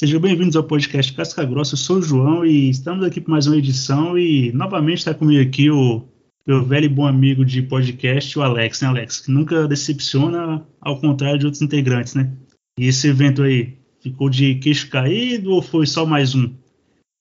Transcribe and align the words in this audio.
Sejam 0.00 0.18
bem-vindos 0.18 0.56
ao 0.56 0.64
podcast 0.64 1.12
Casca 1.12 1.44
Grossa. 1.44 1.74
Eu 1.74 1.76
sou 1.76 1.98
o 1.98 2.02
João 2.02 2.42
e 2.42 2.70
estamos 2.70 3.04
aqui 3.04 3.20
para 3.20 3.32
mais 3.32 3.46
uma 3.46 3.58
edição. 3.58 4.16
E 4.16 4.50
novamente 4.52 5.00
está 5.00 5.12
comigo 5.12 5.46
aqui 5.46 5.70
o 5.70 6.08
meu 6.46 6.64
velho 6.64 6.86
e 6.86 6.88
bom 6.88 7.06
amigo 7.06 7.44
de 7.44 7.60
podcast, 7.60 8.38
o 8.38 8.42
Alex, 8.42 8.80
né, 8.80 8.88
Alex? 8.88 9.20
Que 9.20 9.30
nunca 9.30 9.68
decepciona, 9.68 10.66
ao 10.80 10.98
contrário 10.98 11.38
de 11.38 11.44
outros 11.44 11.60
integrantes, 11.60 12.14
né? 12.14 12.32
E 12.78 12.86
esse 12.86 13.08
evento 13.08 13.42
aí, 13.42 13.76
ficou 14.00 14.30
de 14.30 14.54
queixo 14.54 14.88
caído 14.88 15.50
ou 15.50 15.60
foi 15.60 15.86
só 15.86 16.06
mais 16.06 16.34
um? 16.34 16.50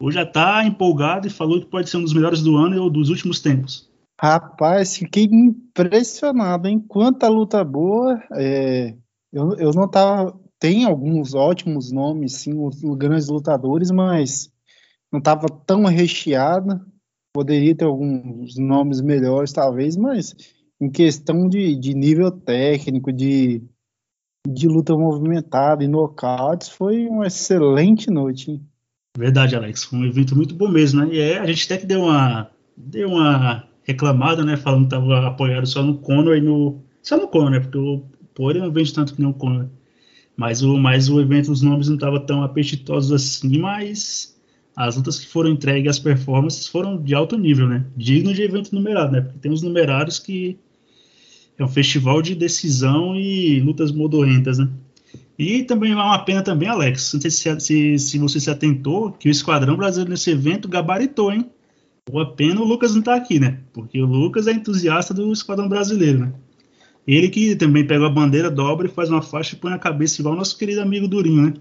Ou 0.02 0.10
já 0.10 0.24
está 0.24 0.64
empolgado 0.64 1.28
e 1.28 1.30
falou 1.30 1.60
que 1.60 1.68
pode 1.68 1.90
ser 1.90 1.98
um 1.98 2.04
dos 2.04 2.14
melhores 2.14 2.42
do 2.42 2.56
ano 2.56 2.82
ou 2.82 2.90
dos 2.90 3.10
últimos 3.10 3.42
tempos? 3.42 3.90
Rapaz, 4.18 4.96
fiquei 4.96 5.26
impressionado, 5.26 6.70
hein? 6.70 6.80
Quanta 6.88 7.28
luta 7.28 7.62
boa. 7.62 8.24
É, 8.36 8.96
eu, 9.34 9.58
eu 9.58 9.72
não 9.74 9.86
tava 9.86 10.40
tem 10.60 10.84
alguns 10.84 11.34
ótimos 11.34 11.92
nomes, 11.92 12.34
sim, 12.34 12.54
os 12.56 12.82
grandes 12.98 13.30
lutadores, 13.30 13.90
mas 13.92 14.52
não 15.12 15.20
estava 15.20 15.48
tão 15.48 15.86
recheada. 15.86 16.86
Poderia 17.34 17.76
ter 17.76 17.86
alguns 17.86 18.58
nomes 18.58 19.02
melhores, 19.02 19.54
talvez, 19.54 19.96
mas 19.96 20.36
em 20.82 20.90
questão 20.90 21.48
de, 21.48 21.76
de 21.76 21.94
nível 21.94 22.32
técnico, 22.32 23.14
de, 23.14 23.62
de 24.48 24.68
luta 24.68 24.96
movimentada 24.96 25.84
e 25.84 25.88
nocautes, 25.88 26.70
foi 26.70 27.08
uma 27.08 27.28
excelente 27.28 28.10
noite. 28.10 28.52
Hein? 28.52 28.62
Verdade, 29.18 29.56
Alex. 29.56 29.84
Foi 29.84 30.00
um 30.00 30.06
evento 30.06 30.36
muito 30.36 30.56
bom 30.56 30.70
mesmo, 30.70 31.06
né? 31.06 31.14
E 31.14 31.20
é, 31.20 31.40
a 31.40 31.46
gente 31.46 31.66
até 31.66 31.78
que 31.78 31.86
deu 31.86 32.04
uma, 32.04 32.50
deu 32.76 33.10
uma 33.10 33.68
reclamada, 33.84 34.44
né? 34.44 34.58
Falando 34.58 34.88
que 34.88 34.96
estava 34.96 35.28
apoiado 35.28 35.68
só 35.68 35.84
no 35.84 35.98
Conor 36.00 36.38
e 36.38 36.42
no. 36.42 36.82
Só 37.02 37.18
no 37.18 37.28
Conor, 37.28 37.52
né? 37.52 37.60
Porque 37.60 37.78
o 37.78 38.04
Poirier 38.34 38.64
não 38.64 38.72
vende 38.72 38.94
tanto 38.94 39.14
que 39.14 39.22
nem 39.22 39.30
o 39.30 39.34
Conor. 39.34 39.70
Mas 40.40 40.62
o, 40.62 40.78
mas 40.78 41.10
o 41.10 41.20
evento, 41.20 41.52
os 41.52 41.62
nomes 41.62 41.90
não 41.90 41.96
estavam 41.96 42.18
tão 42.22 42.42
apetitosos 42.42 43.12
assim, 43.12 43.58
mas 43.58 44.40
as 44.74 44.96
lutas 44.96 45.20
que 45.20 45.28
foram 45.28 45.50
entregues, 45.50 45.90
as 45.90 46.00
performances 46.00 46.66
foram 46.66 46.96
de 46.96 47.14
alto 47.14 47.38
nível, 47.38 47.68
né? 47.68 47.86
Digno 47.98 48.34
de 48.34 48.42
evento 48.42 48.74
numerado, 48.74 49.12
né? 49.12 49.20
Porque 49.20 49.38
tem 49.40 49.52
os 49.52 49.62
numerários 49.62 50.18
que 50.18 50.58
é 51.58 51.64
um 51.66 51.68
festival 51.68 52.22
de 52.22 52.36
decisão 52.36 53.18
e 53.18 53.60
lutas 53.60 53.92
modorrentas, 53.92 54.58
né? 54.58 54.70
E 55.38 55.64
também 55.64 55.92
é 55.92 55.96
uma 55.96 56.20
pena 56.20 56.42
também, 56.42 56.70
Alex, 56.70 57.12
não 57.16 57.20
sei 57.20 57.32
se, 57.32 57.60
se, 57.60 58.00
se 58.00 58.18
você 58.18 58.40
se 58.40 58.50
atentou, 58.50 59.12
que 59.12 59.28
o 59.28 59.32
Esquadrão 59.32 59.76
Brasileiro 59.76 60.12
nesse 60.12 60.32
evento 60.32 60.70
gabaritou, 60.70 61.34
hein? 61.34 61.50
Uma 62.10 62.34
pena 62.34 62.62
o 62.62 62.66
Lucas 62.66 62.96
não 62.96 63.02
tá 63.02 63.14
aqui, 63.14 63.42
né? 63.42 63.60
Porque 63.74 64.02
o 64.02 64.06
Lucas 64.06 64.48
é 64.48 64.54
entusiasta 64.54 65.14
do 65.14 65.34
Esquadrão 65.34 65.68
Brasileiro, 65.68 66.20
né? 66.20 66.34
Ele 67.12 67.28
que 67.28 67.56
também 67.56 67.84
pega 67.84 68.06
a 68.06 68.10
bandeira, 68.10 68.52
dobra 68.52 68.86
e 68.86 68.92
faz 68.92 69.10
uma 69.10 69.24
faixa 69.24 69.56
e 69.56 69.58
põe 69.58 69.72
na 69.72 69.80
cabeça, 69.80 70.22
igual 70.22 70.36
o 70.36 70.38
nosso 70.38 70.56
querido 70.56 70.80
amigo 70.80 71.08
Durinho, 71.08 71.48
né? 71.48 71.54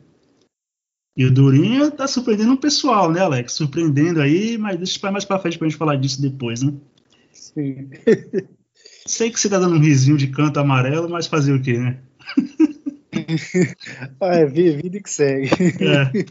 E 1.16 1.24
o 1.24 1.30
Durinho 1.30 1.90
tá 1.90 2.06
surpreendendo 2.06 2.52
o 2.52 2.58
pessoal, 2.58 3.10
né, 3.10 3.20
Alex? 3.20 3.54
Surpreendendo 3.54 4.20
aí, 4.20 4.58
mas 4.58 4.76
deixa 4.76 5.10
mais 5.10 5.24
para 5.24 5.38
frente 5.38 5.56
pra 5.56 5.66
gente 5.66 5.78
falar 5.78 5.96
disso 5.96 6.20
depois, 6.20 6.62
né? 6.62 6.74
Sim. 7.32 7.88
Sei 9.06 9.30
que 9.30 9.40
você 9.40 9.48
tá 9.48 9.58
dando 9.58 9.76
um 9.76 9.80
risinho 9.80 10.18
de 10.18 10.26
canto 10.26 10.60
amarelo, 10.60 11.08
mas 11.08 11.26
fazer 11.26 11.54
o 11.54 11.62
quê, 11.62 11.78
né? 11.78 11.98
ah, 14.20 14.34
é 14.34 14.44
vida 14.44 15.00
que 15.00 15.08
segue. 15.08 15.48
É. 15.80 16.26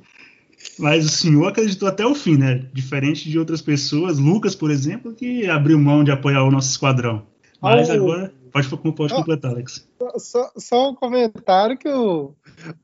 Mas 0.77 1.05
o 1.05 1.09
senhor 1.09 1.47
acreditou 1.47 1.87
até 1.89 2.05
o 2.05 2.13
fim, 2.13 2.37
né? 2.37 2.69
Diferente 2.71 3.27
de 3.27 3.39
outras 3.39 3.63
pessoas, 3.63 4.19
Lucas, 4.19 4.53
por 4.53 4.69
exemplo, 4.69 5.15
que 5.15 5.47
abriu 5.47 5.79
mão 5.79 6.03
de 6.03 6.11
apoiar 6.11 6.43
o 6.43 6.51
nosso 6.51 6.69
esquadrão. 6.69 7.25
Mas 7.59 7.89
oh, 7.89 7.93
agora 7.93 8.36
Pode, 8.65 8.95
pode 8.95 9.13
completar, 9.13 9.51
Alex. 9.51 9.87
Só, 10.17 10.51
só 10.57 10.89
um 10.89 10.95
comentário 10.95 11.77
que 11.77 11.89
o, 11.89 12.33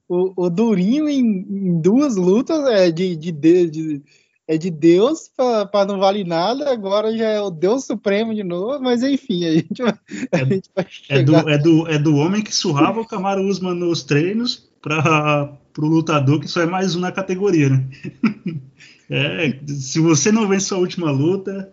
o, 0.07 0.45
o 0.45 0.49
Durinho 0.49 1.09
em, 1.09 1.21
em, 1.21 1.81
duas 1.81 2.15
lutas 2.15 2.65
é 2.67 2.91
de, 2.91 3.15
de, 3.15 3.31
de, 3.31 3.69
de 3.69 4.03
é 4.47 4.57
de 4.57 4.69
Deus 4.69 5.29
para 5.35 5.85
não 5.85 5.99
vale 5.99 6.23
nada, 6.23 6.71
agora 6.71 7.15
já 7.15 7.29
é 7.29 7.41
o 7.41 7.49
Deus 7.49 7.85
Supremo 7.85 8.35
de 8.35 8.43
novo, 8.43 8.79
mas 8.81 9.01
enfim, 9.01 9.45
a 9.45 9.53
gente 9.53 9.81
vai, 9.81 9.93
a 10.31 10.37
é, 10.37 10.45
gente 10.45 10.69
vai 10.75 10.85
é, 11.09 11.23
do, 11.23 11.35
é, 11.35 11.57
do, 11.57 11.87
é 11.87 11.97
do 11.97 12.15
homem 12.17 12.43
que 12.43 12.53
surrava 12.53 12.99
o 12.99 13.07
Camaro 13.07 13.41
Usman 13.41 13.73
nos 13.73 14.03
treinos 14.03 14.69
para 14.81 15.57
o 15.77 15.85
lutador 15.85 16.39
que 16.39 16.47
só 16.47 16.61
é 16.61 16.65
mais 16.65 16.95
um 16.95 16.99
na 16.99 17.11
categoria, 17.11 17.69
né? 17.69 17.87
É, 19.09 19.59
se 19.67 19.99
você 19.99 20.31
não 20.31 20.47
vence 20.47 20.73
a 20.73 20.77
última 20.77 21.11
luta, 21.11 21.71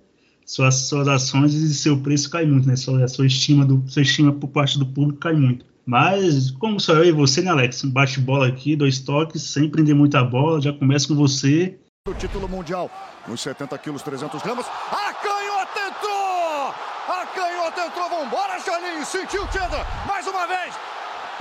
suas, 0.50 0.74
suas 0.88 1.06
ações 1.06 1.54
e 1.54 1.72
seu 1.72 1.96
preço 2.00 2.28
cai 2.28 2.44
muito, 2.44 2.66
né? 2.66 2.74
Sua, 2.74 3.06
sua 3.06 3.24
estima 3.24 3.64
do 3.64 3.84
sua 3.88 4.02
estima 4.02 4.32
por 4.32 4.48
parte 4.48 4.78
do 4.78 4.84
público 4.84 5.20
cai 5.20 5.32
muito. 5.32 5.64
Mas, 5.86 6.50
como 6.50 6.80
só 6.80 6.94
eu 6.94 7.04
e 7.04 7.12
você, 7.12 7.40
né, 7.40 7.50
Alex? 7.50 7.84
Um 7.84 7.90
bate-bola 7.90 8.48
aqui, 8.48 8.74
dois 8.74 8.98
toques, 8.98 9.42
sem 9.42 9.70
prender 9.70 9.94
muita 9.94 10.24
bola, 10.24 10.60
já 10.60 10.72
começa 10.72 11.06
com 11.06 11.14
você. 11.14 11.78
O 12.08 12.14
título 12.14 12.48
mundial, 12.48 12.90
nos 13.28 13.40
70 13.40 13.78
quilos, 13.78 14.02
300 14.02 14.42
gramas. 14.42 14.66
A 14.66 15.14
canhota 15.14 15.80
entrou! 15.88 16.74
A 17.08 17.26
canhota 17.32 17.86
entrou, 17.86 18.10
vambora, 18.10 18.60
Charlinho! 18.60 19.04
Sentiu 19.06 19.42
Chandler, 19.52 19.86
mais 20.06 20.26
uma 20.26 20.46
vez! 20.48 20.74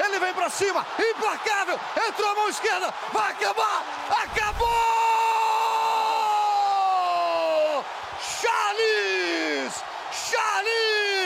Ele 0.05 0.19
vem 0.19 0.33
pra 0.33 0.49
cima, 0.49 0.85
implacável! 0.99 1.79
Entrou 2.07 2.29
a 2.29 2.35
mão 2.35 2.49
esquerda, 2.49 2.93
vai 3.11 3.31
acabar! 3.31 3.83
Acabou! 4.23 4.98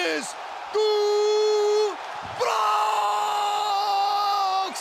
Do 0.03 1.96
Bronx 2.38 2.75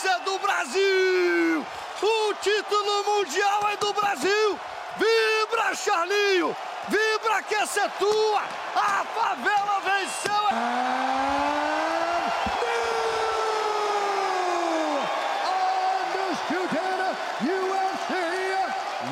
é 0.05 0.19
do 0.25 0.37
Brasil! 0.41 1.65
O 2.03 2.35
título 2.43 3.05
mundial 3.05 3.71
é 3.73 3.77
do 3.77 3.93
Brasil! 3.93 4.59
Vibra, 4.97 5.77
Charlinho! 5.77 6.57
Vibra 6.89 7.41
que 7.45 7.55
essa 7.55 7.83
é 7.83 7.89
tua! 8.01 8.43
A 8.75 9.05
favela 9.15 9.81
venceu! 9.85 10.33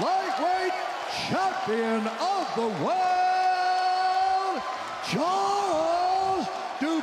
Lightweight 0.01 0.73
champion 1.29 2.07
of 2.07 2.47
the 2.57 2.69
world, 2.83 3.20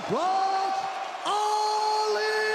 Bronx 0.09 0.77
Oliveira! 1.25 2.47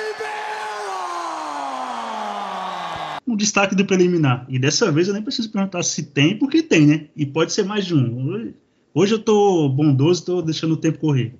Um 3.26 3.36
destaque 3.36 3.74
do 3.74 3.84
preliminar. 3.84 4.46
E 4.48 4.58
dessa 4.58 4.90
vez 4.90 5.06
eu 5.06 5.14
nem 5.14 5.22
preciso 5.22 5.52
perguntar 5.52 5.82
se 5.82 6.02
tem, 6.02 6.38
porque 6.38 6.62
tem, 6.62 6.86
né? 6.86 7.08
E 7.14 7.26
pode 7.26 7.52
ser 7.52 7.64
mais 7.64 7.84
de 7.84 7.94
um. 7.94 8.54
Hoje 8.94 9.14
eu 9.14 9.22
tô 9.22 9.68
bondoso, 9.68 10.24
tô 10.24 10.42
deixando 10.42 10.72
o 10.72 10.78
tempo 10.78 10.98
correr. 10.98 11.38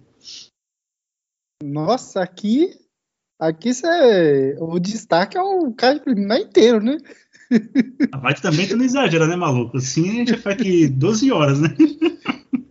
Nossa, 1.63 2.23
aqui. 2.23 2.79
Aqui 3.41 3.73
cê, 3.75 4.57
o 4.61 4.79
destaque 4.79 5.37
é 5.37 5.43
o 5.43 5.73
cara 5.73 5.99
preliminar 5.99 6.39
inteiro, 6.39 6.81
né? 6.81 6.99
Mas 8.23 8.41
também 8.41 8.69
tu 8.69 8.77
não 8.77 8.85
exagera, 8.85 9.27
né, 9.27 9.35
maluco? 9.35 9.79
Assim 9.79 10.09
a 10.09 10.13
gente 10.13 10.37
ficar 10.37 10.53
aqui 10.53 10.87
12 10.93 11.33
horas, 11.33 11.61
né? 11.61 11.75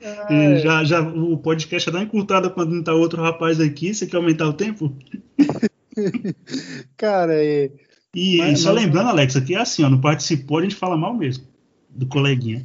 É. 0.01 0.57
Já, 0.57 0.83
já, 0.83 1.01
o 1.01 1.37
podcast 1.37 1.85
já 1.85 1.97
dá 1.97 2.03
encurtada 2.03 2.49
quando 2.49 2.73
não 2.73 2.83
tá 2.83 2.93
outro 2.93 3.21
rapaz 3.21 3.59
aqui. 3.59 3.93
Você 3.93 4.07
quer 4.07 4.17
aumentar 4.17 4.47
o 4.47 4.53
tempo? 4.53 4.95
Cara, 6.97 7.33
é. 7.35 7.71
E 8.15 8.37
mas, 8.37 8.59
só 8.59 8.73
mas... 8.73 8.83
lembrando, 8.83 9.09
Alex, 9.09 9.35
aqui 9.35 9.55
é 9.55 9.59
assim, 9.59 9.83
ó, 9.83 9.89
não 9.89 10.01
participou, 10.01 10.57
a 10.57 10.63
gente 10.63 10.75
fala 10.75 10.97
mal 10.97 11.15
mesmo. 11.15 11.45
Do 11.89 12.07
coleguinha. 12.07 12.63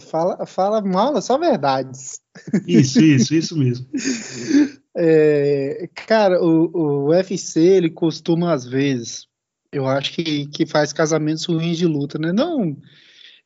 Fala, 0.00 0.46
fala 0.46 0.80
mal, 0.80 1.20
só 1.20 1.36
verdades. 1.38 2.20
Isso, 2.66 3.00
isso, 3.00 3.34
isso 3.34 3.58
mesmo. 3.58 3.86
É, 4.98 5.90
cara, 5.94 6.42
o, 6.42 6.70
o 6.74 7.08
UFC, 7.10 7.60
ele 7.60 7.90
costuma, 7.90 8.54
às 8.54 8.64
vezes, 8.64 9.26
eu 9.70 9.86
acho 9.86 10.10
que, 10.14 10.46
que 10.46 10.64
faz 10.64 10.90
casamentos 10.90 11.44
ruins 11.44 11.76
de 11.76 11.86
luta, 11.86 12.18
né? 12.18 12.32
Não. 12.32 12.74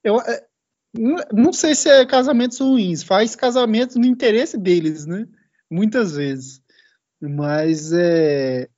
Eu, 0.05 0.20
é, 0.20 0.46
não 0.92 1.52
sei 1.52 1.75
se 1.75 1.88
é 1.88 2.04
casamentos 2.04 2.58
ruins, 2.58 3.02
faz 3.02 3.37
casamentos 3.37 3.96
no 3.96 4.06
interesse 4.06 4.58
deles, 4.58 5.06
né? 5.06 5.26
Muitas 5.70 6.16
vezes. 6.16 6.60
Mas 7.20 7.92
é, 7.92 8.69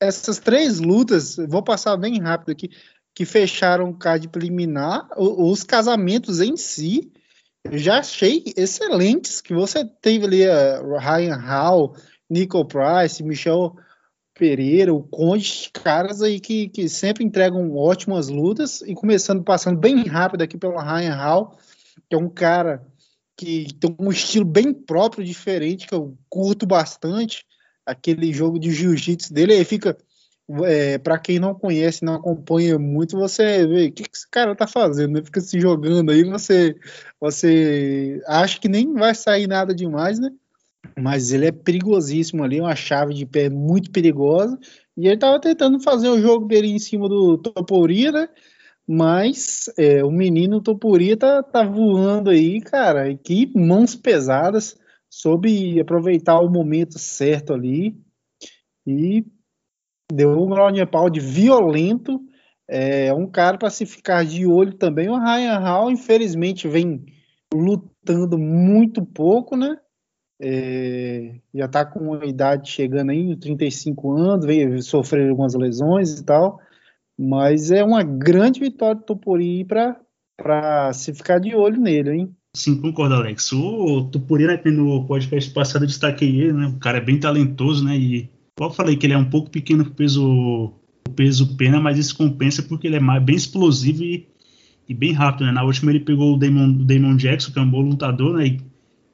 essas 0.00 0.38
três 0.38 0.78
lutas, 0.78 1.36
vou 1.36 1.62
passar 1.62 1.96
bem 1.96 2.20
rápido 2.20 2.52
aqui, 2.52 2.70
que 3.14 3.24
fecharam 3.24 3.90
o 3.90 3.96
card 3.96 4.28
preliminar, 4.28 5.08
os 5.16 5.62
casamentos 5.62 6.40
em 6.40 6.56
si, 6.56 7.12
eu 7.64 7.78
já 7.78 7.98
achei 7.98 8.44
excelentes, 8.56 9.40
que 9.40 9.54
você 9.54 9.84
teve 9.84 10.24
ali 10.26 10.48
a 10.48 10.80
Ryan 10.98 11.36
Hall, 11.36 11.96
Nicole 12.30 12.68
Price, 12.68 13.22
Michel 13.22 13.76
Pereira, 14.38 14.92
o 14.92 15.02
Conde, 15.02 15.70
caras 15.72 16.20
aí 16.20 16.38
que, 16.38 16.68
que 16.68 16.88
sempre 16.88 17.24
entregam 17.24 17.74
ótimas 17.74 18.28
lutas 18.28 18.82
e 18.82 18.94
começando 18.94 19.42
passando 19.42 19.78
bem 19.78 20.04
rápido 20.04 20.42
aqui 20.42 20.58
pelo 20.58 20.78
Ryan 20.78 21.14
Hall, 21.14 21.58
que 22.08 22.14
é 22.14 22.18
um 22.18 22.28
cara 22.28 22.86
que 23.36 23.66
tem 23.80 23.94
um 23.98 24.10
estilo 24.10 24.44
bem 24.44 24.72
próprio, 24.72 25.24
diferente, 25.24 25.86
que 25.86 25.94
eu 25.94 26.16
curto 26.28 26.66
bastante, 26.66 27.44
aquele 27.84 28.32
jogo 28.32 28.58
de 28.58 28.70
jiu-jitsu 28.70 29.32
dele, 29.32 29.54
aí 29.54 29.64
fica 29.64 29.96
é, 30.64 30.98
para 30.98 31.18
quem 31.18 31.38
não 31.38 31.54
conhece, 31.54 32.04
não 32.04 32.14
acompanha 32.14 32.78
muito, 32.78 33.16
você 33.16 33.66
vê 33.66 33.86
o 33.86 33.92
que, 33.92 34.04
que 34.04 34.16
esse 34.16 34.28
cara 34.30 34.54
tá 34.54 34.66
fazendo, 34.66 35.14
né? 35.14 35.24
Fica 35.24 35.40
se 35.40 35.60
jogando 35.60 36.12
aí, 36.12 36.22
você, 36.24 36.76
você 37.20 38.22
acha 38.26 38.60
que 38.60 38.68
nem 38.68 38.92
vai 38.92 39.14
sair 39.14 39.46
nada 39.46 39.74
demais, 39.74 40.18
né? 40.18 40.30
Mas 40.98 41.32
ele 41.32 41.46
é 41.46 41.52
perigosíssimo 41.52 42.42
ali, 42.42 42.60
uma 42.60 42.74
chave 42.74 43.12
de 43.12 43.26
pé 43.26 43.50
muito 43.50 43.90
perigosa. 43.90 44.58
E 44.96 45.06
ele 45.06 45.18
tava 45.18 45.38
tentando 45.38 45.78
fazer 45.80 46.08
o 46.08 46.20
jogo 46.20 46.46
dele 46.46 46.68
em 46.68 46.78
cima 46.78 47.08
do 47.08 47.36
Toporia, 47.36 48.10
né? 48.10 48.28
Mas 48.88 49.68
é, 49.76 50.02
o 50.02 50.10
menino 50.10 50.62
Topuria 50.62 51.16
tá, 51.16 51.42
tá 51.42 51.64
voando 51.64 52.30
aí, 52.30 52.60
cara. 52.62 53.14
Que 53.14 53.52
mãos 53.54 53.94
pesadas, 53.94 54.78
soube 55.10 55.78
aproveitar 55.80 56.40
o 56.40 56.50
momento 56.50 56.98
certo 56.98 57.52
ali 57.52 57.96
e 58.86 59.24
deu 60.10 60.30
um 60.30 60.48
ground 60.48 60.78
pound 60.90 61.20
violento. 61.20 62.20
É 62.68 63.12
um 63.12 63.28
cara 63.28 63.58
para 63.58 63.70
se 63.70 63.84
ficar 63.84 64.24
de 64.24 64.46
olho 64.46 64.72
também. 64.72 65.08
O 65.08 65.18
Ryan 65.18 65.58
Hall, 65.58 65.90
infelizmente, 65.90 66.66
vem 66.66 67.04
lutando 67.52 68.38
muito 68.38 69.04
pouco, 69.04 69.56
né? 69.56 69.78
É, 70.40 71.36
já 71.54 71.66
tá 71.66 71.84
com 71.84 72.00
uma 72.00 72.26
idade 72.26 72.70
chegando 72.70 73.10
aí, 73.10 73.36
35 73.36 74.12
anos, 74.12 74.46
veio 74.46 74.82
sofrer 74.82 75.30
algumas 75.30 75.54
lesões 75.54 76.18
e 76.18 76.24
tal. 76.24 76.60
Mas 77.18 77.70
é 77.70 77.82
uma 77.82 78.02
grande 78.02 78.60
vitória 78.60 78.96
do 78.96 79.02
Tupuri 79.02 79.64
para 79.64 80.92
se 80.92 81.14
ficar 81.14 81.38
de 81.38 81.54
olho 81.54 81.80
nele, 81.80 82.10
hein? 82.10 82.36
Sim, 82.54 82.80
concordo, 82.80 83.14
Alex. 83.14 83.52
O 83.52 84.04
Tupuri, 84.10 84.46
né, 84.46 84.60
no 84.66 85.06
podcast 85.06 85.50
passado 85.50 85.82
eu 85.82 85.88
destaquei 85.88 86.40
ele, 86.40 86.52
né? 86.52 86.66
O 86.68 86.78
cara 86.78 86.98
é 86.98 87.02
bem 87.02 87.18
talentoso, 87.18 87.84
né? 87.84 87.96
E 87.96 88.30
eu 88.58 88.70
falei 88.70 88.96
que 88.96 89.06
ele 89.06 89.12
é 89.12 89.18
um 89.18 89.28
pouco 89.28 89.50
pequeno 89.50 89.84
pro 89.84 89.94
peso, 89.94 90.72
peso 91.14 91.56
pena, 91.56 91.80
mas 91.80 91.98
isso 91.98 92.16
compensa 92.16 92.62
porque 92.62 92.86
ele 92.86 92.96
é 92.96 93.20
bem 93.20 93.36
explosivo 93.36 94.02
e, 94.02 94.26
e 94.88 94.94
bem 94.94 95.12
rápido, 95.12 95.46
né? 95.46 95.52
Na 95.52 95.64
última 95.64 95.90
ele 95.90 96.00
pegou 96.00 96.34
o 96.34 96.38
Damon, 96.38 96.84
Damon 96.84 97.16
Jackson, 97.16 97.52
que 97.52 97.58
é 97.58 97.62
um 97.62 97.70
bom 97.70 97.82
lutador, 97.82 98.38
né? 98.38 98.46
E, 98.46 98.60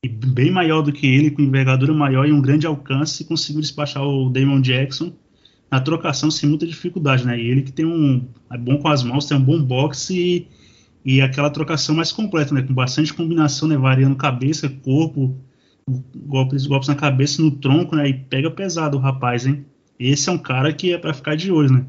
e 0.04 0.08
bem 0.08 0.50
maior 0.50 0.82
do 0.82 0.92
que 0.92 1.06
ele, 1.06 1.30
com 1.30 1.40
envergadura 1.42 1.94
maior 1.94 2.26
e 2.26 2.32
um 2.32 2.42
grande 2.42 2.66
alcance, 2.66 3.24
conseguiu 3.24 3.60
despachar 3.60 4.02
o 4.02 4.28
Damon 4.28 4.60
Jackson 4.60 5.12
na 5.70 5.80
trocação 5.80 6.28
sem 6.28 6.48
muita 6.48 6.66
dificuldade, 6.66 7.24
né? 7.24 7.40
E 7.40 7.46
ele 7.48 7.62
que 7.62 7.70
tem 7.70 7.86
um 7.86 8.26
é 8.50 8.58
bom 8.58 8.78
com 8.78 8.88
as 8.88 9.04
mãos, 9.04 9.26
tem 9.26 9.36
um 9.36 9.42
bom 9.42 9.62
boxe 9.62 10.48
e, 11.04 11.14
e 11.14 11.20
aquela 11.20 11.50
trocação 11.50 11.94
mais 11.94 12.10
completa, 12.10 12.52
né? 12.52 12.62
Com 12.62 12.74
bastante 12.74 13.14
combinação, 13.14 13.68
né? 13.68 13.76
Variando 13.76 14.16
cabeça, 14.16 14.68
corpo, 14.68 15.36
golpes, 16.16 16.66
golpes 16.66 16.88
na 16.88 16.96
cabeça, 16.96 17.40
no 17.40 17.52
tronco, 17.52 17.94
né? 17.94 18.08
E 18.08 18.14
pega 18.14 18.50
pesado 18.50 18.96
o 18.96 19.00
rapaz, 19.00 19.46
hein? 19.46 19.64
Esse 20.00 20.28
é 20.28 20.32
um 20.32 20.38
cara 20.38 20.72
que 20.72 20.92
é 20.92 20.98
para 20.98 21.14
ficar 21.14 21.36
de 21.36 21.52
olho, 21.52 21.72
né? 21.72 21.86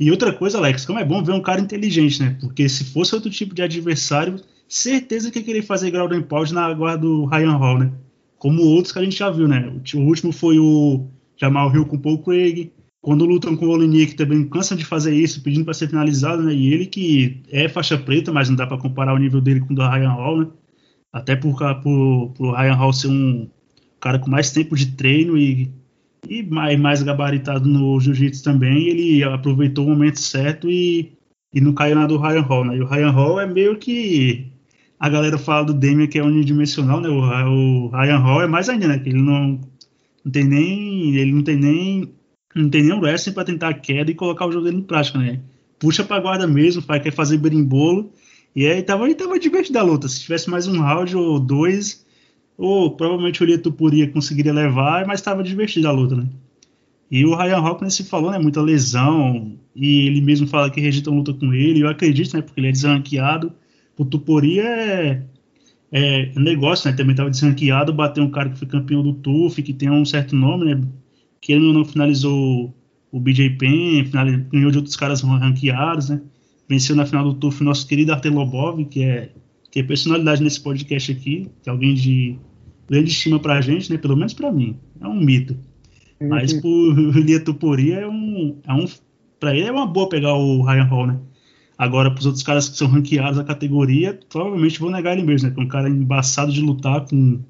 E 0.00 0.10
outra 0.10 0.32
coisa, 0.32 0.58
Alex, 0.58 0.84
como 0.84 0.98
é 0.98 1.04
bom 1.04 1.22
ver 1.22 1.32
um 1.32 1.40
cara 1.40 1.60
inteligente, 1.60 2.20
né? 2.20 2.36
Porque 2.40 2.68
se 2.68 2.84
fosse 2.84 3.14
outro 3.14 3.30
tipo 3.30 3.54
de 3.54 3.62
adversário, 3.62 4.36
certeza 4.68 5.30
que 5.30 5.38
ia 5.38 5.44
querer 5.44 5.62
fazer 5.62 5.90
ground 5.90 6.22
pound 6.24 6.52
na 6.52 6.72
guarda 6.72 7.02
do 7.02 7.24
Ryan 7.26 7.56
Hall, 7.56 7.78
né? 7.78 7.92
Como 8.38 8.62
outros 8.62 8.92
que 8.92 8.98
a 8.98 9.02
gente 9.02 9.16
já 9.16 9.30
viu, 9.30 9.48
né? 9.48 9.72
O 9.94 9.98
último 9.98 10.32
foi 10.32 10.58
o 10.58 11.06
Jamal 11.36 11.74
Hill 11.74 11.86
com 11.86 11.96
o 11.96 12.00
Paul 12.00 12.22
Craig, 12.22 12.70
quando 13.06 13.24
lutam 13.24 13.56
com 13.56 13.66
o 13.66 13.70
Olenik 13.70 14.16
também 14.16 14.48
cansa 14.48 14.74
de 14.74 14.84
fazer 14.84 15.14
isso, 15.14 15.40
pedindo 15.40 15.64
para 15.64 15.74
ser 15.74 15.88
finalizado, 15.88 16.42
né? 16.42 16.52
E 16.52 16.74
ele 16.74 16.86
que 16.86 17.40
é 17.52 17.68
faixa 17.68 17.96
preta, 17.96 18.32
mas 18.32 18.48
não 18.48 18.56
dá 18.56 18.66
para 18.66 18.78
comparar 18.78 19.14
o 19.14 19.18
nível 19.18 19.40
dele 19.40 19.60
com 19.60 19.72
o 19.72 19.76
do 19.76 19.88
Ryan 19.88 20.10
Hall, 20.10 20.40
né? 20.40 20.46
Até 21.12 21.36
por, 21.36 21.56
por, 21.82 22.30
por 22.30 22.54
Ryan 22.56 22.74
Hall 22.74 22.92
ser 22.92 23.08
um 23.08 23.48
cara 24.00 24.18
com 24.18 24.28
mais 24.28 24.50
tempo 24.50 24.74
de 24.74 24.86
treino 24.86 25.38
e, 25.38 25.72
e 26.28 26.42
mais, 26.42 26.78
mais 26.80 27.02
gabaritado 27.02 27.68
no 27.68 27.98
jiu-jitsu 28.00 28.42
também, 28.42 28.88
ele 28.88 29.22
aproveitou 29.22 29.86
o 29.86 29.90
momento 29.90 30.18
certo 30.20 30.68
e, 30.68 31.12
e 31.54 31.60
não 31.60 31.72
caiu 31.72 31.94
na 31.94 32.06
do 32.06 32.18
Ryan 32.18 32.42
Hall, 32.42 32.64
né? 32.64 32.76
E 32.76 32.82
o 32.82 32.86
Ryan 32.86 33.10
Hall 33.10 33.40
é 33.40 33.46
meio 33.46 33.78
que 33.78 34.50
a 34.98 35.08
galera 35.08 35.38
fala 35.38 35.66
do 35.66 35.74
Demian 35.74 36.06
que 36.06 36.18
é 36.18 36.22
unidimensional, 36.22 37.00
né? 37.00 37.08
O, 37.08 37.86
o 37.86 37.88
Ryan 37.88 38.18
Hall 38.18 38.42
é 38.42 38.46
mais 38.46 38.68
ainda, 38.68 38.88
né? 38.88 38.98
Que 38.98 39.10
ele 39.10 39.20
não, 39.20 39.60
não 40.24 40.32
tem 40.32 40.44
nem 40.44 41.16
ele 41.16 41.32
não 41.32 41.42
tem 41.42 41.56
nem 41.56 42.12
não 42.54 42.70
tem 42.70 42.82
nenhum 42.82 43.00
wrestling 43.00 43.34
para 43.34 43.44
tentar 43.44 43.68
a 43.68 43.74
queda 43.74 44.10
e 44.10 44.14
colocar 44.14 44.46
o 44.46 44.52
jogo 44.52 44.64
dele 44.64 44.78
em 44.78 44.82
prática, 44.82 45.18
né? 45.18 45.40
Puxa 45.78 46.02
pra 46.02 46.20
guarda 46.20 46.46
mesmo, 46.46 46.80
faz, 46.80 47.02
quer 47.02 47.12
fazer 47.12 47.36
berimbolo. 47.36 48.10
E 48.54 48.66
aí 48.66 48.82
tava, 48.82 49.12
tava 49.14 49.38
divertido 49.38 49.78
a 49.78 49.82
luta. 49.82 50.08
Se 50.08 50.22
tivesse 50.22 50.48
mais 50.48 50.66
um 50.66 50.80
round 50.80 51.14
ou 51.14 51.38
dois, 51.38 52.06
ou 52.56 52.96
provavelmente 52.96 53.42
o 53.42 53.46
Lietupuria 53.46 54.10
conseguiria 54.10 54.52
levar, 54.52 55.06
mas 55.06 55.20
tava 55.20 55.42
divertido 55.42 55.88
a 55.88 55.92
luta, 55.92 56.16
né? 56.16 56.26
E 57.10 57.24
o 57.24 57.36
Ryan 57.36 57.58
Hawkins 57.58 57.94
se 57.94 58.04
falou, 58.04 58.30
né? 58.30 58.38
Muita 58.38 58.62
lesão. 58.62 59.56
E 59.74 60.06
ele 60.06 60.22
mesmo 60.22 60.46
fala 60.46 60.70
que 60.70 60.80
rejeita 60.80 61.10
uma 61.10 61.18
luta 61.18 61.34
com 61.34 61.52
ele. 61.52 61.80
Eu 61.82 61.88
acredito, 61.88 62.34
né? 62.34 62.42
Porque 62.42 62.58
ele 62.58 62.68
é 62.68 62.72
desranqueado. 62.72 63.52
O 63.98 64.04
Tupuria 64.04 64.64
é, 64.64 65.22
é 65.92 66.32
negócio, 66.38 66.90
né? 66.90 66.96
Também 66.96 67.14
tava 67.16 67.30
desranqueado. 67.30 67.92
Bater 67.92 68.20
um 68.20 68.30
cara 68.30 68.50
que 68.50 68.58
foi 68.58 68.68
campeão 68.68 69.02
do 69.02 69.14
TUF, 69.14 69.62
que 69.62 69.72
tem 69.72 69.90
um 69.90 70.04
certo 70.04 70.36
nome, 70.36 70.74
né? 70.74 70.82
que 71.46 71.52
ele 71.52 71.72
não 71.72 71.84
finalizou 71.84 72.74
o 73.12 73.20
BJ 73.20 73.50
Penn, 73.50 74.04
ganhou 74.50 74.70
de 74.72 74.78
outros 74.78 74.96
caras 74.96 75.22
ranqueados, 75.22 76.10
né? 76.10 76.20
Venceu 76.68 76.96
na 76.96 77.06
final 77.06 77.22
do 77.22 77.34
TUF 77.34 77.62
nosso 77.62 77.86
querido 77.86 78.12
Arthur 78.12 78.32
Lobov, 78.32 78.84
que 78.86 79.04
é, 79.04 79.30
que 79.70 79.78
é 79.78 79.82
personalidade 79.84 80.42
nesse 80.42 80.60
podcast 80.60 81.12
aqui, 81.12 81.48
que 81.62 81.68
é 81.68 81.72
alguém 81.72 81.94
de 81.94 82.36
grande 82.88 83.10
estima 83.10 83.38
pra 83.38 83.60
gente, 83.60 83.92
né? 83.92 83.96
Pelo 83.96 84.16
menos 84.16 84.34
pra 84.34 84.50
mim. 84.50 84.76
É 85.00 85.06
um 85.06 85.20
mito. 85.20 85.56
Uhum. 86.20 86.28
Mas 86.30 86.52
por 86.54 86.94
Lia 87.16 87.38
Tuporia 87.38 88.00
é 88.00 88.08
um, 88.08 88.58
é 88.66 88.72
um. 88.72 88.84
Pra 89.38 89.54
ele 89.54 89.68
é 89.68 89.72
uma 89.72 89.86
boa 89.86 90.08
pegar 90.08 90.34
o 90.34 90.62
Ryan 90.62 90.84
Hall, 90.84 91.06
né? 91.06 91.20
Agora, 91.78 92.10
pros 92.10 92.24
outros 92.24 92.42
caras 92.42 92.68
que 92.68 92.76
são 92.76 92.88
ranqueados 92.88 93.36
da 93.36 93.44
categoria, 93.44 94.18
provavelmente 94.28 94.80
vão 94.80 94.90
negar 94.90 95.12
ele 95.12 95.26
mesmo, 95.26 95.48
né? 95.48 95.54
Que 95.54 95.60
é 95.60 95.64
um 95.64 95.68
cara 95.68 95.88
embaçado 95.88 96.50
de 96.50 96.60
lutar 96.60 97.06
com 97.06 97.40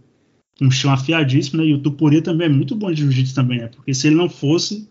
um 0.61 0.71
chão 0.71 0.93
afiadíssimo, 0.93 1.63
né? 1.63 1.69
E 1.69 1.75
o 1.75 1.83
Tupuri 1.83 2.21
também 2.23 2.47
é 2.47 2.51
muito 2.51 2.75
bom 2.75 2.91
de 2.91 3.03
jiu-jitsu 3.03 3.35
também, 3.35 3.61
né? 3.61 3.69
Porque 3.69 3.95
se 3.95 4.09
ele 4.09 4.17
não 4.17 4.29
fosse, 4.29 4.89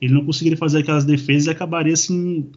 ele 0.00 0.14
não 0.14 0.24
conseguiria 0.24 0.56
fazer 0.56 0.78
aquelas 0.78 1.04
defesas 1.04 1.46
e 1.46 1.50
acabaria 1.50 1.94
se, 1.94 2.48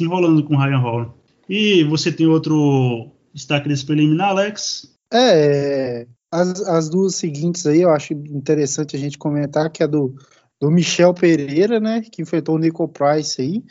enrolando 0.00 0.44
com 0.44 0.54
o 0.54 0.58
Ryan 0.58 0.78
Hall. 0.78 1.18
E 1.48 1.82
você 1.84 2.12
tem 2.12 2.26
outro 2.26 3.10
destaque 3.34 3.68
desse 3.68 3.84
preliminar, 3.84 4.30
Alex? 4.30 4.94
É, 5.12 6.06
as, 6.30 6.60
as 6.62 6.88
duas 6.88 7.14
seguintes 7.16 7.66
aí 7.66 7.82
eu 7.82 7.90
acho 7.90 8.12
interessante 8.12 8.94
a 8.94 8.98
gente 8.98 9.18
comentar, 9.18 9.70
que 9.70 9.82
é 9.82 9.88
do, 9.88 10.14
do 10.60 10.70
Michel 10.70 11.12
Pereira, 11.12 11.80
né? 11.80 12.02
Que 12.02 12.22
enfrentou 12.22 12.54
o 12.54 12.58
Nico 12.58 12.86
Price 12.88 13.40
aí. 13.40 13.64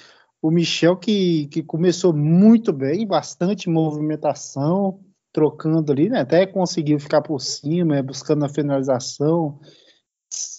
O 0.46 0.52
Michel 0.52 0.96
que, 0.96 1.48
que 1.48 1.64
começou 1.64 2.14
muito 2.14 2.72
bem, 2.72 3.08
bastante 3.08 3.68
movimentação, 3.68 5.00
trocando 5.34 5.92
ali, 5.92 6.08
né? 6.08 6.20
Até 6.20 6.46
conseguiu 6.46 7.00
ficar 7.00 7.24
por 7.24 7.42
cima, 7.42 7.98
é, 7.98 8.04
buscando 8.04 8.46
a 8.46 8.50
finalização, 8.50 9.60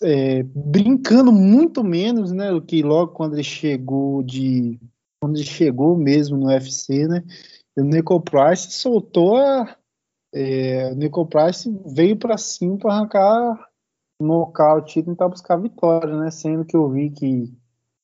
é, 0.02 0.42
brincando 0.42 1.30
muito 1.30 1.84
menos, 1.84 2.32
né? 2.32 2.50
Do 2.50 2.60
que 2.60 2.82
logo 2.82 3.12
quando 3.12 3.34
ele 3.34 3.44
chegou 3.44 4.24
de 4.24 4.76
quando 5.20 5.36
ele 5.36 5.46
chegou 5.46 5.96
mesmo 5.96 6.36
no 6.36 6.48
UFC, 6.48 7.06
né? 7.06 7.22
O 7.78 7.82
Nico 7.82 8.20
Price 8.20 8.72
soltou 8.72 9.36
a, 9.36 9.76
é, 10.34 10.90
o 10.90 10.96
Nico 10.96 11.24
Price 11.26 11.72
veio 11.86 12.16
para 12.16 12.36
cima 12.36 12.76
para 12.76 12.92
arrancar 12.92 13.68
nocaute 14.20 14.98
e 14.98 15.04
tentar 15.04 15.28
buscar 15.28 15.56
vitória, 15.56 16.18
né? 16.18 16.28
Sendo 16.32 16.64
que 16.64 16.76
eu 16.76 16.90
vi 16.90 17.08
que 17.08 17.56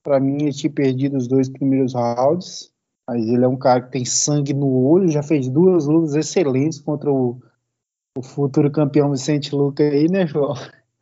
para 0.03 0.19
mim 0.19 0.43
ele 0.43 0.53
tinha 0.53 0.71
perdido 0.71 1.17
os 1.17 1.27
dois 1.27 1.49
primeiros 1.49 1.93
rounds 1.93 2.73
mas 3.07 3.27
ele 3.27 3.43
é 3.43 3.47
um 3.47 3.57
cara 3.57 3.81
que 3.81 3.91
tem 3.91 4.05
sangue 4.05 4.53
no 4.53 4.87
olho, 4.87 5.09
já 5.09 5.21
fez 5.21 5.49
duas 5.49 5.85
lutas 5.87 6.15
excelentes 6.15 6.79
contra 6.79 7.11
o, 7.11 7.41
o 8.17 8.23
futuro 8.23 8.71
campeão 8.71 9.11
Vicente 9.11 9.53
Luca 9.53 9.83
aí, 9.83 10.07
né, 10.09 10.25
João? 10.25 10.53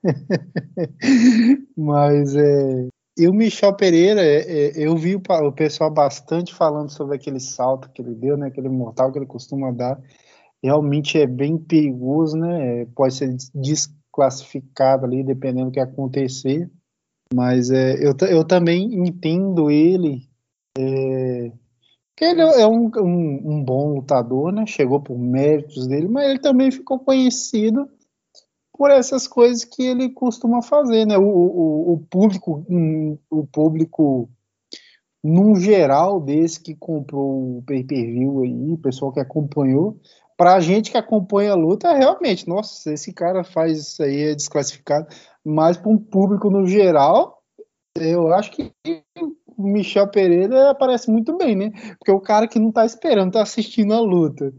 Mas 1.77 2.35
é, 2.35 2.87
e 3.17 3.27
o 3.27 3.33
Michel 3.33 3.75
Pereira, 3.75 4.21
é, 4.21 4.39
é, 4.39 4.71
eu 4.75 4.95
vi 4.97 5.15
o, 5.15 5.51
pessoal 5.51 5.91
bastante 5.91 6.53
falando 6.55 6.89
sobre 6.89 7.15
aquele 7.15 7.39
salto 7.39 7.89
que 7.91 8.01
ele 8.01 8.15
deu, 8.15 8.35
né, 8.35 8.47
aquele 8.47 8.69
mortal 8.69 9.11
que 9.11 9.19
ele 9.19 9.27
costuma 9.27 9.71
dar. 9.71 10.01
Realmente 10.63 11.19
é 11.19 11.27
bem 11.27 11.57
perigoso, 11.57 12.37
né? 12.37 12.81
É, 12.81 12.85
pode 12.95 13.15
ser 13.15 13.35
desclassificado 13.53 15.05
ali, 15.05 15.23
dependendo 15.23 15.67
do 15.67 15.71
que 15.71 15.79
acontecer. 15.79 16.69
Mas 17.33 17.69
é, 17.71 17.95
eu, 18.05 18.13
eu 18.27 18.43
também 18.45 18.93
entendo 18.93 19.71
ele 19.71 20.29
é, 20.77 21.51
ele 22.19 22.41
é 22.41 22.67
um, 22.67 22.91
um, 22.97 23.51
um, 23.51 23.63
bom 23.63 23.95
lutador, 23.95 24.51
né? 24.51 24.65
Chegou 24.67 25.01
por 25.01 25.17
méritos 25.17 25.87
dele, 25.87 26.07
mas 26.07 26.29
ele 26.29 26.39
também 26.39 26.71
ficou 26.71 26.99
conhecido 26.99 27.89
por 28.77 28.91
essas 28.91 29.27
coisas 29.27 29.65
que 29.65 29.83
ele 29.83 30.09
costuma 30.09 30.61
fazer, 30.61 31.05
né? 31.05 31.17
O, 31.17 31.23
o, 31.23 31.93
o 31.93 31.99
público, 31.99 32.63
um, 32.69 33.17
o 33.29 33.45
público, 33.45 34.29
num 35.23 35.55
geral, 35.55 36.19
desse 36.19 36.59
que 36.59 36.75
comprou 36.75 37.57
o 37.57 37.63
pay-per-view 37.63 38.43
aí, 38.43 38.71
o 38.71 38.77
pessoal 38.77 39.11
que 39.11 39.19
acompanhou, 39.19 39.99
para 40.37 40.55
a 40.55 40.59
gente 40.59 40.89
que 40.91 40.97
acompanha 40.97 41.51
a 41.51 41.55
luta, 41.55 41.93
realmente, 41.93 42.47
nossa, 42.47 42.93
esse 42.93 43.13
cara 43.13 43.43
faz 43.43 43.79
isso 43.79 44.01
aí, 44.01 44.29
é 44.29 44.35
desclassificado. 44.35 45.07
Mas 45.45 45.77
para 45.77 45.89
um 45.91 45.97
público 45.97 46.49
no 46.49 46.65
geral, 46.65 47.41
Eu 47.95 48.33
acho 48.33 48.51
que 48.51 48.71
o 49.57 49.63
Michel 49.63 50.07
Pereira 50.09 50.69
aparece 50.71 51.11
muito 51.11 51.35
bem, 51.37 51.55
né? 51.55 51.71
Porque 51.99 52.11
é 52.11 52.13
o 52.13 52.21
cara 52.21 52.47
que 52.47 52.59
não 52.59 52.71
tá 52.71 52.85
esperando, 52.85 53.33
tá 53.33 53.41
assistindo 53.41 53.93
a 53.93 53.99
luta. 53.99 54.53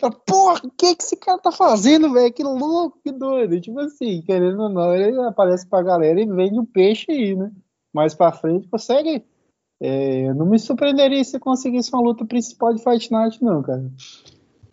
Fala, 0.00 0.14
porra, 0.24 0.60
o 0.64 0.70
que 0.70 0.94
que 0.94 1.02
esse 1.02 1.16
cara 1.16 1.38
tá 1.38 1.50
fazendo, 1.50 2.12
velho? 2.12 2.32
Que 2.32 2.44
louco, 2.44 3.00
que 3.02 3.10
doido. 3.10 3.60
Tipo 3.60 3.80
assim, 3.80 4.22
querendo 4.22 4.62
ou 4.62 4.68
não, 4.68 4.94
ele 4.94 5.20
aparece 5.22 5.68
pra 5.68 5.82
galera 5.82 6.20
e 6.20 6.26
vende 6.26 6.58
o 6.58 6.66
peixe 6.66 7.10
aí, 7.10 7.34
né? 7.34 7.50
Mais 7.92 8.14
pra 8.14 8.32
frente 8.32 8.68
consegue. 8.68 9.24
É, 9.80 10.32
não 10.34 10.46
me 10.46 10.58
surpreenderia 10.58 11.22
se 11.22 11.38
conseguisse 11.38 11.92
uma 11.92 12.02
luta 12.02 12.24
principal 12.24 12.74
de 12.74 12.82
Fight 12.82 13.10
Night, 13.10 13.42
não, 13.42 13.62
cara. 13.62 13.90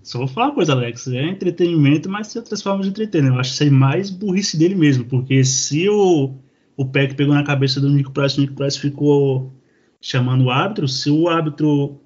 Só 0.06 0.20
vou 0.20 0.28
falar 0.28 0.48
uma 0.48 0.54
coisa, 0.54 0.72
Alex. 0.74 1.08
É 1.08 1.30
entretenimento, 1.30 2.08
mas 2.08 2.32
tem 2.32 2.40
outras 2.40 2.62
formas 2.62 2.86
de 2.86 2.92
entreter. 2.92 3.24
Eu 3.24 3.40
acho 3.40 3.50
que 3.50 3.56
isso 3.56 3.64
aí 3.64 3.72
mais 3.72 4.12
burrice 4.12 4.56
dele 4.56 4.76
mesmo. 4.76 5.04
Porque 5.06 5.44
se 5.44 5.90
o, 5.90 6.36
o 6.78 6.86
Peck 6.86 7.16
pegou 7.16 7.34
na 7.34 7.44
cabeça 7.44 7.82
do 7.82 7.90
Nico 7.90 8.12
Price, 8.12 8.38
o 8.38 8.42
Nico 8.42 8.54
Price 8.54 8.80
ficou 8.80 9.52
chamando 10.00 10.46
o 10.46 10.52
árbitro, 10.52 10.88
se 10.88 11.10
o 11.10 11.28
árbitro 11.28 12.00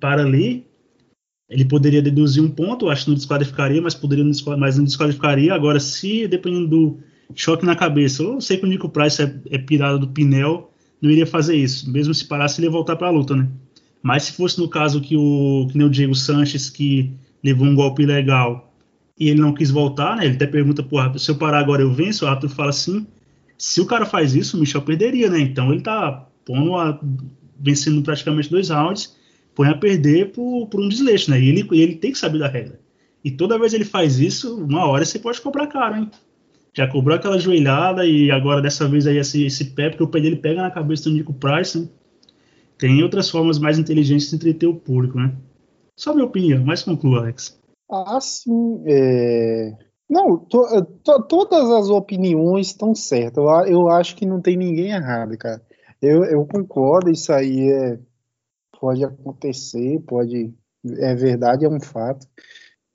para 0.00 0.22
ali, 0.22 0.66
ele 1.46 1.66
poderia 1.66 2.00
deduzir 2.00 2.42
um 2.42 2.48
ponto, 2.48 2.88
acho 2.88 3.04
que 3.04 3.10
não 3.10 3.16
desqualificaria, 3.16 3.82
mas 3.82 3.94
poderia 3.94 4.24
mas 4.58 4.78
não 4.78 4.84
desqualificaria. 4.84 5.52
Agora, 5.52 5.78
se 5.78 6.26
dependendo 6.26 6.68
do 6.68 6.98
choque 7.34 7.66
na 7.66 7.76
cabeça, 7.76 8.22
eu 8.22 8.40
sei 8.40 8.56
que 8.56 8.64
o 8.64 8.68
Nico 8.68 8.88
Price 8.88 9.20
é, 9.20 9.40
é 9.50 9.58
pirado 9.58 9.98
do 9.98 10.08
Pinel, 10.08 10.72
não 11.02 11.10
iria 11.10 11.26
fazer 11.26 11.54
isso. 11.54 11.90
Mesmo 11.90 12.14
se 12.14 12.24
parasse, 12.24 12.58
ele 12.58 12.68
ia 12.68 12.72
voltar 12.72 12.96
para 12.96 13.08
a 13.08 13.10
luta, 13.10 13.36
né? 13.36 13.46
Mas 14.02 14.22
se 14.22 14.32
fosse 14.32 14.58
no 14.58 14.68
caso 14.68 15.02
que 15.02 15.18
o, 15.18 15.68
que 15.70 15.76
nem 15.76 15.86
o 15.86 15.90
Diego 15.90 16.14
Sanches, 16.14 16.70
que 16.70 17.12
levou 17.42 17.66
um 17.66 17.74
golpe 17.74 18.04
legal 18.06 18.72
e 19.18 19.28
ele 19.28 19.40
não 19.40 19.52
quis 19.52 19.70
voltar, 19.70 20.16
né? 20.16 20.24
Ele 20.24 20.34
até 20.34 20.46
pergunta 20.46 20.82
pro 20.82 20.98
árbitro, 20.98 21.20
se 21.20 21.30
eu 21.30 21.36
parar 21.36 21.58
agora 21.58 21.82
eu 21.82 21.92
venço? 21.92 22.24
O 22.24 22.28
árbitro 22.28 22.48
fala 22.48 22.70
assim, 22.70 23.06
se 23.58 23.80
o 23.80 23.86
cara 23.86 24.04
faz 24.04 24.34
isso, 24.34 24.56
o 24.56 24.60
Michel 24.60 24.82
perderia, 24.82 25.30
né? 25.30 25.40
Então 25.40 25.72
ele 25.72 25.82
tá 25.82 26.26
pondo 26.44 26.74
a, 26.76 26.98
vencendo 27.58 28.02
praticamente 28.02 28.50
dois 28.50 28.70
rounds, 28.70 29.16
põe 29.54 29.68
a 29.68 29.76
perder 29.76 30.32
por, 30.32 30.66
por 30.66 30.80
um 30.80 30.88
desleixo, 30.88 31.30
né? 31.30 31.40
E 31.40 31.48
ele, 31.48 31.68
ele 31.72 31.94
tem 31.96 32.12
que 32.12 32.18
saber 32.18 32.38
da 32.38 32.48
regra. 32.48 32.80
E 33.24 33.30
toda 33.30 33.58
vez 33.58 33.72
ele 33.72 33.84
faz 33.84 34.18
isso, 34.18 34.56
uma 34.56 34.86
hora 34.86 35.04
você 35.04 35.18
pode 35.18 35.40
cobrar 35.40 35.68
caro, 35.68 35.96
hein? 35.96 36.10
Já 36.74 36.88
cobrou 36.88 37.14
aquela 37.14 37.38
joelhada 37.38 38.04
e 38.06 38.30
agora 38.30 38.62
dessa 38.62 38.88
vez 38.88 39.06
aí 39.06 39.18
esse, 39.18 39.44
esse 39.44 39.66
pé, 39.66 39.90
porque 39.90 40.02
o 40.02 40.08
pé 40.08 40.20
dele 40.20 40.36
pega 40.36 40.62
na 40.62 40.70
cabeça 40.70 41.04
do 41.04 41.14
Nico 41.14 41.34
Price, 41.34 41.78
né? 41.78 41.88
Tem 42.78 43.02
outras 43.02 43.30
formas 43.30 43.58
mais 43.58 43.78
inteligentes 43.78 44.30
de 44.30 44.34
entreter 44.34 44.68
o 44.68 44.74
público, 44.74 45.18
né? 45.18 45.32
Só 45.96 46.14
minha 46.14 46.26
opinião, 46.26 46.64
mas 46.64 46.82
conclua, 46.82 47.20
Alex. 47.20 47.58
Ah, 47.90 48.20
sim. 48.20 48.82
É... 48.86 49.76
Não, 50.08 50.38
to, 50.38 50.84
to, 51.02 51.22
todas 51.22 51.70
as 51.70 51.88
opiniões 51.88 52.68
estão 52.68 52.94
certas. 52.94 53.42
Eu, 53.42 53.66
eu, 53.66 53.88
acho 53.88 54.14
que 54.16 54.26
não 54.26 54.40
tem 54.40 54.56
ninguém 54.56 54.90
errado, 54.90 55.36
cara. 55.38 55.62
Eu, 56.00 56.24
eu 56.24 56.46
concordo, 56.46 57.10
isso 57.10 57.32
aí 57.32 57.70
é, 57.70 57.98
pode 58.78 59.04
acontecer, 59.04 60.00
pode. 60.00 60.52
É 60.98 61.14
verdade, 61.14 61.64
é 61.64 61.68
um 61.68 61.80
fato. 61.80 62.26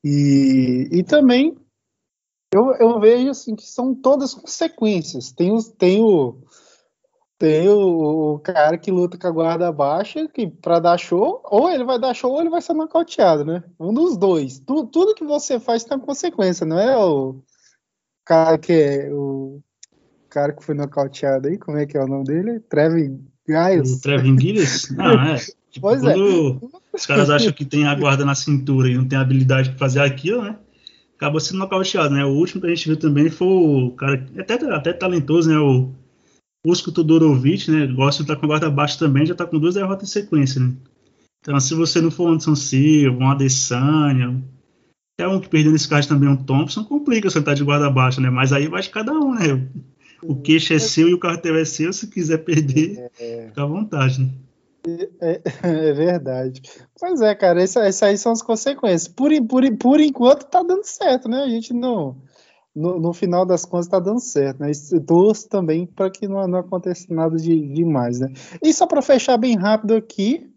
E, 0.04 0.90
e 0.92 1.04
também 1.04 1.56
eu, 2.54 2.74
eu 2.76 3.00
vejo 3.00 3.30
assim 3.30 3.56
que 3.56 3.66
são 3.66 3.94
todas 3.94 4.34
consequências. 4.34 5.32
Tem, 5.32 5.52
os, 5.52 5.70
tem 5.70 6.02
o, 6.02 6.38
tem 7.38 7.70
o, 7.70 8.34
o, 8.34 8.40
cara 8.40 8.78
que 8.78 8.90
luta 8.90 9.18
com 9.18 9.28
a 9.28 9.32
guarda 9.32 9.72
baixa, 9.72 10.28
que 10.28 10.48
para 10.48 10.80
dar 10.80 10.98
show, 10.98 11.42
ou 11.46 11.70
ele 11.70 11.84
vai 11.84 12.00
dar 12.00 12.14
show 12.14 12.32
ou 12.32 12.42
ele 12.42 12.50
vai 12.50 12.62
ser 12.62 12.74
nocauteado, 12.74 13.46
né? 13.46 13.64
Um 13.80 13.94
dos 13.94 14.18
dois. 14.18 14.60
Tu, 14.60 14.86
tudo 14.88 15.14
que 15.14 15.24
você 15.24 15.60
faz 15.60 15.84
tem 15.84 16.00
consequência, 16.00 16.66
não 16.66 16.80
é 16.80 16.98
o 16.98 17.42
cara 18.26 18.58
que 18.58 18.74
é 18.74 19.10
o 19.12 19.62
cara 20.30 20.52
que 20.52 20.64
foi 20.64 20.74
nocauteado 20.76 21.48
aí, 21.48 21.58
como 21.58 21.78
é 21.78 21.86
que 21.86 21.98
é 21.98 22.04
o 22.04 22.08
nome 22.08 22.24
dele? 22.24 22.60
Trevin 22.62 23.24
Giles. 23.48 23.98
O 23.98 24.02
Trevin 24.02 24.40
Giles? 24.40 24.90
Não, 24.98 25.14
é. 25.22 25.38
Tipo, 25.38 25.82
pois 25.82 26.04
é. 26.04 26.16
Os 26.94 27.06
caras 27.06 27.30
acham 27.30 27.54
que 27.54 27.64
tem 27.64 27.86
a 27.86 27.94
guarda 27.94 28.26
na 28.26 28.34
cintura 28.34 28.90
e 28.90 28.98
não 28.98 29.08
tem 29.08 29.20
habilidade 29.20 29.70
para 29.70 29.78
fazer 29.78 30.02
aquilo, 30.02 30.42
né? 30.42 30.58
Acabou 31.16 31.40
sendo 31.40 31.60
nocauteado, 31.60 32.16
né? 32.16 32.26
O 32.26 32.30
último 32.30 32.62
que 32.62 32.68
a 32.68 32.70
gente 32.74 32.88
viu 32.88 32.98
também 32.98 33.30
foi 33.30 33.48
o 33.48 33.92
cara 33.92 34.26
até, 34.40 34.54
até 34.74 34.94
talentoso, 34.94 35.48
né? 35.48 35.60
O 35.60 35.92
Usko 36.66 36.92
Todorovic, 36.92 37.70
né? 37.72 37.88
Gosta 37.88 38.24
de 38.24 38.30
estar 38.30 38.40
com 38.40 38.46
a 38.46 38.50
guarda 38.50 38.70
baixa 38.70 39.00
também, 39.00 39.26
já 39.26 39.34
está 39.34 39.46
com 39.46 39.60
duas 39.60 39.76
derrotas 39.76 40.10
em 40.10 40.12
sequência, 40.12 40.62
né? 40.62 40.74
Então, 41.42 41.60
se 41.60 41.74
você 41.74 42.02
não 42.02 42.12
for 42.12 42.26
um 42.26 42.34
Anderson 42.34 42.56
Silva, 42.56 43.24
um 43.24 43.30
Adesanya, 43.30 44.44
até 45.18 45.28
um 45.28 45.40
que 45.40 45.50
perdeu 45.50 45.72
nesse 45.72 45.88
caso 45.88 46.08
também, 46.08 46.30
um 46.30 46.36
Thompson, 46.36 46.84
complica 46.84 47.30
você 47.30 47.40
estar 47.40 47.54
de 47.54 47.64
guarda 47.64 47.90
baixa, 47.90 48.20
né? 48.20 48.30
Mas 48.30 48.52
aí 48.52 48.68
vai 48.68 48.82
de 48.82 48.90
cada 48.90 49.14
um, 49.14 49.34
né? 49.34 49.68
O 50.22 50.36
queixo 50.36 50.74
é 50.74 50.80
seu 50.80 51.08
e 51.08 51.14
o 51.14 51.20
cartel 51.20 51.56
é 51.56 51.64
seu, 51.64 51.94
se 51.94 52.08
quiser 52.08 52.40
perder, 52.40 53.10
é, 53.20 53.48
fica 53.48 53.64
à 53.64 53.66
vontade, 53.66 54.22
né? 54.22 54.30
É, 55.20 55.42
é, 55.64 55.94
verdade. 55.94 56.62
Pois 57.00 57.22
é, 57.22 57.36
cara, 57.36 57.62
essas 57.62 58.02
aí 58.02 58.18
são 58.18 58.32
as 58.32 58.42
consequências. 58.42 59.08
Por, 59.08 59.32
por, 59.46 59.78
por 59.78 60.00
enquanto 60.00 60.46
tá 60.46 60.64
dando 60.64 60.84
certo, 60.84 61.28
né? 61.28 61.44
A 61.44 61.50
gente 61.50 61.74
não 61.74 62.16
no, 62.78 63.00
no, 63.00 63.12
final 63.12 63.44
das 63.44 63.66
contas 63.66 63.88
está 63.88 64.00
dando 64.00 64.20
certo, 64.20 64.60
né? 64.60 64.72
Torço 65.06 65.50
também 65.50 65.88
para 65.88 66.12
que 66.12 66.28
não, 66.28 66.48
não, 66.48 66.60
aconteça 66.60 67.12
nada 67.12 67.36
de 67.36 67.60
demais, 67.74 68.20
né? 68.20 68.32
E 68.64 68.72
só 68.72 68.86
para 68.86 69.02
fechar 69.02 69.36
bem 69.36 69.58
rápido 69.58 69.96
aqui, 69.96 70.48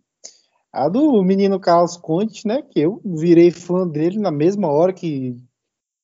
a 0.71 0.87
do 0.87 1.23
menino 1.23 1.59
Carlos 1.59 1.97
Conte, 1.97 2.47
né? 2.47 2.61
Que 2.61 2.81
eu 2.81 3.01
virei 3.05 3.51
fã 3.51 3.89
dele 3.89 4.19
na 4.19 4.31
mesma 4.31 4.69
hora 4.69 4.93
que, 4.93 5.35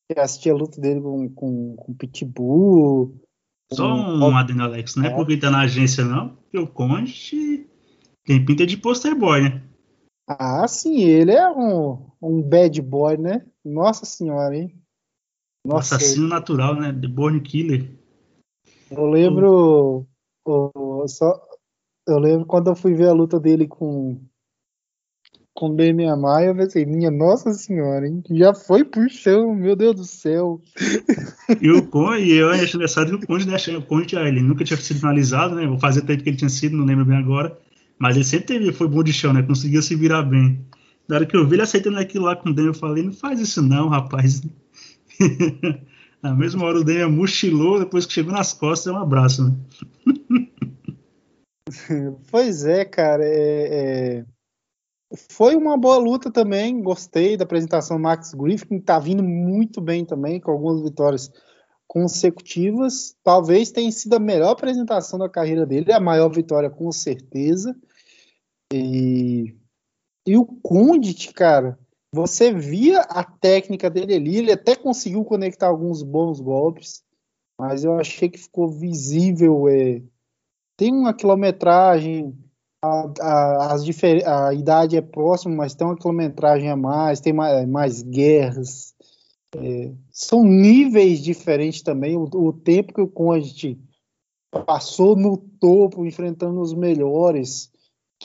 que 0.09 0.19
assisti 0.19 0.49
a 0.49 0.55
luta 0.55 0.81
dele 0.81 1.03
com, 1.03 1.29
com, 1.29 1.77
com 1.77 1.95
Pitbull. 1.95 3.15
Só 3.71 3.95
um 3.95 4.37
adendo, 4.37 4.63
Alex, 4.63 4.97
não 4.97 5.05
é, 5.05 5.09
é 5.09 5.15
porque 5.15 5.37
tá 5.37 5.51
na 5.51 5.61
agência, 5.61 6.03
não, 6.03 6.31
porque 6.37 6.59
o 6.59 6.67
Conte 6.67 7.69
tem 8.25 8.43
pinta 8.43 8.65
de 8.65 8.79
poster 8.79 9.15
boy, 9.15 9.43
né? 9.43 9.63
Ah, 10.27 10.67
sim, 10.67 10.99
ele 11.03 11.33
é 11.33 11.47
um, 11.51 12.11
um 12.23 12.41
bad 12.41 12.81
boy, 12.81 13.19
né? 13.19 13.45
Nossa 13.63 14.07
senhora, 14.07 14.57
hein? 14.57 14.75
Nossa, 15.67 15.97
assassino 15.97 16.29
natural, 16.29 16.77
né? 16.77 16.93
The 16.93 17.09
Born 17.09 17.41
Killer. 17.41 17.91
Eu 18.91 19.07
lembro. 19.07 20.07
Oh, 20.45 21.05
só, 21.09 21.41
eu 22.07 22.19
lembro 22.19 22.47
quando 22.47 22.69
eu 22.69 22.77
fui 22.77 22.95
ver 22.95 23.09
a 23.09 23.13
luta 23.13 23.41
dele 23.41 23.67
com. 23.67 24.21
Com 25.53 25.75
Demian 25.75 26.17
Maia, 26.17 26.49
eu 26.49 26.55
pensei, 26.55 26.85
minha 26.85 27.11
nossa 27.11 27.55
senhora, 27.55 28.07
hein? 28.07 28.23
Já 28.31 28.53
foi 28.53 28.85
pro 28.85 29.09
chão, 29.09 29.55
meu 29.55 29.75
Deus 29.75 29.97
do 29.97 30.05
céu. 30.05 30.61
E 31.63 31.71
o 31.71 31.87
Conde, 31.87 32.31
eu 32.31 32.51
acho 32.51 32.77
engraçado 32.77 33.19
que 33.19 33.25
o 33.25 33.27
Conde, 33.27 33.49
né, 33.49 33.57
o 33.75 33.83
Conde 33.83 34.17
ele 34.17 34.43
nunca 34.43 34.65
tinha 34.65 34.77
sido 34.77 35.01
finalizado, 35.01 35.55
né? 35.55 35.67
Vou 35.67 35.79
fazer 35.79 36.03
tempo 36.03 36.23
que 36.23 36.29
ele 36.29 36.37
tinha 36.37 36.51
sido, 36.51 36.77
não 36.77 36.85
lembro 36.85 37.07
bem 37.07 37.17
agora. 37.17 37.59
Mas 37.99 38.17
ele 38.17 38.25
sempre 38.27 38.47
teve, 38.47 38.71
foi 38.71 38.87
bom 38.87 39.03
de 39.03 39.15
chão, 39.15 39.33
né? 39.33 39.43
Conseguia 39.43 39.81
se 39.81 39.95
virar 39.95 40.25
bem. 40.25 40.61
Na 41.09 41.17
hora 41.17 41.27
que 41.27 41.35
eu 41.35 41.47
vi 41.49 41.55
ele 41.55 41.63
aceitando 41.63 41.99
aquilo 41.99 42.27
lá 42.27 42.37
com 42.37 42.51
o 42.51 42.55
Demian, 42.55 42.71
eu 42.71 42.75
falei, 42.75 43.03
não 43.03 43.13
faz 43.13 43.41
isso 43.41 43.63
não, 43.63 43.89
rapaz. 43.89 44.43
Na 46.23 46.35
mesma 46.35 46.65
hora 46.65 46.79
o 46.79 46.85
Daniel 46.85 47.11
mochilou, 47.11 47.79
depois 47.79 48.07
que 48.07 48.13
chegou 48.13 48.33
nas 48.33 48.53
costas, 48.53 48.93
é 48.93 48.97
um 48.97 49.01
abraço, 49.01 49.45
né? 49.45 49.57
pois 52.31 52.65
é, 52.65 52.85
cara. 52.85 53.25
É, 53.25 54.19
é... 54.19 54.25
Foi 55.31 55.55
uma 55.55 55.77
boa 55.77 55.99
luta 55.99 56.31
também. 56.31 56.83
Gostei 56.83 57.37
da 57.37 57.45
apresentação 57.45 57.97
do 57.97 58.03
Max 58.03 58.35
Griffin, 58.35 58.81
tá 58.81 58.99
vindo 58.99 59.23
muito 59.23 59.81
bem 59.81 60.05
também, 60.05 60.41
com 60.41 60.51
algumas 60.51 60.83
vitórias 60.83 61.31
consecutivas. 61.87 63.17
Talvez 63.23 63.71
tenha 63.71 63.91
sido 63.93 64.15
a 64.15 64.21
melhor 64.21 64.51
apresentação 64.51 65.19
da 65.19 65.29
carreira 65.29 65.65
dele, 65.65 65.93
a 65.93 66.01
maior 66.01 66.29
vitória 66.29 66.69
com 66.69 66.91
certeza. 66.91 67.77
E, 68.73 69.55
e 70.27 70.37
o 70.37 70.45
Condit, 70.45 71.33
cara, 71.33 71.79
você 72.13 72.53
via 72.53 73.01
a 73.01 73.25
técnica 73.25 73.91
dele 73.91 74.15
ali, 74.15 74.37
ele 74.37 74.53
até 74.53 74.75
conseguiu 74.75 75.25
conectar 75.25 75.67
alguns 75.69 76.03
bons 76.03 76.41
golpes, 76.41 77.03
mas 77.59 77.85
eu 77.85 77.99
achei 77.99 78.29
que 78.29 78.39
ficou 78.39 78.69
visível. 78.69 79.69
É, 79.69 80.03
tem 80.77 80.93
uma 80.93 81.15
quilometragem, 81.15 82.35
a, 82.83 83.13
a, 83.21 83.75
as 83.75 83.83
a 84.27 84.55
idade 84.55 84.97
é 84.97 85.01
próxima, 85.01 85.55
mas 85.55 85.75
tem 85.75 85.87
uma 85.87 85.97
quilometragem 85.97 86.71
a 86.71 86.77
mais, 86.77 87.21
tem 87.21 87.33
mais, 87.33 87.69
mais 87.69 88.03
guerras. 88.03 88.95
É, 89.57 89.93
são 90.11 90.45
níveis 90.45 91.21
diferentes 91.21 91.83
também. 91.83 92.17
O, 92.17 92.25
o 92.25 92.53
tempo 92.53 92.93
que 92.93 93.01
o 93.01 93.09
Conde 93.09 93.79
passou 94.67 95.17
no 95.17 95.37
topo, 95.37 96.07
enfrentando 96.07 96.61
os 96.61 96.73
melhores, 96.73 97.71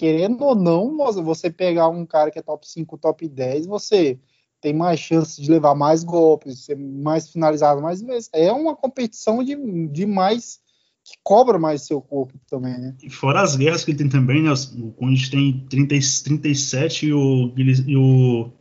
querendo 0.01 0.43
ou 0.43 0.55
não, 0.55 0.97
você 1.23 1.51
pegar 1.51 1.87
um 1.87 2.07
cara 2.07 2.31
que 2.31 2.39
é 2.39 2.41
top 2.41 2.67
5, 2.67 2.97
top 2.97 3.27
10, 3.27 3.67
você 3.67 4.17
tem 4.59 4.73
mais 4.73 4.99
chances 4.99 5.37
de 5.37 5.51
levar 5.51 5.75
mais 5.75 6.03
golpes, 6.03 6.65
ser 6.65 6.75
mais 6.75 7.29
finalizado 7.29 7.83
mais 7.83 8.01
vezes. 8.01 8.27
É 8.33 8.51
uma 8.51 8.75
competição 8.75 9.43
de, 9.43 9.55
de 9.89 10.07
mais 10.07 10.59
que 11.03 11.13
cobra 11.21 11.59
mais 11.59 11.83
seu 11.83 12.01
corpo 12.01 12.33
também, 12.49 12.75
né? 12.79 12.95
E 13.03 13.11
fora 13.11 13.43
as 13.43 13.55
guerras 13.55 13.85
que 13.85 13.91
ele 13.91 13.99
tem 13.99 14.09
também, 14.09 14.41
né? 14.41 14.51
O 14.79 14.91
Conde 14.93 15.29
tem 15.29 15.67
30, 15.69 15.89
37 16.23 17.05
e 17.05 17.13
o, 17.13 17.53
e 17.55 17.95
o, 17.95 18.51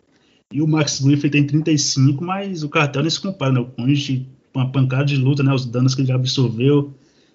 e 0.53 0.61
o 0.61 0.69
Max 0.69 1.01
Griffin 1.01 1.31
tem 1.31 1.47
35, 1.47 2.23
mas 2.23 2.63
o 2.63 2.69
cartel 2.69 3.01
nem 3.01 3.11
se 3.11 3.19
compara, 3.19 3.53
né? 3.53 3.61
O 3.61 3.71
Conde, 3.71 4.29
uma 4.55 4.71
pancada 4.71 5.07
de 5.07 5.17
luta, 5.17 5.43
né? 5.43 5.55
Os 5.55 5.65
danos 5.65 5.95
que 5.95 6.03
ele 6.03 6.09
já 6.09 6.17
absorveu, 6.17 6.93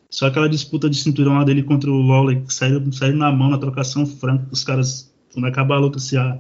Só 0.10 0.28
aquela 0.28 0.48
disputa 0.48 0.90
de 0.90 0.98
cinturão 0.98 1.34
lá 1.34 1.44
dele 1.44 1.64
contra 1.64 1.92
o 1.92 2.02
Lawler, 2.02 2.42
que 2.44 2.54
saiu, 2.54 2.82
saiu 2.92 3.16
na 3.16 3.32
mão 3.32 3.50
na 3.50 3.58
trocação 3.58 4.06
franca, 4.06 4.48
os 4.52 4.64
caras, 4.64 5.14
quando 5.34 5.46
acaba 5.46 5.76
a 5.76 5.80
luta, 5.80 6.00
se, 6.00 6.18
a, 6.18 6.40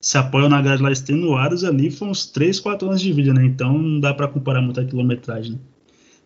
se 0.00 0.16
apoiam 0.16 0.48
na 0.48 0.62
grade 0.62 0.82
lá 0.82 0.90
extenuados 0.90 1.64
ali, 1.64 1.90
foram 1.90 2.12
uns 2.12 2.26
3, 2.26 2.58
4 2.60 2.88
anos 2.88 3.00
de 3.00 3.12
vídeo, 3.12 3.34
né? 3.34 3.44
Então 3.44 3.76
não 3.76 4.00
dá 4.00 4.14
para 4.14 4.28
comparar 4.28 4.62
muito 4.62 4.80
a 4.80 4.84
quilometragem. 4.84 5.52
Né? 5.52 5.58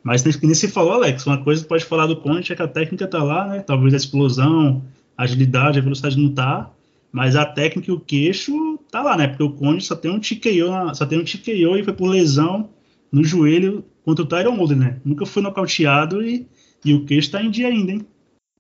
Mas 0.07 0.23
nem 0.23 0.55
se 0.55 0.69
falou, 0.69 0.93
Alex, 0.93 1.27
uma 1.27 1.39
coisa 1.39 1.63
que 1.63 1.69
pode 1.69 1.85
falar 1.85 2.07
do 2.07 2.17
Conte 2.17 2.53
é 2.53 2.57
que 2.57 2.63
a 2.63 2.69
técnica 2.69 3.09
tá 3.09 3.21
lá, 3.25 3.49
né? 3.49 3.59
Talvez 3.59 3.93
a 3.93 3.97
explosão, 3.97 4.85
a 5.19 5.25
agilidade, 5.25 5.81
a 5.81 5.83
velocidade 5.83 6.17
não 6.17 6.33
tá, 6.33 6.71
mas 7.11 7.35
a 7.35 7.45
técnica 7.45 7.91
e 7.91 7.95
o 7.95 7.99
queixo 7.99 8.79
tá 8.89 9.03
lá, 9.03 9.17
né? 9.17 9.27
Porque 9.27 9.43
o 9.43 9.51
Conde 9.51 9.85
só 9.85 9.97
tem 9.97 10.11
um 10.11 10.21
TKO, 10.21 10.95
só 10.95 11.05
tem 11.07 11.19
um 11.19 11.25
TKO 11.25 11.77
e 11.77 11.83
foi 11.83 11.93
por 11.93 12.09
lesão 12.09 12.69
no 13.11 13.25
joelho 13.25 13.85
contra 14.05 14.25
o 14.25 14.29
Tyron 14.29 14.57
Woodley, 14.57 14.79
né? 14.79 15.01
Nunca 15.05 15.27
foi 15.27 15.43
nocauteado 15.43 16.23
e, 16.23 16.47
e 16.87 16.95
o 16.95 17.05
queixo 17.05 17.33
tá 17.33 17.43
em 17.43 17.51
dia 17.51 17.69
ainda, 17.69 17.93
hein? 17.93 18.07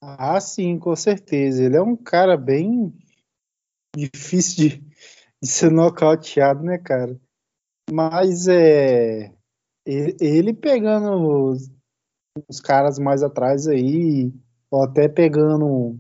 Ah, 0.03 0.41
sim, 0.41 0.79
com 0.79 0.95
certeza. 0.97 1.63
Ele 1.65 1.77
é 1.77 1.83
um 1.83 1.97
cara 1.97 2.37
bem 2.37 2.93
difícil 3.97 4.69
de, 4.69 4.85
de 5.43 5.49
ser 5.49 5.71
nocauteado, 5.71 6.63
né, 6.63 6.77
cara? 6.79 7.19
Mas 7.91 8.49
é 8.49 9.33
ele 9.87 10.53
pegando 10.53 11.51
os, 11.51 11.71
os 12.49 12.61
caras 12.61 12.99
mais 12.99 13.23
atrás 13.23 13.69
aí, 13.69 14.33
ou 14.69 14.83
até 14.83 15.09
pegando 15.09 15.97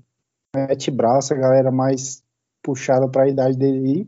Matt 0.54 0.90
Braço, 0.90 1.33
a 1.33 1.37
galera 1.37 1.71
mais 1.71 2.25
puxada 2.62 3.09
para 3.09 3.23
a 3.23 3.28
idade 3.28 3.56
dele 3.56 3.78
aí, 3.78 4.06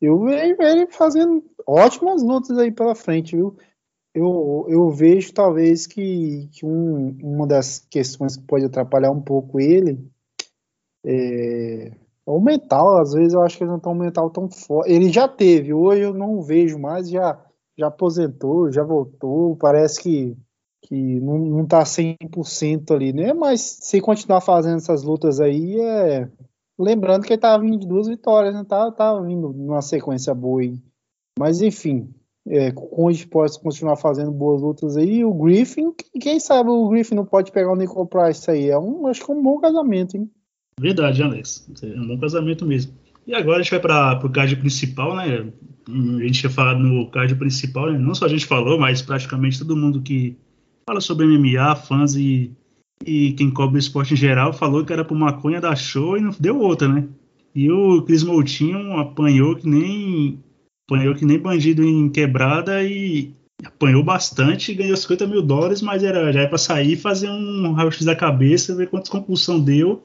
eu 0.00 0.18
vejo 0.24 0.56
ele 0.62 0.86
fazendo 0.86 1.44
ótimas 1.66 2.22
lutas 2.22 2.56
aí 2.58 2.72
pela 2.72 2.94
frente, 2.94 3.36
viu? 3.36 3.56
Eu, 4.14 4.66
eu 4.68 4.90
vejo 4.90 5.32
talvez 5.32 5.86
que, 5.86 6.48
que 6.52 6.66
um, 6.66 7.16
uma 7.22 7.46
das 7.46 7.78
questões 7.78 8.36
que 8.36 8.44
pode 8.44 8.66
atrapalhar 8.66 9.10
um 9.10 9.22
pouco 9.22 9.58
ele 9.58 9.98
é, 11.04 11.92
o 12.24 12.40
mental, 12.40 12.98
às 12.98 13.12
vezes 13.12 13.34
eu 13.34 13.42
acho 13.42 13.56
que 13.56 13.64
ele 13.64 13.70
não 13.70 13.80
tem 13.80 13.92
um 13.92 13.96
mental 13.96 14.30
tão 14.30 14.48
forte. 14.48 14.92
Ele 14.92 15.10
já 15.10 15.26
teve, 15.26 15.72
hoje 15.74 16.02
eu 16.02 16.14
não 16.14 16.42
vejo 16.42 16.78
mais, 16.78 17.08
já 17.08 17.38
já 17.76 17.86
aposentou, 17.86 18.70
já 18.70 18.82
voltou, 18.82 19.56
parece 19.56 20.02
que, 20.02 20.36
que 20.82 21.20
não, 21.20 21.38
não 21.38 21.66
tá 21.66 21.82
100% 21.82 22.94
ali, 22.94 23.12
né? 23.12 23.32
Mas 23.32 23.60
se 23.62 24.00
continuar 24.00 24.42
fazendo 24.42 24.76
essas 24.76 25.02
lutas 25.02 25.40
aí, 25.40 25.80
é... 25.80 26.28
lembrando 26.78 27.24
que 27.24 27.32
ele 27.32 27.40
tava 27.40 27.62
vindo 27.62 27.78
de 27.78 27.86
duas 27.86 28.08
vitórias, 28.08 28.54
né? 28.54 28.64
Tava, 28.68 28.92
tava 28.92 29.22
vindo 29.22 29.52
numa 29.52 29.80
sequência 29.80 30.34
boa 30.34 30.60
aí. 30.60 30.78
Mas 31.38 31.62
enfim, 31.62 32.14
é, 32.48 32.72
com 32.72 33.10
esporte 33.10 33.60
continuar 33.60 33.96
fazendo 33.96 34.30
boas 34.30 34.60
lutas 34.60 34.96
aí, 34.96 35.24
o 35.24 35.32
Griffin, 35.32 35.92
quem 36.20 36.40
sabe 36.40 36.70
o 36.70 36.88
Griffin 36.88 37.14
não 37.14 37.24
pode 37.24 37.52
pegar 37.52 37.72
o 37.72 37.76
Nicole 37.76 38.08
Price 38.08 38.50
aí, 38.50 38.68
é 38.68 38.78
um, 38.78 39.06
acho 39.06 39.24
que 39.24 39.30
é 39.30 39.34
um 39.34 39.42
bom 39.42 39.58
casamento, 39.58 40.16
hein? 40.16 40.30
Verdade, 40.80 41.22
Alex, 41.22 41.68
é 41.82 42.00
um 42.00 42.08
bom 42.08 42.18
casamento 42.18 42.66
mesmo. 42.66 42.92
E 43.26 43.34
agora 43.34 43.58
a 43.58 43.62
gente 43.62 43.70
vai 43.70 43.80
para 43.80 44.26
o 44.26 44.30
card 44.30 44.56
principal, 44.56 45.14
né? 45.14 45.46
A 45.88 46.26
gente 46.26 46.42
ia 46.42 46.50
falar 46.50 46.76
no 46.76 47.08
card 47.10 47.34
principal, 47.36 47.92
né? 47.92 47.98
não 47.98 48.14
só 48.14 48.26
a 48.26 48.28
gente 48.28 48.46
falou, 48.46 48.78
mas 48.78 49.02
praticamente 49.02 49.58
todo 49.58 49.76
mundo 49.76 50.02
que 50.02 50.36
fala 50.86 51.00
sobre 51.00 51.26
MMA, 51.26 51.76
fãs 51.76 52.16
e, 52.16 52.52
e 53.04 53.32
quem 53.32 53.50
cobre 53.50 53.76
o 53.76 53.78
esporte 53.78 54.14
em 54.14 54.16
geral, 54.16 54.52
falou 54.52 54.84
que 54.84 54.92
era 54.92 55.04
pro 55.04 55.14
maconha 55.14 55.60
da 55.60 55.74
show 55.76 56.16
e 56.16 56.20
não 56.20 56.34
deu 56.38 56.58
outra, 56.58 56.88
né? 56.88 57.06
E 57.54 57.70
o 57.70 58.02
Cris 58.02 58.24
Moutinho 58.24 58.96
apanhou 58.96 59.54
que 59.54 59.68
nem 59.68 60.42
apanhou 60.86 61.14
que 61.14 61.24
nem 61.24 61.38
bandido 61.38 61.82
em 61.84 62.08
quebrada 62.08 62.82
e 62.82 63.34
apanhou 63.64 64.02
bastante 64.02 64.74
ganhou 64.74 64.96
50 64.96 65.26
mil 65.26 65.42
dólares, 65.42 65.80
mas 65.80 66.02
era, 66.02 66.32
já 66.32 66.42
é 66.42 66.46
para 66.46 66.58
sair 66.58 66.96
fazer 66.96 67.28
um 67.30 67.72
raio-x 67.72 68.04
da 68.04 68.16
cabeça, 68.16 68.74
ver 68.74 68.88
quantas 68.88 69.08
compulsão 69.08 69.60
deu 69.60 70.02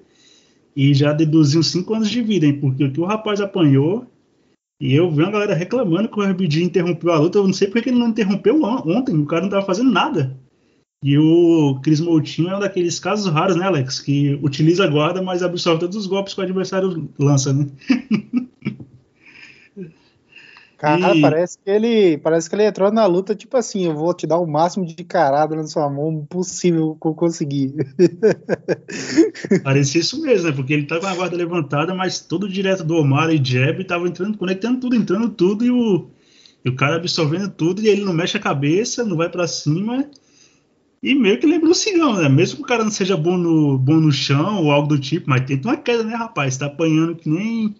e 0.76 0.94
já 0.94 1.12
deduziu 1.12 1.64
cinco 1.64 1.96
anos 1.96 2.10
de 2.10 2.22
vida, 2.22 2.46
hein? 2.46 2.60
Porque 2.60 2.84
o 2.84 2.92
que 2.92 3.00
o 3.00 3.06
rapaz 3.06 3.42
apanhou, 3.42 4.06
e 4.80 4.94
eu 4.94 5.10
vi 5.10 5.24
uma 5.24 5.32
galera 5.32 5.56
reclamando 5.56 6.08
que 6.08 6.20
o 6.20 6.24
RBD 6.24 6.62
interrompeu 6.64 7.12
a 7.12 7.18
luta, 7.18 7.40
eu 7.40 7.48
não 7.48 7.54
sei 7.54 7.68
porque 7.68 7.90
ele 7.90 7.98
não 7.98 8.10
interrompeu 8.10 8.62
ontem, 8.64 9.16
o 9.18 9.26
cara 9.26 9.42
não 9.42 9.50
tava 9.50 9.66
fazendo 9.66 9.92
nada. 9.92 10.38
E 11.04 11.18
o 11.18 11.80
Cris 11.82 12.00
Moutinho 12.00 12.50
é 12.50 12.58
um 12.58 12.60
daqueles 12.60 13.00
casos 13.00 13.32
raros, 13.32 13.56
né, 13.56 13.66
Alex? 13.66 14.00
Que 14.00 14.40
utiliza 14.44 14.84
a 14.84 14.88
guarda, 14.88 15.22
mas 15.22 15.42
absorve 15.42 15.80
todos 15.80 15.96
os 15.96 16.08
golpes 16.08 16.34
que 16.34 16.42
o 16.42 16.44
adversário 16.44 17.10
lança, 17.18 17.54
né? 17.54 17.68
Cara, 20.78 21.16
e... 21.16 21.22
parece 21.22 21.58
que 21.58 21.70
ele 21.70 22.20
parece 22.20 22.48
que 22.48 22.56
ele 22.56 22.66
entrou 22.66 22.92
na 22.92 23.06
luta, 23.08 23.34
tipo 23.34 23.58
assim, 23.58 23.86
eu 23.86 23.96
vou 23.96 24.14
te 24.14 24.28
dar 24.28 24.38
o 24.38 24.46
máximo 24.46 24.86
de 24.86 25.04
carada 25.04 25.56
na 25.56 25.64
sua 25.66 25.90
mão 25.90 26.24
possível 26.30 26.96
que 27.02 27.08
eu 27.08 27.16
conseguir. 27.16 27.74
Parecia 29.64 30.02
isso 30.02 30.22
mesmo, 30.22 30.48
né? 30.48 30.56
Porque 30.56 30.74
ele 30.74 30.86
tá 30.86 31.00
com 31.00 31.08
a 31.08 31.16
guarda 31.16 31.36
levantada, 31.36 31.96
mas 31.96 32.20
todo 32.20 32.48
direto 32.48 32.84
do 32.84 32.96
Omar 32.96 33.32
e 33.32 33.44
Jeb 33.44 33.84
tava 33.86 34.08
entrando, 34.08 34.38
conectando 34.38 34.80
tudo, 34.80 34.96
entrando 34.96 35.30
tudo, 35.30 35.66
e 35.66 35.72
o, 35.72 36.10
e 36.64 36.70
o 36.70 36.76
cara 36.76 36.98
absorvendo 36.98 37.50
tudo, 37.50 37.82
e 37.82 37.88
ele 37.88 38.06
não 38.06 38.14
mexe 38.14 38.38
a 38.38 38.42
cabeça, 38.42 39.04
não 39.04 39.18
vai 39.18 39.30
para 39.30 39.48
cima. 39.48 40.08
E 41.02 41.16
meio 41.16 41.40
que 41.40 41.48
lembra 41.48 41.72
o 41.72 41.76
cigão, 41.76 42.18
né? 42.18 42.30
Mesmo 42.30 42.58
que 42.58 42.64
o 42.64 42.68
cara 42.68 42.84
não 42.84 42.92
seja 42.92 43.18
bom 43.18 43.36
no, 43.36 43.80
bom 43.80 43.96
no 43.96 44.12
chão 44.12 44.64
ou 44.64 44.72
algo 44.72 44.90
do 44.90 45.00
tipo, 45.00 45.28
mas 45.28 45.42
tenta 45.42 45.70
uma 45.70 45.78
queda, 45.78 46.04
né, 46.04 46.16
rapaz? 46.16 46.56
Tá 46.56 46.68
apanhando 46.68 47.16
que 47.16 47.28
nem 47.30 47.76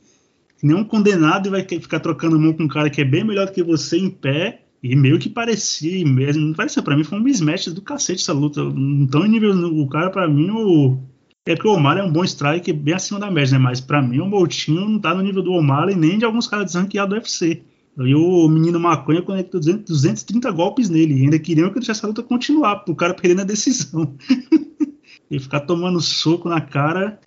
nenhum 0.62 0.84
condenado 0.84 1.52
vai 1.52 1.62
ficar 1.64 2.00
trocando 2.00 2.40
mão 2.40 2.54
com 2.54 2.64
um 2.64 2.68
cara 2.68 2.90
que 2.90 3.02
é 3.02 3.06
bem 3.06 3.24
melhor 3.24 3.48
do 3.48 3.52
que 3.52 3.64
você 3.64 3.98
em 3.98 4.10
pé. 4.10 4.64
E 4.82 4.96
meio 4.96 5.18
que 5.18 5.28
parecia 5.28 6.06
mesmo, 6.06 6.46
não 6.46 6.54
parecia, 6.54 6.84
pra 6.84 6.96
mim 6.96 7.04
foi 7.04 7.18
um 7.18 7.24
mismatch 7.24 7.70
do 7.70 7.82
cacete 7.82 8.22
essa 8.22 8.32
luta. 8.32 8.64
Não 8.64 9.08
tão 9.08 9.26
em 9.26 9.30
nível, 9.30 9.52
o 9.52 9.90
cara 9.90 10.12
pra 10.12 10.28
mim, 10.28 10.52
o, 10.52 11.00
é 11.48 11.56
que 11.56 11.68
o 11.68 11.72
Omar 11.72 11.98
é 11.98 12.04
um 12.04 12.12
bom 12.12 12.24
strike 12.24 12.72
bem 12.74 12.94
acima 12.94 13.20
da 13.20 13.32
média, 13.32 13.58
né? 13.58 13.64
Mas 13.64 13.80
pra 13.80 14.02
mim 14.02 14.20
o 14.20 14.28
Moutinho 14.28 14.88
não 14.88 15.00
tá 15.00 15.16
no 15.16 15.24
nível 15.24 15.42
do 15.42 15.54
Omar 15.54 15.90
e 15.90 15.96
nem 15.96 16.18
de 16.18 16.26
alguns 16.26 16.48
caras 16.48 16.68
desranqueados 16.68 17.10
do 17.10 17.16
UFC. 17.16 17.64
E 18.00 18.14
o 18.14 18.48
menino 18.48 18.80
Maconha 18.80 19.24
conectou 19.24 19.60
230 19.60 20.52
golpes 20.52 20.90
nele. 20.90 21.16
E 21.16 21.24
ainda 21.24 21.40
queriam 21.40 21.70
que 21.70 21.76
deixasse 21.76 22.02
essa 22.02 22.08
luta 22.08 22.22
continuar, 22.22 22.78
pro 22.78 22.96
cara 22.96 23.14
perder 23.14 23.36
na 23.36 23.44
decisão. 23.44 24.14
e 25.32 25.40
ficar 25.40 25.62
tomando 25.62 26.00
soco 26.02 26.48
na 26.48 26.62
cara 26.62 27.20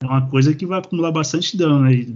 é 0.00 0.06
uma 0.06 0.26
coisa 0.28 0.54
que 0.54 0.64
vai 0.64 0.78
acumular 0.78 1.10
bastante 1.10 1.56
dano, 1.56 1.80
né? 1.80 2.06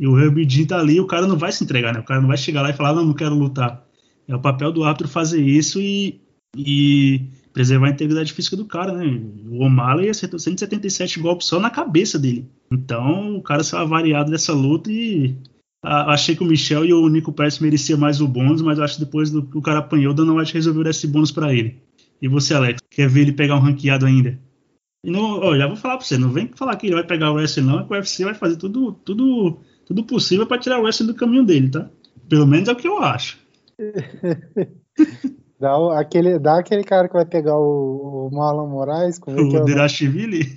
E 0.00 0.06
o 0.06 0.18
Herbie 0.18 0.64
tá 0.64 0.80
ali, 0.80 0.98
o 0.98 1.06
cara 1.06 1.26
não 1.26 1.36
vai 1.36 1.52
se 1.52 1.62
entregar, 1.62 1.92
né? 1.92 2.00
O 2.00 2.04
cara 2.04 2.22
não 2.22 2.28
vai 2.28 2.38
chegar 2.38 2.62
lá 2.62 2.70
e 2.70 2.72
falar, 2.72 2.94
não, 2.94 3.04
não 3.04 3.12
quero 3.12 3.34
lutar. 3.34 3.86
É 4.26 4.34
o 4.34 4.40
papel 4.40 4.72
do 4.72 4.82
árbitro 4.82 5.06
fazer 5.06 5.42
isso 5.42 5.78
e, 5.78 6.22
e 6.56 7.20
preservar 7.52 7.88
a 7.88 7.90
integridade 7.90 8.32
física 8.32 8.56
do 8.56 8.64
cara, 8.64 8.94
né? 8.94 9.20
O 9.50 9.62
O'Malley 9.62 10.08
acertou 10.08 10.38
177 10.38 11.20
golpes 11.20 11.48
só 11.48 11.60
na 11.60 11.68
cabeça 11.68 12.18
dele. 12.18 12.48
Então, 12.72 13.36
o 13.36 13.42
cara 13.42 13.62
saiu 13.62 13.86
variado 13.86 14.30
dessa 14.30 14.54
luta 14.54 14.90
e 14.90 15.36
a, 15.84 16.14
achei 16.14 16.34
que 16.34 16.42
o 16.42 16.46
Michel 16.46 16.86
e 16.86 16.94
o 16.94 17.06
Nico 17.10 17.30
Pérez 17.30 17.58
mereciam 17.58 17.98
mais 17.98 18.22
o 18.22 18.28
bônus, 18.28 18.62
mas 18.62 18.80
acho 18.80 18.94
que 18.94 19.04
depois 19.04 19.30
do 19.30 19.42
que 19.42 19.58
o 19.58 19.62
cara 19.62 19.80
apanhou, 19.80 20.12
o 20.12 20.14
Dana 20.14 20.32
White 20.32 20.54
resolveu 20.54 20.82
dar 20.82 20.90
esse 20.90 21.06
bônus 21.06 21.30
para 21.30 21.52
ele. 21.52 21.76
E 22.22 22.26
você, 22.26 22.54
Alex, 22.54 22.80
quer 22.88 23.06
ver 23.06 23.20
ele 23.20 23.32
pegar 23.32 23.56
um 23.56 23.60
ranqueado 23.60 24.06
ainda? 24.06 24.40
E 25.04 25.10
não, 25.10 25.40
ó, 25.40 25.54
já 25.58 25.66
vou 25.66 25.76
falar 25.76 25.98
pra 25.98 26.06
você, 26.06 26.16
não 26.16 26.30
vem 26.30 26.50
falar 26.54 26.76
que 26.76 26.86
ele 26.86 26.94
vai 26.94 27.04
pegar 27.04 27.32
o 27.32 27.34
wrestling 27.34 27.64
não, 27.64 27.80
é 27.80 27.84
que 27.84 27.92
o 27.92 27.96
UFC 27.96 28.24
vai 28.24 28.34
fazer 28.34 28.56
tudo, 28.56 28.92
tudo 28.92 29.58
tudo 29.90 30.04
possível 30.04 30.46
para 30.46 30.60
tirar 30.60 30.78
o 30.78 30.84
wrestling 30.84 31.08
do 31.08 31.16
caminho 31.16 31.44
dele, 31.44 31.68
tá? 31.68 31.90
Pelo 32.28 32.46
menos 32.46 32.68
é 32.68 32.72
o 32.72 32.76
que 32.76 32.86
eu 32.86 32.98
acho. 32.98 33.40
dá, 35.58 35.98
aquele, 35.98 36.38
dá 36.38 36.60
aquele 36.60 36.84
cara 36.84 37.08
que 37.08 37.14
vai 37.14 37.26
pegar 37.26 37.56
o, 37.56 38.28
o 38.28 38.30
Marlon 38.32 38.68
Moraes. 38.68 39.18
Como 39.18 39.36
é 39.36 39.42
o 39.42 39.56
é 39.56 39.64
Derashvili? 39.64 40.42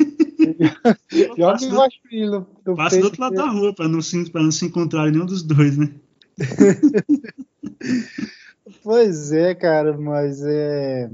Joga 1.36 1.66
embaixo 1.66 1.98
do, 2.12 2.46
do 2.64 2.76
Passa 2.76 3.00
do 3.00 3.06
outro 3.06 3.22
lado 3.22 3.36
da 3.36 3.50
rua 3.50 3.74
para 3.74 3.88
não, 3.88 4.04
se, 4.04 4.32
não 4.32 4.52
se 4.52 4.68
encontrar 4.68 5.10
nenhum 5.10 5.26
dos 5.26 5.42
dois, 5.42 5.80
né? 5.80 5.92
pois 8.84 9.32
é, 9.32 9.56
cara, 9.56 9.98
mas 9.98 10.44
é. 10.46 11.10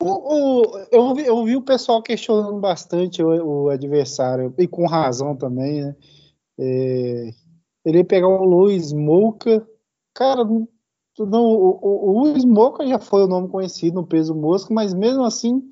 O, 0.00 0.62
o, 0.62 0.78
eu, 0.92 1.12
vi, 1.12 1.26
eu 1.26 1.44
vi 1.44 1.56
o 1.56 1.62
pessoal 1.62 2.00
questionando 2.00 2.56
bastante 2.60 3.20
o, 3.20 3.64
o 3.64 3.68
adversário, 3.68 4.54
e 4.58 4.68
com 4.68 4.86
razão 4.86 5.34
também, 5.34 5.82
né? 5.82 5.96
É, 6.56 7.30
ele 7.84 7.98
ia 7.98 8.04
pegar 8.04 8.28
o 8.28 8.44
Luiz 8.44 8.92
Moca. 8.92 9.66
Cara, 10.14 10.44
não, 10.44 11.44
o, 11.44 11.78
o, 11.82 12.10
o 12.10 12.20
Luiz 12.20 12.44
Moca 12.44 12.86
já 12.86 12.98
foi 12.98 13.24
o 13.24 13.28
nome 13.28 13.48
conhecido 13.48 13.96
no 13.96 14.06
peso 14.06 14.34
mosca, 14.34 14.72
mas 14.72 14.94
mesmo 14.94 15.24
assim, 15.24 15.62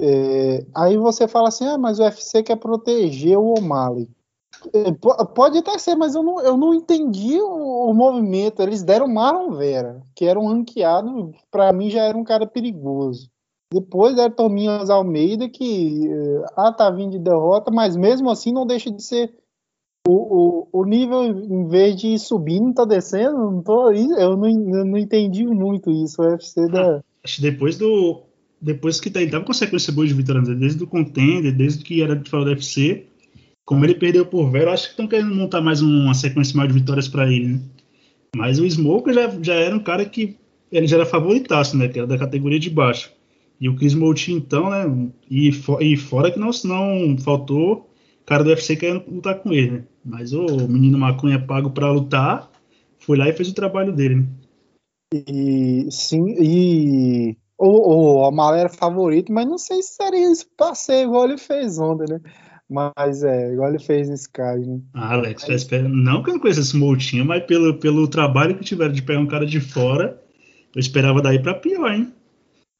é, 0.00 0.66
aí 0.74 0.96
você 0.96 1.28
fala 1.28 1.48
assim, 1.48 1.66
ah, 1.66 1.78
mas 1.78 1.98
o 1.98 2.02
UFC 2.02 2.42
quer 2.42 2.56
proteger 2.56 3.38
o 3.38 3.54
O'Malley. 3.58 4.08
É, 4.72 4.92
pode 5.34 5.58
até 5.58 5.78
ser, 5.78 5.94
mas 5.94 6.14
eu 6.14 6.22
não, 6.22 6.40
eu 6.40 6.56
não 6.56 6.74
entendi 6.74 7.40
o, 7.40 7.90
o 7.90 7.94
movimento. 7.94 8.60
Eles 8.60 8.82
deram 8.82 9.08
Marlon 9.08 9.52
Vera, 9.52 10.02
que 10.14 10.24
era 10.24 10.38
um 10.38 10.48
ranqueado, 10.48 11.32
para 11.50 11.72
mim 11.72 11.88
já 11.88 12.02
era 12.02 12.16
um 12.16 12.24
cara 12.24 12.46
perigoso. 12.46 13.30
Depois 13.72 14.16
deram 14.16 14.34
Tominhas 14.34 14.90
Almeida, 14.90 15.48
que 15.48 16.10
é, 16.10 16.44
ah, 16.56 16.72
tá 16.72 16.90
vindo 16.90 17.12
de 17.12 17.18
derrota, 17.18 17.70
mas 17.70 17.96
mesmo 17.96 18.28
assim 18.28 18.52
não 18.52 18.66
deixa 18.66 18.90
de 18.90 19.02
ser 19.02 19.32
o, 20.06 20.68
o, 20.72 20.80
o 20.80 20.84
nível, 20.84 21.24
em 21.24 21.68
vez 21.68 21.96
de 21.96 22.18
subir, 22.18 22.60
não 22.60 22.72
tá 22.72 22.84
descendo? 22.84 23.36
Não 23.36 23.62
tô, 23.62 23.90
eu, 23.92 24.36
não, 24.36 24.48
eu 24.48 24.84
não 24.84 24.98
entendi 24.98 25.44
muito 25.44 25.90
isso. 25.90 26.22
O 26.22 26.26
UFC 26.26 26.66
da. 26.68 27.02
Acho 27.22 27.36
que 27.36 27.42
depois 27.42 27.76
do. 27.76 28.22
depois 28.60 28.98
que 28.98 29.10
tá, 29.10 29.20
ele 29.20 29.30
tava 29.30 29.44
com 29.44 29.52
sequência 29.52 29.92
boa 29.92 30.06
de 30.06 30.14
vitórias, 30.14 30.48
né? 30.48 30.54
desde 30.54 30.82
o 30.82 30.86
Contender, 30.86 31.54
desde 31.54 31.84
que 31.84 32.02
era 32.02 32.16
de 32.16 32.28
fora 32.30 32.44
do 32.44 32.50
UFC, 32.50 33.06
como 33.64 33.84
ele 33.84 33.94
perdeu 33.94 34.24
por 34.24 34.50
Vero, 34.50 34.70
acho 34.70 34.84
que 34.84 34.90
estão 34.90 35.06
querendo 35.06 35.34
montar 35.34 35.60
mais 35.60 35.82
uma 35.82 36.14
sequência 36.14 36.56
maior 36.56 36.68
de 36.68 36.74
vitórias 36.74 37.06
para 37.06 37.30
ele, 37.30 37.48
né? 37.48 37.60
Mas 38.34 38.58
o 38.58 38.68
Smoker 38.68 39.12
já, 39.12 39.28
já 39.42 39.54
era 39.54 39.74
um 39.74 39.80
cara 39.80 40.04
que 40.04 40.36
ele 40.70 40.86
já 40.86 40.96
era 40.96 41.06
favoritaço, 41.06 41.76
né? 41.76 41.88
Que 41.88 41.98
era 41.98 42.06
da 42.06 42.16
categoria 42.16 42.58
de 42.58 42.70
baixo. 42.70 43.12
E 43.60 43.68
o 43.68 43.76
Chris 43.76 43.92
Moutinho, 43.92 44.38
então, 44.38 44.70
né? 44.70 45.10
E, 45.30 45.50
e 45.80 45.96
fora 45.96 46.30
que 46.30 46.38
não, 46.38 46.50
não 46.64 47.18
faltou 47.18 47.89
cara 48.30 48.44
do 48.44 48.50
UFC 48.50 48.76
querendo 48.76 49.10
lutar 49.10 49.40
com 49.40 49.52
ele, 49.52 49.72
né? 49.72 49.84
Mas 50.04 50.32
o 50.32 50.46
menino 50.68 50.96
Macunha 50.96 51.44
pago 51.44 51.72
para 51.72 51.90
lutar, 51.90 52.48
foi 53.00 53.18
lá 53.18 53.28
e 53.28 53.32
fez 53.32 53.48
o 53.48 53.54
trabalho 53.54 53.92
dele, 53.92 54.20
né? 54.20 54.26
E 55.12 55.88
sim, 55.90 56.36
e 56.38 57.36
o, 57.58 58.20
o 58.20 58.24
Amal 58.24 58.54
era 58.54 58.68
favorito, 58.68 59.32
mas 59.32 59.48
não 59.48 59.58
sei 59.58 59.82
se 59.82 59.94
seria 59.94 60.30
isso 60.30 60.46
pra 60.56 60.76
ser 60.76 61.02
igual 61.02 61.24
ele 61.24 61.38
fez 61.38 61.80
ontem, 61.80 62.08
né? 62.08 62.20
Mas 62.68 63.24
é, 63.24 63.52
igual 63.52 63.70
ele 63.70 63.80
fez 63.80 64.08
nesse 64.08 64.30
caso, 64.30 64.64
né? 64.64 64.80
Ah, 64.94 65.14
Alex, 65.14 65.42
mas... 65.48 65.62
espero, 65.62 65.88
não 65.88 66.22
que 66.22 66.30
eu 66.30 66.34
não 66.34 66.40
conhecesse 66.40 66.76
o 66.76 66.78
Moutinho, 66.78 67.24
mas 67.24 67.42
pelo, 67.42 67.80
pelo 67.80 68.06
trabalho 68.06 68.56
que 68.56 68.62
tiveram 68.62 68.92
de 68.92 69.02
pegar 69.02 69.18
um 69.18 69.26
cara 69.26 69.44
de 69.44 69.58
fora, 69.58 70.22
eu 70.72 70.78
esperava 70.78 71.20
daí 71.20 71.42
pra 71.42 71.54
pior, 71.54 71.90
hein? 71.90 72.12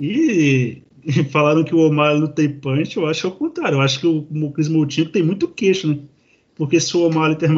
E 0.00 0.84
falaram 1.30 1.64
que 1.64 1.74
o 1.74 1.78
Omar 1.86 2.18
não 2.18 2.28
tem 2.28 2.48
punch, 2.48 2.96
eu 2.96 3.06
acho 3.06 3.28
o 3.28 3.32
contrário. 3.32 3.76
Eu 3.76 3.82
acho 3.82 4.00
que 4.00 4.06
o, 4.06 4.52
Chris 4.52 4.68
Moutinho 4.68 5.10
tem 5.10 5.22
muito 5.22 5.48
queixo, 5.48 5.88
né? 5.88 5.98
Porque 6.54 6.80
se 6.80 6.96
o 6.96 7.06
Omar 7.06 7.36
tem 7.36 7.48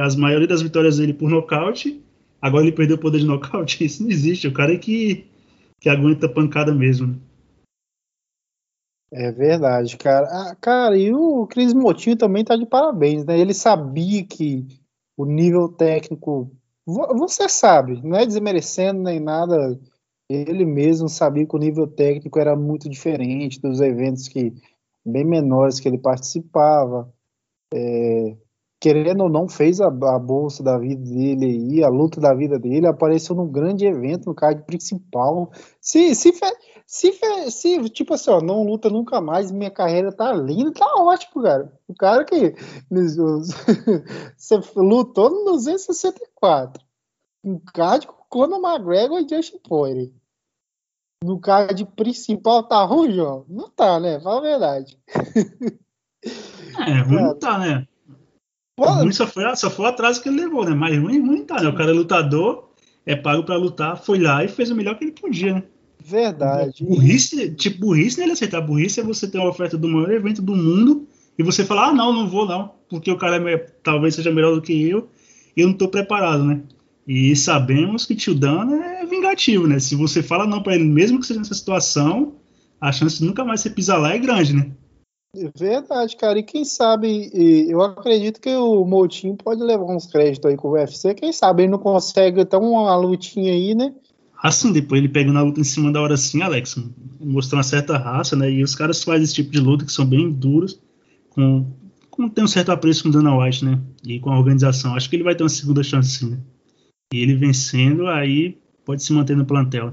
as 0.00 0.16
maioria 0.16 0.46
das 0.46 0.62
vitórias 0.62 0.98
dele 0.98 1.12
por 1.12 1.28
nocaute, 1.28 2.02
agora 2.40 2.64
ele 2.64 2.72
perdeu 2.72 2.96
o 2.96 3.00
poder 3.00 3.18
de 3.18 3.26
nocaute. 3.26 3.82
Isso 3.84 4.02
não 4.02 4.10
existe. 4.10 4.46
O 4.46 4.52
cara 4.52 4.72
é 4.72 4.78
que, 4.78 5.26
que 5.80 5.88
aguenta 5.88 6.28
pancada 6.28 6.72
mesmo. 6.72 7.08
Né? 7.08 7.14
É 9.12 9.30
verdade, 9.30 9.96
cara. 9.98 10.26
Ah, 10.30 10.56
cara, 10.58 10.96
e 10.96 11.12
o 11.12 11.46
Cris 11.46 11.74
Motinho 11.74 12.16
também 12.16 12.44
tá 12.44 12.56
de 12.56 12.64
parabéns, 12.64 13.26
né? 13.26 13.38
Ele 13.38 13.52
sabia 13.52 14.24
que 14.24 14.66
o 15.16 15.26
nível 15.26 15.68
técnico. 15.68 16.50
Você 16.84 17.48
sabe, 17.48 18.00
não 18.02 18.16
é 18.16 18.26
desmerecendo 18.26 19.02
nem 19.02 19.20
nada. 19.20 19.78
Ele 20.32 20.64
mesmo 20.64 21.08
sabia 21.08 21.46
que 21.46 21.54
o 21.54 21.58
nível 21.58 21.86
técnico 21.86 22.38
era 22.38 22.56
muito 22.56 22.88
diferente 22.88 23.60
dos 23.60 23.80
eventos 23.80 24.28
que 24.28 24.54
bem 25.04 25.24
menores 25.24 25.78
que 25.78 25.88
ele 25.88 25.98
participava. 25.98 27.12
É, 27.74 28.36
querendo 28.80 29.22
ou 29.22 29.28
não, 29.28 29.48
fez 29.48 29.80
a, 29.80 29.86
a, 29.86 30.18
bolsa 30.18 30.62
da 30.62 30.78
vida 30.78 31.02
dele 31.04 31.46
aí, 31.46 31.84
a 31.84 31.88
luta 31.88 32.20
da 32.20 32.34
vida 32.34 32.58
dele, 32.58 32.86
apareceu 32.86 33.36
num 33.36 33.46
grande 33.46 33.86
evento, 33.86 34.26
no 34.26 34.34
card 34.34 34.64
principal. 34.64 35.50
Se, 35.80 36.14
se, 36.14 36.32
se, 36.86 37.12
se, 37.50 37.90
tipo 37.90 38.14
assim, 38.14 38.30
ó, 38.30 38.40
não 38.40 38.64
luta 38.64 38.90
nunca 38.90 39.20
mais, 39.20 39.52
minha 39.52 39.70
carreira 39.70 40.10
tá 40.10 40.32
linda, 40.32 40.72
tá 40.72 40.86
ótimo, 40.98 41.42
cara. 41.42 41.72
O 41.86 41.94
cara 41.94 42.24
que 42.24 42.54
você 44.36 44.60
lutou 44.76 45.30
no 45.30 45.52
264. 45.52 46.82
Um 47.44 47.60
card 47.72 48.06
com 48.06 48.14
Conor 48.28 48.60
McGregor 48.60 49.20
e 49.20 49.28
Justin 49.28 49.58
Poirier. 49.58 50.10
No 51.22 51.38
card 51.38 51.84
principal 51.96 52.64
tá 52.64 52.82
ruim, 52.84 53.12
João? 53.12 53.44
Não 53.48 53.70
tá, 53.70 54.00
né? 54.00 54.20
Fala 54.20 54.38
a 54.38 54.42
verdade. 54.42 54.98
É, 56.86 57.00
ruim 57.00 57.22
não 57.22 57.38
tá, 57.38 57.58
né? 57.58 57.86
Ruim 58.78 59.12
só 59.12 59.26
foi, 59.26 59.56
só 59.56 59.70
foi 59.70 59.84
o 59.84 59.88
atraso 59.88 60.22
que 60.22 60.28
ele 60.28 60.40
levou, 60.40 60.64
né? 60.64 60.74
Mas 60.74 60.98
ruim, 60.98 61.20
ruim 61.20 61.44
tá, 61.44 61.60
né? 61.60 61.68
O 61.68 61.74
cara 61.74 61.90
é 61.90 61.94
lutador, 61.94 62.70
é 63.04 63.14
pago 63.14 63.44
pra 63.44 63.56
lutar, 63.56 63.96
foi 63.96 64.18
lá 64.18 64.44
e 64.44 64.48
fez 64.48 64.70
o 64.70 64.74
melhor 64.74 64.96
que 64.96 65.04
ele 65.04 65.12
podia, 65.12 65.54
né? 65.54 65.62
Verdade. 66.04 66.84
Burrice, 66.84 67.54
tipo, 67.54 67.86
burrice 67.86 68.18
nele 68.18 68.32
aceitar. 68.32 68.60
Burrice 68.60 69.00
é 69.00 69.04
você 69.04 69.28
ter 69.28 69.38
uma 69.38 69.50
oferta 69.50 69.78
do 69.78 69.88
maior 69.88 70.10
evento 70.10 70.42
do 70.42 70.56
mundo 70.56 71.06
e 71.38 71.42
você 71.42 71.64
falar, 71.64 71.88
ah, 71.88 71.92
não, 71.92 72.12
não 72.12 72.28
vou 72.28 72.46
não, 72.46 72.72
porque 72.88 73.10
o 73.10 73.16
cara 73.16 73.36
é, 73.50 73.56
talvez 73.82 74.14
seja 74.14 74.32
melhor 74.32 74.54
do 74.54 74.62
que 74.62 74.88
eu 74.88 75.08
e 75.56 75.60
eu 75.60 75.68
não 75.68 75.74
tô 75.74 75.88
preparado, 75.88 76.44
né? 76.44 76.62
E 77.06 77.34
sabemos 77.34 78.06
que 78.06 78.14
Tio 78.14 78.34
Dan 78.34 78.70
é 78.74 79.01
vingativo, 79.12 79.66
né? 79.66 79.78
Se 79.78 79.94
você 79.94 80.22
fala 80.22 80.46
não 80.46 80.62
para 80.62 80.74
ele, 80.74 80.84
mesmo 80.84 81.20
que 81.20 81.26
seja 81.26 81.38
nessa 81.38 81.54
situação, 81.54 82.34
a 82.80 82.90
chance 82.90 83.18
de 83.18 83.24
nunca 83.24 83.44
mais 83.44 83.60
você 83.60 83.70
pisar 83.70 83.98
lá 83.98 84.14
é 84.14 84.18
grande, 84.18 84.54
né? 84.54 84.72
Verdade, 85.56 86.16
cara. 86.16 86.38
E 86.38 86.42
quem 86.42 86.64
sabe, 86.64 87.30
eu 87.68 87.80
acredito 87.80 88.40
que 88.40 88.50
o 88.50 88.84
Moutinho 88.84 89.34
pode 89.36 89.62
levar 89.62 89.84
uns 89.84 90.06
créditos 90.06 90.50
aí 90.50 90.56
com 90.56 90.68
o 90.68 90.72
UFC. 90.72 91.14
Quem 91.14 91.32
sabe 91.32 91.62
ele 91.62 91.72
não 91.72 91.78
consegue 91.78 92.44
ter 92.44 92.56
uma 92.56 92.94
lutinha 92.96 93.52
aí, 93.52 93.74
né? 93.74 93.94
Assim, 94.42 94.72
depois 94.72 94.98
ele 95.00 95.08
pega 95.08 95.32
na 95.32 95.42
luta 95.42 95.60
em 95.60 95.64
cima 95.64 95.92
da 95.92 96.02
hora 96.02 96.14
assim, 96.14 96.42
Alex, 96.42 96.76
mostrou 97.20 97.58
uma 97.58 97.62
certa 97.62 97.96
raça, 97.96 98.34
né? 98.36 98.50
E 98.50 98.62
os 98.62 98.74
caras 98.74 99.02
fazem 99.02 99.22
esse 99.22 99.34
tipo 99.34 99.50
de 99.50 99.60
luta 99.60 99.86
que 99.86 99.92
são 99.92 100.04
bem 100.04 100.30
duros, 100.30 100.80
com, 101.30 101.64
com 102.10 102.28
tem 102.28 102.44
um 102.44 102.48
certo 102.48 102.72
apreço 102.72 103.04
com 103.04 103.08
o 103.08 103.12
Dana 103.12 103.38
White, 103.38 103.64
né? 103.64 103.80
E 104.04 104.18
com 104.18 104.30
a 104.30 104.38
organização. 104.38 104.94
Acho 104.94 105.08
que 105.08 105.16
ele 105.16 105.22
vai 105.22 105.34
ter 105.34 105.44
uma 105.44 105.48
segunda 105.48 105.82
chance 105.82 106.10
sim, 106.10 106.30
né? 106.30 106.38
E 107.14 107.20
ele 107.20 107.36
vencendo, 107.36 108.06
aí 108.06 108.58
pode 108.84 109.02
se 109.02 109.12
manter 109.12 109.36
no 109.36 109.46
plantel. 109.46 109.92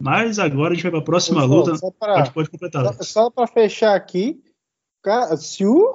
Mas 0.00 0.38
agora 0.38 0.72
a 0.72 0.74
gente 0.74 0.82
vai 0.82 0.90
para 0.90 1.00
a 1.00 1.04
próxima 1.04 1.44
luta. 1.44 1.76
Só 1.76 1.90
pra, 1.90 2.14
pode, 2.14 2.32
pode 2.32 2.50
completar. 2.50 2.94
Só, 2.94 3.02
só 3.02 3.30
para 3.30 3.46
fechar 3.46 3.94
aqui, 3.94 4.42
Cara, 5.02 5.36
se 5.36 5.66
o. 5.66 5.94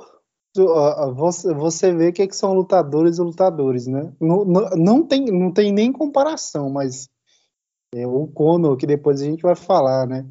Você, 1.16 1.54
você 1.54 1.94
vê 1.94 2.12
que, 2.12 2.24
é 2.24 2.28
que 2.28 2.36
são 2.36 2.54
lutadores 2.54 3.20
e 3.20 3.22
lutadores, 3.22 3.86
né? 3.86 4.12
Não, 4.20 4.44
não, 4.44 4.70
não, 4.72 5.08
tem, 5.08 5.26
não 5.26 5.54
tem 5.54 5.72
nem 5.72 5.92
comparação, 5.92 6.68
mas 6.70 7.08
é, 7.94 8.08
o 8.08 8.26
Conor, 8.28 8.76
que 8.76 8.88
depois 8.88 9.22
a 9.22 9.26
gente 9.26 9.44
vai 9.44 9.56
falar, 9.56 10.08
né? 10.08 10.26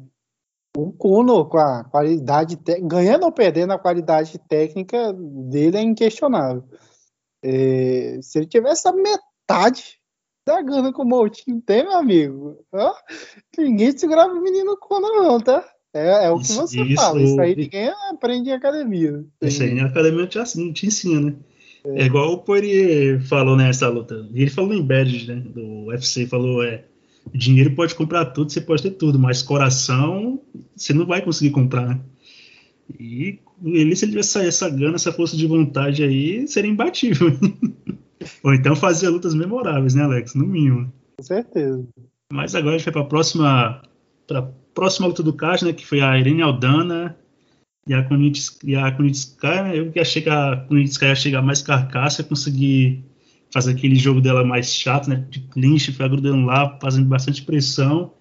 O 0.75 0.91
Conor, 0.91 1.47
com 1.47 1.57
a 1.57 1.85
qualidade, 1.85 2.59
ganhando 2.81 3.23
ou 3.23 3.31
perdendo, 3.31 3.71
a 3.71 3.79
qualidade 3.79 4.37
técnica 4.49 5.13
dele 5.13 5.77
é 5.77 5.81
inquestionável. 5.81 6.63
É, 7.41 8.19
se 8.21 8.37
ele 8.37 8.47
tivesse 8.47 8.85
a 8.85 8.91
metade 8.91 9.96
gana 10.61 10.93
que 10.93 11.01
o 11.01 11.05
Moutinho 11.05 11.61
tem, 11.61 11.83
meu 11.83 11.97
amigo, 11.97 12.57
ó, 12.71 12.93
ninguém 13.57 13.97
segurava 13.97 14.33
o 14.33 14.41
menino 14.41 14.77
Conor, 14.77 15.23
não, 15.23 15.39
tá? 15.39 15.63
É, 15.93 16.25
é 16.25 16.31
o 16.31 16.39
que 16.39 16.51
você 16.51 16.81
isso, 16.81 16.95
fala. 16.95 17.21
Isso 17.21 17.39
aí 17.39 17.55
ninguém 17.55 17.91
aprende 18.09 18.49
em 18.49 18.53
academia. 18.53 19.25
Isso 19.41 19.63
aí 19.63 19.71
em 19.71 19.81
academia 19.81 20.27
te, 20.27 20.37
assim, 20.37 20.71
te 20.71 20.85
ensina, 20.85 21.19
né? 21.19 21.35
É. 21.85 22.03
é 22.03 22.05
igual 22.05 22.33
o 22.33 22.39
Poirier 22.39 23.21
falou 23.21 23.55
nessa 23.55 23.87
luta. 23.87 24.27
Ele 24.33 24.49
falou 24.49 24.73
em 24.73 24.81
badge, 24.81 25.27
né? 25.27 25.35
Do 25.35 25.87
UFC, 25.87 26.27
falou, 26.27 26.63
é, 26.63 26.83
dinheiro 27.33 27.73
pode 27.75 27.95
comprar 27.95 28.25
tudo, 28.25 28.51
você 28.51 28.61
pode 28.61 28.83
ter 28.83 28.91
tudo, 28.91 29.17
mas 29.17 29.41
coração 29.41 30.39
você 30.75 30.93
não 30.93 31.05
vai 31.05 31.21
conseguir 31.21 31.51
comprar, 31.51 31.87
né? 31.87 31.99
E 32.99 33.39
ele, 33.63 33.95
se 33.95 34.05
ele 34.05 34.11
tivesse 34.11 34.39
essa 34.39 34.69
gana, 34.69 34.95
essa 34.95 35.11
força 35.11 35.35
de 35.35 35.45
vontade 35.45 36.03
aí, 36.03 36.47
seria 36.47 36.71
imbatível. 36.71 37.27
Ou 38.43 38.53
então 38.53 38.75
fazer 38.75 39.09
lutas 39.09 39.33
memoráveis, 39.33 39.95
né, 39.95 40.03
Alex? 40.03 40.35
No 40.35 40.45
mínimo. 40.45 40.91
Com 41.17 41.23
certeza. 41.23 41.85
Mas 42.31 42.55
agora 42.55 42.75
a 42.75 42.77
gente 42.77 42.85
vai 42.85 42.93
para 42.93 43.01
a 43.01 43.05
próxima, 43.05 43.81
pra 44.27 44.41
próxima 44.73 45.07
luta 45.07 45.23
do 45.23 45.33
card, 45.33 45.65
né, 45.65 45.73
que 45.73 45.85
foi 45.85 46.01
a 46.01 46.17
Irene 46.19 46.41
Aldana 46.41 47.17
e 47.87 47.93
a 47.93 48.03
Kunitskaya, 48.03 49.63
né, 49.63 49.79
eu 49.79 49.91
que 49.91 49.99
achei 49.99 50.21
que 50.21 50.29
a 50.29 50.57
Kunitskaya 50.67 51.11
ia 51.11 51.15
chegar 51.15 51.41
mais 51.41 51.61
carcaça, 51.61 52.23
conseguir 52.23 53.03
fazer 53.51 53.71
aquele 53.71 53.95
jogo 53.95 54.21
dela 54.21 54.43
mais 54.43 54.71
chato, 54.71 55.09
né, 55.09 55.25
de 55.29 55.39
clinch, 55.39 55.91
foi 55.93 56.07
grudando 56.07 56.45
lá, 56.45 56.77
fazendo 56.81 57.07
bastante 57.07 57.41
pressão. 57.43 58.11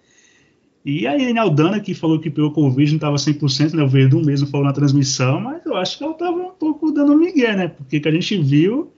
E 0.85 1.07
a 1.07 1.17
Irene 1.17 1.41
Aldana, 1.41 1.81
que 1.81 1.93
falou 1.95 2.21
que 2.21 2.31
pegou 2.31 2.53
Covid, 2.53 2.93
não 2.93 2.97
estava 2.97 3.17
100%, 3.17 3.75
né, 3.75 3.83
o 3.83 3.89
Verdun 3.89 4.25
mesmo 4.25 4.47
falou 4.47 4.65
na 4.65 4.73
transmissão, 4.73 5.41
mas 5.41 5.67
eu 5.67 5.77
acho 5.77 5.99
que 5.99 6.05
ela 6.05 6.13
estava 6.13 6.37
um 6.37 6.53
pouco 6.53 6.93
dando 6.93 7.19
migué, 7.19 7.55
né, 7.57 7.69
porque 7.69 7.99
que 7.99 8.09
a 8.09 8.13
gente 8.13 8.39
viu 8.39 8.93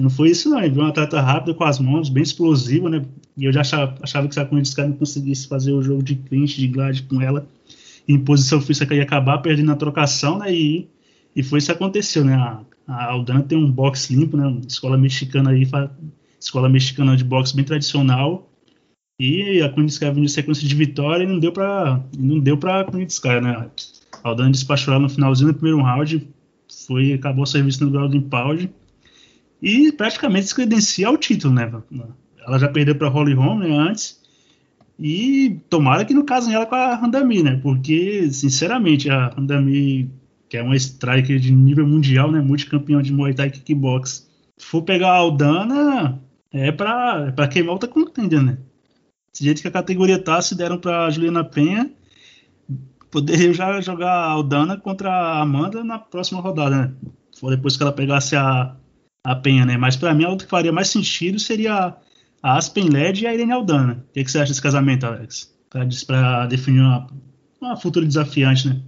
não 0.00 0.10
foi 0.10 0.30
isso, 0.30 0.48
não. 0.48 0.60
Ele 0.60 0.70
viu 0.70 0.82
uma 0.82 0.90
atleta 0.90 1.20
rápida 1.20 1.54
com 1.54 1.64
as 1.64 1.78
mãos, 1.80 2.08
bem 2.08 2.22
explosiva, 2.22 2.88
né? 2.88 3.04
E 3.36 3.44
eu 3.44 3.52
já 3.52 3.62
achava, 3.62 3.96
achava 4.00 4.28
que 4.28 4.34
se 4.34 4.40
a 4.40 4.44
Corinthians 4.44 4.76
não 4.76 4.96
conseguisse 4.96 5.48
fazer 5.48 5.72
o 5.72 5.82
jogo 5.82 6.02
de 6.02 6.14
clinch, 6.14 6.56
de 6.56 6.68
glide 6.68 7.02
com 7.02 7.20
ela, 7.20 7.46
em 8.06 8.18
posição 8.18 8.60
física, 8.60 8.94
ia 8.94 9.02
acabar 9.02 9.38
perdendo 9.38 9.66
na 9.66 9.76
trocação, 9.76 10.38
né? 10.38 10.54
E, 10.54 10.88
e 11.34 11.42
foi 11.42 11.58
isso 11.58 11.66
que 11.66 11.72
aconteceu, 11.72 12.24
né? 12.24 12.34
A, 12.34 12.62
a 12.86 13.10
Aldana 13.10 13.42
tem 13.42 13.58
um 13.58 13.70
boxe 13.70 14.14
limpo, 14.14 14.36
né? 14.36 14.60
Escola 14.68 14.96
mexicana 14.96 15.50
aí, 15.50 15.66
escola 16.40 16.68
mexicana 16.68 17.16
de 17.16 17.24
boxe 17.24 17.56
bem 17.56 17.64
tradicional. 17.64 18.48
E 19.20 19.60
a 19.62 19.68
Corinthians 19.68 19.98
vinha 19.98 20.26
de 20.26 20.30
sequência 20.30 20.66
de 20.66 20.74
vitória 20.76 21.24
e 21.24 21.26
não 21.26 21.40
deu 21.40 21.50
para 21.50 22.00
não 22.16 22.38
deu 22.38 22.56
para 22.56 22.84
Corinthians 22.84 23.20
né? 23.42 23.68
A 24.22 24.28
Aldana 24.28 24.52
despachou 24.52 24.94
ela 24.94 25.02
no 25.02 25.08
finalzinho 25.08 25.52
do 25.52 25.54
primeiro 25.54 25.82
round, 25.82 26.28
foi 26.86 27.12
acabou 27.14 27.42
o 27.42 27.46
serviço 27.46 27.84
no 27.84 27.90
Golden 27.90 28.20
Pound 28.20 28.70
e 29.60 29.92
praticamente 29.92 30.46
se 30.46 30.54
credencia 30.54 31.08
ao 31.08 31.16
título, 31.16 31.54
né? 31.54 31.70
Ela 32.46 32.58
já 32.58 32.68
perdeu 32.68 32.94
para 32.94 33.08
Holly 33.08 33.34
Holm 33.34 33.60
né, 33.60 33.70
antes. 33.70 34.18
E 34.98 35.60
tomara 35.68 36.04
que 36.04 36.14
não 36.14 36.24
casem 36.24 36.54
ela 36.54 36.66
com 36.66 36.74
a 36.74 36.94
Randami, 36.94 37.42
né? 37.42 37.60
Porque, 37.62 38.30
sinceramente, 38.32 39.08
a 39.08 39.28
Randami, 39.28 40.10
que 40.48 40.56
é 40.56 40.62
uma 40.62 40.74
striker 40.76 41.38
de 41.38 41.52
nível 41.52 41.86
mundial, 41.86 42.32
né? 42.32 42.40
Multicampeão 42.40 43.00
de 43.00 43.12
Muay 43.12 43.34
Thai 43.34 43.50
Kickbox, 43.50 44.28
for 44.58 44.82
pegar 44.82 45.10
a 45.10 45.16
Aldana, 45.16 46.20
é 46.52 46.72
pra, 46.72 47.26
é 47.28 47.30
pra 47.30 47.46
queimar 47.46 47.72
outra 47.72 47.88
contender, 47.88 48.42
né? 48.42 48.58
Desse 49.32 49.44
jeito 49.44 49.62
que 49.62 49.68
a 49.68 49.72
categoria 49.72 50.18
tá, 50.18 50.40
se 50.42 50.56
deram 50.56 50.78
pra 50.78 51.10
Juliana 51.10 51.44
Penha, 51.44 51.90
poderia 53.10 53.52
já 53.52 53.80
jogar 53.80 54.10
a 54.10 54.30
Aldana 54.30 54.76
contra 54.76 55.10
a 55.10 55.40
Amanda 55.40 55.84
na 55.84 55.98
próxima 55.98 56.40
rodada, 56.40 56.76
né? 56.76 56.92
Depois 57.50 57.76
que 57.76 57.82
ela 57.84 57.92
pegasse 57.92 58.34
a, 58.34 58.74
a 59.28 59.36
Penha, 59.36 59.66
né? 59.66 59.76
Mas 59.76 59.94
para 59.94 60.14
mim, 60.14 60.24
a 60.24 60.34
que 60.36 60.46
faria 60.46 60.72
mais 60.72 60.88
sentido 60.88 61.38
seria 61.38 61.94
a 62.42 62.56
Aspen 62.56 62.88
Led 62.88 63.22
e 63.22 63.26
a 63.26 63.34
Irene 63.34 63.52
Aldana. 63.52 64.04
O 64.08 64.12
que, 64.12 64.24
que 64.24 64.30
você 64.30 64.38
acha 64.38 64.48
desse 64.48 64.62
casamento, 64.62 65.04
Alex? 65.04 65.54
Para 65.68 66.46
definir 66.46 66.80
uma, 66.80 67.06
uma 67.60 67.76
futura 67.76 68.06
desafiante, 68.06 68.68
né? 68.68 68.80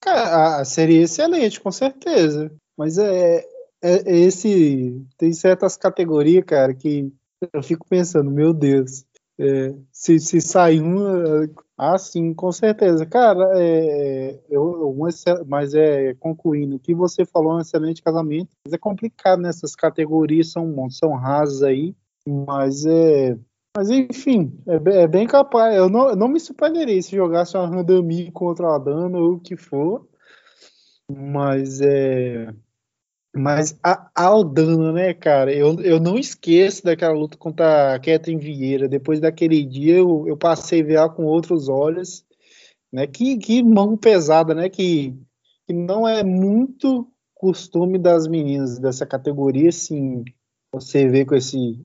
Cara, 0.00 0.64
seria 0.64 1.02
excelente, 1.02 1.60
com 1.60 1.70
certeza. 1.70 2.50
Mas 2.76 2.98
é, 2.98 3.44
é, 3.80 3.94
é, 4.04 4.18
esse. 4.18 5.00
Tem 5.16 5.32
certas 5.32 5.76
categorias, 5.76 6.44
cara, 6.44 6.74
que 6.74 7.12
eu 7.52 7.62
fico 7.62 7.86
pensando, 7.88 8.32
meu 8.32 8.52
Deus. 8.52 9.04
É, 9.38 9.74
se, 9.92 10.18
se 10.18 10.40
sair 10.40 10.80
uma. 10.80 11.48
Ah, 11.76 11.98
sim, 11.98 12.32
com 12.32 12.52
certeza. 12.52 13.04
Cara, 13.04 13.52
é, 13.56 14.38
eu, 14.48 14.94
um, 14.96 15.08
mas 15.46 15.74
é 15.74 16.14
concluindo, 16.14 16.76
o 16.76 16.78
que 16.78 16.94
você 16.94 17.24
falou 17.24 17.54
é 17.54 17.56
um 17.56 17.60
excelente 17.60 18.02
casamento. 18.02 18.50
Mas 18.64 18.72
é 18.72 18.78
complicado 18.78 19.40
nessas 19.40 19.74
categorias, 19.74 20.52
são, 20.52 20.88
são 20.90 21.14
rasas 21.14 21.62
aí. 21.62 21.96
Mas 22.26 22.86
é. 22.86 23.36
Mas 23.76 23.90
enfim, 23.90 24.56
é, 24.68 25.02
é 25.02 25.08
bem 25.08 25.26
capaz. 25.26 25.74
Eu 25.74 25.88
não, 25.88 26.10
eu 26.10 26.16
não 26.16 26.28
me 26.28 26.38
surpreenderia 26.38 27.02
se 27.02 27.16
jogasse 27.16 27.56
uma 27.56 27.66
Randami 27.66 28.30
contra 28.30 28.74
a 28.74 28.78
Dana 28.78 29.18
ou 29.18 29.34
o 29.34 29.40
que 29.40 29.56
for. 29.56 30.06
Mas 31.10 31.80
é. 31.80 32.54
Mas 33.36 33.76
a 33.82 34.08
Aldana, 34.14 34.92
né, 34.92 35.12
cara? 35.12 35.52
Eu, 35.52 35.80
eu 35.80 35.98
não 35.98 36.16
esqueço 36.16 36.84
daquela 36.84 37.12
luta 37.12 37.36
contra 37.36 37.94
a 37.94 37.98
Catherine 37.98 38.40
Vieira. 38.40 38.86
Depois 38.86 39.18
daquele 39.18 39.64
dia, 39.64 39.96
eu, 39.96 40.24
eu 40.28 40.36
passei 40.36 40.82
a 40.82 40.84
ver 40.84 40.94
ela 40.94 41.08
com 41.08 41.24
outros 41.24 41.68
olhos. 41.68 42.24
Né? 42.92 43.08
Que, 43.08 43.36
que 43.36 43.60
mão 43.60 43.96
pesada, 43.96 44.54
né? 44.54 44.68
Que, 44.68 45.18
que 45.66 45.72
não 45.72 46.06
é 46.06 46.22
muito 46.22 47.10
costume 47.34 47.98
das 47.98 48.28
meninas 48.28 48.78
dessa 48.78 49.04
categoria, 49.04 49.68
assim. 49.70 50.24
Você 50.72 51.08
vê 51.08 51.24
com 51.24 51.34
esse 51.34 51.84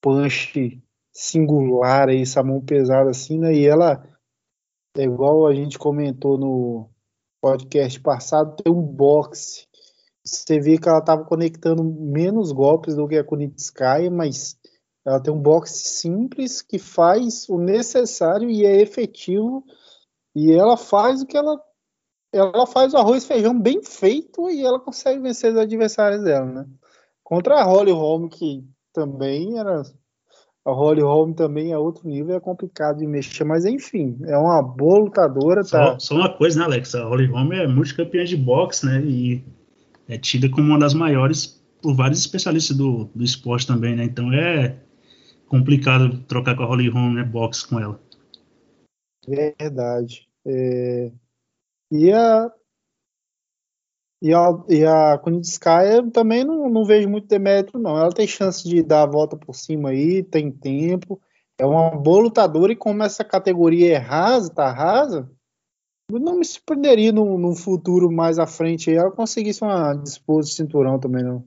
punch 0.00 0.82
singular 1.12 2.08
aí, 2.08 2.22
essa 2.22 2.42
mão 2.42 2.60
pesada 2.60 3.10
assim, 3.10 3.38
né? 3.38 3.54
E 3.54 3.66
ela, 3.66 4.02
é 4.96 5.02
igual 5.02 5.46
a 5.46 5.54
gente 5.54 5.78
comentou 5.78 6.38
no 6.38 6.88
podcast 7.40 8.00
passado, 8.00 8.56
tem 8.56 8.72
um 8.72 8.82
boxe 8.82 9.65
você 10.26 10.58
vê 10.58 10.76
que 10.76 10.88
ela 10.88 10.98
estava 10.98 11.24
conectando 11.24 11.84
menos 11.84 12.50
golpes 12.50 12.96
do 12.96 13.06
que 13.06 13.16
a 13.16 13.24
Kunitskaya, 13.24 14.10
mas 14.10 14.58
ela 15.06 15.20
tem 15.22 15.32
um 15.32 15.40
boxe 15.40 15.88
simples 15.88 16.60
que 16.60 16.80
faz 16.80 17.48
o 17.48 17.58
necessário 17.58 18.50
e 18.50 18.66
é 18.66 18.80
efetivo. 18.80 19.64
E 20.34 20.52
ela 20.52 20.76
faz 20.76 21.22
o 21.22 21.26
que 21.26 21.36
ela. 21.36 21.58
Ela 22.32 22.66
faz 22.66 22.92
o 22.92 22.98
arroz 22.98 23.22
e 23.22 23.28
feijão 23.28 23.58
bem 23.58 23.82
feito 23.82 24.50
e 24.50 24.62
ela 24.62 24.80
consegue 24.80 25.20
vencer 25.20 25.52
os 25.52 25.58
adversários 25.58 26.24
dela, 26.24 26.44
né? 26.44 26.66
Contra 27.22 27.60
a 27.60 27.64
Holly 27.64 27.92
Holm, 27.92 28.28
que 28.28 28.64
também 28.92 29.58
era. 29.58 29.82
A 30.64 30.72
Holly 30.72 31.02
Holm 31.02 31.32
também 31.32 31.70
é 31.70 31.78
outro 31.78 32.08
nível, 32.08 32.34
é 32.34 32.40
complicado 32.40 32.98
de 32.98 33.06
mexer, 33.06 33.44
mas 33.44 33.64
enfim, 33.64 34.18
é 34.24 34.36
uma 34.36 34.60
boa 34.60 34.98
lutadora. 34.98 35.62
Tá? 35.62 35.92
Só, 35.92 35.98
só 36.00 36.14
uma 36.16 36.36
coisa, 36.36 36.58
né, 36.58 36.64
Alex? 36.64 36.92
A 36.96 37.04
Holly 37.04 37.26
Holm 37.26 37.52
é 37.52 37.68
multicampeã 37.68 38.24
de 38.24 38.36
boxe, 38.36 38.84
né? 38.84 39.00
E 39.02 39.44
é 40.08 40.18
tida 40.18 40.48
como 40.48 40.68
uma 40.68 40.78
das 40.78 40.94
maiores 40.94 41.62
por 41.82 41.94
vários 41.94 42.20
especialistas 42.20 42.76
do, 42.76 43.04
do 43.14 43.24
esporte 43.24 43.66
também, 43.66 43.94
né? 43.94 44.04
Então 44.04 44.32
é 44.32 44.78
complicado 45.46 46.22
trocar 46.24 46.56
com 46.56 46.62
a 46.62 46.66
Holly 46.66 46.88
Holm, 46.88 47.14
né? 47.14 47.24
Box 47.24 47.64
com 47.64 47.78
ela. 47.78 48.00
Verdade. 49.26 50.28
É... 50.46 51.12
E 51.90 52.12
a 52.12 52.50
e 54.20 54.32
a, 54.32 54.48
e 54.68 54.84
a 54.84 55.18
Kunitskaya 55.18 56.10
também 56.10 56.42
não, 56.42 56.70
não 56.70 56.84
vejo 56.84 57.08
muito 57.08 57.28
demérito, 57.28 57.78
não. 57.78 57.98
Ela 57.98 58.10
tem 58.10 58.26
chance 58.26 58.66
de 58.66 58.82
dar 58.82 59.02
a 59.02 59.06
volta 59.06 59.36
por 59.36 59.54
cima 59.54 59.90
aí, 59.90 60.22
tem 60.22 60.50
tempo. 60.50 61.20
É 61.58 61.66
uma 61.66 61.90
boa 61.90 62.22
lutadora 62.22 62.72
e 62.72 62.76
como 62.76 63.02
essa 63.02 63.24
categoria 63.24 63.94
é 63.94 63.98
rasa, 63.98 64.52
tá 64.52 64.70
rasa, 64.72 65.30
não 66.10 66.38
me 66.38 66.44
surpreenderia 66.44 67.12
num, 67.12 67.36
num 67.36 67.54
futuro 67.54 68.10
mais 68.10 68.38
à 68.38 68.46
frente 68.46 68.90
ela 68.90 69.10
conseguisse 69.10 69.62
uma 69.62 69.94
disputa 69.94 70.46
de 70.46 70.54
cinturão 70.54 70.98
também, 70.98 71.24
não. 71.24 71.44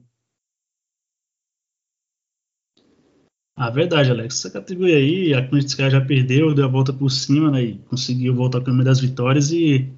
Ah, 3.56 3.68
verdade, 3.70 4.10
Alex. 4.10 4.38
Essa 4.38 4.50
categoria 4.50 4.96
aí, 4.96 5.34
a 5.34 5.46
Kunitskaya 5.46 5.90
já 5.90 6.00
perdeu, 6.00 6.54
deu 6.54 6.64
a 6.64 6.68
volta 6.68 6.94
por 6.94 7.10
cima, 7.10 7.50
né? 7.50 7.62
E 7.62 7.78
conseguiu 7.90 8.34
voltar 8.34 8.58
com 8.58 8.62
o 8.62 8.66
caminho 8.66 8.84
das 8.84 9.00
vitórias. 9.00 9.50
E 9.52 9.92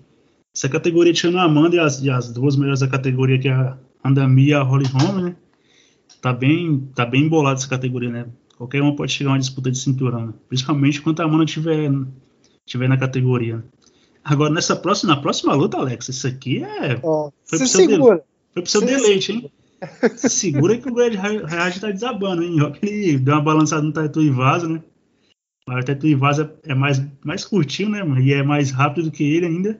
essa 0.53 0.69
categoria 0.69 1.13
tinha 1.13 1.33
a 1.39 1.45
Amanda 1.45 1.77
e 1.77 1.79
as, 1.79 2.03
e 2.03 2.11
as, 2.11 2.33
duas 2.33 2.57
melhores 2.57 2.81
da 2.81 2.89
categoria, 2.89 3.39
que 3.39 3.47
é 3.47 3.53
a 3.53 3.79
Andami 4.05 4.47
e 4.47 4.55
a 4.55 4.63
Holly 4.63 4.87
Holm, 4.87 5.23
né? 5.27 5.37
Tá 6.21 6.33
bem, 6.33 6.89
tá 6.93 7.07
bem 7.07 7.23
embolada 7.23 7.59
essa 7.61 7.69
categoria, 7.69 8.11
né? 8.11 8.27
Qualquer 8.57 8.83
uma 8.83 8.97
pode 8.97 9.13
chegar 9.13 9.31
a 9.31 9.33
uma 9.35 9.39
disputa 9.39 9.71
de 9.71 9.79
cinturão, 9.79 10.27
né? 10.27 10.35
Principalmente 10.49 11.01
quando 11.01 11.21
a 11.21 11.25
Amanda 11.25 11.47
tiver, 11.47 11.89
tiver 12.67 12.89
na 12.89 12.97
categoria. 12.97 13.65
Agora, 14.25 14.53
nessa 14.53 14.77
próxima, 14.77 15.15
na 15.15 15.21
próxima 15.21 15.55
luta, 15.55 15.79
Alex, 15.79 16.09
isso 16.09 16.27
aqui 16.27 16.63
é. 16.63 16.99
Oh, 17.03 17.33
foi, 17.45 17.59
pro 17.59 17.67
seu, 17.67 17.89
foi 17.89 18.23
pro 18.55 18.67
seu 18.67 18.81
deleite, 18.81 19.33
hein? 19.33 19.51
segura 20.17 20.79
que 20.79 20.89
o 20.89 20.95
Grande 20.95 21.17
Reage 21.17 21.81
tá 21.81 21.91
desabando, 21.91 22.43
hein? 22.43 22.61
Olha 22.61 22.71
que 22.73 22.87
ele 22.87 23.19
deu 23.19 23.35
uma 23.35 23.43
balançada 23.43 23.83
no 23.83 23.93
Tatu 23.93 24.23
Ivasa, 24.23 24.69
né? 24.69 24.81
O 25.67 25.85
Tatu 25.85 26.07
Ivasa 26.07 26.55
é 26.65 26.75
mais, 26.75 27.03
mais 27.25 27.45
curtinho, 27.45 27.89
né? 27.89 28.05
E 28.21 28.33
é 28.33 28.43
mais 28.43 28.71
rápido 28.71 29.05
do 29.07 29.11
que 29.11 29.25
ele 29.25 29.47
ainda. 29.47 29.79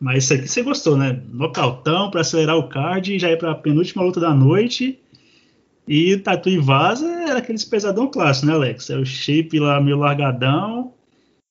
Mas 0.00 0.24
isso 0.24 0.34
aqui 0.34 0.48
você 0.48 0.62
gostou, 0.62 0.96
né? 0.96 1.20
Nocautão 1.30 2.10
para 2.10 2.22
acelerar 2.22 2.56
o 2.56 2.68
card, 2.68 3.18
já 3.18 3.28
é 3.28 3.36
pra 3.36 3.54
penúltima 3.54 4.02
luta 4.02 4.20
da 4.20 4.34
noite. 4.34 4.98
E 5.86 6.16
Tatu 6.16 6.48
Ivasa 6.48 7.06
era 7.06 7.38
aqueles 7.38 7.64
pesadão 7.64 8.10
clássico, 8.10 8.46
né, 8.46 8.54
Alex? 8.54 8.88
É 8.88 8.96
o 8.96 9.04
shape 9.04 9.58
lá 9.58 9.80
meio 9.80 9.98
largadão 9.98 10.92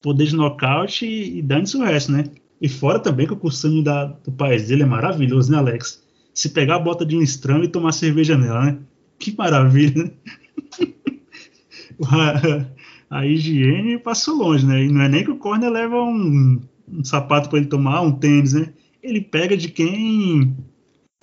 poder 0.02 0.26
de 0.26 0.36
nocaute 0.36 1.06
e, 1.06 1.40
e 1.40 1.42
dane-se 1.42 1.78
o 1.78 1.84
resto, 1.84 2.12
né? 2.12 2.26
E 2.62 2.70
fora 2.70 3.00
também 3.00 3.26
que 3.26 3.34
o 3.34 3.38
costume 3.38 3.84
da, 3.84 4.06
do 4.06 4.32
país 4.32 4.68
dele 4.68 4.84
é 4.84 4.86
maravilhoso, 4.86 5.52
né, 5.52 5.58
Alex? 5.58 6.04
Se 6.34 6.50
pegar 6.50 6.76
a 6.76 6.80
bota 6.80 7.06
de 7.06 7.18
um 7.18 7.22
estranho 7.22 7.64
e 7.64 7.68
tomar 7.68 7.92
cerveja 7.92 8.38
nela, 8.38 8.66
né? 8.66 8.78
Que 9.18 9.36
maravilha, 9.36 10.04
né? 10.04 10.12
a, 13.10 13.26
higiene 13.26 13.98
passou 13.98 14.36
longe, 14.36 14.66
né? 14.66 14.84
E 14.84 14.92
não 14.92 15.02
é 15.02 15.10
nem 15.10 15.24
que 15.24 15.32
o 15.32 15.38
corner 15.38 15.70
leva 15.70 16.02
um, 16.02 16.62
um 16.88 17.04
sapato 17.04 17.50
para 17.50 17.60
ele 17.60 17.68
tomar, 17.68 18.02
um 18.02 18.12
tênis, 18.12 18.54
né? 18.54 18.74
Ele 19.02 19.22
pega 19.22 19.58
de 19.58 19.70
quem 19.70 20.56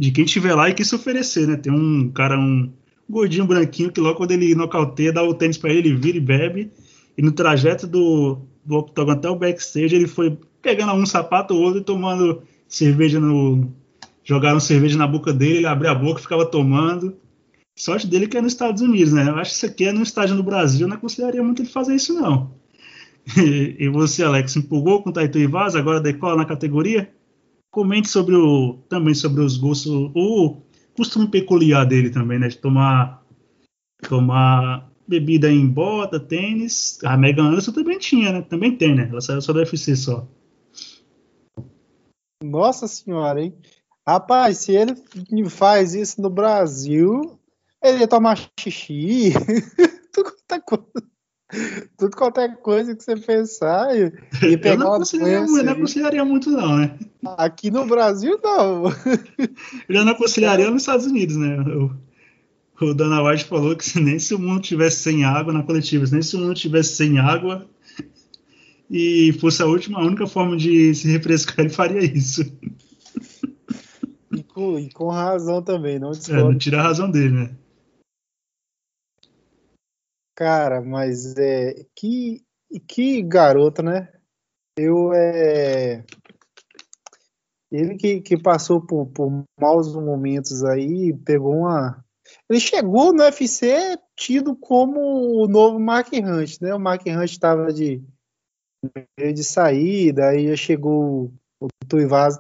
de 0.01 0.13
quem 0.13 0.25
estiver 0.25 0.55
lá 0.55 0.69
e 0.69 0.75
quis 0.75 0.89
se 0.89 0.95
oferecer, 0.95 1.47
né? 1.47 1.57
Tem 1.57 1.73
um 1.73 2.11
cara, 2.11 2.39
um 2.39 2.73
gordinho 3.09 3.47
branquinho 3.47 3.91
que 3.91 4.01
logo 4.01 4.17
quando 4.17 4.33
ele 4.33 4.55
nocauteia, 4.55 5.13
dá 5.13 5.23
o 5.23 5.35
tênis 5.35 5.59
para 5.59 5.71
ele, 5.71 5.89
ele 5.89 5.97
vira 5.97 6.19
e 6.19 6.21
bebe. 6.21 6.71
E 7.17 7.23
no 7.23 7.33
trajeto 7.33 7.87
do, 7.87 8.39
do 8.69 8.77
octógono 8.77 9.17
até 9.17 9.31
o 9.31 9.35
backstage, 9.35 9.97
ele 9.97 10.07
foi 10.07 10.39
pegando 10.61 10.93
um 10.93 11.07
sapato 11.07 11.55
ou 11.55 11.63
outro 11.63 11.81
e 11.81 11.85
tomando 11.85 12.43
cerveja 12.69 13.19
no. 13.19 13.73
Jogaram 14.23 14.61
cerveja 14.61 14.99
na 14.99 15.07
boca 15.07 15.33
dele, 15.33 15.59
ele 15.59 15.67
abria 15.67 15.91
a 15.91 15.95
boca 15.95 16.21
e 16.21 16.23
ficava 16.23 16.45
tomando. 16.45 17.17
Sorte 17.75 18.07
dele 18.07 18.27
que 18.27 18.37
é 18.37 18.43
nos 18.43 18.53
Estados 18.53 18.83
Unidos, 18.83 19.15
né? 19.15 19.27
Eu 19.27 19.37
acho 19.37 19.53
que 19.53 19.57
isso 19.57 19.67
aqui 19.67 19.85
é 19.85 19.93
no 19.93 20.03
estádio 20.03 20.35
no 20.35 20.43
Brasil, 20.43 20.87
não 20.87 20.97
aconselharia 20.97 21.43
muito 21.43 21.63
ele 21.63 21.71
fazer 21.71 21.95
isso, 21.95 22.13
não. 22.13 22.53
E, 23.39 23.77
e 23.79 23.89
você, 23.89 24.23
Alex, 24.23 24.57
empolgou 24.57 25.03
com 25.03 25.11
o 25.11 25.13
Taito 25.13 25.39
Ivaz, 25.39 25.75
agora 25.75 26.01
decola 26.01 26.37
na 26.37 26.45
categoria? 26.45 27.11
Comente 27.71 28.09
sobre 28.09 28.35
o. 28.35 28.79
também 28.89 29.15
sobre 29.15 29.43
os 29.43 29.57
gostos, 29.57 30.11
o 30.15 30.57
costume 30.95 31.29
peculiar 31.29 31.87
dele 31.87 32.11
também, 32.11 32.39
né? 32.39 32.49
De 32.49 32.59
tomar. 32.59 33.23
tomar 34.07 34.88
bebida 35.09 35.51
em 35.51 35.67
bota, 35.67 36.21
tênis. 36.21 36.99
A 37.03 37.17
Megan 37.17 37.49
Anderson 37.49 37.73
também 37.73 37.99
tinha, 37.99 38.31
né? 38.31 38.43
Também 38.43 38.77
tem, 38.77 38.95
né? 38.95 39.09
Ela 39.11 39.21
saiu 39.21 39.41
só 39.41 39.53
do 39.53 39.59
UFC 39.59 39.97
só. 39.97 40.29
Nossa 42.45 42.87
senhora, 42.87 43.41
hein? 43.41 43.55
Rapaz, 44.07 44.59
se 44.59 44.73
ele 44.73 44.95
faz 45.49 45.95
isso 45.95 46.21
no 46.21 46.31
Brasil, 46.31 47.39
ele 47.83 47.99
ia 48.01 48.09
tomar 48.09 48.39
xixi, 48.59 49.33
tudo 50.13 50.33
quanto 50.33 50.53
é 50.53 50.61
coisa. 50.61 51.09
Tudo 51.97 52.17
quanto 52.17 52.41
é 52.41 52.49
coisa 52.57 52.95
que 52.95 53.03
você 53.03 53.17
pensar 53.17 53.97
e, 53.97 54.13
e 54.43 54.57
pegar 54.59 54.75
eu 54.75 54.79
não 54.79 54.93
aconselharia, 54.95 55.35
eu 55.37 55.65
não 55.65 55.73
aconselharia 55.73 56.25
muito, 56.25 56.51
não, 56.51 56.77
né? 56.77 56.99
Aqui 57.39 57.71
no 57.71 57.87
Brasil, 57.87 58.39
não. 58.43 58.85
Eu 59.89 60.05
não 60.05 60.13
aconselharia 60.13 60.71
nos 60.71 60.83
Estados 60.83 61.07
Unidos, 61.07 61.37
né? 61.37 61.57
Eu, 61.57 61.91
o 62.81 62.95
Dana 62.95 63.23
White 63.23 63.45
falou 63.45 63.77
que 63.77 64.01
nem 64.01 64.19
se 64.19 64.35
o 64.35 64.39
mundo 64.39 64.63
tivesse 64.63 65.03
sem 65.03 65.25
água 65.25 65.53
na 65.53 65.63
coletiva, 65.63 66.05
nem 66.11 66.23
se 66.23 66.37
o 66.37 66.41
mundo 66.41 66.55
tivesse 66.55 66.97
sem 66.97 67.19
água 67.19 67.69
e 68.91 69.33
fosse 69.41 69.63
a 69.63 69.67
última, 69.67 70.01
a 70.01 70.07
única 70.07 70.27
forma 70.27 70.57
de 70.57 70.95
se 70.95 71.11
refrescar, 71.11 71.61
ele 71.61 71.71
faria 71.71 72.05
isso. 72.05 72.43
E 74.33 74.43
com, 74.43 74.79
e 74.79 74.91
com 74.93 75.09
razão 75.09 75.63
também, 75.63 75.99
não 75.99 76.13
É, 76.13 76.33
não 76.33 76.57
tira 76.57 76.79
a 76.81 76.83
razão 76.83 77.11
dele, 77.11 77.31
né? 77.31 77.57
Cara, 80.35 80.81
mas 80.81 81.37
é 81.37 81.75
que 81.97 82.43
que 82.87 83.23
garota, 83.23 83.83
né? 83.83 84.13
Eu 84.77 85.13
é 85.13 86.05
Ele 87.71 87.97
que, 87.97 88.21
que 88.21 88.41
passou 88.41 88.81
por, 88.81 89.07
por 89.07 89.45
maus 89.61 89.95
momentos 89.95 90.65
aí, 90.65 91.13
pegou 91.25 91.57
uma. 91.57 92.05
Ele 92.49 92.61
chegou 92.61 93.13
no 93.13 93.23
UFC 93.23 93.99
tido 94.17 94.57
como 94.57 95.01
o 95.43 95.49
novo 95.49 95.79
Mark 95.79 96.13
Hunt, 96.13 96.61
né? 96.61 96.75
O 96.75 96.81
Mark 96.81 97.03
Hunt 97.07 97.31
estava 97.31 97.73
de, 97.73 98.03
de 99.17 99.45
saída, 99.45 100.29
aí 100.29 100.49
já 100.49 100.57
chegou 100.57 101.33
o 101.61 101.69
Tuivaz 101.89 102.39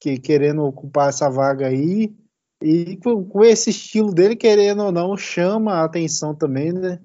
que 0.00 0.18
querendo 0.18 0.62
ocupar 0.62 1.08
essa 1.08 1.30
vaga 1.30 1.68
aí. 1.68 2.14
E 2.62 2.96
com, 2.98 3.24
com, 3.24 3.42
esse 3.42 3.70
estilo 3.70 4.12
dele, 4.12 4.36
querendo 4.36 4.82
ou 4.82 4.92
não, 4.92 5.16
chama 5.16 5.74
a 5.74 5.84
atenção 5.84 6.34
também, 6.34 6.72
né? 6.72 7.00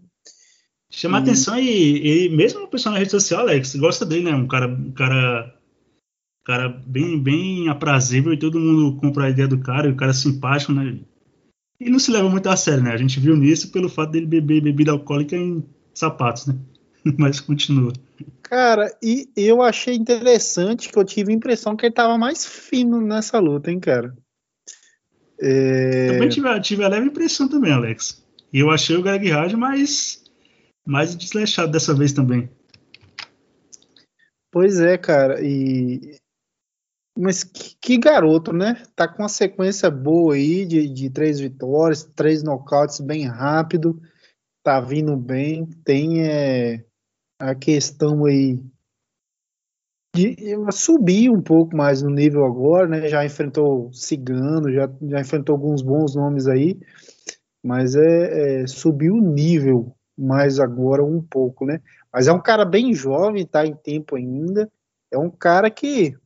Chama 0.92 1.18
a 1.18 1.22
atenção 1.22 1.58
e, 1.58 2.26
e, 2.26 2.30
mesmo 2.36 2.64
o 2.64 2.68
pessoal 2.68 2.94
na 2.94 3.00
rede 3.00 3.12
social, 3.12 3.42
Alex, 3.42 3.76
gosta 3.76 4.06
dele, 4.06 4.26
né? 4.26 4.36
Um 4.36 4.48
cara, 4.48 4.68
um 4.68 4.92
cara, 4.92 5.56
cara 6.46 6.70
bem, 6.70 7.22
bem 7.22 7.70
aprazível 7.70 8.34
e 8.34 8.40
todo 8.40 8.60
mundo 8.60 9.00
compra 9.00 9.26
a 9.26 9.30
ideia 9.30 9.48
do 9.48 9.60
cara, 9.60 9.88
e 9.88 9.92
o 9.92 9.96
cara 9.96 10.12
é 10.12 10.14
simpático, 10.14 10.72
né? 10.74 11.00
E 11.80 11.90
não 11.90 12.00
se 12.00 12.12
leva 12.12 12.30
muito 12.30 12.50
a 12.50 12.58
sério, 12.58 12.84
né? 12.84 12.92
A 12.92 12.98
gente 12.98 13.20
viu 13.20 13.38
nisso 13.38 13.72
pelo 13.72 13.88
fato 13.88 14.12
dele 14.12 14.26
beber 14.26 14.62
bebida 14.62 14.92
alcoólica 14.92 15.36
em 15.36 15.64
sapatos, 15.94 16.48
né? 16.48 16.56
Mas 17.18 17.40
continua. 17.40 17.94
Cara, 18.44 18.94
e 19.02 19.30
eu 19.36 19.62
achei 19.62 19.96
interessante 19.96 20.90
que 20.90 20.98
eu 20.98 21.06
tive 21.06 21.32
a 21.32 21.36
impressão 21.36 21.76
que 21.76 21.86
ele 21.86 21.94
tava 21.94 22.18
mais 22.18 22.46
fino 22.46 23.00
nessa 23.00 23.40
luta, 23.40 23.72
hein, 23.72 23.80
cara? 23.80 24.14
É... 25.40 26.08
Também 26.14 26.30
tive, 26.30 26.62
tive 26.62 26.84
a 26.84 26.90
leve 26.90 27.08
impressão 27.08 27.48
também, 27.48 27.72
Alex. 27.72 28.22
E 28.52 28.60
eu 28.60 28.70
achei 28.70 28.98
o 28.98 29.02
Greg 29.02 29.30
Hard 29.30 29.54
mais, 29.54 30.24
mais 30.86 31.16
desleixado 31.16 31.72
dessa 31.72 31.94
vez 31.94 32.12
também. 32.12 32.50
Pois 34.52 34.80
é, 34.80 34.98
cara. 34.98 35.40
E... 35.42 36.18
Mas 37.20 37.44
que, 37.44 37.76
que, 37.82 37.98
garoto, 37.98 38.54
né? 38.54 38.82
Tá 38.96 39.06
com 39.06 39.24
uma 39.24 39.28
sequência 39.28 39.92
boa 39.92 40.36
aí 40.36 40.66
de, 40.66 40.88
de 40.88 41.10
três 41.10 41.38
vitórias, 41.40 42.04
três 42.16 42.42
nocautes 42.42 43.02
bem 43.02 43.26
rápido. 43.28 44.02
Tá 44.64 44.80
vindo 44.80 45.18
bem. 45.18 45.66
Tem 45.84 46.26
é, 46.26 46.86
a 47.38 47.54
questão 47.54 48.24
aí 48.26 48.64
de 50.16 50.36
subir 50.72 51.30
um 51.30 51.42
pouco 51.42 51.76
mais 51.76 52.02
no 52.02 52.10
nível 52.10 52.46
agora, 52.46 52.88
né? 52.88 53.10
Já 53.10 53.26
enfrentou 53.26 53.92
Cigano, 53.94 54.72
já, 54.72 54.90
já 55.02 55.20
enfrentou 55.20 55.54
alguns 55.54 55.82
bons 55.82 56.16
nomes 56.16 56.48
aí, 56.48 56.80
mas 57.62 57.96
é, 57.96 58.64
é 58.64 58.68
subiu 58.68 59.16
o 59.16 59.22
nível 59.22 59.94
mais 60.18 60.60
agora 60.60 61.04
um 61.04 61.22
pouco, 61.22 61.66
né? 61.66 61.82
Mas 62.12 62.28
é 62.28 62.34
um 62.34 62.42
cara 62.42 62.66
bem 62.66 62.94
jovem, 62.94 63.46
tá 63.46 63.66
em 63.66 63.76
tempo 63.76 64.16
ainda. 64.16 64.72
É 65.12 65.18
um 65.18 65.30
cara 65.30 65.70
que, 65.70 66.12
que 66.12 66.18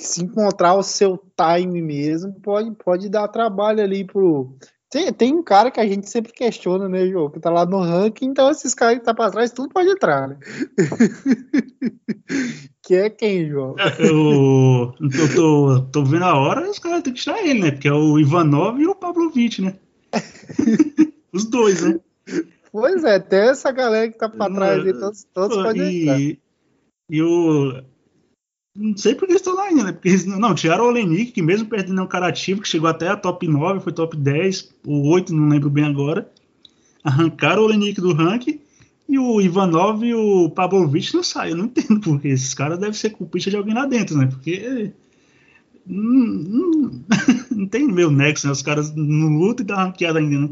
se 0.00 0.22
encontrar 0.22 0.74
o 0.74 0.82
seu 0.82 1.20
time 1.36 1.82
mesmo, 1.82 2.32
pode, 2.40 2.70
pode 2.72 3.08
dar 3.08 3.28
trabalho 3.28 3.82
ali 3.82 4.04
pro 4.04 4.56
tem, 4.90 5.12
tem 5.12 5.34
um 5.34 5.42
cara 5.42 5.70
que 5.70 5.80
a 5.80 5.86
gente 5.86 6.08
sempre 6.08 6.32
questiona, 6.32 6.88
né, 6.88 7.06
João? 7.06 7.30
Que 7.30 7.38
tá 7.38 7.50
lá 7.50 7.66
no 7.66 7.78
ranking, 7.78 8.24
então 8.24 8.50
esses 8.50 8.72
caras 8.72 8.98
que 8.98 9.04
tá 9.04 9.12
pra 9.12 9.30
trás, 9.30 9.52
tudo 9.52 9.68
pode 9.68 9.90
entrar, 9.90 10.28
né? 10.28 10.38
que 12.82 12.94
é 12.94 13.10
quem, 13.10 13.48
João? 13.48 13.74
É, 13.78 13.96
eu, 14.00 14.94
eu 14.98 15.34
tô, 15.34 15.82
tô 15.92 16.04
vendo 16.04 16.24
a 16.24 16.34
hora, 16.34 16.70
os 16.70 16.78
caras 16.78 17.02
têm 17.02 17.12
que 17.12 17.20
tirar 17.20 17.44
ele, 17.44 17.60
né? 17.60 17.70
Porque 17.70 17.86
é 17.86 17.92
o 17.92 18.18
Ivanov 18.18 18.80
e 18.80 18.86
o 18.86 18.94
Pavlovich, 18.94 19.60
né? 19.60 19.76
os 21.34 21.44
dois, 21.44 21.82
né? 21.82 22.00
Pois 22.72 23.04
é, 23.04 23.16
até 23.16 23.48
essa 23.48 23.70
galera 23.70 24.10
que 24.10 24.16
tá 24.16 24.30
pra 24.30 24.48
trás, 24.48 24.82
todos, 24.98 25.24
todos 25.34 25.56
podem 25.58 26.02
entrar. 26.02 26.18
E 27.10 27.22
o 27.22 27.82
não 28.78 28.96
sei 28.96 29.14
porque 29.14 29.32
eles 29.32 29.40
estão 29.40 29.56
lá 29.56 29.64
ainda, 29.64 29.82
né? 29.84 29.92
Porque 29.92 30.08
eles, 30.08 30.24
não, 30.24 30.54
tiraram 30.54 30.84
o 30.84 30.86
Olenik, 30.86 31.32
que 31.32 31.42
mesmo 31.42 31.68
perdendo 31.68 32.00
um 32.00 32.06
cara 32.06 32.28
ativo, 32.28 32.62
que 32.62 32.68
chegou 32.68 32.88
até 32.88 33.08
a 33.08 33.16
top 33.16 33.46
9, 33.48 33.80
foi 33.80 33.92
top 33.92 34.16
10, 34.16 34.72
o 34.86 35.08
8, 35.08 35.34
não 35.34 35.48
lembro 35.48 35.68
bem 35.68 35.84
agora. 35.84 36.30
Arrancaram 37.02 37.62
o 37.62 37.64
Olenik 37.66 38.00
do 38.00 38.12
ranking 38.12 38.60
e 39.08 39.18
o 39.18 39.40
Ivanov 39.40 40.04
e 40.04 40.14
o 40.14 40.48
Pavlovich 40.50 41.12
não 41.12 41.24
saem. 41.24 41.50
Eu 41.50 41.56
não 41.56 41.64
entendo 41.64 41.98
porque 42.00 42.28
esses 42.28 42.54
caras 42.54 42.78
devem 42.78 42.94
ser 42.94 43.10
culpistas 43.10 43.50
de 43.50 43.56
alguém 43.56 43.74
lá 43.74 43.84
dentro, 43.84 44.16
né? 44.16 44.26
Porque 44.26 44.92
não, 45.84 46.26
não, 46.26 47.04
não 47.50 47.66
tem 47.66 47.84
meu 47.84 48.10
nexo, 48.12 48.46
né? 48.46 48.52
Os 48.52 48.62
caras 48.62 48.94
não 48.94 49.38
lutam 49.38 49.64
e 49.64 49.66
dá 49.66 49.82
ranqueada 49.82 50.20
ainda, 50.20 50.38
né? 50.38 50.50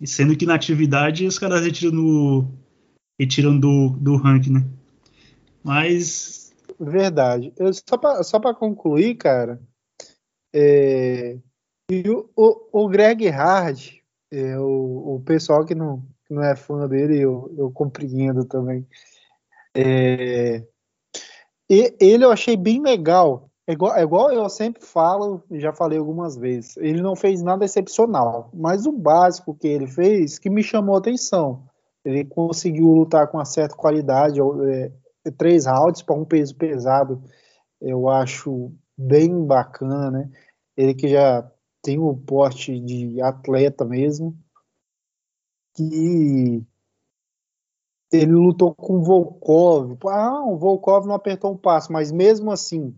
E 0.00 0.06
sendo 0.06 0.36
que 0.36 0.46
na 0.46 0.54
atividade 0.54 1.26
os 1.26 1.38
caras 1.38 1.64
retiram, 1.64 1.92
no, 1.92 2.48
retiram 3.18 3.58
do, 3.58 3.90
do 4.00 4.16
ranking, 4.16 4.52
né? 4.52 4.64
Mas 5.64 6.43
Verdade. 6.78 7.52
Eu, 7.56 7.72
só 7.72 7.96
para 7.96 8.22
só 8.22 8.40
concluir, 8.54 9.16
cara, 9.16 9.60
é, 10.54 11.36
o, 11.90 12.30
o, 12.36 12.84
o, 12.84 12.88
Greg 12.88 13.28
Hard, 13.28 13.80
é, 14.30 14.58
o, 14.58 15.16
o 15.16 15.22
pessoal 15.24 15.64
que 15.64 15.74
não, 15.74 16.02
que 16.26 16.34
não 16.34 16.42
é 16.42 16.56
fã 16.56 16.88
dele, 16.88 17.20
eu, 17.20 17.52
eu 17.56 17.70
compreendo 17.70 18.44
também. 18.44 18.86
É, 19.76 20.64
e, 21.68 21.96
ele 22.00 22.24
eu 22.24 22.30
achei 22.30 22.56
bem 22.56 22.80
legal. 22.80 23.50
É 23.66 23.72
igual, 23.72 23.96
é 23.96 24.02
igual 24.02 24.30
eu 24.30 24.48
sempre 24.50 24.84
falo, 24.84 25.42
já 25.52 25.72
falei 25.72 25.98
algumas 25.98 26.36
vezes. 26.36 26.76
Ele 26.76 27.00
não 27.00 27.16
fez 27.16 27.42
nada 27.42 27.64
excepcional, 27.64 28.50
mas 28.52 28.86
o 28.86 28.92
básico 28.92 29.54
que 29.54 29.66
ele 29.66 29.86
fez 29.86 30.38
que 30.38 30.50
me 30.50 30.62
chamou 30.62 30.94
a 30.94 30.98
atenção. 30.98 31.64
Ele 32.04 32.24
conseguiu 32.24 32.88
lutar 32.88 33.28
com 33.28 33.38
uma 33.38 33.46
certa 33.46 33.74
qualidade, 33.74 34.38
é, 34.38 34.92
três 35.32 35.66
rounds 35.66 36.02
para 36.02 36.14
um 36.14 36.24
peso 36.24 36.54
pesado, 36.54 37.22
eu 37.80 38.08
acho 38.08 38.72
bem 38.96 39.44
bacana, 39.44 40.10
né? 40.10 40.30
Ele 40.76 40.94
que 40.94 41.08
já 41.08 41.50
tem 41.82 41.98
o 41.98 42.16
porte 42.16 42.78
de 42.80 43.20
atleta 43.20 43.84
mesmo, 43.84 44.36
que 45.76 46.64
ele 48.12 48.32
lutou 48.32 48.74
com 48.74 49.02
Volkov. 49.02 49.96
Ah, 50.06 50.42
o 50.44 50.56
Volkov 50.56 51.06
não 51.06 51.14
apertou 51.14 51.52
um 51.52 51.56
passo, 51.56 51.92
mas 51.92 52.12
mesmo 52.12 52.50
assim, 52.50 52.94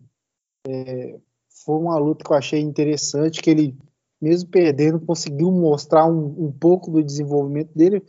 é, 0.66 1.18
foi 1.64 1.76
uma 1.76 1.98
luta 1.98 2.24
que 2.24 2.30
eu 2.30 2.36
achei 2.36 2.60
interessante, 2.60 3.40
que 3.40 3.50
ele, 3.50 3.76
mesmo 4.20 4.50
perdendo, 4.50 5.00
conseguiu 5.00 5.50
mostrar 5.50 6.06
um, 6.06 6.46
um 6.46 6.52
pouco 6.52 6.90
do 6.90 7.02
desenvolvimento 7.02 7.72
dele. 7.74 8.02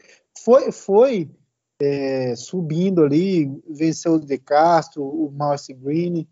Foi, 0.43 0.71
foi 0.71 1.29
é, 1.79 2.35
subindo 2.35 3.03
ali, 3.03 3.45
venceu 3.69 4.13
o 4.13 4.19
De 4.19 4.37
Castro, 4.37 5.03
o 5.03 5.31
Marcy 5.31 5.73
Green. 5.73 6.27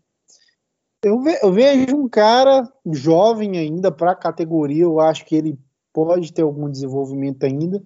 Eu, 1.02 1.20
ve 1.20 1.38
eu 1.42 1.52
vejo 1.52 1.96
um 1.96 2.08
cara 2.08 2.70
jovem 2.92 3.58
ainda 3.58 3.92
para 3.92 4.12
a 4.12 4.16
categoria, 4.16 4.84
eu 4.84 4.98
acho 4.98 5.24
que 5.24 5.36
ele 5.36 5.58
pode 5.92 6.32
ter 6.32 6.42
algum 6.42 6.70
desenvolvimento 6.70 7.44
ainda. 7.44 7.78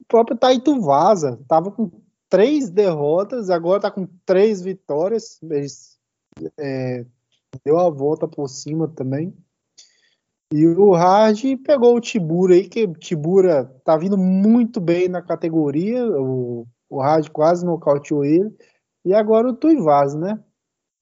O 0.00 0.04
próprio 0.06 0.36
Taito 0.36 0.80
Vaza 0.80 1.38
estava 1.40 1.70
com 1.70 1.90
três 2.28 2.70
derrotas, 2.70 3.50
agora 3.50 3.78
está 3.78 3.90
com 3.90 4.06
três 4.24 4.62
vitórias. 4.62 5.40
É, 6.56 7.04
deu 7.64 7.78
a 7.78 7.90
volta 7.90 8.28
por 8.28 8.48
cima 8.48 8.88
também. 8.88 9.34
E 10.52 10.66
o 10.66 10.92
Hard 10.92 11.38
pegou 11.62 11.94
o 11.94 12.00
Tibura 12.00 12.54
aí, 12.54 12.66
que 12.66 12.84
o 12.84 12.94
Tibura 12.94 13.66
tá 13.84 13.96
vindo 13.96 14.16
muito 14.16 14.80
bem 14.80 15.08
na 15.08 15.20
categoria. 15.20 16.06
O 16.06 16.66
o 16.88 17.00
Rádio 17.00 17.32
quase 17.32 17.64
nocauteou 17.64 18.24
ele. 18.24 18.54
E 19.04 19.14
agora 19.14 19.48
o 19.48 19.54
Tuivaz, 19.54 20.14
né? 20.14 20.42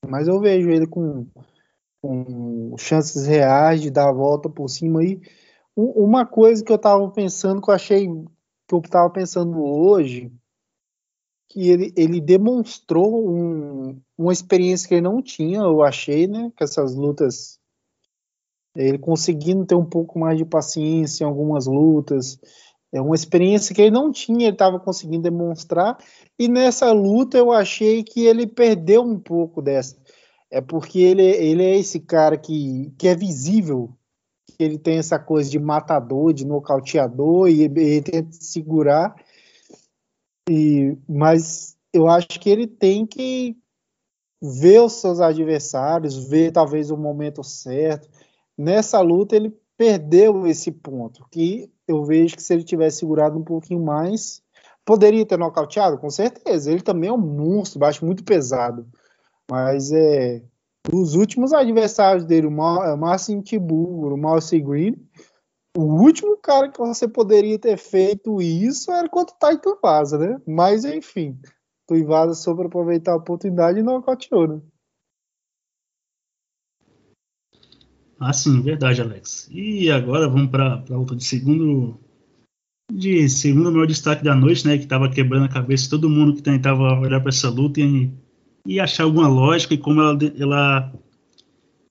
Mas 0.07 0.29
eu 0.29 0.41
vejo 0.41 0.71
ele 0.71 0.87
com, 0.87 1.27
com 2.01 2.77
chances 2.79 3.27
reais 3.27 3.81
de 3.81 3.91
dar 3.91 4.09
a 4.09 4.13
volta 4.13 4.49
por 4.49 4.69
cima 4.69 5.01
aí. 5.01 5.21
Uma 5.75 6.25
coisa 6.25 6.65
que 6.65 6.73
eu 6.73 6.79
tava 6.79 7.11
pensando, 7.11 7.61
que 7.61 7.71
eu 7.71 7.75
achei, 7.75 8.07
que 8.07 8.75
eu 8.75 8.81
tava 8.83 9.11
pensando 9.11 9.63
hoje, 9.63 10.33
que 11.49 11.69
ele, 11.69 11.93
ele 11.97 12.21
demonstrou 12.21 13.29
um, 13.29 14.01
uma 14.17 14.33
experiência 14.33 14.89
que 14.89 14.95
ele 14.95 15.03
não 15.03 15.23
tinha, 15.23 15.59
eu 15.59 15.83
achei, 15.83 16.27
né? 16.27 16.51
Com 16.57 16.65
essas 16.65 16.95
lutas. 16.95 17.59
Ele 18.75 18.99
conseguindo 18.99 19.65
ter 19.65 19.75
um 19.75 19.85
pouco 19.85 20.19
mais 20.19 20.37
de 20.37 20.45
paciência 20.45 21.25
em 21.25 21.27
algumas 21.27 21.67
lutas, 21.67 22.39
é 22.93 23.01
uma 23.01 23.15
experiência 23.15 23.75
que 23.75 23.83
ele 23.83 23.91
não 23.91 24.13
tinha, 24.13 24.47
ele 24.47 24.55
estava 24.55 24.79
conseguindo 24.79 25.23
demonstrar, 25.23 25.99
e 26.39 26.49
nessa 26.49 26.93
luta 26.93 27.37
eu 27.37 27.53
achei 27.53 28.03
que 28.03 28.25
ele 28.25 28.47
perdeu 28.47 29.03
um 29.03 29.19
pouco 29.19 29.61
dessa. 29.61 29.97
É 30.51 30.61
porque 30.61 31.01
ele, 31.01 31.23
ele 31.23 31.63
é 31.65 31.77
esse 31.77 32.01
cara 32.01 32.37
que, 32.37 32.93
que 32.99 33.09
é 33.09 33.15
visível, 33.15 33.91
que 34.47 34.63
ele 34.63 34.79
tem 34.79 34.99
essa 34.99 35.19
coisa 35.19 35.51
de 35.51 35.59
matador, 35.59 36.33
de 36.33 36.47
nocauteador, 36.47 37.49
e 37.49 37.63
ele 37.63 38.03
tenta 38.03 38.29
segurar, 38.33 39.15
e, 40.49 40.97
mas 41.09 41.77
eu 41.93 42.07
acho 42.09 42.29
que 42.29 42.49
ele 42.49 42.67
tem 42.67 43.05
que 43.05 43.57
ver 44.41 44.81
os 44.81 44.95
seus 44.95 45.21
adversários, 45.21 46.29
ver 46.29 46.53
talvez 46.53 46.91
o 46.91 46.97
momento 46.97 47.43
certo. 47.43 48.09
Nessa 48.57 49.01
luta 49.01 49.35
ele 49.35 49.55
perdeu 49.77 50.47
esse 50.47 50.73
ponto, 50.73 51.27
que 51.31 51.71
eu 51.87 52.05
vejo 52.05 52.37
que 52.37 52.43
se 52.43 52.53
ele 52.53 52.65
tivesse 52.65 52.99
segurado 53.01 53.39
um 53.39 53.45
pouquinho 53.45 53.85
mais, 53.85 54.43
poderia 54.85 55.27
ter 55.27 55.39
nocauteado, 55.39 55.99
com 55.99 56.11
certeza. 56.11 56.71
Ele 56.71 56.83
também 56.83 57.11
é 57.11 57.13
um 57.13 57.19
monstro, 57.19 57.79
baixo 57.79 58.05
muito 58.05 58.25
pesado. 58.25 58.87
Mas 59.51 59.93
é, 59.93 60.43
Os 60.93 61.15
últimos 61.15 61.53
adversários 61.53 62.25
dele, 62.25 62.47
o 62.47 62.51
Marcin 62.51 63.41
Tibur, 63.41 64.13
o 64.13 64.17
Marcy 64.17 64.61
Green, 64.61 64.95
o 65.77 65.83
último 65.83 66.37
cara 66.37 66.71
que 66.71 66.79
você 66.79 67.07
poderia 67.09 67.59
ter 67.59 67.77
feito 67.77 68.41
isso 68.41 68.91
era 68.91 69.09
contra 69.09 69.35
o 69.35 69.39
Titan 69.39 69.77
Vaza, 69.83 70.17
né? 70.17 70.41
Mas 70.47 70.85
enfim, 70.85 71.39
Tuivasa 71.87 72.35
soube 72.35 72.65
aproveitar 72.65 73.13
a 73.13 73.17
oportunidade 73.17 73.81
e 73.81 73.83
nocauteou, 73.83 74.49
né? 74.49 74.61
Ah, 78.19 78.33
sim, 78.33 78.63
verdade, 78.63 79.01
Alex. 79.01 79.49
E 79.53 79.91
agora 79.91 80.29
vamos 80.29 80.51
para 80.51 80.83
a 80.89 80.97
luta 80.97 81.15
de 81.15 81.25
segundo 81.25 81.99
de 82.93 83.29
segundo 83.29 83.73
maior 83.73 83.87
destaque 83.87 84.23
da 84.23 84.35
noite, 84.35 84.67
né, 84.67 84.79
que 84.79 84.85
estava 84.85 85.11
quebrando 85.11 85.47
a 85.47 85.49
cabeça 85.49 85.85
de 85.85 85.91
todo 85.91 86.09
mundo 86.09 86.35
que 86.35 86.43
tentava 86.43 86.99
olhar 87.01 87.21
para 87.21 87.31
essa 87.31 87.51
luta 87.51 87.81
e, 87.81 88.11
e, 88.65 88.79
achar 88.79 89.05
alguma 89.05 89.27
lógica 89.27 89.75
e 89.75 89.79
como 89.79 90.01
ela, 90.01 90.17
ela 90.39 90.93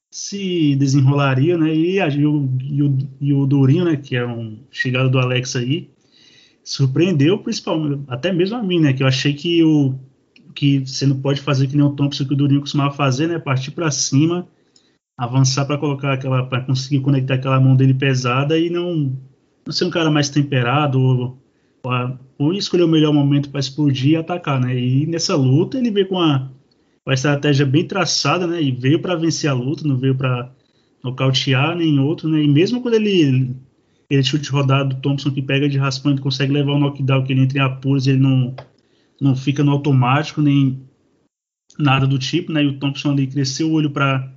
se 0.09 0.75
desenrolaria, 0.77 1.57
né, 1.57 1.75
e, 1.75 1.97
e, 1.99 2.25
o, 2.25 2.49
e, 2.61 2.81
o, 2.81 2.97
e 3.19 3.33
o 3.33 3.45
Durinho, 3.45 3.83
né, 3.83 3.97
que 3.97 4.15
é 4.15 4.25
um 4.25 4.57
chegado 4.71 5.09
do 5.09 5.19
Alex 5.19 5.57
aí, 5.57 5.89
surpreendeu 6.63 7.39
principalmente, 7.39 8.03
até 8.07 8.31
mesmo 8.31 8.57
a 8.57 8.63
mim, 8.63 8.79
né, 8.79 8.93
que 8.93 9.03
eu 9.03 9.07
achei 9.07 9.33
que 9.33 9.63
o 9.63 9.95
que 10.55 10.79
você 10.79 11.05
não 11.05 11.19
pode 11.19 11.41
fazer 11.41 11.67
que 11.67 11.75
nem 11.75 11.85
o 11.85 11.89
Thompson 11.91 12.25
que 12.25 12.33
o 12.33 12.37
Durinho 12.37 12.61
costumava 12.61 12.95
fazer, 12.95 13.27
né, 13.27 13.37
partir 13.37 13.71
para 13.71 13.91
cima 13.91 14.47
avançar 15.17 15.65
para 15.65 15.77
colocar 15.77 16.13
aquela, 16.13 16.45
para 16.45 16.61
conseguir 16.61 16.99
conectar 17.01 17.35
aquela 17.35 17.59
mão 17.59 17.75
dele 17.75 17.93
pesada 17.93 18.57
e 18.59 18.69
não, 18.69 19.17
não 19.65 19.73
ser 19.73 19.85
um 19.85 19.89
cara 19.89 20.11
mais 20.11 20.29
temperado 20.29 20.99
ou, 20.99 21.37
ou, 21.83 22.19
ou 22.37 22.53
escolher 22.53 22.83
o 22.83 22.87
melhor 22.87 23.13
momento 23.13 23.49
para 23.49 23.59
explodir 23.59 24.11
e 24.11 24.15
atacar, 24.17 24.59
né? 24.59 24.77
E 24.77 25.05
nessa 25.05 25.35
luta 25.35 25.77
ele 25.77 25.91
veio 25.91 26.07
com 26.07 26.19
a, 26.19 26.49
uma 27.05 27.13
estratégia 27.13 27.65
bem 27.65 27.85
traçada, 27.87 28.45
né? 28.45 28.61
E 28.61 28.71
veio 28.71 29.01
para 29.01 29.15
vencer 29.15 29.49
a 29.49 29.53
luta, 29.53 29.87
não 29.87 29.97
veio 29.97 30.15
para 30.15 30.51
nocautear 31.03 31.75
nem 31.75 31.99
outro, 31.99 32.27
né? 32.27 32.41
E 32.41 32.47
mesmo 32.47 32.81
quando 32.81 32.95
ele 32.95 33.55
ele 34.09 34.23
chute 34.23 34.51
rodado 34.51 34.89
do 34.89 35.01
Thompson 35.01 35.31
que 35.31 35.41
pega 35.41 35.67
de 35.67 35.77
raspão, 35.77 36.11
ele 36.11 36.21
consegue 36.21 36.53
levar 36.53 36.73
o 36.73 36.79
knockdown, 36.79 37.23
que 37.23 37.33
ele 37.33 37.41
entra 37.41 37.57
em 37.57 37.61
apuros, 37.61 38.05
ele 38.05 38.19
não, 38.19 38.55
não 39.19 39.35
fica 39.35 39.63
no 39.63 39.71
automático, 39.71 40.41
nem 40.41 40.79
nada 41.77 42.05
do 42.05 42.19
tipo, 42.19 42.51
né? 42.51 42.63
E 42.63 42.67
o 42.67 42.79
Thompson 42.79 43.11
ali 43.11 43.27
cresceu 43.27 43.69
o 43.69 43.73
olho 43.73 43.89
para 43.89 44.31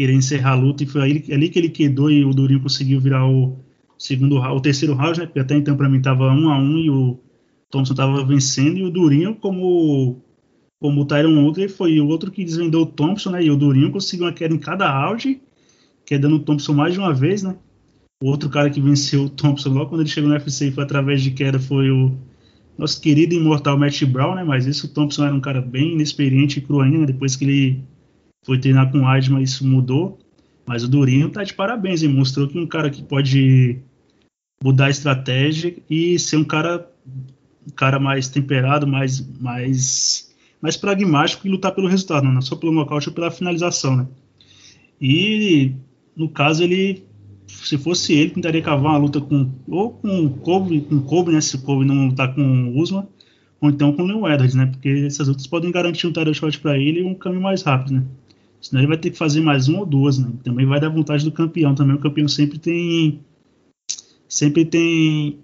querer 0.00 0.14
encerrar 0.14 0.52
a 0.52 0.54
luta, 0.54 0.82
e 0.82 0.86
foi 0.86 1.02
ali, 1.02 1.50
que 1.50 1.58
ele 1.58 1.68
quedou 1.68 2.10
e 2.10 2.24
o 2.24 2.32
Durinho 2.32 2.62
conseguiu 2.62 2.98
virar 2.98 3.28
o 3.28 3.58
segundo 3.98 4.38
o 4.38 4.58
terceiro 4.58 4.94
round, 4.94 5.20
né? 5.20 5.26
Porque 5.26 5.40
até 5.40 5.54
então 5.54 5.76
para 5.76 5.90
mim 5.90 6.00
tava 6.00 6.32
um 6.32 6.48
a 6.48 6.58
um 6.58 6.78
e 6.78 6.88
o 6.88 7.18
Thompson 7.68 7.92
tava 7.92 8.24
vencendo 8.24 8.78
e 8.78 8.82
o 8.82 8.90
Durinho 8.90 9.34
como 9.34 10.22
como 10.80 11.02
o 11.02 11.04
Tyron 11.04 11.44
Woodley 11.44 11.68
foi 11.68 12.00
o 12.00 12.08
outro 12.08 12.30
que 12.30 12.42
desvendou 12.42 12.84
o 12.84 12.86
Thompson, 12.86 13.32
né? 13.32 13.44
E 13.44 13.50
o 13.50 13.56
Durinho 13.56 13.92
conseguiu 13.92 14.24
uma 14.24 14.32
queda 14.32 14.54
em 14.54 14.58
cada 14.58 14.90
round, 14.90 15.38
quedando 16.06 16.36
o 16.36 16.40
Thompson 16.40 16.72
mais 16.72 16.94
de 16.94 16.98
uma 16.98 17.12
vez, 17.12 17.42
né? 17.42 17.54
O 18.22 18.28
outro 18.28 18.48
cara 18.48 18.70
que 18.70 18.80
venceu 18.80 19.24
o 19.24 19.28
Thompson 19.28 19.68
logo 19.68 19.90
quando 19.90 20.00
ele 20.00 20.08
chegou 20.08 20.30
no 20.30 20.34
UFC 20.34 20.70
foi 20.70 20.82
através 20.82 21.22
de 21.22 21.32
queda 21.32 21.58
foi 21.58 21.90
o 21.90 22.16
nosso 22.78 22.98
querido 23.02 23.34
imortal 23.34 23.78
Matt 23.78 24.02
Brown, 24.04 24.34
né? 24.34 24.44
Mas 24.44 24.64
isso 24.64 24.86
o 24.86 24.88
Thompson 24.88 25.26
era 25.26 25.34
um 25.34 25.40
cara 25.42 25.60
bem 25.60 25.92
inexperiente 25.92 26.58
e 26.58 26.62
cru 26.62 26.80
ainda, 26.80 27.00
né? 27.00 27.06
depois 27.06 27.36
que 27.36 27.44
ele 27.44 27.82
foi 28.44 28.58
treinar 28.58 28.90
com 28.90 29.00
o 29.00 29.06
Adma, 29.06 29.42
isso 29.42 29.66
mudou. 29.66 30.18
Mas 30.66 30.84
o 30.84 30.88
Durinho 30.88 31.30
tá 31.30 31.42
de 31.42 31.54
parabéns, 31.54 32.02
e 32.02 32.08
mostrou 32.08 32.46
que 32.46 32.58
um 32.58 32.66
cara 32.66 32.90
que 32.90 33.02
pode 33.02 33.78
mudar 34.62 34.86
a 34.86 34.90
estratégia 34.90 35.74
e 35.88 36.18
ser 36.18 36.36
um 36.36 36.44
cara 36.44 36.88
um 37.66 37.70
cara 37.70 37.98
mais 37.98 38.28
temperado, 38.28 38.86
mais 38.86 39.20
mais 39.40 40.30
mais 40.60 40.76
pragmático 40.76 41.46
e 41.46 41.50
lutar 41.50 41.72
pelo 41.74 41.88
resultado, 41.88 42.24
não 42.24 42.42
só 42.42 42.54
pelo 42.56 42.72
nocaute 42.72 43.08
ou 43.08 43.14
pela 43.14 43.30
finalização, 43.30 43.96
né? 43.96 44.06
E 45.00 45.72
no 46.14 46.28
caso 46.28 46.62
ele 46.62 47.02
se 47.46 47.76
fosse 47.78 48.12
ele, 48.12 48.30
tentaria 48.30 48.62
cavar 48.62 48.92
uma 48.92 48.98
luta 48.98 49.20
com 49.20 49.50
ou 49.66 49.90
com 49.90 50.26
o 50.26 50.30
Kobe, 50.30 50.82
com 50.82 51.00
Kobe, 51.00 51.32
né, 51.32 51.40
se 51.40 51.56
o 51.56 51.62
Kobe 51.62 51.84
não 51.84 52.08
lutar 52.08 52.34
com 52.34 52.42
o 52.42 52.78
Usman, 52.78 53.06
ou 53.60 53.70
então 53.70 53.92
com 53.92 54.02
o 54.02 54.06
Leon 54.06 54.28
Edwards, 54.28 54.54
né? 54.54 54.66
Porque 54.66 54.88
essas 55.06 55.28
lutas 55.28 55.46
podem 55.46 55.72
garantir 55.72 56.06
um 56.06 56.12
title 56.12 56.34
shot 56.34 56.60
para 56.60 56.78
ele 56.78 57.00
e 57.00 57.04
um 57.04 57.14
caminho 57.14 57.42
mais 57.42 57.62
rápido, 57.62 57.94
né? 57.94 58.04
Senão 58.60 58.80
ele 58.80 58.88
vai 58.88 58.98
ter 58.98 59.10
que 59.10 59.16
fazer 59.16 59.40
mais 59.40 59.68
uma 59.68 59.80
ou 59.80 59.86
duas, 59.86 60.18
né? 60.18 60.30
Também 60.44 60.66
vai 60.66 60.78
dar 60.78 60.88
vontade 60.88 61.24
do 61.24 61.32
campeão. 61.32 61.74
Também 61.74 61.96
o 61.96 62.00
campeão 62.00 62.28
sempre 62.28 62.58
tem. 62.58 63.20
Sempre 64.28 64.64
tem. 64.64 65.38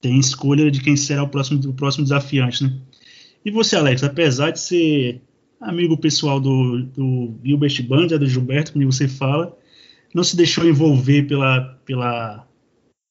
Tem 0.00 0.18
escolha 0.18 0.70
de 0.70 0.80
quem 0.80 0.96
será 0.96 1.22
o 1.22 1.28
próximo, 1.28 1.60
o 1.68 1.74
próximo 1.74 2.04
desafiante, 2.04 2.64
né? 2.64 2.72
E 3.44 3.50
você, 3.50 3.76
Alex, 3.76 4.02
apesar 4.02 4.50
de 4.50 4.60
ser 4.60 5.20
amigo 5.60 5.96
pessoal 5.96 6.40
do, 6.40 6.82
do 6.82 7.34
Gilbert 7.44 7.82
Band, 7.86 8.06
do 8.08 8.26
Gilberto, 8.26 8.72
como 8.72 8.90
você 8.90 9.06
fala, 9.06 9.56
não 10.14 10.24
se 10.24 10.36
deixou 10.36 10.68
envolver 10.68 11.22
pela, 11.24 11.78
pela, 11.84 12.46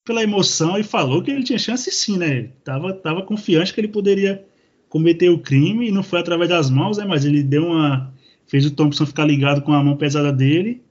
pela 0.06 0.24
emoção 0.24 0.78
e 0.78 0.84
falou 0.84 1.22
que 1.22 1.32
ele 1.32 1.44
tinha 1.44 1.58
chance 1.58 1.90
sim, 1.92 2.18
né? 2.18 2.50
Tava, 2.64 2.94
tava 2.94 3.24
confiante 3.24 3.74
que 3.74 3.80
ele 3.80 3.88
poderia 3.88 4.46
cometer 4.90 5.30
o 5.30 5.40
crime 5.40 5.88
e 5.88 5.92
não 5.92 6.04
foi 6.04 6.20
através 6.20 6.50
das 6.50 6.70
mãos, 6.70 6.98
né? 6.98 7.06
Mas 7.06 7.26
ele 7.26 7.42
deu 7.42 7.68
uma 7.68 8.14
fez 8.52 8.66
o 8.66 8.72
Thompson 8.72 9.06
ficar 9.06 9.24
ligado 9.24 9.62
com 9.62 9.72
a 9.72 9.82
mão 9.82 9.96
pesada 9.96 10.30
dele 10.30 10.82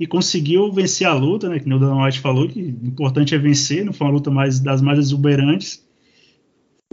e 0.00 0.04
conseguiu 0.04 0.72
vencer 0.72 1.06
a 1.06 1.14
luta, 1.14 1.48
né? 1.48 1.60
Que 1.60 1.72
o 1.72 1.78
Dan 1.78 2.02
White 2.02 2.18
falou 2.18 2.48
que 2.48 2.60
o 2.60 2.86
importante 2.88 3.36
é 3.36 3.38
vencer, 3.38 3.84
não 3.84 3.92
foi 3.92 4.08
uma 4.08 4.14
luta 4.14 4.32
mais 4.32 4.58
das 4.58 4.82
mais 4.82 4.98
exuberantes. 4.98 5.86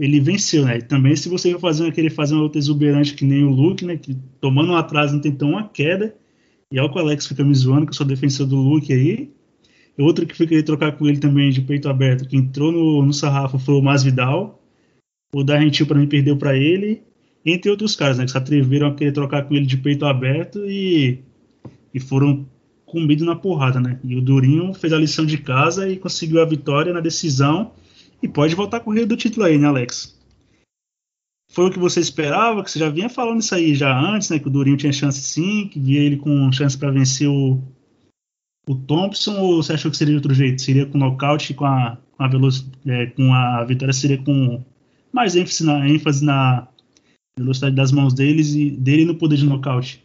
Ele 0.00 0.20
venceu, 0.20 0.64
né? 0.64 0.78
E 0.78 0.82
também 0.82 1.16
se 1.16 1.28
você 1.28 1.50
for 1.52 1.60
fazer 1.60 1.92
querer 1.92 2.10
fazer 2.10 2.34
uma 2.34 2.44
luta 2.44 2.56
exuberante 2.56 3.14
que 3.14 3.24
nem 3.24 3.42
o 3.42 3.50
Luke, 3.50 3.84
né? 3.84 3.96
Que 3.96 4.16
tomando 4.40 4.70
um 4.70 4.76
atraso 4.76 5.14
não 5.14 5.20
tentou 5.20 5.48
uma 5.48 5.68
queda. 5.68 6.14
E 6.70 6.78
olha 6.78 6.92
o 6.92 6.98
Alex 7.00 7.26
fica 7.26 7.44
me 7.44 7.54
zoando, 7.54 7.86
que 7.86 7.90
eu 7.90 7.96
sou 7.96 8.06
defensor 8.06 8.46
do 8.46 8.56
Luke 8.56 8.92
aí. 8.92 9.32
E 9.98 10.02
outro 10.02 10.24
que 10.24 10.36
foi 10.36 10.46
querer 10.46 10.62
trocar 10.62 10.92
com 10.92 11.08
ele 11.08 11.18
também 11.18 11.50
de 11.50 11.62
peito 11.62 11.88
aberto, 11.88 12.28
que 12.28 12.36
entrou 12.36 12.70
no, 12.70 13.02
no 13.02 13.12
sarrafo, 13.12 13.58
foi 13.58 13.74
o 13.74 13.82
Masvidal. 13.82 14.62
O 15.34 15.42
Darrentil 15.42 15.86
para 15.86 15.98
mim 15.98 16.06
perdeu 16.06 16.36
para 16.36 16.56
ele 16.56 17.02
entre 17.46 17.70
outros 17.70 17.94
caras, 17.94 18.18
né, 18.18 18.24
que 18.24 18.32
se 18.32 18.36
atreveram 18.36 18.88
a 18.88 18.94
querer 18.94 19.12
trocar 19.12 19.44
com 19.44 19.54
ele 19.54 19.66
de 19.66 19.76
peito 19.76 20.04
aberto 20.04 20.58
e, 20.68 21.20
e 21.94 22.00
foram 22.00 22.44
comidos 22.84 23.24
na 23.24 23.36
porrada, 23.36 23.80
né? 23.80 24.00
E 24.02 24.16
o 24.16 24.20
Durinho 24.20 24.74
fez 24.74 24.92
a 24.92 24.98
lição 24.98 25.24
de 25.24 25.38
casa 25.38 25.88
e 25.88 25.96
conseguiu 25.96 26.42
a 26.42 26.44
vitória 26.44 26.92
na 26.92 27.00
decisão 27.00 27.72
e 28.22 28.28
pode 28.28 28.54
voltar 28.54 28.78
a 28.78 28.80
correr 28.80 29.06
do 29.06 29.16
título 29.16 29.46
aí, 29.46 29.58
né, 29.58 29.66
Alex? 29.66 30.16
Foi 31.52 31.66
o 31.66 31.70
que 31.70 31.78
você 31.78 32.00
esperava? 32.00 32.62
Que 32.62 32.70
você 32.70 32.78
já 32.78 32.88
vinha 32.88 33.08
falando 33.08 33.40
isso 33.40 33.54
aí 33.54 33.74
já 33.74 33.96
antes, 33.96 34.30
né? 34.30 34.38
Que 34.38 34.48
o 34.48 34.50
Durinho 34.50 34.76
tinha 34.76 34.92
chance 34.92 35.20
sim, 35.20 35.68
que 35.68 35.78
via 35.78 36.00
ele 36.00 36.16
com 36.16 36.50
chance 36.52 36.76
para 36.76 36.90
vencer 36.90 37.28
o, 37.28 37.62
o 38.68 38.74
Thompson, 38.74 39.38
ou 39.38 39.62
você 39.62 39.72
achou 39.72 39.90
que 39.90 39.96
seria 39.96 40.12
de 40.12 40.18
outro 40.18 40.34
jeito? 40.34 40.62
Seria 40.62 40.86
com 40.86 40.98
nocaute 40.98 41.54
com 41.54 41.64
a, 41.64 41.98
com 42.16 42.24
a, 42.24 42.30
é, 42.86 43.06
com 43.06 43.32
a 43.34 43.64
vitória 43.64 43.92
seria 43.92 44.18
com 44.18 44.62
mais 45.12 45.36
ênfase 45.36 45.64
na, 45.64 45.88
ênfase 45.88 46.24
na 46.24 46.68
velocidade 47.38 47.76
das 47.76 47.92
mãos 47.92 48.14
deles 48.14 48.54
e 48.54 48.70
dele 48.70 49.04
no 49.04 49.18
poder 49.18 49.36
de 49.36 49.44
nocaute. 49.44 50.02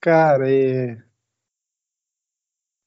Cara, 0.00 0.50
é... 0.50 0.96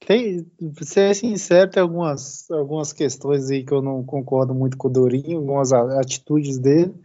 tem, 0.06 0.52
ser 0.82 1.16
sincero, 1.16 1.70
tem 1.70 1.82
algumas, 1.82 2.50
algumas 2.50 2.92
questões 2.92 3.52
aí 3.52 3.64
que 3.64 3.72
eu 3.72 3.84
não 3.84 4.04
concordo 4.04 4.56
muito 4.56 4.78
com 4.78 4.88
o 4.88 4.92
Dorinho, 4.92 5.38
algumas 5.38 5.72
atitudes 5.72 6.58
dele. 6.58 6.96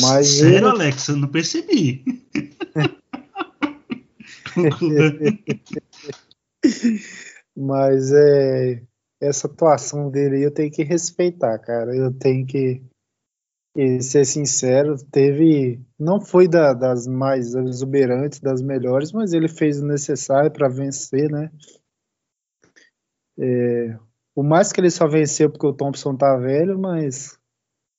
Mas 0.00 0.26
Sério, 0.26 0.56
ele... 0.56 0.66
Alex, 0.66 1.08
eu 1.08 1.16
não 1.16 1.28
percebi. 1.28 2.04
mas 7.56 8.12
é 8.12 8.82
essa 9.24 9.46
atuação 9.46 10.10
dele 10.10 10.44
eu 10.44 10.50
tenho 10.50 10.70
que 10.70 10.82
respeitar, 10.82 11.58
cara. 11.58 11.94
Eu 11.94 12.12
tenho 12.12 12.46
que, 12.46 12.82
que 13.74 14.00
ser 14.00 14.24
sincero. 14.24 14.96
Teve. 15.10 15.80
Não 15.98 16.20
foi 16.20 16.46
da, 16.46 16.72
das 16.72 17.06
mais 17.06 17.54
exuberantes, 17.54 18.40
das 18.40 18.62
melhores, 18.62 19.12
mas 19.12 19.32
ele 19.32 19.48
fez 19.48 19.80
o 19.80 19.86
necessário 19.86 20.50
para 20.50 20.68
vencer, 20.68 21.30
né? 21.30 21.50
É, 23.38 23.98
por 24.34 24.44
mais 24.44 24.72
que 24.72 24.80
ele 24.80 24.90
só 24.90 25.08
venceu 25.08 25.50
porque 25.50 25.66
o 25.66 25.72
Thompson 25.72 26.16
tá 26.16 26.36
velho, 26.36 26.78
mas. 26.78 27.38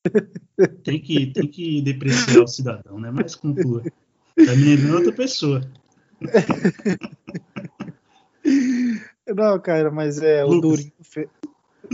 tem 0.84 1.00
que, 1.00 1.32
tem 1.32 1.48
que 1.48 1.82
depreciar 1.82 2.44
o 2.44 2.48
cidadão, 2.48 3.00
né? 3.00 3.10
Mas 3.10 3.34
conclua. 3.34 3.82
Tá 3.82 4.54
me 4.54 4.76
lembrando 4.76 4.98
outra 4.98 5.12
pessoa. 5.12 5.60
Não, 9.26 9.58
cara, 9.60 9.90
mas 9.90 10.20
é 10.22 10.44
Lucas. 10.44 10.58
o 10.58 10.60
Durinho. 10.60 10.92
Fe... 11.02 11.28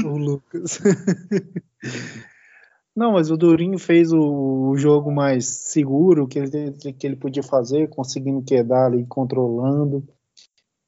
O 0.04 0.16
Lucas. 0.16 0.78
Não, 2.94 3.12
mas 3.12 3.30
o 3.30 3.38
Durinho 3.38 3.78
fez 3.78 4.12
o, 4.12 4.76
jogo 4.76 5.10
mais 5.10 5.46
seguro 5.46 6.28
que 6.28 6.38
ele, 6.38 6.72
que 6.92 7.06
ele 7.06 7.16
podia 7.16 7.42
fazer, 7.42 7.88
conseguindo 7.88 8.42
quedar 8.42 8.86
ali, 8.86 9.06
controlando. 9.06 10.06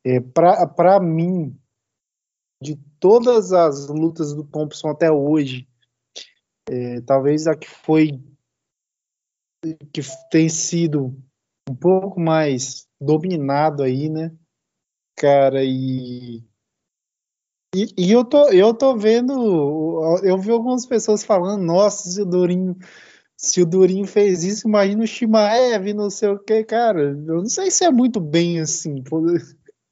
É, 0.05 0.21
para 0.21 1.01
mim, 1.01 1.59
de 2.63 2.77
todas 3.01 3.53
as 3.53 3.89
lutas 3.89 4.35
do 4.35 4.45
Thompson 4.45 4.89
até 4.89 5.11
hoje, 5.11 5.67
é, 6.69 7.01
talvez 7.01 7.47
a 7.47 7.57
que 7.57 7.69
foi 7.69 8.23
que 9.93 10.03
tem 10.31 10.49
sido 10.51 11.17
um 11.69 11.75
pouco 11.75 12.21
mais 12.21 12.87
dominado 13.01 13.83
aí, 13.83 14.11
né? 14.11 14.31
Cara, 15.17 15.65
e, 15.65 16.43
e, 17.75 17.87
e, 17.97 18.13
eu, 18.13 18.25
tô, 18.25 18.49
eu 18.51 18.75
tô 18.75 18.97
vendo, 18.97 20.21
eu 20.23 20.39
vi 20.39 20.51
algumas 20.51 20.87
pessoas 20.87 21.25
falando, 21.25 21.63
nossa, 21.63 22.11
se 22.11 22.21
o 22.21 22.25
Durinho, 22.25 22.77
se 23.37 23.63
o 23.63 23.67
Durinho 23.67 24.07
fez 24.07 24.43
isso, 24.43 24.67
imagina 24.67 25.05
o 25.05 25.07
Shimaev, 25.07 25.93
não 25.95 26.11
sei 26.11 26.31
o 26.31 26.39
que, 26.39 26.65
cara, 26.65 27.01
eu 27.03 27.37
não 27.43 27.49
sei 27.49 27.71
se 27.71 27.85
é 27.85 27.91
muito 27.91 28.21
bem 28.21 28.61
assim, 28.61 29.03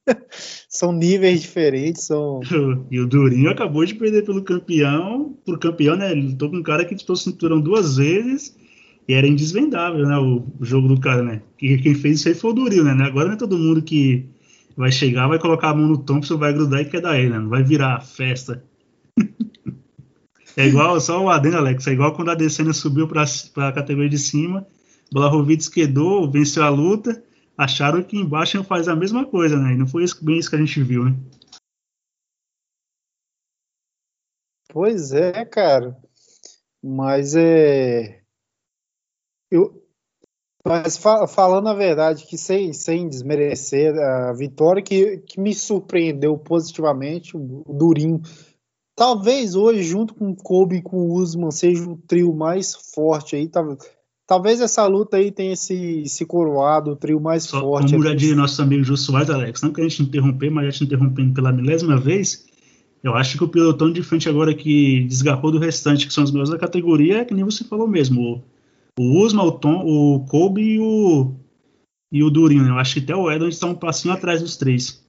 são 0.68 0.92
níveis 0.92 1.42
diferentes, 1.42 2.04
são... 2.04 2.40
E 2.90 2.98
o 2.98 3.06
Durinho 3.06 3.50
acabou 3.50 3.84
de 3.84 3.94
perder 3.94 4.24
pelo 4.24 4.42
campeão, 4.42 5.38
por 5.44 5.58
campeão, 5.58 5.96
né, 5.96 6.10
ele 6.10 6.28
lutou 6.28 6.50
com 6.50 6.56
um 6.56 6.62
cara 6.62 6.84
que 6.84 6.94
disputou 6.94 7.14
o 7.14 7.18
cinturão 7.18 7.60
duas 7.60 7.96
vezes, 7.96 8.56
e 9.08 9.14
era 9.14 9.26
indesvendável, 9.26 10.06
né, 10.06 10.16
o, 10.18 10.46
jogo 10.60 10.88
do 10.88 11.00
cara, 11.00 11.22
né? 11.22 11.42
E 11.60 11.76
quem 11.78 11.94
fez 11.94 12.20
isso 12.20 12.28
aí 12.28 12.34
foi 12.34 12.50
o 12.50 12.54
Durinho, 12.54 12.84
né? 12.84 12.92
Agora 13.04 13.26
não 13.26 13.34
é 13.34 13.38
todo 13.38 13.58
mundo 13.58 13.82
que 13.82 14.28
vai 14.76 14.90
chegar, 14.90 15.28
vai 15.28 15.38
colocar 15.38 15.70
a 15.70 15.74
mão 15.74 15.86
no 15.86 15.98
Thompson, 15.98 16.38
vai 16.38 16.52
grudar 16.52 16.80
e 16.80 16.84
quer 16.84 17.00
dar 17.00 17.18
ele, 17.18 17.30
né? 17.30 17.38
Não 17.38 17.48
vai 17.48 17.62
virar 17.62 18.00
festa. 18.00 18.64
é 20.56 20.66
igual, 20.66 21.00
só 21.00 21.22
o 21.22 21.30
adendo, 21.30 21.56
Alex, 21.56 21.86
é 21.86 21.92
igual 21.92 22.14
quando 22.14 22.30
a 22.30 22.34
Decena 22.34 22.72
subiu 22.72 23.08
para 23.08 23.22
a 23.22 23.72
categoria 23.72 24.10
de 24.10 24.18
cima, 24.18 24.66
Blahovic 25.12 25.70
quedou, 25.70 26.30
venceu 26.30 26.64
a 26.64 26.68
luta, 26.68 27.22
acharam 27.56 28.02
que 28.02 28.16
embaixo 28.16 28.62
fazer 28.64 28.90
a 28.90 28.96
mesma 28.96 29.24
coisa, 29.26 29.58
né? 29.58 29.72
E 29.72 29.76
não 29.76 29.86
foi 29.86 30.04
bem 30.22 30.38
isso 30.38 30.50
que 30.50 30.56
a 30.56 30.58
gente 30.58 30.82
viu, 30.82 31.04
né? 31.04 31.16
Pois 34.68 35.12
é, 35.12 35.44
cara. 35.44 35.96
Mas 36.82 37.36
é 37.36 38.22
eu, 39.52 39.81
mas 40.66 40.96
fa 40.96 41.26
falando 41.26 41.68
a 41.68 41.74
verdade, 41.74 42.24
que 42.24 42.38
sem, 42.38 42.72
sem 42.72 43.08
desmerecer 43.08 43.94
a 43.98 44.32
vitória, 44.32 44.82
que, 44.82 45.18
que 45.18 45.40
me 45.40 45.52
surpreendeu 45.52 46.38
positivamente, 46.38 47.36
o, 47.36 47.64
Durinho. 47.68 48.20
Talvez 48.94 49.56
hoje, 49.56 49.82
junto 49.82 50.14
com 50.14 50.30
o 50.30 50.36
Kobe 50.36 50.76
e 50.76 50.82
com 50.82 50.98
o 50.98 51.14
Usman, 51.14 51.50
seja 51.50 51.82
o 51.82 51.96
trio 51.96 52.32
mais 52.34 52.74
forte 52.94 53.34
aí. 53.34 53.48
Tal, 53.48 53.76
talvez 54.26 54.60
essa 54.60 54.86
luta 54.86 55.16
aí 55.16 55.32
tenha 55.32 55.56
se, 55.56 56.04
se 56.06 56.24
coroado, 56.24 56.92
o 56.92 56.96
trio 56.96 57.20
mais 57.20 57.44
Só, 57.44 57.60
forte. 57.60 57.92
Como 57.92 58.04
já 58.04 58.14
diria 58.14 58.36
nosso 58.36 58.62
amigo 58.62 58.84
Jô 58.84 58.96
Soares, 58.96 59.30
Alex, 59.30 59.62
não 59.62 59.72
que 59.72 59.80
a 59.80 59.88
gente 59.88 60.02
interromper, 60.02 60.50
mas 60.50 60.66
já 60.66 60.72
te 60.72 60.84
interrompendo 60.84 61.34
pela 61.34 61.52
milésima 61.52 61.98
vez, 61.98 62.46
eu 63.02 63.14
acho 63.14 63.36
que 63.36 63.42
o 63.42 63.48
pilotão 63.48 63.92
de 63.92 64.02
frente 64.02 64.28
agora 64.28 64.54
que 64.54 65.04
desgarrou 65.08 65.50
do 65.50 65.58
restante, 65.58 66.06
que 66.06 66.12
são 66.12 66.22
os 66.22 66.30
melhores 66.30 66.50
da 66.50 66.58
categoria, 66.58 67.18
é 67.18 67.24
que 67.24 67.34
nem 67.34 67.44
você 67.44 67.64
falou 67.64 67.88
mesmo 67.88 68.44
o 68.98 69.24
Usma, 69.24 69.42
o 69.42 69.58
Tom, 69.58 69.84
o 69.84 70.24
Kobe 70.26 70.62
e 70.62 70.80
o, 70.80 71.34
e 72.10 72.22
o 72.22 72.30
Durinho. 72.30 72.68
Eu 72.68 72.78
acho 72.78 72.94
que 72.94 73.00
até 73.00 73.14
o 73.14 73.30
Edon 73.30 73.48
está 73.48 73.66
um 73.66 73.74
passinho 73.74 74.14
atrás 74.14 74.40
dos 74.40 74.56
três. 74.56 75.02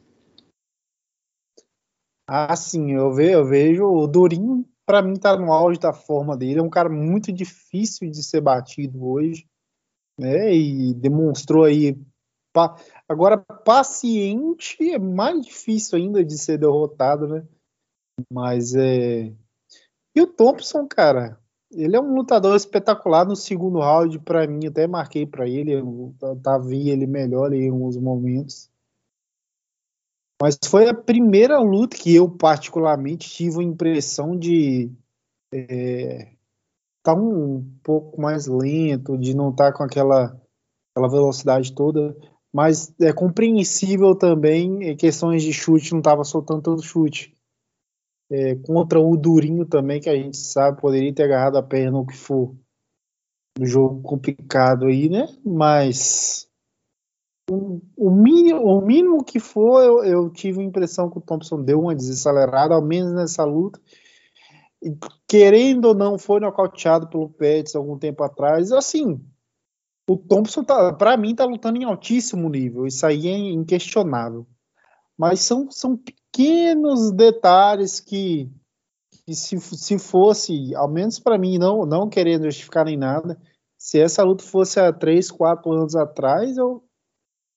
Ah, 2.27 2.55
sim, 2.55 2.91
eu 2.91 3.13
vejo, 3.13 3.33
eu 3.33 3.45
vejo 3.45 3.85
o 3.85 4.07
Durinho, 4.07 4.65
para 4.85 5.01
mim, 5.01 5.15
tá 5.15 5.37
no 5.37 5.51
auge 5.51 5.79
da 5.79 5.93
forma 5.93 6.37
dele. 6.37 6.59
É 6.59 6.63
um 6.63 6.69
cara 6.69 6.89
muito 6.89 7.31
difícil 7.31 8.09
de 8.09 8.23
ser 8.23 8.41
batido 8.41 9.05
hoje, 9.05 9.45
né? 10.17 10.53
E 10.53 10.93
demonstrou 10.93 11.65
aí. 11.65 11.97
Pa... 12.53 12.77
Agora, 13.07 13.37
paciente 13.37 14.77
é 14.91 14.99
mais 14.99 15.45
difícil 15.45 15.97
ainda 15.97 16.23
de 16.23 16.37
ser 16.37 16.57
derrotado, 16.57 17.27
né? 17.27 17.45
Mas 18.31 18.75
é. 18.75 19.33
E 20.15 20.21
o 20.21 20.27
Thompson, 20.27 20.87
cara, 20.87 21.41
ele 21.73 21.95
é 21.95 22.01
um 22.01 22.15
lutador 22.15 22.55
espetacular 22.55 23.25
no 23.25 23.35
segundo 23.35 23.79
round, 23.79 24.19
para 24.19 24.47
mim, 24.47 24.67
até 24.67 24.87
marquei 24.87 25.25
para 25.25 25.47
ele, 25.47 25.73
eu 25.73 26.13
vi 26.63 26.89
ele 26.89 27.05
melhor 27.05 27.53
em 27.53 27.69
alguns 27.69 27.97
momentos. 27.97 28.69
Mas 30.41 30.57
foi 30.65 30.89
a 30.89 30.93
primeira 30.93 31.59
luta 31.59 31.97
que 31.97 32.13
eu, 32.13 32.29
particularmente, 32.29 33.29
tive 33.29 33.59
a 33.59 33.63
impressão 33.63 34.37
de 34.37 34.91
é, 35.53 36.33
tá 37.01 37.13
um 37.13 37.63
pouco 37.83 38.19
mais 38.19 38.47
lento, 38.47 39.17
de 39.17 39.35
não 39.35 39.49
estar 39.51 39.71
tá 39.71 39.77
com 39.77 39.83
aquela, 39.83 40.39
aquela 40.91 41.09
velocidade 41.09 41.73
toda. 41.73 42.15
Mas 42.51 42.93
é 42.99 43.11
compreensível 43.11 44.15
também 44.15 44.91
em 44.91 44.95
questões 44.95 45.43
de 45.43 45.53
chute, 45.53 45.91
não 45.91 45.99
estava 45.99 46.23
soltando 46.23 46.61
todo 46.61 46.83
chute 46.83 47.33
é, 48.33 48.55
contra 48.55 48.99
o 48.99 49.15
Durinho 49.15 49.63
também, 49.63 50.01
que 50.01 50.09
a 50.09 50.15
gente 50.15 50.37
sabe, 50.37 50.81
poderia 50.81 51.13
ter 51.13 51.21
agarrado 51.21 51.55
a 51.55 51.61
perna 51.61 51.99
o 51.99 52.05
que 52.05 52.17
for. 52.17 52.55
Um 53.59 53.65
jogo 53.65 54.01
complicado 54.01 54.87
aí, 54.87 55.07
né? 55.07 55.27
Mas 55.45 56.49
o, 57.47 57.79
o, 57.95 58.09
mínimo, 58.09 58.59
o 58.63 58.81
mínimo 58.81 59.23
que 59.23 59.39
for, 59.39 59.83
eu, 59.83 60.03
eu, 60.03 60.29
tive 60.31 60.61
a 60.61 60.63
impressão 60.63 61.11
que 61.11 61.19
o 61.19 61.21
Thompson 61.21 61.61
deu 61.61 61.79
uma 61.79 61.93
desacelerada, 61.93 62.73
ao 62.73 62.81
menos 62.81 63.13
nessa 63.13 63.43
luta. 63.43 63.79
E, 64.81 64.97
querendo 65.27 65.89
ou 65.89 65.93
não, 65.93 66.17
foi 66.17 66.39
nocauteado 66.39 67.07
pelo 67.07 67.29
Pets 67.29 67.75
algum 67.75 67.99
tempo 67.99 68.23
atrás. 68.23 68.71
Assim, 68.71 69.23
o 70.09 70.17
Thompson, 70.17 70.63
tá, 70.63 70.91
para 70.91 71.15
mim, 71.15 71.35
tá 71.35 71.45
lutando 71.45 71.77
em 71.77 71.83
altíssimo 71.83 72.49
nível. 72.49 72.87
Isso 72.87 73.05
aí 73.05 73.27
é 73.27 73.37
inquestionável. 73.37 74.47
Mas 75.15 75.41
são, 75.41 75.69
são 75.69 75.95
pequenos 76.33 77.11
detalhes 77.11 77.99
que, 77.99 78.49
que 79.25 79.35
se, 79.35 79.59
se 79.59 79.99
fosse, 79.99 80.73
ao 80.75 80.89
menos 80.89 81.19
para 81.19 81.37
mim, 81.37 81.59
não, 81.59 81.85
não 81.85 82.09
querendo 82.09 82.45
justificar 82.45 82.85
nem 82.85 82.97
nada, 82.97 83.39
se 83.77 83.99
essa 83.99 84.23
luta 84.23 84.43
fosse 84.43 84.79
há 84.79 84.91
três, 84.91 85.29
quatro 85.29 85.71
anos 85.71 85.95
atrás, 85.95 86.57
eu 86.57 86.83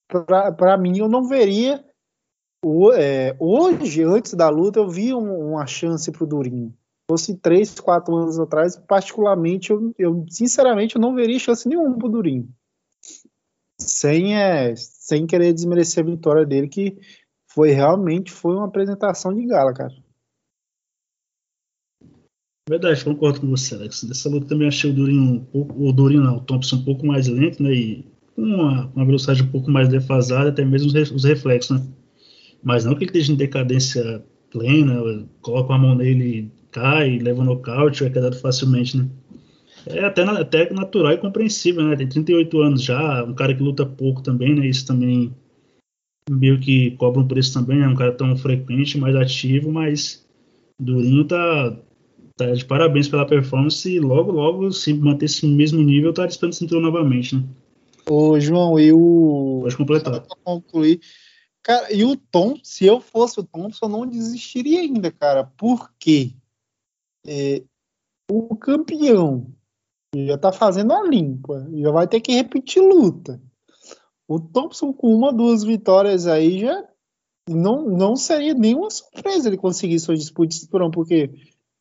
para 0.09 0.77
mim 0.77 0.99
eu 0.99 1.09
não 1.09 1.27
veria 1.27 1.85
o, 2.65 2.93
é, 2.93 3.37
hoje, 3.41 4.03
antes 4.03 4.35
da 4.35 4.49
luta, 4.49 4.79
eu 4.79 4.89
vi 4.89 5.15
um, 5.15 5.51
uma 5.51 5.67
chance 5.67 6.11
para 6.13 6.25
o 6.25 6.27
Durinho. 6.27 6.71
Se 6.71 7.07
fosse 7.11 7.37
três, 7.37 7.79
quatro 7.79 8.15
anos 8.15 8.39
atrás, 8.39 8.77
particularmente, 8.77 9.71
eu, 9.71 9.95
eu 9.99 10.25
sinceramente 10.29 10.97
eu 10.97 11.01
não 11.01 11.15
veria 11.15 11.39
chance 11.39 11.69
nenhuma 11.69 11.97
para 11.97 12.07
o 12.07 12.11
Durinho. 12.11 12.49
Sem, 13.81 14.37
é, 14.37 14.75
sem 14.77 15.27
querer 15.27 15.53
desmerecer 15.53 16.03
a 16.03 16.07
vitória 16.07 16.45
dele, 16.47 16.69
que 16.69 16.99
foi 17.57 17.71
realmente 17.71 18.31
foi 18.31 18.55
uma 18.55 18.67
apresentação 18.67 19.35
de 19.35 19.47
gala, 19.47 19.73
cara. 19.73 19.95
Verdade, 22.69 23.03
concordo 23.03 23.41
com 23.41 23.49
você, 23.49 23.75
Alex. 23.75 24.05
Dessa 24.05 24.29
luta 24.29 24.49
também 24.49 24.69
achei 24.69 24.91
o 24.91 24.95
Durinho 24.95 25.23
um 25.23 25.41
pouco, 25.41 25.89
o 25.89 25.91
Durinho 25.91 26.23
não, 26.23 26.37
o 26.37 26.41
Thompson 26.41 26.77
um 26.77 26.85
pouco 26.85 27.07
mais 27.07 27.27
lento, 27.29 27.63
né? 27.63 27.73
E 27.73 28.05
com 28.35 28.43
uma, 28.43 28.93
uma 28.95 29.07
velocidade 29.07 29.43
um 29.43 29.51
pouco 29.51 29.71
mais 29.71 29.89
defasada, 29.89 30.51
até 30.51 30.65
mesmo 30.67 30.89
os, 30.89 31.11
os 31.13 31.25
reflexos, 31.25 31.81
né? 31.81 31.87
Mas 32.63 32.85
não 32.85 32.95
que 32.95 33.05
ele 33.05 33.11
esteja 33.11 33.33
em 33.33 33.37
decadência 33.37 34.23
plena, 34.51 35.27
coloca 35.41 35.73
a 35.73 35.79
mão 35.79 35.95
nele, 35.95 36.51
cai, 36.71 37.19
leva 37.19 37.43
nocaute, 37.43 38.05
é 38.05 38.11
quedado 38.11 38.37
facilmente, 38.37 38.99
né? 38.99 39.09
É 39.87 40.05
até, 40.05 40.23
até 40.25 40.71
natural 40.75 41.13
e 41.13 41.19
compreensível, 41.19 41.85
né? 41.85 41.97
Tem 41.97 42.09
38 42.09 42.61
anos 42.61 42.83
já, 42.83 43.25
um 43.25 43.33
cara 43.33 43.55
que 43.55 43.63
luta 43.63 43.87
pouco 43.87 44.21
também, 44.21 44.55
né? 44.55 44.67
Isso 44.67 44.87
também 44.87 45.33
meio 46.31 46.59
que 46.61 46.93
cobra 46.93 47.21
um 47.21 47.29
preço 47.29 47.53
também, 47.53 47.83
é 47.83 47.89
um 47.89 47.95
cara 47.95 48.13
tão 48.13 48.37
frequente, 48.37 48.99
mais 48.99 49.15
ativo, 49.15 49.71
mas 49.71 50.27
Durinho 50.79 51.25
tá, 51.25 51.77
tá 52.37 52.53
de 52.53 52.65
parabéns 52.65 53.09
pela 53.09 53.27
performance 53.27 53.89
e 53.89 54.01
logo, 54.01 54.33
logo, 54.33 54.73
se 54.73 54.93
manter 54.93 55.27
esse 55.27 55.47
mesmo 55.47 55.83
nível, 55.83 56.13
tá 56.13 56.27
disputando 56.27 56.55
cinturão 56.55 56.83
novamente, 56.83 57.37
né? 57.37 57.45
Ô, 58.09 58.39
João, 58.39 58.79
eu. 58.79 59.61
Pode 59.63 59.77
completar. 59.77 60.21
Pra 60.21 60.37
concluir. 60.45 61.01
Cara, 61.63 61.93
e 61.93 62.05
o 62.05 62.17
Tom, 62.17 62.57
se 62.63 62.87
eu 62.87 63.01
fosse 63.01 63.41
o 63.41 63.45
Thompson, 63.45 63.87
eu 63.87 63.91
não 63.91 64.07
desistiria 64.07 64.81
ainda, 64.81 65.11
cara. 65.11 65.45
Por 65.45 65.91
quê? 65.99 66.33
É, 67.27 67.65
o 68.31 68.55
campeão 68.55 69.53
já 70.15 70.39
tá 70.39 70.53
fazendo 70.53 70.93
a 70.93 71.03
limpa, 71.03 71.69
já 71.75 71.91
vai 71.91 72.07
ter 72.07 72.21
que 72.21 72.33
repetir 72.33 72.81
luta. 72.81 73.41
O 74.29 74.41
Thompson 74.41 74.93
com 74.93 75.15
uma, 75.15 75.33
duas 75.33 75.63
vitórias 75.63 76.27
aí 76.27 76.61
já 76.61 76.89
não, 77.49 77.85
não 77.89 78.17
seria 78.17 78.55
nenhuma 78.55 78.91
surpresa 78.91 79.49
ele 79.49 79.57
conseguir 79.57 80.01
sua 80.01 80.17
disputa 80.17 80.49
de 80.49 80.57
cinturão, 80.57 80.91
porque 80.91 81.31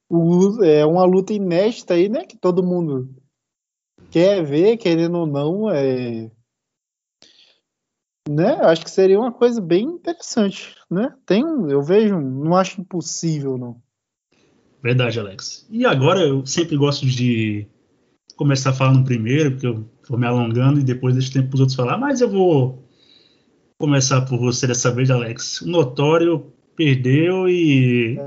o, 0.09 0.63
é 0.63 0.85
uma 0.85 1.03
luta 1.05 1.33
inédita 1.33 1.95
aí, 1.95 2.07
né? 2.07 2.25
Que 2.25 2.37
todo 2.37 2.63
mundo 2.63 3.09
quer 4.11 4.43
ver, 4.43 4.77
querendo 4.77 5.17
ou 5.17 5.25
não, 5.25 5.69
é, 5.69 6.29
né? 8.29 8.55
Acho 8.61 8.83
que 8.83 8.91
seria 8.91 9.19
uma 9.19 9.31
coisa 9.31 9.61
bem 9.61 9.85
interessante, 9.85 10.75
né? 10.89 11.15
Tem 11.25 11.41
eu 11.41 11.81
vejo, 11.81 12.19
não 12.19 12.55
acho 12.55 12.81
impossível, 12.81 13.57
não. 13.57 13.81
Verdade, 14.81 15.19
Alex. 15.19 15.65
E 15.69 15.85
agora 15.85 16.21
eu 16.21 16.45
sempre 16.45 16.77
gosto 16.77 17.05
de 17.05 17.67
começar 18.35 18.73
falando 18.73 19.05
primeiro, 19.05 19.51
porque 19.51 19.67
eu 19.67 19.89
vou 20.07 20.17
me 20.17 20.25
alongando 20.25 20.79
e 20.79 20.83
depois 20.83 21.15
deixo 21.15 21.31
tempo 21.31 21.49
para 21.49 21.55
os 21.55 21.59
outros 21.61 21.75
falar, 21.75 21.97
mas 21.97 22.21
eu 22.21 22.29
vou 22.29 22.87
começar 23.77 24.21
por 24.21 24.39
você 24.39 24.67
dessa 24.67 24.91
vez, 24.91 25.09
Alex. 25.09 25.61
O 25.61 25.69
Notório 25.69 26.51
perdeu 26.75 27.49
e. 27.49 28.17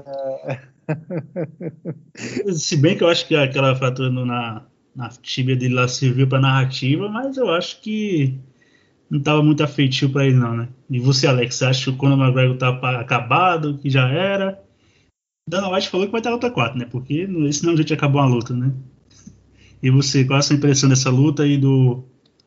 Se 2.52 2.76
bem 2.76 2.96
que 2.96 3.04
eu 3.04 3.08
acho 3.08 3.26
que 3.26 3.36
aquela 3.36 3.76
fratura 3.76 4.10
na, 4.10 4.66
na 4.94 5.08
tíbia 5.08 5.56
dele 5.56 5.74
lá 5.74 5.86
serviu 5.86 6.26
para 6.26 6.40
narrativa, 6.40 7.08
mas 7.08 7.36
eu 7.36 7.50
acho 7.50 7.80
que 7.80 8.38
não 9.10 9.18
estava 9.18 9.42
muito 9.42 9.62
afetivo 9.62 10.12
para 10.12 10.26
ele 10.26 10.36
não, 10.36 10.56
né? 10.56 10.68
E 10.90 10.98
você, 10.98 11.26
Alex, 11.26 11.56
você 11.56 11.64
acha 11.64 11.84
que 11.84 11.90
o 11.90 11.96
Conor 11.96 12.18
McGregor 12.18 12.56
tá 12.56 13.00
acabado, 13.00 13.78
que 13.78 13.90
já 13.90 14.08
era? 14.08 14.62
Dana 15.48 15.70
White 15.70 15.88
falou 15.88 16.06
que 16.06 16.12
vai 16.12 16.20
estar 16.20 16.30
luta 16.30 16.50
4, 16.50 16.78
né? 16.78 16.86
Porque 16.90 17.26
senão 17.52 17.72
a 17.72 17.76
gente 17.76 17.92
acabou 17.92 18.20
a 18.20 18.26
luta, 18.26 18.54
né? 18.54 18.72
E 19.82 19.90
você, 19.90 20.24
qual 20.24 20.36
é 20.36 20.40
a 20.40 20.42
sua 20.42 20.56
impressão 20.56 20.88
dessa 20.88 21.10
luta 21.10 21.44
aí 21.44 21.56
do, 21.56 22.04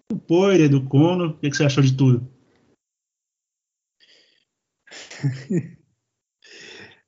do 0.10 0.18
Poirier, 0.18 0.70
do 0.70 0.84
Conor? 0.84 1.30
O 1.30 1.38
que, 1.38 1.50
que 1.50 1.56
você 1.56 1.64
achou 1.64 1.84
de 1.84 1.96
tudo? 1.96 2.28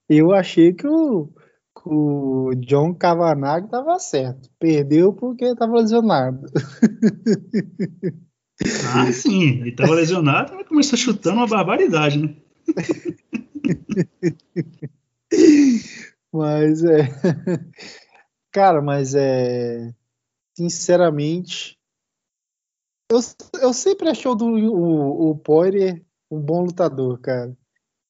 Eu 0.07 0.32
achei 0.34 0.74
que 0.74 0.88
o, 0.88 1.28
que 1.28 1.89
o 1.89 2.51
John 2.55 2.93
Cavanagh 2.93 3.65
estava 3.65 3.97
certo. 3.99 4.49
Perdeu 4.59 5.13
porque 5.13 5.45
estava 5.45 5.74
lesionado. 5.74 6.45
Ah, 8.95 9.11
sim. 9.11 9.61
Ele 9.61 9.71
estava 9.71 9.95
lesionado 9.95 10.53
e 10.59 10.63
começou 10.63 10.95
chutando 10.97 11.38
uma 11.38 11.47
barbaridade, 11.47 12.19
né? 12.19 12.36
mas 16.32 16.84
é. 16.84 17.09
Cara, 18.51 18.80
mas 18.82 19.15
é. 19.15 19.91
Sinceramente. 20.56 21.78
Eu, 23.10 23.20
eu 23.62 23.74
sempre 23.74 24.10
achei 24.10 24.30
o, 24.30 24.36
o, 24.36 25.32
o 25.32 25.38
Poirier 25.38 26.04
um 26.32 26.39
bom 26.39 26.64
lutador, 26.64 27.20
cara. 27.20 27.56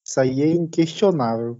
Isso 0.06 0.20
aí 0.20 0.42
é 0.42 0.52
inquestionável. 0.52 1.60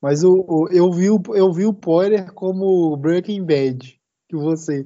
Mas 0.00 0.24
o, 0.24 0.44
o, 0.48 0.68
eu, 0.68 0.90
vi 0.90 1.10
o, 1.10 1.22
eu 1.34 1.52
vi 1.52 1.64
o 1.64 1.74
Poirier 1.74 2.32
como 2.32 2.96
Breaking 2.96 3.44
Bad. 3.44 4.00
Que 4.28 4.36
você. 4.36 4.84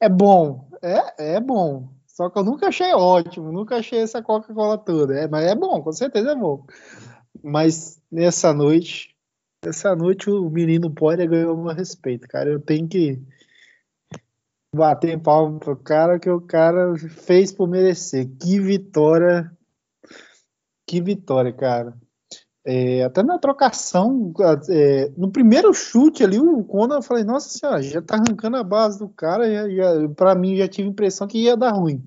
É 0.00 0.08
bom. 0.08 0.68
É, 0.82 1.36
é 1.36 1.40
bom. 1.40 1.88
Só 2.06 2.30
que 2.30 2.38
eu 2.38 2.44
nunca 2.44 2.68
achei 2.68 2.92
ótimo. 2.92 3.52
Nunca 3.52 3.76
achei 3.76 4.00
essa 4.00 4.22
Coca-Cola 4.22 4.78
toda. 4.78 5.14
É, 5.14 5.28
mas 5.28 5.46
é 5.46 5.54
bom, 5.54 5.82
com 5.82 5.92
certeza 5.92 6.32
é 6.32 6.34
bom. 6.34 6.64
Mas 7.42 8.00
nessa 8.10 8.52
noite. 8.52 9.14
Essa 9.64 9.96
noite 9.96 10.30
o 10.30 10.48
menino 10.48 10.90
Poirier 10.90 11.28
ganhou 11.28 11.56
meu 11.56 11.74
respeito, 11.74 12.28
cara. 12.28 12.50
Eu 12.50 12.60
tenho 12.60 12.88
que 12.88 13.20
bater 14.74 15.20
palma 15.20 15.58
pro 15.58 15.76
cara 15.76 16.18
que 16.18 16.28
o 16.28 16.40
cara 16.40 16.96
fez 16.96 17.52
por 17.52 17.68
merecer. 17.68 18.28
Que 18.40 18.60
vitória. 18.60 19.50
Que 20.86 21.00
vitória, 21.00 21.52
cara. 21.52 21.96
É, 22.68 23.04
até 23.04 23.22
na 23.22 23.38
trocação, 23.38 24.32
é, 24.68 25.08
no 25.16 25.30
primeiro 25.30 25.72
chute 25.72 26.24
ali, 26.24 26.36
o 26.36 26.64
Conor, 26.64 26.98
eu 26.98 27.02
falei, 27.02 27.22
nossa 27.22 27.48
senhora, 27.48 27.80
já 27.80 28.02
tá 28.02 28.16
arrancando 28.16 28.56
a 28.56 28.64
base 28.64 28.98
do 28.98 29.08
cara, 29.08 29.48
já, 29.48 29.68
já, 29.70 30.08
pra 30.16 30.34
mim 30.34 30.56
já 30.56 30.66
tive 30.66 30.88
a 30.88 30.90
impressão 30.90 31.28
que 31.28 31.38
ia 31.38 31.56
dar 31.56 31.70
ruim, 31.70 32.02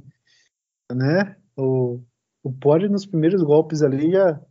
né? 0.92 1.38
O, 1.56 2.02
o 2.44 2.52
Pod 2.52 2.90
nos 2.90 3.06
primeiros 3.06 3.42
golpes 3.42 3.82
ali 3.82 4.12
já... 4.12 4.42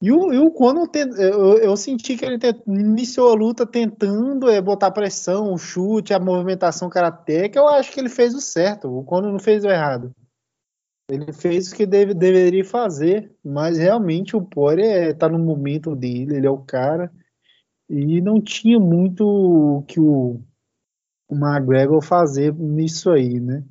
E 0.00 0.12
o, 0.12 0.32
e 0.32 0.38
o 0.38 0.50
Conor, 0.52 0.88
eu, 0.94 1.58
eu, 1.58 1.76
senti 1.76 2.16
que 2.16 2.24
ele 2.24 2.38
iniciou 2.68 3.32
a 3.32 3.34
luta 3.34 3.66
tentando 3.66 4.48
é, 4.48 4.60
botar 4.60 4.92
pressão, 4.92 5.52
o 5.52 5.58
chute, 5.58 6.14
a 6.14 6.20
movimentação 6.20 6.88
karateca, 6.88 7.58
eu 7.58 7.66
acho 7.66 7.90
que 7.90 7.98
ele 7.98 8.08
fez 8.08 8.32
o 8.32 8.40
certo, 8.40 8.96
o 8.96 9.02
Conor 9.02 9.32
não 9.32 9.40
fez 9.40 9.64
o 9.64 9.68
errado. 9.68 10.14
Ele 11.10 11.32
fez 11.32 11.72
o 11.72 11.74
que 11.74 11.84
deve, 11.84 12.14
deveria 12.14 12.64
fazer, 12.64 13.34
mas 13.42 13.76
realmente 13.76 14.36
o 14.36 14.42
Poirier 14.42 15.10
está 15.10 15.28
no 15.28 15.38
momento 15.38 15.96
dele, 15.96 16.36
ele 16.36 16.46
é 16.46 16.50
o 16.50 16.58
cara, 16.58 17.10
e 17.88 18.20
não 18.20 18.40
tinha 18.40 18.78
muito 18.78 19.26
o 19.26 19.82
que 19.82 19.98
o, 19.98 20.40
o 21.28 21.34
McGregor 21.34 22.02
fazer 22.02 22.54
nisso 22.54 23.10
aí, 23.10 23.40
né? 23.40 23.64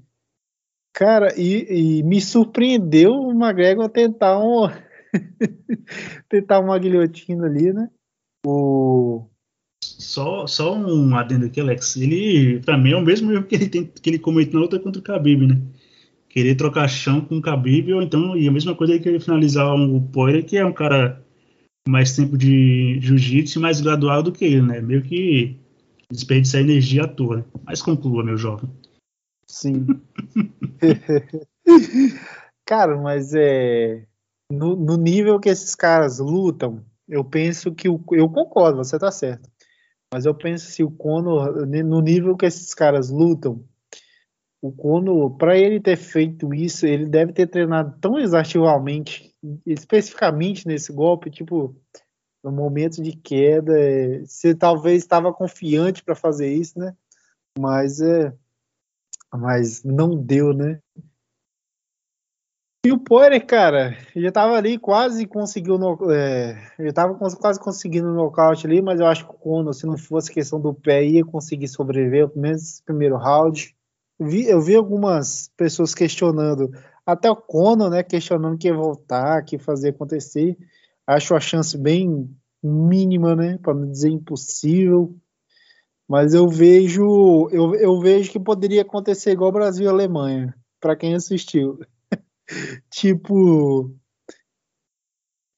Cara, 0.91 1.39
e, 1.39 1.99
e 1.99 2.03
me 2.03 2.19
surpreendeu 2.19 3.13
o 3.13 3.31
McGregor 3.31 3.87
tentar 3.87 4.39
um 4.39 4.67
tentar 6.29 6.59
uma 6.59 6.77
guilhotina 6.77 7.45
ali, 7.45 7.73
né? 7.73 7.89
O 8.45 9.27
só, 9.83 10.47
só 10.47 10.75
um 10.75 11.15
adendo 11.15 11.45
aqui, 11.45 11.59
Alex. 11.59 11.97
Ele, 11.97 12.59
pra 12.61 12.77
mim, 12.77 12.91
é 12.91 12.95
o 12.95 13.01
mesmo 13.01 13.31
erro 13.31 13.45
que 13.45 13.55
ele, 13.55 13.69
tem, 13.69 13.85
que 13.85 14.09
ele 14.09 14.19
cometeu 14.19 14.55
na 14.55 14.61
luta 14.61 14.79
contra 14.79 14.99
o 14.99 15.03
Khabib, 15.03 15.47
né? 15.47 15.61
querer 16.37 16.53
trocar 16.53 16.87
chão 16.87 17.19
com 17.19 17.37
o 17.37 17.41
Khabib, 17.41 17.91
ou 17.93 18.01
então, 18.01 18.37
e 18.37 18.47
a 18.47 18.51
mesma 18.51 18.75
coisa 18.75 18.93
ele 18.93 19.03
querer 19.03 19.19
finalizar 19.19 19.73
o 19.73 19.99
Poirier, 19.99 20.45
que 20.45 20.55
é 20.55 20.63
um 20.63 20.71
cara 20.71 21.19
mais 21.89 22.15
tempo 22.15 22.37
de 22.37 22.99
jiu-jitsu 23.01 23.59
mais 23.59 23.81
gradual 23.81 24.21
do 24.21 24.31
que 24.31 24.45
ele, 24.45 24.61
né? 24.61 24.79
Meio 24.79 25.01
que 25.01 25.57
desperdiçar 26.11 26.61
energia 26.61 27.05
à 27.05 27.07
toa. 27.07 27.37
Né? 27.37 27.43
Mas 27.65 27.81
conclua, 27.81 28.23
meu 28.23 28.37
jovem. 28.37 28.69
Sim. 29.49 29.87
cara, 32.65 32.97
mas 32.97 33.33
é. 33.33 34.05
No, 34.51 34.75
no, 34.75 34.95
nível 34.95 35.39
que 35.39 35.49
esses 35.49 35.75
caras 35.75 36.19
lutam, 36.19 36.85
eu 37.07 37.23
penso 37.23 37.73
que 37.73 37.89
o, 37.89 38.01
eu 38.11 38.29
concordo, 38.29 38.77
você 38.77 38.97
tá 38.97 39.11
certo. 39.11 39.49
Mas 40.13 40.25
eu 40.25 40.33
penso 40.33 40.71
se 40.71 40.83
o 40.83 40.91
Conor, 40.91 41.65
no 41.65 42.01
nível 42.01 42.37
que 42.37 42.45
esses 42.45 42.73
caras 42.73 43.09
lutam, 43.09 43.63
o 44.61 44.71
Kono, 44.71 45.37
para 45.37 45.57
ele 45.57 45.79
ter 45.79 45.97
feito 45.97 46.53
isso, 46.53 46.85
ele 46.85 47.05
deve 47.05 47.33
ter 47.33 47.47
treinado 47.47 47.97
tão 47.99 48.17
exaustivamente, 48.17 49.35
especificamente 49.65 50.65
nesse 50.65 50.91
golpe, 50.91 51.29
tipo, 51.29 51.75
no 52.43 52.51
momento 52.51 53.01
de 53.01 53.15
queda, 53.15 53.73
você 54.25 54.55
talvez 54.55 55.03
estava 55.03 55.33
confiante 55.33 56.03
para 56.03 56.15
fazer 56.15 56.51
isso, 56.51 56.79
né? 56.79 56.95
Mas 57.59 57.99
é, 58.01 58.33
mas 59.33 59.83
não 59.83 60.15
deu, 60.15 60.53
né? 60.53 60.79
E 62.87 62.91
o 62.93 62.97
Poirier, 62.97 63.45
cara, 63.45 63.97
já 64.15 64.31
tava 64.31 64.55
ali 64.55 64.77
quase 64.77 65.27
conseguiu, 65.27 65.77
no, 65.77 66.09
é, 66.09 66.55
tava 66.93 67.15
quase 67.15 67.59
conseguindo 67.59 68.07
o 68.07 68.13
nocaute 68.13 68.65
ali, 68.65 68.81
mas 68.81 69.01
eu 69.01 69.05
acho 69.05 69.25
que 69.25 69.31
o 69.31 69.33
Kono, 69.33 69.73
se 69.73 69.85
não 69.85 69.97
fosse 69.97 70.31
questão 70.31 70.57
do 70.57 70.73
pé, 70.73 71.03
ia 71.03 71.25
conseguir 71.25 71.67
sobreviver, 71.67 72.29
pelo 72.29 72.41
menos 72.41 72.61
esse 72.61 72.83
primeiro 72.83 73.17
round 73.17 73.75
vi, 74.17 74.47
eu 74.47 74.61
vi 74.61 74.73
algumas 74.73 75.51
pessoas 75.57 75.93
questionando, 75.93 76.71
até 77.05 77.29
o 77.29 77.35
Conor, 77.35 77.89
né, 77.89 78.03
questionando 78.03 78.57
que 78.57 78.69
ia 78.69 78.73
voltar, 78.73 79.43
que 79.43 79.57
ia 79.57 79.59
fazer 79.59 79.89
acontecer. 79.89 80.57
Acho 81.05 81.35
a 81.35 81.41
chance 81.41 81.77
bem 81.77 82.33
mínima, 82.63 83.35
né, 83.35 83.59
para 83.61 83.73
não 83.73 83.91
dizer 83.91 84.11
impossível. 84.11 85.13
Mas 86.07 86.33
eu 86.33 86.47
vejo, 86.47 87.49
eu, 87.51 87.75
eu 87.75 87.99
vejo 87.99 88.31
que 88.31 88.39
poderia 88.39 88.83
acontecer 88.83 89.31
igual 89.31 89.51
Brasil 89.51 89.87
e 89.87 89.89
Alemanha, 89.89 90.55
para 90.79 90.95
quem 90.95 91.15
assistiu. 91.15 91.79
Tipo, 92.89 93.95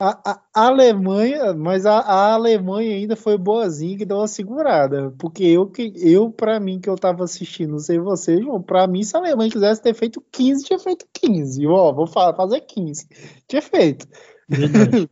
a, 0.01 0.31
a, 0.31 0.67
Alemanha, 0.67 1.53
mas 1.53 1.85
a, 1.85 1.99
a, 1.99 2.33
Alemanha 2.33 2.95
ainda 2.95 3.17
foi 3.17 3.37
boazinha 3.37 3.97
que 3.97 4.05
deu 4.05 4.17
uma 4.17 4.27
segurada. 4.27 5.11
Porque 5.19 5.43
eu, 5.43 5.69
que 5.69 5.93
eu 5.97 6.31
para 6.31 6.59
mim, 6.59 6.79
que 6.79 6.89
eu 6.89 6.95
tava 6.95 7.25
assistindo, 7.25 7.71
não 7.71 7.79
sei 7.79 7.99
vocês, 7.99 8.39
João, 8.41 8.61
pra 8.61 8.87
mim, 8.87 9.03
se 9.03 9.15
a 9.15 9.19
Alemanha 9.19 9.51
quisesse 9.51 9.81
ter 9.81 9.93
feito 9.93 10.23
15, 10.31 10.65
tinha 10.65 10.79
feito 10.79 11.05
15. 11.13 11.67
Ó, 11.67 11.93
vou 11.93 12.07
fazer 12.07 12.61
15. 12.61 13.07
Tinha 13.47 13.61
feito. 13.61 14.07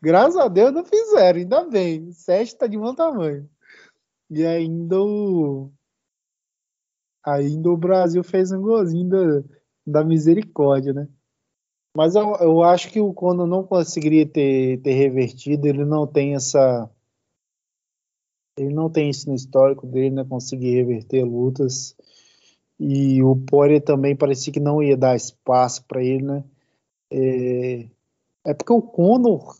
Graças 0.00 0.36
a 0.36 0.48
Deus 0.48 0.72
não 0.72 0.84
fizeram, 0.84 1.40
ainda 1.40 1.64
bem. 1.68 2.12
7 2.12 2.56
tá 2.56 2.66
de 2.68 2.78
bom 2.78 2.94
tamanho. 2.94 3.48
E 4.30 4.46
ainda 4.46 5.00
o. 5.00 5.70
Ainda 7.24 7.70
o 7.70 7.76
Brasil 7.76 8.22
fez 8.24 8.50
um 8.52 8.62
golzinho 8.62 9.08
da, 9.08 9.44
da 9.86 10.04
misericórdia, 10.04 10.92
né? 10.92 11.08
Mas 11.96 12.14
eu, 12.14 12.34
eu 12.36 12.62
acho 12.62 12.90
que 12.90 13.00
o 13.00 13.12
Conor 13.12 13.46
não 13.46 13.64
conseguiria 13.64 14.26
ter, 14.26 14.80
ter 14.80 14.92
revertido, 14.94 15.66
ele 15.66 15.84
não 15.84 16.06
tem 16.06 16.34
essa. 16.34 16.90
Ele 18.58 18.72
não 18.72 18.90
tem 18.90 19.10
isso 19.10 19.28
no 19.28 19.34
histórico 19.34 19.86
dele, 19.86 20.10
né? 20.10 20.24
Conseguir 20.24 20.74
reverter 20.74 21.24
lutas. 21.24 21.94
E 22.78 23.22
o 23.22 23.36
Poirier 23.36 23.82
também 23.82 24.16
parecia 24.16 24.52
que 24.52 24.60
não 24.60 24.82
ia 24.82 24.96
dar 24.96 25.16
espaço 25.16 25.84
para 25.84 26.02
ele, 26.02 26.24
né? 26.24 26.44
É, 27.10 27.88
é 28.46 28.54
porque 28.54 28.72
o 28.72 28.82
Conor 28.82 29.56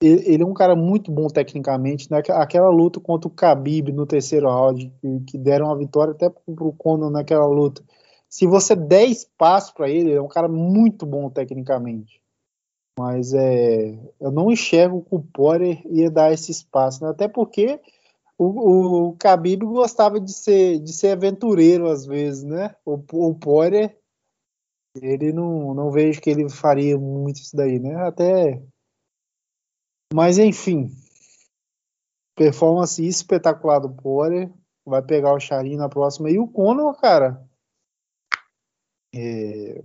ele, 0.00 0.22
ele, 0.32 0.42
é 0.44 0.46
um 0.46 0.54
cara 0.54 0.76
muito 0.76 1.10
bom 1.10 1.26
tecnicamente, 1.26 2.08
né? 2.10 2.22
Aquela 2.30 2.70
luta 2.70 3.00
contra 3.00 3.28
o 3.28 3.34
Khabib 3.34 3.92
no 3.92 4.06
terceiro 4.06 4.48
round, 4.48 4.92
que, 5.00 5.20
que 5.32 5.38
deram 5.38 5.70
a 5.70 5.76
vitória 5.76 6.12
até 6.12 6.30
pro 6.30 6.72
Conor 6.72 7.10
naquela 7.10 7.46
luta 7.46 7.82
se 8.28 8.46
você 8.46 8.76
der 8.76 9.06
espaço 9.06 9.74
para 9.74 9.88
ele, 9.88 10.10
ele 10.10 10.18
é 10.18 10.22
um 10.22 10.28
cara 10.28 10.48
muito 10.48 11.06
bom 11.06 11.30
tecnicamente. 11.30 12.22
Mas 12.98 13.32
é, 13.32 13.96
eu 14.20 14.30
não 14.30 14.50
enxergo 14.50 15.04
que 15.04 15.14
o 15.14 15.22
Poirier 15.22 15.80
ia 15.86 16.10
dar 16.10 16.32
esse 16.32 16.50
espaço, 16.50 17.04
né? 17.04 17.10
até 17.10 17.28
porque 17.28 17.80
o, 18.36 19.08
o 19.08 19.16
Khabib 19.16 19.64
gostava 19.64 20.20
de 20.20 20.32
ser, 20.32 20.80
de 20.80 20.92
ser 20.92 21.12
aventureiro 21.12 21.88
às 21.88 22.04
vezes, 22.04 22.42
né? 22.42 22.74
O, 22.84 22.94
o 23.12 23.38
ele 25.00 25.32
não, 25.32 25.74
não 25.74 25.90
vejo 25.90 26.20
que 26.20 26.28
ele 26.28 26.48
faria 26.50 26.98
muito 26.98 27.36
isso 27.36 27.56
daí, 27.56 27.78
né? 27.78 27.94
Até. 28.06 28.60
Mas 30.12 30.38
enfim, 30.38 30.90
performance 32.34 33.04
espetacular 33.04 33.78
do 33.78 33.90
Poirier. 33.90 34.50
vai 34.84 35.02
pegar 35.02 35.34
o 35.34 35.40
Charin 35.40 35.76
na 35.76 35.88
próxima. 35.88 36.30
E 36.30 36.38
o 36.38 36.48
Conor, 36.48 36.96
cara, 37.00 37.47
é, 39.14 39.82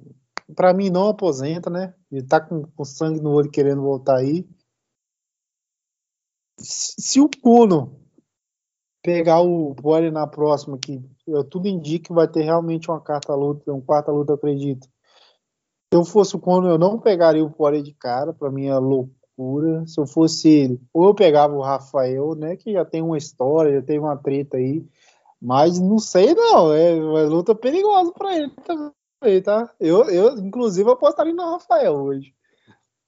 para 0.55 0.73
mim 0.73 0.89
não 0.89 1.07
aposenta, 1.07 1.69
né? 1.69 1.93
Ele 2.11 2.25
tá 2.25 2.39
com, 2.39 2.63
com, 2.63 2.85
sangue 2.85 3.21
no 3.21 3.31
olho 3.31 3.49
querendo 3.49 3.81
voltar 3.81 4.17
aí. 4.17 4.47
Se, 6.59 7.19
o 7.19 7.29
Conor 7.41 7.89
pegar 9.01 9.41
o 9.41 9.75
Poirier 9.75 10.11
na 10.11 10.27
próxima, 10.27 10.77
que 10.77 11.01
eu 11.27 11.43
tudo 11.43 11.67
indica 11.67 12.07
que 12.07 12.13
vai 12.13 12.27
ter 12.27 12.43
realmente 12.43 12.89
uma 12.89 13.01
carta 13.01 13.35
luta, 13.35 13.73
um 13.73 13.81
quarta 13.81 14.11
luta, 14.11 14.31
eu 14.31 14.35
acredito. 14.35 14.85
Se 14.85 15.97
eu 15.97 16.05
fosse 16.05 16.35
o 16.35 16.39
Conor, 16.39 16.71
eu 16.71 16.77
não 16.77 16.99
pegaria 16.99 17.43
o 17.43 17.51
Poirier 17.51 17.83
de 17.83 17.93
cara, 17.93 18.33
para 18.33 18.51
mim 18.51 18.67
é 18.67 18.77
loucura. 18.77 19.85
Se 19.87 19.99
eu 19.99 20.05
fosse 20.05 20.47
ele, 20.47 20.81
ou 20.93 21.07
eu 21.07 21.15
pegava 21.15 21.53
o 21.53 21.61
Rafael, 21.61 22.35
né, 22.35 22.55
que 22.55 22.71
já 22.71 22.85
tem 22.85 23.01
uma 23.01 23.17
história, 23.17 23.73
já 23.73 23.81
tem 23.81 23.99
uma 23.99 24.15
treta 24.15 24.57
aí, 24.57 24.85
mas 25.41 25.79
não 25.79 25.99
sei 25.99 26.33
não, 26.33 26.71
é 26.71 26.93
uma 26.93 27.23
luta 27.23 27.53
perigosa 27.55 28.11
para 28.13 28.37
ele 28.37 28.51
também, 28.63 28.91
tá? 29.41 29.73
Eu, 29.79 30.03
eu 30.09 30.37
inclusive 30.37 30.89
apostaria 30.89 31.33
no 31.33 31.51
Rafael 31.51 31.93
hoje. 31.95 32.33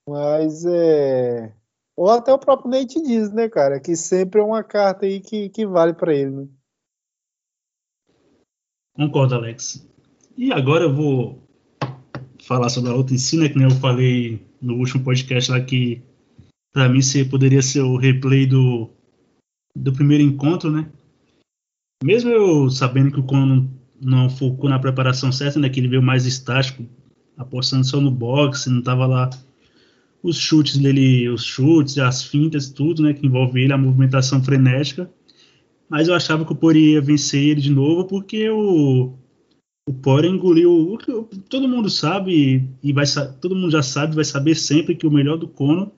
Mas 0.08 0.64
é 0.64 1.52
ou 1.96 2.10
até 2.10 2.30
o 2.30 2.38
próprio 2.38 2.70
Nate 2.70 3.02
diz, 3.02 3.32
né, 3.32 3.48
cara, 3.48 3.80
que 3.80 3.96
sempre 3.96 4.38
é 4.38 4.44
uma 4.44 4.62
carta 4.62 5.06
aí 5.06 5.18
que, 5.18 5.48
que 5.48 5.66
vale 5.66 5.94
para 5.94 6.14
ele, 6.14 6.30
né? 6.30 6.48
Concordo, 8.94 9.34
Alex. 9.34 9.88
E 10.36 10.52
agora 10.52 10.84
eu 10.84 10.94
vou 10.94 11.42
falar 12.42 12.68
sobre 12.68 12.90
a 12.90 12.94
luta 12.94 13.14
em 13.14 13.18
si, 13.18 13.38
né, 13.38 13.48
que 13.48 13.56
nem 13.56 13.64
eu 13.64 13.74
falei 13.76 14.46
no 14.60 14.74
último 14.74 15.02
podcast 15.02 15.50
lá 15.50 15.60
que 15.60 16.02
para 16.72 16.88
mim 16.88 17.00
você 17.00 17.24
poderia 17.24 17.62
ser 17.62 17.80
o 17.80 17.96
replay 17.96 18.46
do, 18.46 18.90
do 19.74 19.92
primeiro 19.92 20.22
encontro, 20.22 20.70
né? 20.70 20.90
Mesmo 22.04 22.30
eu 22.30 22.68
sabendo 22.68 23.10
que 23.10 23.20
o 23.20 23.26
Conan 23.26 23.66
não 24.00 24.28
focou 24.28 24.68
na 24.68 24.78
preparação 24.78 25.32
certa, 25.32 25.58
né, 25.58 25.68
que 25.68 25.80
ele 25.80 25.88
veio 25.88 26.02
mais 26.02 26.26
estático, 26.26 26.84
apostando 27.36 27.84
só 27.84 28.00
no 28.00 28.10
boxe, 28.10 28.70
não 28.70 28.82
tava 28.82 29.06
lá 29.06 29.30
os 30.22 30.36
chutes 30.38 30.76
dele, 30.76 31.28
os 31.28 31.44
chutes, 31.44 31.98
as 31.98 32.22
fintas, 32.22 32.68
tudo, 32.68 33.02
né, 33.02 33.12
que 33.12 33.26
envolve 33.26 33.62
ele, 33.62 33.72
a 33.72 33.78
movimentação 33.78 34.42
frenética. 34.42 35.10
Mas 35.88 36.08
eu 36.08 36.14
achava 36.14 36.44
que 36.44 36.52
o 36.52 36.56
Poirier 36.56 36.94
ia 36.94 37.00
vencer 37.00 37.42
ele 37.42 37.60
de 37.60 37.70
novo, 37.70 38.06
porque 38.06 38.48
o, 38.50 39.14
o 39.88 39.92
Poirier 39.94 40.32
engoliu. 40.32 40.98
Todo 41.48 41.68
mundo 41.68 41.88
sabe, 41.88 42.68
e 42.82 42.92
vai, 42.92 43.04
todo 43.40 43.54
mundo 43.54 43.70
já 43.70 43.82
sabe, 43.82 44.16
vai 44.16 44.24
saber 44.24 44.56
sempre 44.56 44.96
que 44.96 45.06
o 45.06 45.10
melhor 45.10 45.36
do 45.36 45.46
Conor 45.46 45.92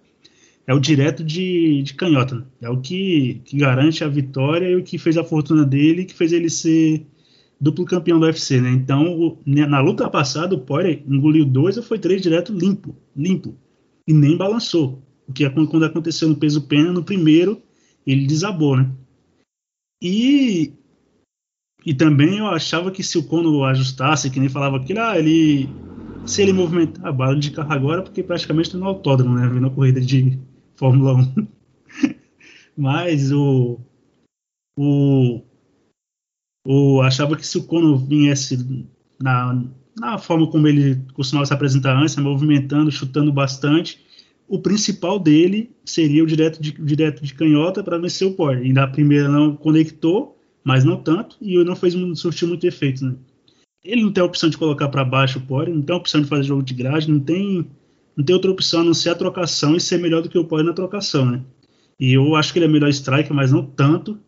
é 0.66 0.74
o 0.74 0.78
direto 0.78 1.24
de, 1.24 1.82
de 1.82 1.94
canhota. 1.94 2.34
Né? 2.34 2.44
É 2.61 2.68
o 2.68 2.78
que, 2.78 3.40
que 3.46 3.57
garante 3.57 4.05
a 4.05 4.09
vitória 4.09 4.68
e 4.68 4.76
o 4.76 4.82
que 4.82 4.99
fez 4.99 5.16
a 5.16 5.24
fortuna 5.24 5.64
dele, 5.64 6.05
que 6.05 6.12
fez 6.12 6.30
ele 6.30 6.51
ser 6.51 7.07
duplo 7.61 7.84
campeão 7.84 8.20
do 8.20 8.26
UFC, 8.26 8.61
né? 8.61 8.70
Então, 8.70 9.18
o, 9.18 9.38
na 9.44 9.80
luta 9.80 10.09
passada, 10.09 10.54
o 10.54 10.61
Poirier 10.61 11.02
engoliu 11.06 11.44
dois 11.44 11.76
ou 11.76 11.82
foi 11.82 11.98
três 11.98 12.22
direto 12.22 12.52
limpo, 12.52 12.94
limpo 13.16 13.56
e 14.06 14.12
nem 14.12 14.36
balançou. 14.36 15.02
O 15.26 15.32
que 15.32 15.44
é 15.44 15.50
quando 15.50 15.84
aconteceu 15.84 16.28
no 16.28 16.36
peso 16.36 16.62
pena, 16.62 16.92
no 16.92 17.04
primeiro, 17.04 17.61
ele 18.06 18.26
desabou, 18.26 18.76
né? 18.76 18.90
E, 20.00 20.72
e 21.84 21.92
também 21.92 22.38
eu 22.38 22.46
achava 22.46 22.90
que 22.90 23.02
se 23.02 23.18
o 23.18 23.24
Conor 23.24 23.68
ajustasse, 23.68 24.30
que 24.30 24.40
nem 24.40 24.48
falava 24.48 24.80
que 24.80 24.96
ah, 24.96 25.18
ele 25.18 25.68
se 26.24 26.42
ele 26.42 26.52
movimentar 26.52 27.06
a 27.06 27.12
bala 27.12 27.36
de 27.36 27.50
carro 27.50 27.72
agora, 27.72 28.02
porque 28.02 28.22
praticamente 28.22 28.68
está 28.68 28.78
no 28.78 28.86
autódromo, 28.86 29.34
né? 29.34 29.48
Vendo 29.48 29.66
a 29.66 29.70
corrida 29.70 30.00
de 30.00 30.38
Fórmula 30.76 31.14
1. 31.14 31.46
Mas 32.76 33.32
o, 33.32 33.80
o, 34.76 35.42
o 36.70 37.00
achava 37.00 37.34
que 37.34 37.46
se 37.46 37.56
o 37.56 37.62
Conor 37.62 37.96
viesse 37.96 38.86
na, 39.18 39.64
na 39.98 40.18
forma 40.18 40.46
como 40.50 40.68
ele 40.68 41.00
costumava 41.14 41.46
se 41.46 41.54
apresentar 41.54 41.96
antes, 41.96 42.14
né, 42.14 42.22
movimentando, 42.22 42.90
chutando 42.90 43.32
bastante. 43.32 44.04
O 44.46 44.58
principal 44.60 45.18
dele 45.18 45.70
seria 45.82 46.22
o 46.22 46.26
direto 46.26 46.60
de, 46.60 46.72
direto 46.72 47.24
de 47.24 47.32
canhota 47.32 47.82
para 47.82 47.96
vencer 47.96 48.28
o 48.28 48.34
Poirier. 48.34 48.66
E 48.66 48.72
na 48.74 48.86
primeira 48.86 49.30
não 49.30 49.56
conectou, 49.56 50.38
mas 50.62 50.84
não 50.84 50.98
tanto, 50.98 51.38
e 51.40 51.56
não 51.64 51.74
fez 51.74 51.94
surtiu 52.16 52.46
muito 52.46 52.66
efeito. 52.66 53.02
Né? 53.02 53.14
Ele 53.82 54.02
não 54.02 54.12
tem 54.12 54.22
a 54.22 54.26
opção 54.26 54.50
de 54.50 54.58
colocar 54.58 54.88
para 54.88 55.06
baixo 55.06 55.38
o 55.38 55.42
Poirier, 55.46 55.74
não 55.74 55.82
tem 55.82 55.94
a 55.94 55.98
opção 55.98 56.20
de 56.20 56.28
fazer 56.28 56.42
jogo 56.42 56.62
de 56.62 56.74
grade, 56.74 57.10
não 57.10 57.18
tem, 57.18 57.66
não 58.14 58.22
tem 58.22 58.34
outra 58.34 58.50
opção 58.50 58.82
a 58.82 58.84
não 58.84 58.92
ser 58.92 59.08
a 59.08 59.14
trocação 59.14 59.74
e 59.74 59.80
ser 59.80 59.96
melhor 59.98 60.20
do 60.20 60.28
que 60.28 60.38
o 60.38 60.44
Poirier 60.44 60.68
na 60.68 60.74
trocação. 60.74 61.24
Né? 61.24 61.40
E 61.98 62.12
eu 62.12 62.36
acho 62.36 62.52
que 62.52 62.58
ele 62.58 62.66
é 62.66 62.68
melhor 62.68 62.90
striker, 62.90 63.34
mas 63.34 63.52
não 63.52 63.64
tanto. 63.64 64.18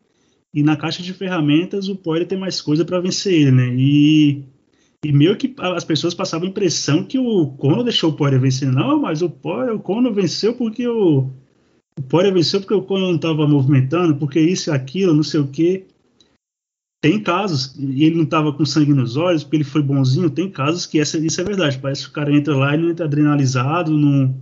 E 0.53 0.63
na 0.63 0.77
caixa 0.77 1.03
de 1.03 1.13
ferramentas 1.13 1.89
o 1.89 1.97
Poirier 1.97 2.27
tem 2.27 2.39
mais 2.39 2.61
coisa 2.61 2.85
para 2.85 3.01
vencer 3.01 3.33
ele, 3.33 3.53
né? 3.53 3.75
E 3.77 4.45
e 5.03 5.13
meio 5.13 5.37
que 5.37 5.55
as 5.59 5.85
pessoas 5.85 6.13
passavam 6.13 6.47
a 6.47 6.51
impressão 6.51 7.03
que 7.03 7.19
o 7.19 7.47
Conor 7.53 7.85
deixou 7.85 8.11
o 8.11 8.17
Poirier 8.17 8.41
vencer. 8.41 8.71
Não, 8.71 9.01
mas 9.01 9.23
o, 9.23 9.31
Poirier, 9.31 9.75
o 9.75 9.81
Conor 9.81 10.13
venceu 10.13 10.55
porque 10.55 10.87
o, 10.87 11.31
o 11.99 12.03
Poirier 12.03 12.35
venceu 12.35 12.61
porque 12.61 12.75
o 12.75 12.83
Conor 12.83 13.09
não 13.09 13.17
estava 13.17 13.49
movimentando, 13.49 14.17
porque 14.17 14.39
isso 14.39 14.71
e 14.71 14.73
aquilo, 14.75 15.15
não 15.15 15.23
sei 15.23 15.41
o 15.41 15.49
quê. 15.49 15.87
Tem 17.03 17.19
casos, 17.19 17.75
e 17.79 18.05
ele 18.05 18.17
não 18.17 18.25
estava 18.25 18.53
com 18.53 18.63
sangue 18.67 18.93
nos 18.93 19.17
olhos, 19.17 19.43
porque 19.43 19.57
ele 19.57 19.65
foi 19.65 19.83
bonzinho, 19.83 20.29
tem 20.29 20.51
casos 20.51 20.85
que 20.85 21.01
essa, 21.01 21.17
isso 21.17 21.41
é 21.41 21.45
verdade. 21.45 21.79
Parece 21.79 22.05
que 22.05 22.11
o 22.11 22.13
cara 22.13 22.31
entra 22.31 22.55
lá 22.55 22.75
e 22.75 22.79
não 22.79 22.91
entra 22.91 23.07
adrenalizado, 23.07 23.91
não, 23.91 24.37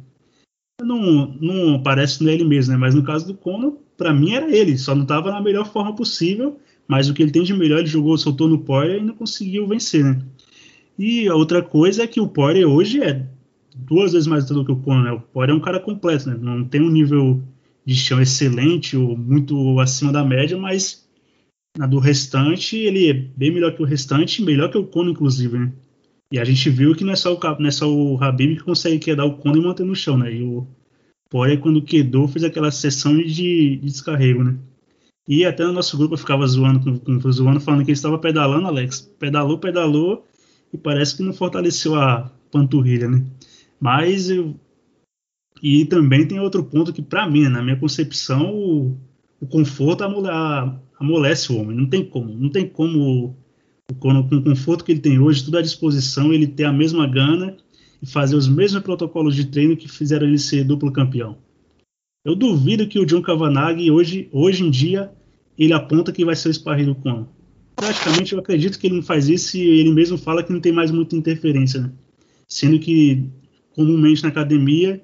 não, 0.83 1.37
não 1.41 1.83
parece 1.85 2.21
não 2.21 2.31
é 2.31 2.35
ele 2.35 2.45
mesmo, 2.45 2.73
né? 2.73 2.79
Mas 2.79 2.97
no 2.97 3.05
caso 3.05 3.29
do 3.29 3.35
Conor, 3.35 3.77
para 3.99 4.15
mim 4.15 4.33
era 4.33 4.57
ele, 4.57 4.79
só 4.79 4.95
não 4.95 5.03
estava 5.03 5.31
na 5.31 5.43
melhor 5.43 5.71
forma 5.71 5.95
possível, 5.95 6.59
mas 6.87 7.11
o 7.11 7.15
que 7.15 7.21
ele 7.21 7.33
tem 7.33 7.43
de 7.43 7.53
melhor, 7.53 7.81
ele 7.81 7.89
jogou, 7.89 8.17
soltou 8.17 8.49
no 8.49 8.61
Poirier 8.61 9.03
e 9.03 9.05
não 9.05 9.15
conseguiu 9.15 9.67
vencer, 9.67 10.05
né? 10.05 10.23
E 10.97 11.29
a 11.29 11.35
outra 11.35 11.61
coisa 11.61 12.05
é 12.05 12.07
que 12.07 12.21
o 12.21 12.29
Poirier 12.29 12.67
hoje 12.67 13.03
é 13.03 13.27
duas 13.77 14.13
vezes 14.13 14.27
mais 14.27 14.47
do 14.47 14.65
que 14.65 14.73
o 14.73 14.77
Conor, 14.77 15.03
né? 15.03 15.13
O 15.13 15.21
Poirier 15.21 15.55
é 15.55 15.59
um 15.59 15.63
cara 15.63 15.81
completo, 15.81 16.31
né? 16.31 16.39
Não 16.41 16.65
tem 16.65 16.81
um 16.81 16.91
nível 16.91 17.43
de 17.85 17.95
chão 17.95 18.21
excelente 18.21 18.97
ou 18.97 19.17
muito 19.17 19.79
acima 19.81 20.13
da 20.13 20.25
média, 20.25 20.57
mas 20.57 21.09
na 21.77 21.87
do 21.87 21.99
restante 21.99 22.77
ele 22.77 23.11
é 23.11 23.13
bem 23.13 23.53
melhor 23.53 23.75
que 23.75 23.83
o 23.83 23.87
restante, 23.87 24.43
melhor 24.43 24.71
que 24.71 24.79
o 24.79 24.87
Conor, 24.87 25.11
inclusive, 25.11 25.59
né? 25.59 25.73
E 26.33 26.39
a 26.39 26.45
gente 26.45 26.71
viu 26.71 26.95
que 26.95 27.05
não 27.05 27.13
é 27.13 27.17
só 27.17 27.35
o, 27.35 27.59
não 27.59 27.67
é 27.67 27.71
só 27.71 27.93
o 27.93 28.23
Habib 28.23 28.57
que 28.57 28.63
consegue 28.63 28.99
quedar 28.99 29.25
o 29.25 29.39
Conor 29.39 29.57
e 29.57 29.67
manter 29.67 29.85
no 29.85 29.95
chão, 29.95 30.17
né? 30.17 30.33
E 30.33 30.43
o 30.43 30.67
Poirier, 31.31 31.61
quando 31.61 31.83
quedou, 31.83 32.27
fez 32.29 32.45
aquela 32.45 32.71
sessão 32.71 33.17
de, 33.17 33.25
de 33.25 33.77
descarrego, 33.77 34.45
né? 34.45 34.57
E 35.29 35.45
até 35.45 35.65
no 35.65 35.73
nosso 35.73 35.97
grupo 35.99 36.15
eu 36.15 36.19
ficava 36.19 36.47
zoando, 36.47 37.01
com, 37.01 37.33
zoando 37.33 37.61
falando 37.61 37.85
que 37.85 37.91
ele 37.91 37.97
estava 37.97 38.19
pedalando, 38.19 38.67
Alex. 38.67 39.01
Pedalou, 39.19 39.59
pedalou, 39.59 40.27
e 40.73 40.79
parece 40.79 41.17
que 41.17 41.23
não 41.23 41.35
fortaleceu 41.35 41.95
a 41.95 42.31
panturrilha, 42.51 43.09
né? 43.09 43.25
Mas 43.79 44.31
eu, 44.31 44.59
e 45.63 45.85
também 45.85 46.27
tem 46.27 46.41
outro 46.41 46.65
ponto 46.65 46.93
que 46.93 47.03
para 47.03 47.29
mim, 47.29 47.49
na 47.49 47.63
minha 47.63 47.79
concepção, 47.79 48.55
o, 48.55 48.97
o 49.41 49.47
conforto 49.47 50.05
amolece 50.99 51.53
o 51.53 51.61
homem. 51.61 51.77
Não 51.77 51.87
tem 51.87 52.05
como, 52.05 52.33
não 52.33 52.49
tem 52.49 52.69
como 52.69 53.37
com 53.99 54.11
o 54.11 54.43
conforto 54.43 54.85
que 54.85 54.93
ele 54.93 55.01
tem 55.01 55.19
hoje, 55.19 55.45
tudo 55.45 55.59
à 55.59 55.63
disposição, 55.63 56.33
ele 56.33 56.47
ter 56.47 56.65
a 56.65 56.73
mesma 56.73 57.07
gana 57.07 57.57
e 58.03 58.07
fazer 58.07 58.37
os 58.37 58.49
mesmos 58.49 58.83
protocolos 58.83 59.35
de 59.35 59.47
treino 59.47 59.77
que 59.77 59.89
fizeram 59.89 60.27
ele 60.27 60.39
ser 60.39 60.65
duplo 60.65 60.93
campeão. 60.93 61.39
Eu 62.25 62.35
duvido 62.35 62.87
que 62.87 62.99
o 62.99 63.07
John 63.07 63.23
Cavanagh 63.23 63.79
hoje, 63.91 64.29
hoje 64.33 64.65
em 64.65 64.71
dia 64.71 65.11
ele 65.59 65.73
aponta 65.73 66.13
que 66.13 66.25
vai 66.25 66.37
ser 66.37 66.49
o 66.49 66.55
sparring 66.55 66.87
do 66.87 66.95
Conor 66.95 67.27
praticamente 67.79 68.33
eu 68.33 68.41
acredito 68.41 68.79
que 68.79 68.89
ele 68.89 68.97
não 68.97 69.03
faz 69.03 69.29
isso 69.29 69.57
e 69.57 69.61
ele 69.61 69.93
mesmo 69.93 70.19
fala 70.19 70.43
que 70.43 70.53
não 70.53 70.61
tem 70.61 70.73
mais 70.73 70.91
muita 70.91 71.15
interferência, 71.15 71.81
né? 71.81 71.93
Sendo 72.49 72.79
que 72.81 73.25
comumente 73.75 74.23
na 74.23 74.31
academia 74.31 75.01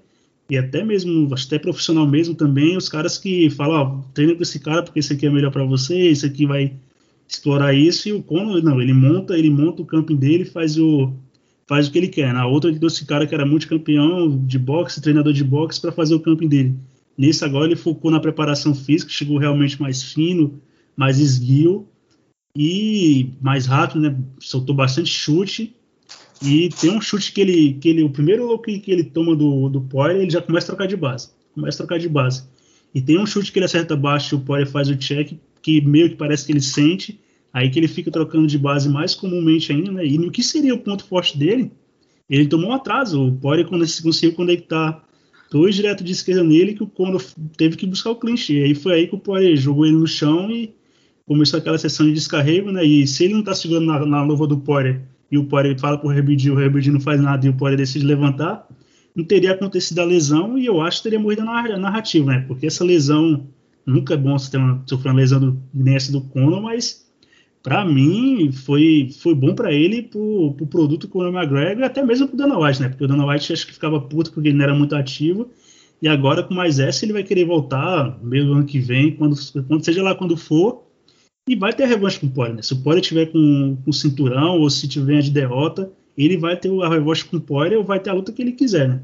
e 0.51 0.59
até 0.59 0.83
mesmo, 0.83 1.33
até 1.33 1.59
profissional 1.59 2.07
mesmo 2.07 2.35
também, 2.35 2.77
os 2.77 2.89
caras 2.89 3.17
que 3.17 3.49
falam, 3.51 3.81
ó, 3.81 4.13
treina 4.13 4.35
com 4.35 4.43
esse 4.43 4.59
cara 4.59 4.83
porque 4.83 4.99
esse 4.99 5.13
aqui 5.13 5.25
é 5.25 5.31
melhor 5.31 5.53
para 5.53 5.65
você, 5.65 5.97
esse 6.09 6.27
aqui 6.27 6.47
vai 6.47 6.73
explorar 7.29 7.73
isso 7.73 8.09
e 8.09 8.13
o 8.13 8.23
Conor, 8.23 8.61
não, 8.63 8.83
ele 8.83 8.93
monta, 8.93 9.39
ele 9.39 9.51
monta 9.51 9.81
o 9.81 9.87
camping 9.87 10.17
dele, 10.17 10.45
faz 10.45 10.77
o 10.77 11.13
faz 11.67 11.89
o 11.89 11.93
que 11.93 11.99
ele 11.99 12.09
quer. 12.09 12.33
Na 12.33 12.47
outra 12.47 12.71
ele 12.71 12.85
esse 12.85 13.05
cara 13.05 13.27
que 13.27 13.35
era 13.35 13.47
multicampeão 13.47 14.45
de 14.45 14.59
boxe, 14.59 15.01
treinador 15.01 15.33
de 15.33 15.45
boxe 15.45 15.81
para 15.81 15.93
fazer 15.93 16.15
o 16.15 16.21
camping 16.21 16.49
dele. 16.49 16.75
Nesse 17.17 17.45
agora 17.45 17.67
ele 17.67 17.77
focou 17.77 18.11
na 18.11 18.21
preparação 18.21 18.75
física, 18.75 19.11
chegou 19.11 19.39
realmente 19.39 19.81
mais 19.81 20.03
fino, 20.03 20.61
mais 20.97 21.19
esguio 21.19 21.89
e 22.57 23.31
mais 23.41 23.67
rápido, 23.67 24.01
né? 24.01 24.17
Soltou 24.41 24.75
bastante 24.75 25.11
chute. 25.11 25.75
E 26.43 26.69
tem 26.69 26.91
um 26.91 27.01
chute 27.01 27.33
que 27.33 27.41
ele, 27.41 27.75
que 27.75 27.89
ele 27.89 28.03
o 28.03 28.11
primeiro 28.11 28.47
look 28.47 28.79
que 28.81 28.91
ele 28.91 29.05
toma 29.05 29.35
do, 29.35 29.69
do 29.69 29.81
Poirier, 29.81 30.21
ele 30.21 30.31
já 30.31 30.43
começa 30.43 30.67
a 30.67 30.75
trocar 30.75 30.87
de 30.87 30.97
base. 30.97 31.31
Começa 31.55 31.83
a 31.83 31.87
trocar 31.87 31.99
de 31.99 32.09
base. 32.09 32.45
E 32.95 33.01
tem 33.01 33.19
um 33.19 33.27
chute 33.27 33.51
que 33.51 33.59
ele 33.59 33.67
acerta 33.67 33.97
baixo 33.97 34.35
e 34.35 34.39
o 34.39 34.41
Poirier 34.41 34.69
faz 34.69 34.89
o 34.89 34.97
check, 34.97 35.33
que 35.63 35.81
meio 35.81 36.11
que 36.11 36.17
parece 36.17 36.45
que 36.45 36.53
ele 36.53 36.61
sente, 36.61 37.19
aí 37.55 37.71
que 37.71 37.79
ele 37.79 37.87
fica 37.87 38.11
trocando 38.11 38.49
de 38.49 38.59
base 38.59 38.89
mais 38.89 39.15
comumente 39.15 39.73
ainda, 39.73 39.93
né? 39.93 40.05
E 40.05 40.19
no 40.19 40.33
que 40.33 40.43
seria 40.43 40.75
o 40.75 40.79
ponto 40.79 41.05
forte 41.05 41.39
dele, 41.39 41.71
ele 42.29 42.49
tomou 42.49 42.71
um 42.71 42.73
atraso. 42.73 43.29
O 43.29 43.33
Poirier 43.33 43.69
conseguiu 43.69 44.35
conectar 44.35 45.05
dois 45.53 45.77
direto 45.77 46.03
de 46.03 46.11
esquerda 46.11 46.43
nele, 46.43 46.75
que 46.75 46.83
o 46.83 46.87
Conor 46.89 47.23
teve 47.57 47.77
que 47.77 47.87
buscar 47.87 48.11
o 48.11 48.17
clinch. 48.17 48.53
E 48.53 48.61
aí 48.61 48.75
foi 48.75 48.95
aí 48.95 49.07
que 49.07 49.15
o 49.15 49.21
Poirier 49.21 49.57
jogou 49.57 49.87
ele 49.87 49.95
no 49.95 50.07
chão 50.07 50.51
e 50.51 50.75
começou 51.25 51.61
aquela 51.61 51.79
sessão 51.79 52.05
de 52.05 52.13
descarrego, 52.13 52.73
né? 52.73 52.85
E 52.85 53.07
se 53.07 53.25
ele 53.25 53.35
não 53.35 53.43
tá 53.45 53.55
segurando 53.55 53.87
na, 53.87 54.05
na 54.05 54.23
luva 54.25 54.49
do 54.49 54.59
Poirier 54.59 55.03
e 55.31 55.39
o 55.39 55.45
Poirier 55.45 55.79
fala 55.79 55.97
pro 55.97 56.13
Herbidi, 56.13 56.51
o 56.51 56.61
Herbidi 56.61 56.91
não 56.91 57.01
faz 57.01 57.21
nada 57.21 57.47
e 57.47 57.51
o 57.51 57.55
Poirier 57.55 57.79
decide 57.79 58.05
levantar, 58.05 58.67
não 59.15 59.25
teria 59.25 59.53
acontecido 59.53 60.01
a 60.01 60.05
lesão 60.05 60.59
e 60.59 60.67
eu 60.67 60.81
acho 60.81 60.97
que 60.97 61.05
teria 61.05 61.21
morrido 61.21 61.45
na 61.45 61.79
narrativa, 61.79 62.33
né? 62.33 62.45
Porque 62.49 62.67
essa 62.67 62.83
lesão 62.83 63.47
nunca 63.87 64.15
é 64.15 64.17
bom 64.17 64.37
você 64.37 64.51
ter 64.51 64.57
uma, 64.57 64.83
sofrer 64.87 65.11
uma 65.13 65.21
lesão 65.21 65.39
do, 65.39 65.63
nem 65.73 65.95
essa 65.95 66.11
do 66.11 66.21
Conor, 66.21 66.61
mas 66.61 67.04
para 67.65 67.83
mim 67.83 68.53
foi, 68.53 69.09
foi 69.23 69.35
bom 69.35 69.55
para 69.55 69.73
ele 69.73 70.03
pro, 70.03 70.53
pro 70.53 70.67
produto 70.67 71.09
com 71.09 71.21
o 71.21 71.29
McGregor 71.29 71.81
e 71.81 71.83
até 71.83 72.03
mesmo 72.03 72.29
pro 72.29 72.37
Dana 72.37 72.59
White, 72.59 72.83
né? 72.83 72.91
Porque 72.91 73.05
o 73.05 73.09
Dana 73.09 73.27
White 73.27 73.55
acho 73.55 73.67
que 73.67 73.73
ficava 73.73 73.99
puto 73.99 74.31
porque 74.31 74.51
ele 74.51 74.59
não 74.59 74.65
era 74.65 74.75
muito 74.75 74.95
ativo 74.95 75.51
e 76.03 76.07
agora 76.07 76.43
com 76.43 76.53
mais 76.53 76.79
essa 76.79 77.07
ele 77.07 77.15
vai 77.15 77.23
querer 77.23 77.47
voltar 77.47 78.23
meio 78.23 78.53
ano 78.53 78.67
que 78.67 78.79
vem, 78.79 79.17
quando, 79.17 79.35
quando 79.67 79.83
seja 79.83 80.03
lá 80.03 80.15
quando 80.15 80.37
for, 80.37 80.85
e 81.49 81.57
vai 81.57 81.73
ter 81.73 81.87
revanche 81.87 82.21
com 82.21 82.27
o 82.27 82.31
Poirier, 82.31 82.57
né? 82.57 82.63
Se 82.63 82.75
o 82.75 82.83
Poirier 82.83 83.03
tiver 83.03 83.27
com, 83.33 83.79
com 83.83 83.93
cinturão 83.93 84.61
ou 84.61 84.69
se 84.69 84.87
tiver 84.87 85.23
de 85.23 85.31
derrota, 85.31 85.91
ele 86.19 86.37
vai 86.37 86.59
ter 86.59 86.71
a 86.83 86.89
revanche 86.91 87.25
com 87.25 87.39
o 87.39 87.41
Poirier 87.41 87.79
ou 87.79 87.85
vai 87.85 87.99
ter 87.99 88.11
a 88.11 88.13
luta 88.13 88.31
que 88.31 88.43
ele 88.43 88.53
quiser, 88.53 88.89
né? 88.89 89.03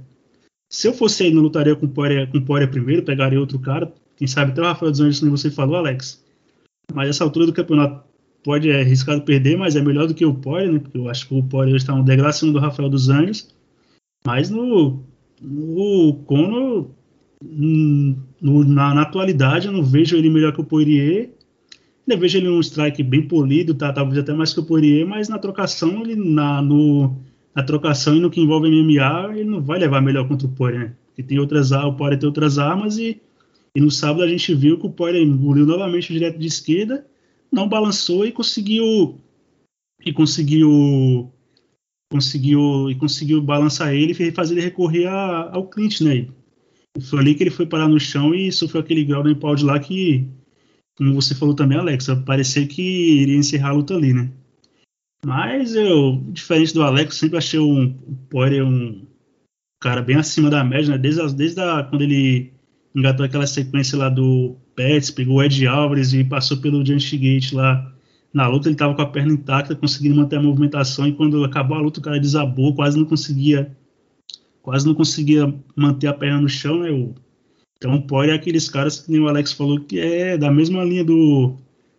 Se 0.68 0.86
eu 0.86 0.92
fosse 0.92 1.22
aí, 1.22 1.32
não 1.32 1.40
lutaria 1.40 1.74
com 1.74 1.86
o 1.86 1.88
Poirier, 1.88 2.30
com 2.30 2.36
o 2.36 2.44
Poirier 2.44 2.70
primeiro, 2.70 3.02
pegaria 3.02 3.40
outro 3.40 3.58
cara, 3.58 3.90
quem 4.16 4.26
sabe 4.26 4.52
até 4.52 4.60
o 4.60 4.64
Rafael 4.64 4.90
dos 4.90 5.00
Anjos, 5.00 5.20
como 5.20 5.36
você 5.36 5.50
falou, 5.50 5.76
Alex. 5.76 6.22
Mas 6.92 7.08
essa 7.08 7.24
altura 7.24 7.46
do 7.46 7.52
campeonato 7.54 8.09
pode 8.42 8.70
é 8.70 8.80
arriscado 8.80 9.22
perder, 9.22 9.56
mas 9.56 9.76
é 9.76 9.82
melhor 9.82 10.06
do 10.06 10.14
que 10.14 10.24
o 10.24 10.34
Poirier, 10.34 10.72
né? 10.72 10.78
Porque 10.78 10.98
eu 10.98 11.08
acho 11.08 11.28
que 11.28 11.34
o 11.34 11.42
Poirier 11.42 11.76
está 11.76 11.94
um 11.94 12.04
degrau 12.04 12.30
do 12.32 12.58
Rafael 12.58 12.88
dos 12.88 13.08
Anjos. 13.08 13.48
Mas 14.24 14.50
no, 14.50 15.02
no 15.40 16.14
Conor, 16.26 16.90
no, 17.42 18.64
na, 18.64 18.94
na, 18.94 19.02
atualidade, 19.02 19.66
eu 19.66 19.72
não 19.72 19.82
vejo 19.82 20.16
ele 20.16 20.28
melhor 20.28 20.52
que 20.52 20.60
o 20.60 20.64
Poirier 20.64 21.30
eu 22.12 22.18
vejo 22.18 22.38
ele 22.38 22.48
um 22.48 22.60
strike 22.60 23.02
bem 23.02 23.22
polido, 23.22 23.74
tá? 23.74 23.92
talvez 23.92 24.18
até 24.18 24.32
mais 24.32 24.52
que 24.52 24.60
o 24.60 24.64
Poirier, 24.64 25.06
mas 25.06 25.28
na 25.28 25.38
trocação, 25.38 26.02
ele, 26.02 26.16
na, 26.16 26.60
no, 26.60 27.16
na 27.54 27.62
trocação 27.62 28.16
e 28.16 28.20
no 28.20 28.30
que 28.30 28.40
envolve 28.40 28.68
MMA, 28.68 29.36
ele 29.36 29.48
não 29.48 29.60
vai 29.60 29.78
levar 29.78 30.00
melhor 30.00 30.26
contra 30.26 30.46
o 30.46 30.50
Poirier, 30.50 30.80
né? 30.80 30.92
Porque 31.06 31.22
tem 31.22 31.38
outras, 31.38 31.70
o 31.72 31.92
Poirier 31.92 32.18
tem 32.18 32.26
outras 32.26 32.58
armas 32.58 32.98
e, 32.98 33.20
e 33.74 33.80
no 33.80 33.90
sábado 33.90 34.22
a 34.22 34.28
gente 34.28 34.54
viu 34.54 34.78
que 34.78 34.86
o 34.86 34.90
Poirier 34.90 35.22
engoliu 35.22 35.66
novamente 35.66 36.12
direto 36.12 36.38
de 36.38 36.46
esquerda, 36.46 37.06
não 37.52 37.68
balançou 37.68 38.26
e 38.26 38.32
conseguiu 38.32 39.20
e 40.04 40.12
conseguiu 40.12 41.32
conseguiu 42.10 42.90
e 42.90 42.94
conseguiu 42.94 43.42
balançar 43.42 43.94
ele 43.94 44.12
e 44.12 44.32
fazer 44.32 44.54
ele 44.54 44.62
recorrer 44.62 45.06
a, 45.06 45.50
ao 45.52 45.68
Clint, 45.68 46.00
né? 46.00 46.28
E 46.96 47.00
foi 47.00 47.20
ali 47.20 47.34
que 47.34 47.42
ele 47.42 47.50
foi 47.50 47.66
parar 47.66 47.88
no 47.88 48.00
chão 48.00 48.34
e 48.34 48.50
sofreu 48.50 48.80
aquele 48.80 49.04
grau 49.04 49.22
pau 49.36 49.54
de 49.54 49.64
lá 49.64 49.78
que 49.78 50.28
como 51.00 51.14
você 51.14 51.34
falou 51.34 51.54
também, 51.54 51.78
Alex, 51.78 52.08
parecia 52.26 52.66
que 52.66 52.82
iria 53.22 53.38
encerrar 53.38 53.70
a 53.70 53.72
luta 53.72 53.94
ali, 53.94 54.12
né? 54.12 54.30
Mas 55.24 55.74
eu, 55.74 56.22
diferente 56.28 56.74
do 56.74 56.82
Alex, 56.82 57.16
sempre 57.16 57.38
achei 57.38 57.58
um, 57.58 57.86
o 58.06 58.16
Poirier 58.28 58.66
um 58.66 59.06
cara 59.80 60.02
bem 60.02 60.16
acima 60.16 60.50
da 60.50 60.62
média, 60.62 60.90
né? 60.90 60.98
Desde, 60.98 61.34
desde 61.34 61.58
a, 61.58 61.84
quando 61.84 62.02
ele 62.02 62.52
engatou 62.94 63.24
aquela 63.24 63.46
sequência 63.46 63.96
lá 63.96 64.10
do 64.10 64.56
Pegou 65.14 65.36
o 65.36 65.42
Ed 65.42 65.66
Alvarez 65.66 66.12
e 66.14 66.24
passou 66.24 66.56
pelo 66.58 66.84
Giant 66.84 67.10
Gate 67.12 67.52
lá 67.52 67.92
na 68.32 68.46
luta, 68.46 68.68
ele 68.68 68.74
estava 68.74 68.94
com 68.94 69.02
a 69.02 69.06
perna 69.06 69.32
intacta, 69.32 69.74
conseguindo 69.74 70.14
manter 70.14 70.36
a 70.36 70.42
movimentação, 70.42 71.06
e 71.06 71.12
quando 71.12 71.42
acabou 71.44 71.76
a 71.76 71.80
luta, 71.80 71.98
o 71.98 72.02
cara 72.02 72.20
desabou, 72.20 72.74
quase 72.74 72.96
não 72.96 73.04
conseguia 73.04 73.76
quase 74.62 74.86
não 74.86 74.94
conseguia 74.94 75.52
manter 75.74 76.06
a 76.06 76.12
perna 76.12 76.40
no 76.40 76.48
chão, 76.48 76.80
né? 76.80 76.90
O, 76.90 77.14
então 77.76 78.00
pode 78.02 78.30
é 78.30 78.34
aqueles 78.34 78.68
caras 78.68 79.00
que 79.00 79.10
nem 79.10 79.20
o 79.20 79.28
Alex 79.28 79.52
falou 79.52 79.80
que 79.80 79.98
é 79.98 80.36
da 80.36 80.50
mesma 80.50 80.84
linha 80.84 81.02
do, 81.02 81.56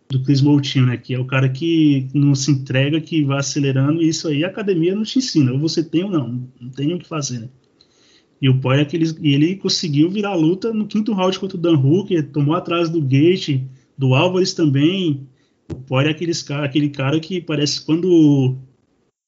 do 0.09 0.21
Chris 0.23 0.41
Moutinho, 0.41 0.85
né? 0.85 0.95
Que 0.95 1.15
é 1.15 1.19
o 1.19 1.25
cara 1.25 1.49
que 1.49 2.07
não 2.13 2.35
se 2.35 2.51
entrega, 2.51 3.01
que 3.01 3.23
vai 3.25 3.39
acelerando, 3.39 4.01
e 4.01 4.07
isso 4.07 4.27
aí 4.27 4.43
a 4.45 4.47
academia 4.47 4.95
não 4.95 5.03
te 5.03 5.19
ensina, 5.19 5.51
ou 5.51 5.59
você 5.59 5.83
tem 5.83 6.03
ou 6.03 6.11
não, 6.11 6.47
não 6.59 6.69
tem 6.69 6.93
o 6.93 6.99
que 6.99 7.07
fazer, 7.07 7.39
né? 7.39 7.49
E 8.41 8.49
o 8.49 8.59
Poirier, 8.59 8.85
é 8.85 8.87
aqueles, 8.87 9.15
e 9.21 9.33
ele 9.33 9.55
conseguiu 9.55 10.09
virar 10.09 10.31
a 10.31 10.35
luta 10.35 10.73
no 10.73 10.87
quinto 10.87 11.13
round 11.13 11.37
contra 11.37 11.57
o 11.57 11.61
Dan 11.61 11.77
Hooker, 11.77 12.31
tomou 12.31 12.55
atrás 12.55 12.89
do 12.89 12.99
Gate, 12.99 13.61
do 13.95 14.15
Álvares 14.15 14.53
também. 14.53 15.27
O 15.69 15.75
Poirier 15.75 16.13
é 16.13 16.15
aqueles 16.15 16.41
cara, 16.41 16.65
aquele 16.65 16.89
cara 16.89 17.19
que 17.19 17.39
parece 17.39 17.85
quando 17.85 18.57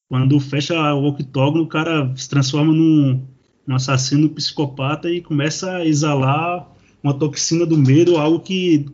quando 0.09 0.39
fecha 0.39 0.93
o 0.93 1.05
octógono, 1.07 1.63
o 1.63 1.67
cara 1.67 2.11
se 2.15 2.29
transforma 2.29 2.71
num, 2.71 3.21
um 3.67 3.75
assassino 3.75 4.29
psicopata 4.29 5.09
e 5.09 5.21
começa 5.21 5.77
a 5.77 5.85
exalar 5.85 6.71
uma 7.01 7.13
toxina 7.13 7.65
do 7.65 7.77
medo, 7.77 8.17
algo 8.17 8.39
que 8.39 8.85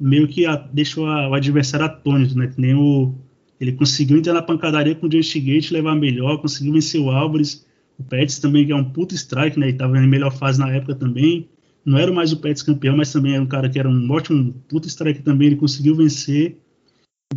meio 0.00 0.26
que 0.28 0.46
a, 0.46 0.56
deixa 0.56 1.00
o, 1.00 1.34
adversário 1.34 1.86
atônito, 1.86 2.36
né? 2.36 2.48
Que 2.48 2.60
nem 2.60 2.74
o 2.74 3.14
ele 3.60 3.72
conseguiu 3.72 4.18
entrar 4.18 4.32
na 4.32 4.42
pancadaria 4.42 4.94
com 4.94 5.06
o 5.06 5.08
Josh 5.08 5.36
Gate, 5.36 5.70
levar 5.70 5.94
melhor, 5.94 6.40
conseguiu 6.40 6.72
vencer 6.72 7.00
o 7.00 7.10
Álvares, 7.10 7.64
o 7.98 8.04
Pets 8.04 8.38
também 8.38 8.66
que 8.66 8.72
é 8.72 8.76
um 8.76 8.84
puto 8.84 9.14
strike, 9.14 9.58
né? 9.58 9.68
E 9.68 9.72
tava 9.72 9.98
em 9.98 10.08
melhor 10.08 10.32
fase 10.32 10.58
na 10.58 10.70
época 10.70 10.94
também. 10.94 11.48
Não 11.84 11.98
era 11.98 12.12
mais 12.12 12.32
o 12.32 12.36
Pets 12.36 12.62
campeão, 12.62 12.96
mas 12.96 13.12
também 13.12 13.34
era 13.34 13.42
um 13.42 13.46
cara 13.46 13.68
que 13.68 13.78
era 13.78 13.88
um 13.88 14.10
ótimo 14.10 14.54
puto 14.68 14.88
strike 14.88 15.22
também, 15.22 15.48
ele 15.48 15.56
conseguiu 15.56 15.94
vencer. 15.94 16.56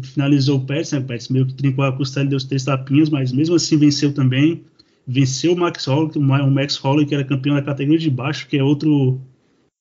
Finalizou 0.01 0.59
o 0.59 0.65
Pets, 0.65 0.91
né? 0.91 0.99
O 0.99 1.03
Pets 1.03 1.29
meio 1.29 1.45
que 1.45 1.53
trincou 1.53 1.83
a 1.83 1.91
costela 1.91 2.25
e 2.25 2.29
deu 2.29 2.37
os 2.37 2.43
três 2.43 2.63
tapinhas, 2.63 3.09
mas 3.09 3.31
mesmo 3.31 3.55
assim 3.55 3.77
venceu 3.77 4.13
também 4.13 4.63
venceu 5.07 5.53
o 5.53 5.57
Max 5.57 5.85
Holloway, 5.85 6.41
o 6.41 6.51
Max 6.51 6.77
Holloway 6.77 7.05
que 7.05 7.13
era 7.13 7.23
campeão 7.23 7.55
da 7.55 7.61
categoria 7.61 7.99
de 7.99 8.09
baixo, 8.09 8.47
que 8.47 8.57
é 8.57 8.63
outro 8.63 9.21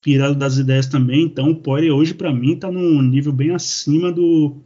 pirado 0.02 0.34
das 0.34 0.58
ideias 0.58 0.86
também. 0.86 1.22
Então 1.22 1.50
o 1.50 1.56
Poirier 1.56 1.94
hoje 1.94 2.14
para 2.14 2.32
mim 2.32 2.52
está 2.52 2.70
num 2.70 3.00
nível 3.02 3.32
bem 3.32 3.50
acima 3.50 4.12
do 4.12 4.56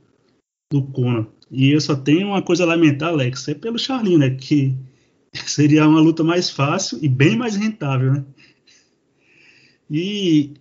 do 0.71 0.83
Conor. 0.83 1.27
E 1.51 1.71
eu 1.71 1.81
só 1.81 1.97
tenho 1.97 2.29
uma 2.29 2.43
coisa 2.43 2.65
a 2.65 2.67
lamentar, 2.67 3.09
Alex, 3.09 3.49
é 3.49 3.55
pelo 3.55 3.79
Charlinho, 3.79 4.19
né, 4.19 4.31
que 4.31 4.75
seria 5.33 5.87
uma 5.87 6.01
luta 6.01 6.25
mais 6.25 6.51
fácil 6.51 6.99
e 7.03 7.09
bem 7.09 7.37
mais 7.37 7.57
rentável, 7.57 8.13
né? 8.13 8.25
E, 9.91 10.55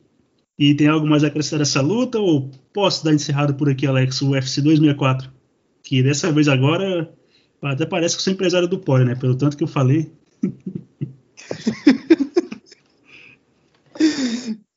e 0.57 0.73
tem 0.73 0.87
algo 0.87 1.07
mais 1.07 1.23
a 1.23 1.27
acrescentar 1.27 1.61
essa 1.61 1.81
luta 1.81 2.19
ou 2.19 2.49
posso 2.73 3.03
dar 3.03 3.13
encerrado 3.13 3.55
por 3.55 3.69
aqui, 3.69 3.85
Alex, 3.85 4.21
o 4.21 4.31
UFC 4.31 4.61
264? 4.61 5.31
Que 5.83 6.01
dessa 6.01 6.31
vez 6.31 6.47
agora 6.47 7.13
até 7.61 7.85
parece 7.85 8.15
que 8.15 8.19
eu 8.19 8.23
sou 8.23 8.33
empresário 8.33 8.67
do 8.67 8.79
Pore, 8.79 9.05
né? 9.05 9.15
Pelo 9.15 9.37
tanto 9.37 9.57
que 9.57 9.63
eu 9.63 9.67
falei. 9.67 10.11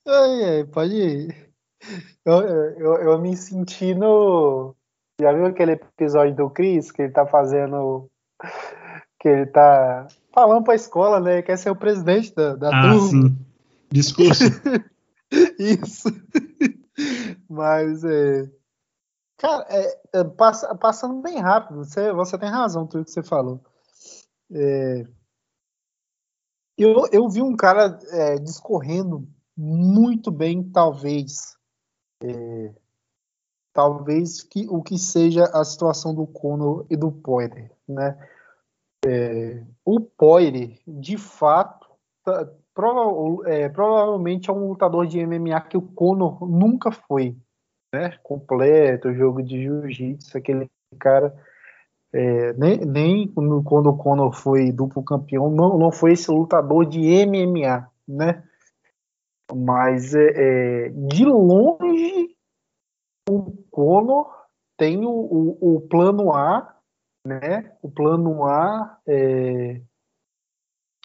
ai, 0.07 0.45
ai, 0.45 0.65
pode 0.65 0.95
ir. 0.95 1.51
Eu, 2.25 2.41
eu, 2.43 2.95
eu 2.97 3.21
me 3.21 3.37
senti 3.37 3.95
no. 3.95 4.75
Já 5.21 5.33
viu 5.33 5.47
aquele 5.47 5.73
episódio 5.73 6.35
do 6.35 6.51
Chris 6.51 6.91
que 6.91 7.03
ele 7.03 7.13
tá 7.13 7.27
fazendo. 7.27 8.11
Que 9.21 9.29
ele 9.29 9.47
tá 9.47 10.09
falando 10.33 10.65
pra 10.65 10.75
escola, 10.75 11.21
né? 11.21 11.43
Quer 11.43 11.57
ser 11.57 11.71
o 11.71 11.77
presidente 11.77 12.35
da, 12.35 12.57
da 12.57 12.69
ah, 12.69 12.83
turma. 12.83 13.09
Sim. 13.09 13.39
Discurso. 13.91 14.45
Isso. 15.59 16.09
Mas 17.49 18.03
é, 18.03 18.51
Cara, 19.41 19.67
é, 19.71 20.01
é, 20.13 20.25
passa, 20.25 20.75
passando 20.75 21.23
bem 21.23 21.39
rápido, 21.39 21.83
você, 21.83 22.13
você 22.13 22.37
tem 22.37 22.51
razão 22.51 22.87
tudo 22.87 23.07
que 23.07 23.11
você 23.11 23.23
falou. 23.23 23.59
É, 24.53 25.07
eu, 26.77 27.09
eu 27.11 27.27
vi 27.27 27.41
um 27.41 27.57
cara 27.57 27.99
é, 28.11 28.37
discorrendo 28.37 29.27
muito 29.57 30.31
bem, 30.31 30.63
talvez. 30.63 31.57
É, 32.23 32.75
talvez 33.73 34.43
que, 34.43 34.69
o 34.69 34.83
que 34.83 34.99
seja 34.99 35.45
a 35.55 35.65
situação 35.65 36.15
do 36.15 36.27
Conor 36.27 36.85
e 36.91 36.97
do 36.97 37.11
Poirier, 37.11 37.73
né? 37.89 38.19
É, 39.07 39.65
o 39.85 40.01
Poirier, 40.01 40.79
de 40.87 41.17
fato, 41.17 41.89
tá, 42.25 42.49
prova, 42.75 43.49
é, 43.49 43.69
provavelmente 43.69 44.51
é 44.51 44.53
um 44.53 44.69
lutador 44.69 45.07
de 45.07 45.25
MMA 45.25 45.61
que 45.63 45.77
o 45.77 45.83
Conor 45.83 46.47
nunca 46.47 46.91
foi 46.93 47.37
né, 47.93 48.19
completo, 48.23 49.15
jogo 49.15 49.43
de 49.43 49.63
jiu-jitsu, 49.63 50.37
aquele 50.37 50.71
cara. 50.99 51.35
É, 52.13 52.53
nem, 52.55 52.79
nem 52.79 53.29
quando 53.29 53.91
o 53.91 53.97
Conor 53.97 54.33
foi 54.33 54.73
duplo 54.73 55.03
campeão, 55.03 55.49
não, 55.49 55.79
não 55.79 55.93
foi 55.93 56.13
esse 56.13 56.31
lutador 56.31 56.85
de 56.85 57.01
MMA, 57.25 57.89
né? 58.07 58.43
Mas 59.55 60.15
é, 60.15 60.87
é 60.87 60.89
de 60.89 61.25
longe 61.25 62.37
o 63.29 63.53
Conor 63.71 64.35
tem 64.77 65.05
o, 65.05 65.11
o, 65.11 65.77
o, 65.77 65.81
plano 65.83 66.33
A, 66.33 66.75
né? 67.27 67.77
O 67.83 67.91
plano 67.91 68.45
A, 68.45 68.99
é, 69.07 69.81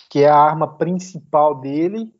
que 0.09 0.23
é 0.23 0.29
a 0.29 0.37
arma 0.37 0.77
principal 0.77 1.55
dele, 1.55 2.13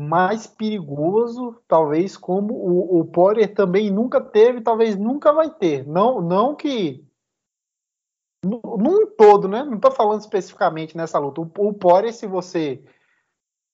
mais 0.00 0.46
perigoso, 0.46 1.60
talvez 1.68 2.16
como 2.16 2.54
o, 2.54 3.00
o 3.00 3.04
Poirier 3.04 3.52
também 3.54 3.90
nunca 3.90 4.20
teve, 4.20 4.60
talvez 4.60 4.96
nunca 4.96 5.32
vai 5.32 5.50
ter. 5.50 5.86
Não, 5.86 6.20
não 6.20 6.54
que 6.54 7.04
num 8.44 9.06
todo, 9.16 9.46
né? 9.46 9.62
Não 9.62 9.76
estou 9.76 9.90
falando 9.90 10.20
especificamente 10.20 10.96
nessa 10.96 11.18
luta. 11.18 11.40
O, 11.40 11.68
o 11.68 11.74
Poirier, 11.74 12.12
se 12.12 12.26
você 12.26 12.82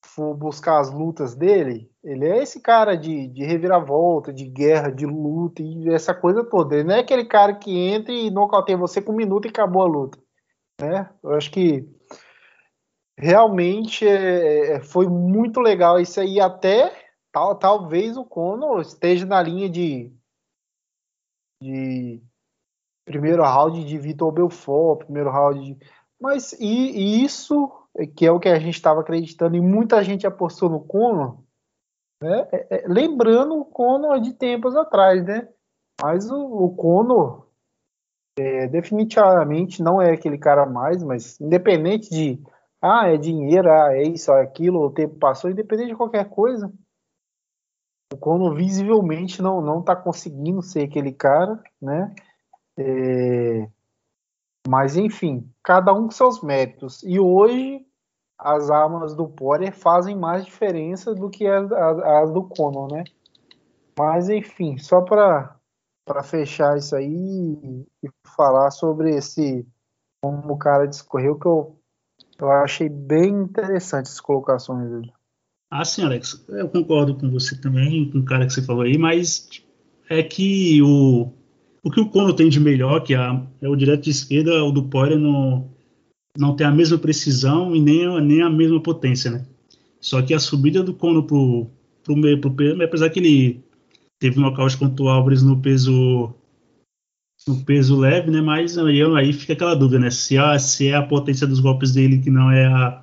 for 0.05 0.34
buscar 0.34 0.80
as 0.80 0.90
lutas 0.90 1.34
dele, 1.34 1.90
ele 2.03 2.26
é 2.26 2.42
esse 2.42 2.61
cara 2.61 2.96
de, 2.96 3.28
de 3.28 3.44
reviravolta, 3.44 4.32
de 4.32 4.44
guerra, 4.44 4.90
de 4.90 5.05
luta 5.05 5.62
e 5.62 5.88
essa 5.88 6.14
coisa 6.14 6.44
toda. 6.44 6.76
Ele 6.76 6.84
não 6.84 6.94
é 6.94 7.01
aquele 7.01 7.24
cara 7.24 7.55
que 7.55 7.76
entra 7.76 8.12
e 8.12 8.30
nocauteia 8.30 8.78
você 8.78 9.03
com 9.03 9.12
um 9.12 9.16
minuto 9.16 9.46
e 9.46 9.49
acabou 9.49 9.82
a 9.82 9.86
luta. 9.86 10.18
Né? 10.80 11.09
Eu 11.22 11.34
acho 11.34 11.51
que 11.51 11.88
realmente 13.18 14.07
é, 14.07 14.76
é 14.76 14.80
foi 14.80 15.09
muito 15.09 15.61
legal 15.61 16.01
isso 16.01 16.20
aí. 16.20 16.40
Até 16.40 16.92
tal, 17.32 17.57
talvez 17.57 18.16
o 18.16 18.24
Conor 18.24 18.80
esteja 18.80 19.26
na 19.26 19.42
linha 19.42 19.68
de, 19.68 20.12
de 21.62 22.22
primeiro 23.05 23.42
round 23.42 23.84
de 23.84 23.99
Vitor 23.99 24.32
Belfort, 24.32 25.01
primeiro 25.01 25.30
round 25.30 25.74
de. 25.74 25.86
Mas 26.20 26.53
e, 26.55 26.66
e 26.66 27.24
isso 27.24 27.70
que 28.07 28.26
é 28.26 28.30
o 28.30 28.38
que 28.38 28.49
a 28.49 28.59
gente 28.59 28.74
estava 28.74 29.01
acreditando 29.01 29.57
e 29.57 29.61
muita 29.61 30.03
gente 30.03 30.26
apostou 30.26 30.68
no 30.68 30.80
Conor, 30.80 31.38
né? 32.22 32.49
É, 32.53 32.76
é, 32.76 32.84
lembrando 32.88 33.59
o 33.59 33.64
Conor 33.64 34.20
de 34.20 34.34
tempos 34.34 34.76
atrás, 34.76 35.24
né? 35.24 35.49
Mas 36.01 36.30
o, 36.30 36.36
o 36.36 36.74
Conor 36.74 37.49
é, 38.38 38.68
definitivamente 38.68 39.82
não 39.82 40.01
é 40.01 40.12
aquele 40.12 40.38
cara 40.38 40.64
mais, 40.64 41.03
mas 41.03 41.40
independente 41.40 42.09
de 42.11 42.42
ah, 42.80 43.09
é 43.09 43.16
dinheiro, 43.16 43.70
ah, 43.70 43.92
é 43.92 44.03
isso, 44.05 44.30
é 44.30 44.42
aquilo, 44.42 44.80
o 44.80 44.90
tempo 44.90 45.16
passou, 45.16 45.51
independente 45.51 45.88
de 45.88 45.96
qualquer 45.96 46.28
coisa, 46.28 46.72
o 48.12 48.16
Conor 48.16 48.55
visivelmente 48.55 49.42
não 49.42 49.61
não 49.61 49.80
está 49.80 49.96
conseguindo 49.96 50.62
ser 50.62 50.84
aquele 50.84 51.12
cara, 51.12 51.61
né? 51.82 52.14
É, 52.76 53.68
mas 54.68 54.96
enfim, 54.96 55.51
cada 55.62 55.92
um 55.92 56.05
com 56.05 56.11
seus 56.11 56.42
méritos. 56.42 57.03
E 57.03 57.18
hoje 57.18 57.88
as 58.39 58.70
armas 58.70 59.14
do 59.14 59.26
Poirier 59.26 59.72
fazem 59.72 60.16
mais 60.16 60.45
diferença 60.45 61.14
do 61.14 61.28
que 61.28 61.47
as, 61.47 61.70
as, 61.72 61.99
as 61.99 62.30
do 62.32 62.45
Conor, 62.45 62.93
né? 62.93 63.05
Mas 63.99 64.28
enfim, 64.28 64.78
só 64.78 65.01
para 65.01 65.57
para 66.07 66.22
fechar 66.22 66.78
isso 66.78 66.97
aí 66.97 67.84
e 68.03 68.09
falar 68.34 68.70
sobre 68.70 69.14
esse 69.14 69.66
como 70.22 70.55
o 70.55 70.59
cara 70.59 70.86
discorreu 70.86 71.39
que 71.39 71.47
eu, 71.47 71.76
eu 72.39 72.51
achei 72.51 72.89
bem 72.89 73.28
interessante 73.28 74.07
as 74.07 74.20
colocações 74.20 74.89
dele. 74.91 75.12
Ah, 75.70 75.84
sim, 75.84 76.03
Alex, 76.03 76.47
eu 76.49 76.66
concordo 76.70 77.14
com 77.14 77.30
você 77.30 77.61
também, 77.61 78.11
com 78.11 78.20
o 78.20 78.24
cara 78.24 78.47
que 78.47 78.55
você 78.55 78.62
falou 78.62 78.82
aí, 78.82 78.97
mas 78.97 79.51
é 80.09 80.22
que 80.22 80.80
o, 80.80 81.30
o 81.84 81.91
que 81.91 82.01
o 82.01 82.09
Conor 82.09 82.34
tem 82.34 82.49
de 82.49 82.59
melhor, 82.59 83.01
que 83.01 83.14
é, 83.14 83.18
é 83.61 83.68
o 83.68 83.76
direto 83.76 84.05
de 84.05 84.11
esquerda, 84.11 84.64
o 84.64 84.72
do 84.72 84.84
Poirier 84.84 85.18
no, 85.18 85.68
não 86.39 86.55
tem 86.55 86.64
a 86.64 86.70
mesma 86.70 86.97
precisão 86.97 87.74
e 87.74 87.80
nem, 87.80 88.20
nem 88.22 88.43
a 88.43 88.49
mesma 88.49 88.80
potência, 88.80 89.28
né? 89.28 89.45
Só 90.01 90.22
que 90.22 90.32
a 90.32 90.39
subida 90.39 90.84
do 90.84 90.95
Cono 90.95 91.24
pro, 91.24 91.66
pro 92.05 92.16
meio, 92.16 92.41
pro 92.41 92.53
peso, 92.53 92.80
apesar 92.80 93.11
que 93.11 93.18
ele 93.18 93.61
teve 94.20 94.39
um 94.39 94.43
nocaute 94.43 94.76
contra 94.76 95.05
o 95.05 95.09
Álvares 95.09 95.43
no 95.43 95.61
peso 95.61 96.32
no 97.47 97.64
peso 97.64 97.97
leve, 97.97 98.30
né? 98.30 98.41
Mas 98.41 98.78
aí, 98.78 99.03
aí 99.03 99.32
fica 99.32 99.55
aquela 99.55 99.74
dúvida, 99.74 99.99
né? 99.99 100.11
Se, 100.11 100.39
a, 100.39 100.57
se 100.61 100.89
é 100.89 100.95
a 100.95 101.03
potência 101.03 101.47
dos 101.47 101.59
golpes 101.59 101.93
dele 101.93 102.18
que 102.18 102.30
não 102.30 102.53
é 102.53 102.66
a 102.66 103.03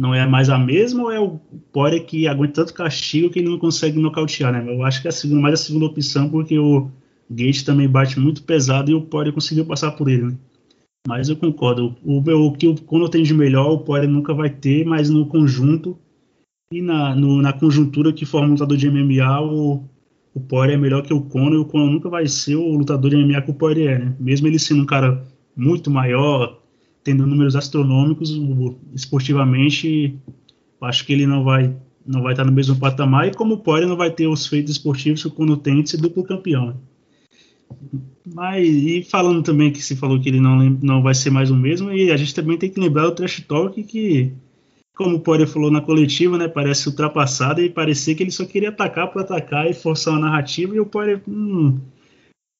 não 0.00 0.14
é 0.14 0.24
mais 0.28 0.48
a 0.48 0.58
mesma 0.58 1.04
ou 1.04 1.10
é 1.10 1.18
o 1.18 1.40
Poirier 1.72 2.04
que 2.04 2.28
aguenta 2.28 2.62
tanto 2.62 2.74
castigo 2.74 3.30
que 3.30 3.40
ele 3.40 3.48
não 3.48 3.58
consegue 3.58 3.98
nocautear, 3.98 4.52
né? 4.52 4.64
Eu 4.72 4.84
acho 4.84 5.00
que 5.00 5.08
é 5.08 5.10
a 5.10 5.12
segunda, 5.12 5.40
mais 5.40 5.54
a 5.54 5.64
segunda 5.64 5.86
opção 5.86 6.28
porque 6.28 6.58
o 6.58 6.90
Gate 7.30 7.64
também 7.64 7.88
bate 7.88 8.20
muito 8.20 8.42
pesado 8.42 8.90
e 8.90 8.94
o 8.94 9.00
Poirier 9.00 9.34
conseguiu 9.34 9.64
passar 9.64 9.92
por 9.92 10.08
ele, 10.08 10.22
né? 10.22 10.36
Mas 11.06 11.28
eu 11.28 11.36
concordo. 11.36 11.96
O, 12.04 12.18
o 12.18 12.52
que 12.52 12.66
tem 13.10 13.22
de 13.22 13.34
melhor, 13.34 13.72
o 13.72 13.78
Poirier 13.78 14.10
nunca 14.10 14.34
vai 14.34 14.50
ter, 14.50 14.84
mas 14.84 15.08
no 15.08 15.26
conjunto 15.26 15.98
e 16.70 16.82
na, 16.82 17.14
no, 17.14 17.40
na 17.40 17.52
conjuntura 17.52 18.12
que 18.12 18.26
forma 18.26 18.48
um 18.48 18.50
lutador 18.52 18.76
de 18.76 18.90
MMA, 18.90 19.40
o, 19.40 19.88
o 20.34 20.40
Poirier 20.40 20.78
é 20.78 20.80
melhor 20.80 21.02
que 21.02 21.14
o 21.14 21.22
Conor 21.22 21.54
e 21.54 21.56
o 21.56 21.64
Conor 21.64 21.90
nunca 21.90 22.10
vai 22.10 22.26
ser 22.28 22.56
o 22.56 22.76
lutador 22.76 23.10
de 23.10 23.16
MMA 23.16 23.42
que 23.42 23.50
o 23.50 23.54
Poirier 23.54 23.92
é, 23.92 23.98
né? 23.98 24.16
Mesmo 24.20 24.46
ele 24.46 24.58
sendo 24.58 24.82
um 24.82 24.86
cara 24.86 25.26
muito 25.56 25.90
maior, 25.90 26.60
tendo 27.02 27.26
números 27.26 27.56
astronômicos, 27.56 28.30
esportivamente, 28.94 30.18
acho 30.82 31.06
que 31.06 31.12
ele 31.12 31.26
não 31.26 31.42
vai 31.42 31.74
não 32.06 32.22
vai 32.22 32.32
estar 32.32 32.44
no 32.44 32.52
mesmo 32.52 32.74
patamar 32.76 33.28
e 33.28 33.34
como 33.34 33.54
o 33.54 33.58
Poirier 33.58 33.88
não 33.88 33.96
vai 33.96 34.10
ter 34.10 34.26
os 34.26 34.46
feitos 34.46 34.72
esportivos 34.72 35.20
que 35.20 35.28
o 35.28 35.30
Conor 35.30 35.58
tem 35.58 35.82
de 35.82 35.90
ser 35.90 35.98
duplo 35.98 36.24
campeão. 36.24 36.74
Mas, 38.34 38.68
e 38.68 39.02
falando 39.02 39.42
também 39.42 39.72
que 39.72 39.82
se 39.82 39.96
falou 39.96 40.20
que 40.20 40.28
ele 40.28 40.40
não, 40.40 40.58
não 40.82 41.02
vai 41.02 41.14
ser 41.14 41.30
mais 41.30 41.50
o 41.50 41.56
mesmo, 41.56 41.90
e 41.92 42.10
a 42.10 42.16
gente 42.16 42.34
também 42.34 42.58
tem 42.58 42.70
que 42.70 42.80
lembrar 42.80 43.04
do 43.04 43.14
Trash 43.14 43.40
Talk 43.40 43.82
que, 43.82 44.32
como 44.94 45.16
o 45.16 45.20
Poirier 45.20 45.48
falou 45.48 45.70
na 45.70 45.80
coletiva, 45.80 46.36
né, 46.36 46.46
parece 46.48 46.88
ultrapassado 46.88 47.62
e 47.62 47.70
parecia 47.70 48.14
que 48.14 48.22
ele 48.22 48.30
só 48.30 48.44
queria 48.44 48.68
atacar 48.68 49.10
por 49.10 49.22
atacar 49.22 49.68
e 49.70 49.74
forçar 49.74 50.14
uma 50.14 50.20
narrativa, 50.20 50.74
e 50.74 50.80
o 50.80 50.86
Poirier 50.86 51.22
hum, 51.26 51.78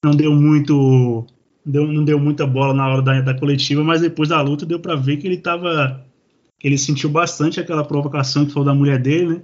não 0.04 0.12
deu 0.12 0.34
muito. 0.34 1.26
Deu, 1.64 1.86
não 1.86 2.04
deu 2.04 2.18
muita 2.18 2.46
bola 2.46 2.72
na 2.72 2.88
hora 2.88 3.02
da, 3.02 3.20
da 3.20 3.34
coletiva, 3.34 3.84
mas 3.84 4.00
depois 4.00 4.30
da 4.30 4.40
luta 4.40 4.64
deu 4.64 4.80
para 4.80 4.96
ver 4.96 5.18
que 5.18 5.26
ele 5.26 5.36
tava. 5.36 6.02
que 6.58 6.66
ele 6.66 6.78
sentiu 6.78 7.10
bastante 7.10 7.60
aquela 7.60 7.84
provocação 7.84 8.46
que 8.46 8.52
foi 8.52 8.64
da 8.64 8.74
mulher 8.74 8.98
dele, 8.98 9.26
né? 9.26 9.42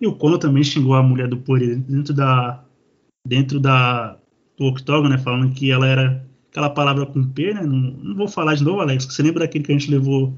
E 0.00 0.06
o 0.06 0.14
Conor 0.14 0.38
também 0.38 0.64
xingou 0.64 0.94
a 0.94 1.02
mulher 1.02 1.28
do 1.28 1.36
Poirier 1.36 1.76
dentro 1.78 2.12
da. 2.12 2.64
dentro 3.24 3.60
da 3.60 4.16
do 4.60 4.66
octógono, 4.66 5.08
né, 5.08 5.16
falando 5.18 5.54
que 5.54 5.70
ela 5.70 5.86
era 5.86 6.22
aquela 6.50 6.68
palavra 6.68 7.06
com 7.06 7.24
P, 7.24 7.54
né, 7.54 7.62
não, 7.62 7.78
não 7.78 8.14
vou 8.14 8.28
falar 8.28 8.54
de 8.54 8.62
novo, 8.62 8.80
Alex, 8.80 9.06
você 9.06 9.22
lembra 9.22 9.40
daquele 9.40 9.64
que 9.64 9.72
a 9.72 9.78
gente 9.78 9.90
levou, 9.90 10.36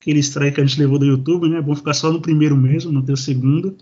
aquele 0.00 0.18
strike 0.18 0.56
que 0.56 0.60
a 0.60 0.66
gente 0.66 0.80
levou 0.80 0.98
do 0.98 1.06
YouTube, 1.06 1.48
né, 1.48 1.62
bom 1.62 1.76
ficar 1.76 1.94
só 1.94 2.10
no 2.10 2.20
primeiro 2.20 2.56
mesmo, 2.56 2.90
não 2.90 3.02
ter 3.02 3.12
o 3.12 3.16
segundo, 3.16 3.76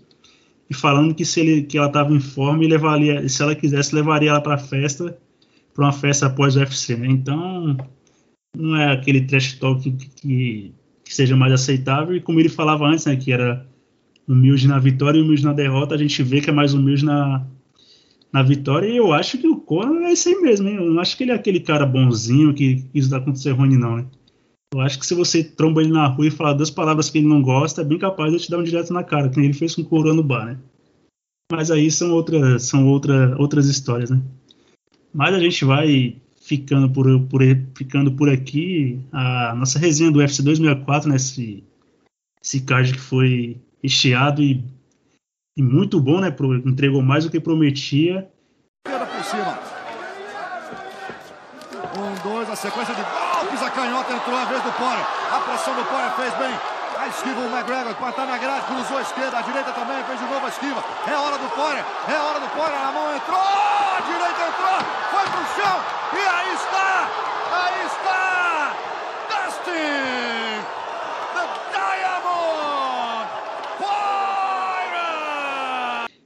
e 0.69 0.75
falando 0.75 1.15
que 1.15 1.25
se 1.25 1.39
ele, 1.39 1.63
que 1.63 1.77
ela 1.77 1.87
estava 1.87 2.13
em 2.13 2.19
forma 2.19 2.63
e 2.63 2.67
levaria, 2.67 3.27
se 3.27 3.41
ela 3.41 3.55
quisesse, 3.55 3.95
levaria 3.95 4.29
ela 4.29 4.41
para 4.41 4.59
festa, 4.59 5.17
para 5.73 5.85
uma 5.85 5.91
festa 5.91 6.27
após 6.27 6.55
o 6.55 6.59
UFC, 6.59 6.95
né, 6.95 7.07
então 7.07 7.75
não 8.55 8.75
é 8.75 8.91
aquele 8.91 9.21
trash 9.21 9.53
talk 9.53 9.81
que, 9.81 10.07
que, 10.09 10.71
que 11.03 11.15
seja 11.15 11.35
mais 11.35 11.51
aceitável, 11.51 12.15
e 12.15 12.21
como 12.21 12.39
ele 12.39 12.49
falava 12.49 12.85
antes, 12.85 13.07
né, 13.07 13.15
que 13.15 13.31
era 13.31 13.65
humilde 14.27 14.67
na 14.67 14.77
vitória 14.77 15.17
e 15.17 15.21
humilde 15.23 15.43
na 15.43 15.51
derrota, 15.51 15.95
a 15.95 15.97
gente 15.97 16.21
vê 16.21 16.41
que 16.41 16.51
é 16.51 16.53
mais 16.53 16.75
humilde 16.75 17.03
na, 17.03 17.43
na 18.33 18.41
vitória. 18.41 18.87
E 18.87 18.97
eu 18.97 19.13
acho 19.13 19.37
que 19.37 19.47
o 19.47 19.57
Conor 19.57 20.01
é 20.01 20.11
esse 20.11 20.29
aí 20.29 20.41
mesmo, 20.41 20.67
hein? 20.67 20.77
Eu 20.77 20.91
não 20.91 20.99
acho 20.99 21.15
que 21.15 21.23
ele 21.23 21.31
é 21.31 21.35
aquele 21.35 21.59
cara 21.59 21.85
bonzinho 21.85 22.53
que 22.53 22.81
quis 22.91 23.07
dar 23.07 23.19
contra 23.19 23.33
o 23.33 23.37
Cerrone, 23.37 23.77
não, 23.77 23.97
né? 23.97 24.07
Eu 24.73 24.81
acho 24.81 24.97
que 24.97 25.05
se 25.05 25.13
você 25.13 25.43
tromba 25.43 25.83
ele 25.83 25.91
na 25.91 26.07
rua 26.07 26.25
e 26.25 26.31
falar 26.31 26.53
duas 26.53 26.71
palavras 26.71 27.07
que 27.07 27.19
ele 27.19 27.27
não 27.27 27.43
gosta, 27.43 27.81
é 27.81 27.85
bem 27.85 27.99
capaz 27.99 28.33
de 28.33 28.39
te 28.39 28.49
dar 28.49 28.57
um 28.57 28.63
direto 28.63 28.91
na 28.91 29.03
cara, 29.03 29.29
que 29.29 29.39
ele 29.39 29.53
fez 29.53 29.75
com 29.75 29.83
o 29.83 29.85
Coroa 29.85 30.15
no 30.15 30.23
bar, 30.23 30.47
né? 30.47 30.57
Mas 31.51 31.69
aí 31.69 31.91
são, 31.91 32.11
outras 32.11 32.63
são 32.63 32.87
outra, 32.87 33.35
outras 33.37 33.67
histórias, 33.67 34.09
né? 34.09 34.19
Mas 35.13 35.35
a 35.35 35.39
gente 35.39 35.63
vai 35.63 36.15
ficando 36.41 36.89
por, 36.89 37.05
por, 37.27 37.41
ficando 37.77 38.13
por 38.13 38.27
aqui. 38.27 38.99
A 39.11 39.53
nossa 39.53 39.77
resenha 39.77 40.09
do 40.09 40.17
UFC 40.17 40.41
264, 40.41 41.07
né? 41.07 41.17
Esse, 41.17 41.63
esse 42.43 42.61
card 42.61 42.93
que 42.93 42.99
foi 42.99 43.61
recheado 43.83 44.41
e 44.41 44.63
e 45.55 45.61
muito 45.61 46.01
bom, 46.01 46.19
né? 46.19 46.33
Entregou 46.65 47.01
mais 47.01 47.25
do 47.25 47.29
que 47.29 47.39
prometia. 47.39 48.27
por 48.83 49.23
cima. 49.23 49.59
Um, 51.95 52.15
dois, 52.27 52.49
a 52.49 52.55
sequência 52.55 52.93
de 52.95 53.01
golpes. 53.01 53.61
A 53.61 53.69
canhota 53.69 54.13
entrou 54.13 54.35
a 54.35 54.45
vez 54.45 54.63
do 54.63 54.71
Poirier. 54.73 55.05
A 55.31 55.39
pressão 55.39 55.75
do 55.75 55.85
Poirier 55.85 56.11
fez 56.15 56.33
bem. 56.35 56.53
A 56.97 57.07
esquiva 57.07 57.39
o 57.41 57.51
McGregor, 57.51 57.93
cortar 57.95 58.25
na 58.25 58.37
grade, 58.37 58.65
cruzou 58.65 58.97
a 58.97 59.01
esquerda, 59.01 59.37
a 59.37 59.41
direita 59.41 59.71
também, 59.73 60.01
fez 60.05 60.19
de 60.19 60.25
novo 60.25 60.45
a 60.45 60.49
esquiva. 60.49 60.83
É 61.05 61.15
hora 61.15 61.37
do 61.37 61.49
Poirier, 61.49 61.83
é 62.07 62.17
hora 62.17 62.39
do 62.39 62.47
Poirier, 62.55 62.79
na 62.79 62.91
mão 62.91 63.15
entrou, 63.15 63.41
a 63.41 63.99
direita 64.07 64.41
entrou, 64.47 64.79
foi 65.11 65.25
pro 65.27 65.43
chão, 65.51 65.81
e 66.13 66.17
aí 66.17 66.53
está, 66.53 67.09
aí 67.51 67.85
está, 67.87 68.73
Dustin, 69.27 70.63
the 71.33 71.43
Diamond, 71.73 73.27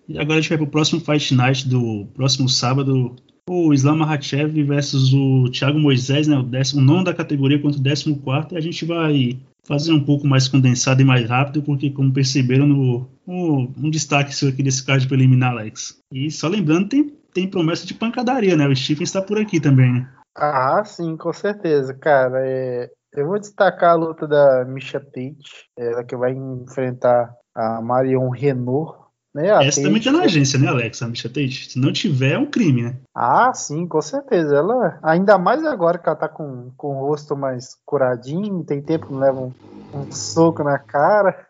E 0.07 0.17
agora 0.17 0.39
a 0.39 0.41
gente 0.41 0.49
vai 0.49 0.57
pro 0.57 0.67
próximo 0.67 1.01
Fight 1.01 1.33
Night 1.33 1.67
do 1.67 2.07
próximo 2.13 2.47
sábado. 2.47 3.15
O 3.49 3.73
Islam 3.73 3.97
Makhachev 3.97 4.63
versus 4.63 5.13
o 5.13 5.49
Thiago 5.51 5.79
Moisés, 5.79 6.27
né, 6.27 6.37
o, 6.37 6.43
décimo, 6.43 6.81
nono 6.81 7.03
da 7.03 7.13
categoria 7.13 7.61
contra 7.61 7.79
o 7.79 7.83
décimo 7.83 8.19
quarto. 8.19 8.55
E 8.55 8.57
a 8.57 8.61
gente 8.61 8.85
vai 8.85 9.39
fazer 9.65 9.91
um 9.91 10.03
pouco 10.03 10.25
mais 10.25 10.47
condensado 10.47 11.01
e 11.01 11.05
mais 11.05 11.29
rápido, 11.29 11.61
porque 11.61 11.89
como 11.89 12.13
perceberam 12.13 12.65
no, 12.65 13.09
no 13.25 13.73
um 13.77 13.89
destaque 13.89 14.33
seu 14.33 14.49
aqui 14.49 14.63
desse 14.63 14.85
card 14.85 15.05
preliminar, 15.07 15.51
Alex. 15.51 15.99
E 16.11 16.31
só 16.31 16.47
lembrando, 16.47 16.87
tem, 16.87 17.13
tem 17.33 17.49
promessa 17.49 17.85
de 17.85 17.93
pancadaria, 17.93 18.55
né? 18.55 18.67
O 18.67 18.75
Stephen 18.75 19.03
está 19.03 19.21
por 19.21 19.37
aqui 19.37 19.59
também, 19.59 19.91
né? 19.91 20.09
Ah, 20.35 20.83
sim, 20.85 21.17
com 21.17 21.33
certeza, 21.33 21.93
cara. 21.93 22.39
É, 22.45 22.89
eu 23.13 23.27
vou 23.27 23.39
destacar 23.39 23.91
a 23.91 23.95
luta 23.95 24.27
da 24.27 24.63
Misha 24.65 24.99
Tate, 24.99 25.69
ela 25.77 26.03
que 26.03 26.15
vai 26.15 26.33
enfrentar 26.33 27.33
a 27.55 27.81
Marion 27.81 28.29
Renault 28.29 29.06
né? 29.33 29.51
A 29.51 29.63
Essa 29.63 29.81
Tate, 29.81 29.83
também 29.83 30.01
tá 30.01 30.11
na 30.11 30.23
agência, 30.23 30.59
né, 30.59 30.67
Alex? 30.67 31.01
A 31.01 31.07
Misha 31.07 31.29
Tate. 31.29 31.71
Se 31.71 31.79
não 31.79 31.91
tiver, 31.91 32.33
é 32.33 32.39
um 32.39 32.45
crime, 32.45 32.83
né? 32.83 32.97
Ah, 33.15 33.53
sim, 33.53 33.87
com 33.87 34.01
certeza. 34.01 34.55
Ela, 34.55 34.99
ainda 35.03 35.37
mais 35.37 35.63
agora 35.63 35.97
que 35.97 36.07
ela 36.07 36.15
tá 36.15 36.27
com, 36.27 36.71
com 36.75 36.97
o 36.97 37.07
rosto 37.07 37.35
mais 37.35 37.75
curadinho, 37.85 38.63
tem 38.63 38.81
tempo 38.81 39.07
que 39.07 39.13
não 39.13 39.19
leva 39.19 39.39
um, 39.39 39.53
Um 39.93 40.11
soco 40.11 40.63
na 40.63 40.79
cara. 40.79 41.47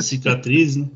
Cicatriz, 0.00 0.76
né? 0.76 0.88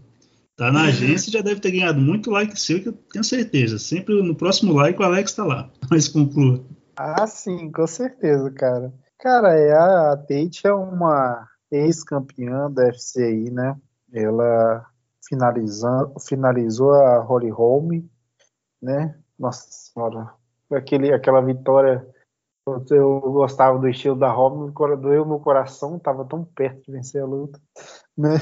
Tá 0.57 0.70
na 0.70 0.85
agência 0.85 1.33
já 1.33 1.41
deve 1.41 1.61
ter 1.61 1.72
ganhado 1.72 2.01
muito 2.01 2.31
like 2.31 2.59
seu, 2.59 2.81
que 2.81 2.89
eu 2.89 2.93
tenho 2.93 3.25
certeza. 3.25 3.79
Sempre 3.79 4.22
no 4.22 4.37
próximo 4.37 4.72
like 4.72 5.01
o 5.01 5.05
Alex 5.05 5.33
tá 5.33 5.45
lá. 5.45 5.68
Mas 5.91 6.09
conclua. 6.09 6.64
Ah, 6.97 7.27
sim, 7.27 7.72
com 7.72 7.87
certeza, 7.87 8.51
cara. 8.53 8.93
Cara, 9.18 9.53
é, 9.59 9.72
a 9.72 10.16
Tate 10.16 10.66
é 10.66 10.72
uma 10.72 11.49
ex-campeã 11.72 12.70
da 12.70 12.93
FCI, 12.93 13.51
né? 13.51 13.75
Ela 14.12 14.87
finalizando, 15.29 16.14
finalizou 16.20 16.93
a 16.95 17.18
Holly 17.20 17.51
Holm, 17.51 18.03
né? 18.83 19.16
Nossa 19.39 19.66
senhora, 19.70 20.33
aquele, 20.70 21.12
aquela 21.12 21.41
vitória. 21.41 22.07
Eu 22.91 23.20
gostava 23.20 23.79
do 23.79 23.87
estilo 23.87 24.16
da 24.16 24.31
Holm, 24.31 24.72
doeu 24.99 25.27
meu 25.27 25.39
coração, 25.39 25.99
tava 25.99 26.25
tão 26.25 26.45
perto 26.45 26.83
de 26.87 26.93
vencer 26.93 27.22
a 27.22 27.27
luta. 27.27 27.61
Né? 28.16 28.37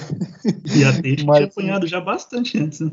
E 0.76 0.85
a 0.85 0.93
Tate 0.93 1.16
tinha 1.16 1.45
apanhado 1.45 1.87
já 1.89 2.01
bastante 2.01 2.57
antes, 2.57 2.80
né? 2.80 2.93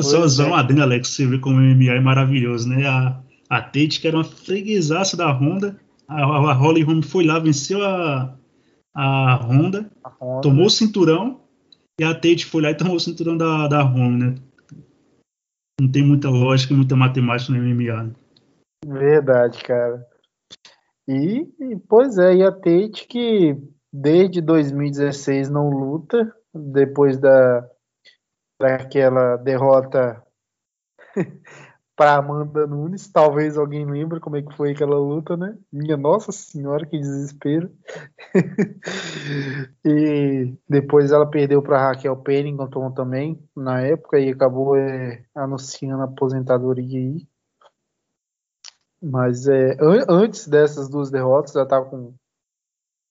Só 0.00 0.22
usar 0.22 0.46
uma 0.46 0.60
adenda, 0.60 0.82
Alex, 0.82 1.08
você 1.08 1.26
vê 1.26 1.38
como 1.38 1.56
o 1.56 1.60
MMA 1.60 1.92
é 1.92 2.00
maravilhoso, 2.00 2.68
né? 2.68 2.86
A, 2.86 3.20
a 3.50 3.60
Tate, 3.60 4.00
que 4.00 4.08
era 4.08 4.16
uma 4.16 4.24
freguesaça 4.24 5.14
da 5.14 5.30
Honda, 5.30 5.78
a, 6.08 6.22
a 6.22 6.52
Holly 6.54 6.82
Holm 6.82 7.02
foi 7.02 7.24
lá, 7.24 7.38
venceu 7.38 7.84
a, 7.84 8.34
a 8.94 9.36
Honda, 9.36 9.90
a 10.02 10.10
Honda, 10.10 10.42
tomou 10.42 10.66
o 10.66 10.70
cinturão, 10.70 11.40
e 12.00 12.04
a 12.04 12.14
Tate 12.14 12.46
foi 12.46 12.62
lá 12.62 12.70
e 12.70 12.76
tomou 12.76 12.96
o 12.96 13.00
cinturão 13.00 13.36
da, 13.36 13.68
da 13.68 13.82
Honda, 13.82 14.26
né? 14.26 14.34
Não 15.80 15.90
tem 15.90 16.06
muita 16.06 16.28
lógica, 16.28 16.74
muita 16.74 16.94
matemática 16.94 17.52
no 17.52 17.58
MMA. 17.58 18.02
Né? 18.04 18.12
Verdade, 18.86 19.62
cara. 19.62 20.06
E, 21.08 21.48
e, 21.58 21.76
pois 21.88 22.18
é, 22.18 22.36
e 22.36 22.42
a 22.42 22.52
Tate 22.52 23.06
que 23.08 23.56
desde 23.92 24.40
2016 24.40 25.50
não 25.50 25.70
luta, 25.70 26.32
depois 26.54 27.18
da 27.18 27.68
daquela 28.60 29.36
derrota 29.36 30.22
para 32.00 32.16
Amanda 32.16 32.66
Nunes. 32.66 33.12
Talvez 33.12 33.58
alguém 33.58 33.84
lembre 33.84 34.20
como 34.20 34.34
é 34.34 34.40
que 34.40 34.56
foi 34.56 34.70
aquela 34.70 34.96
luta, 34.96 35.36
né? 35.36 35.54
Minha 35.70 35.98
Nossa 35.98 36.32
Senhora, 36.32 36.86
que 36.86 36.98
desespero. 36.98 37.70
e 39.84 40.56
depois 40.66 41.12
ela 41.12 41.28
perdeu 41.28 41.60
para 41.60 41.88
Raquel 41.90 42.16
Pennington 42.16 42.90
também, 42.92 43.46
na 43.54 43.82
época, 43.82 44.18
e 44.18 44.30
acabou 44.30 44.76
é, 44.76 45.22
anunciando 45.34 46.00
a 46.00 46.06
aposentadoria 46.06 46.98
aí. 46.98 47.28
Mas 49.02 49.46
é, 49.46 49.76
an 49.78 50.06
antes 50.08 50.48
dessas 50.48 50.88
duas 50.88 51.10
derrotas, 51.10 51.54
ela 51.54 51.64
estava 51.64 51.84
com 51.84 52.14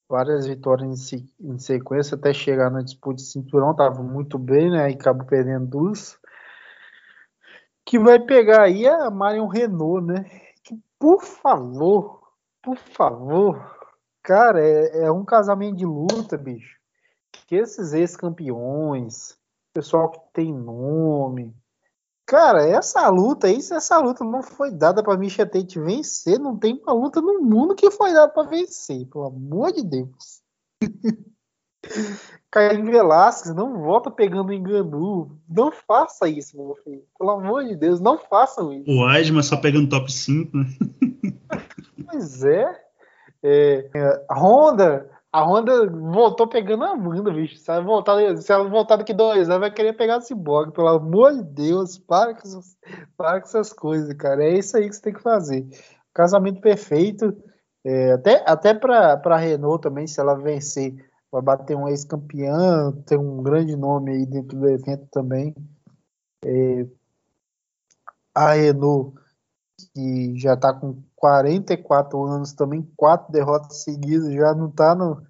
várias 0.10 0.48
vitórias 0.48 1.14
em, 1.14 1.30
em, 1.40 1.60
sequência 1.60 2.16
até 2.16 2.34
chegar 2.34 2.72
na 2.72 2.82
disputa 2.82 3.18
de 3.18 3.22
cinturão, 3.22 3.70
estava 3.70 4.02
muito 4.02 4.40
bem, 4.40 4.72
né? 4.72 4.90
E 4.90 4.96
acabou 4.96 5.28
perdendo 5.28 5.68
duas 5.68 6.18
que 7.90 7.98
vai 7.98 8.20
pegar 8.20 8.66
aí 8.66 8.86
é 8.86 8.94
a 8.94 9.10
Marion 9.10 9.48
Renault, 9.48 10.06
né? 10.06 10.24
Que, 10.64 10.80
por 11.00 11.24
favor, 11.24 12.22
por 12.62 12.78
favor, 12.78 13.76
cara, 14.22 14.64
é, 14.64 15.06
é 15.06 15.12
um 15.12 15.26
casamento 15.26 15.78
de 15.78 15.88
luta, 15.88 16.38
bicho. 16.38 16.78
Que 17.48 17.56
esses 17.56 17.92
ex-campeões, 17.94 19.36
pessoal 19.74 20.12
que 20.12 20.20
tem 20.32 20.54
nome, 20.54 21.56
Cara, 22.28 22.64
essa 22.64 23.10
luta 23.10 23.48
aí, 23.48 23.60
se 23.60 23.74
essa 23.74 23.98
luta 23.98 24.24
não 24.24 24.44
foi 24.44 24.70
dada 24.70 25.02
pra 25.02 25.18
Misha 25.18 25.48
Tate 25.48 25.80
vencer, 25.80 26.38
não 26.38 26.56
tem 26.56 26.80
uma 26.84 26.94
luta 26.94 27.20
no 27.20 27.42
mundo 27.42 27.74
que 27.74 27.90
foi 27.90 28.14
dada 28.14 28.32
pra 28.32 28.44
vencer, 28.44 29.08
pelo 29.08 29.26
amor 29.26 29.72
de 29.72 29.84
Deus. 29.84 30.44
Caim 32.52 32.84
Velasquez, 32.84 33.56
não 33.56 33.80
volta 33.82 34.10
pegando 34.10 34.54
enganu. 34.54 35.38
Não 35.48 35.72
faça 35.72 36.28
isso, 36.28 36.58
meu 36.58 36.76
filho. 36.84 37.04
Pelo 37.18 37.32
amor 37.32 37.64
de 37.64 37.76
Deus, 37.76 38.00
não 38.00 38.18
façam 38.18 38.74
isso. 38.74 38.90
O 38.90 39.06
Weidman 39.06 39.44
só 39.44 39.58
pegando 39.58 39.90
top 39.90 40.12
5, 40.12 40.58
né? 40.58 40.66
pois 42.10 42.44
é. 42.44 42.82
é. 43.44 44.26
A 44.28 44.40
Honda, 44.40 45.10
a 45.32 45.44
Honda 45.44 45.88
voltou 45.88 46.48
pegando 46.48 46.84
a 46.84 46.92
Amanda, 46.92 47.32
bicho. 47.32 47.56
Se 47.56 47.70
ela 47.70 47.82
voltar, 47.82 48.38
se 48.38 48.52
ela 48.52 48.68
voltar 48.68 48.96
daqui 48.96 49.14
dois 49.14 49.48
anos, 49.48 49.62
vai 49.62 49.72
querer 49.72 49.94
pegar 49.94 50.18
esse 50.18 50.34
blog. 50.34 50.72
Pelo 50.72 50.88
amor 50.88 51.34
de 51.34 51.44
Deus, 51.44 52.00
para 52.00 52.34
com, 52.34 52.42
essas, 52.42 52.76
para 53.16 53.40
com 53.40 53.48
essas 53.48 53.72
coisas, 53.72 54.12
cara. 54.16 54.44
É 54.44 54.58
isso 54.58 54.76
aí 54.76 54.90
que 54.90 54.96
você 54.96 55.02
tem 55.04 55.14
que 55.14 55.22
fazer. 55.22 55.68
Casamento 56.14 56.60
perfeito. 56.62 57.32
É, 57.86 58.12
até 58.14 58.44
até 58.46 58.74
para 58.74 59.22
a 59.24 59.38
Renault 59.38 59.82
também, 59.82 60.08
se 60.08 60.20
ela 60.20 60.36
vencer 60.36 61.09
vai 61.32 61.42
bater 61.42 61.76
um 61.76 61.88
ex-campeão, 61.88 62.92
tem 63.04 63.18
um 63.18 63.42
grande 63.44 63.76
nome 63.76 64.12
aí 64.12 64.26
dentro 64.26 64.58
do 64.58 64.70
evento 64.70 65.08
também. 65.12 65.56
É, 66.44 66.88
a 68.34 68.54
Renault, 68.54 69.20
que 69.94 70.34
já 70.38 70.54
está 70.54 70.74
com 70.74 71.02
44 71.16 72.24
anos, 72.26 72.54
também 72.54 72.82
quatro 72.96 73.32
derrotas 73.32 73.84
seguidas, 73.84 74.34
já 74.34 74.54
não 74.54 74.70
está 74.70 74.96
no 74.96 75.28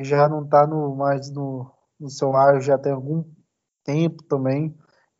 já 0.00 0.28
não 0.28 0.46
tá 0.46 0.66
no 0.66 0.94
mais 0.94 1.30
no, 1.30 1.70
no 1.98 2.10
seu 2.10 2.36
ar 2.36 2.60
já 2.60 2.76
tem 2.78 2.92
algum 2.92 3.24
tempo 3.84 4.22
também. 4.24 4.76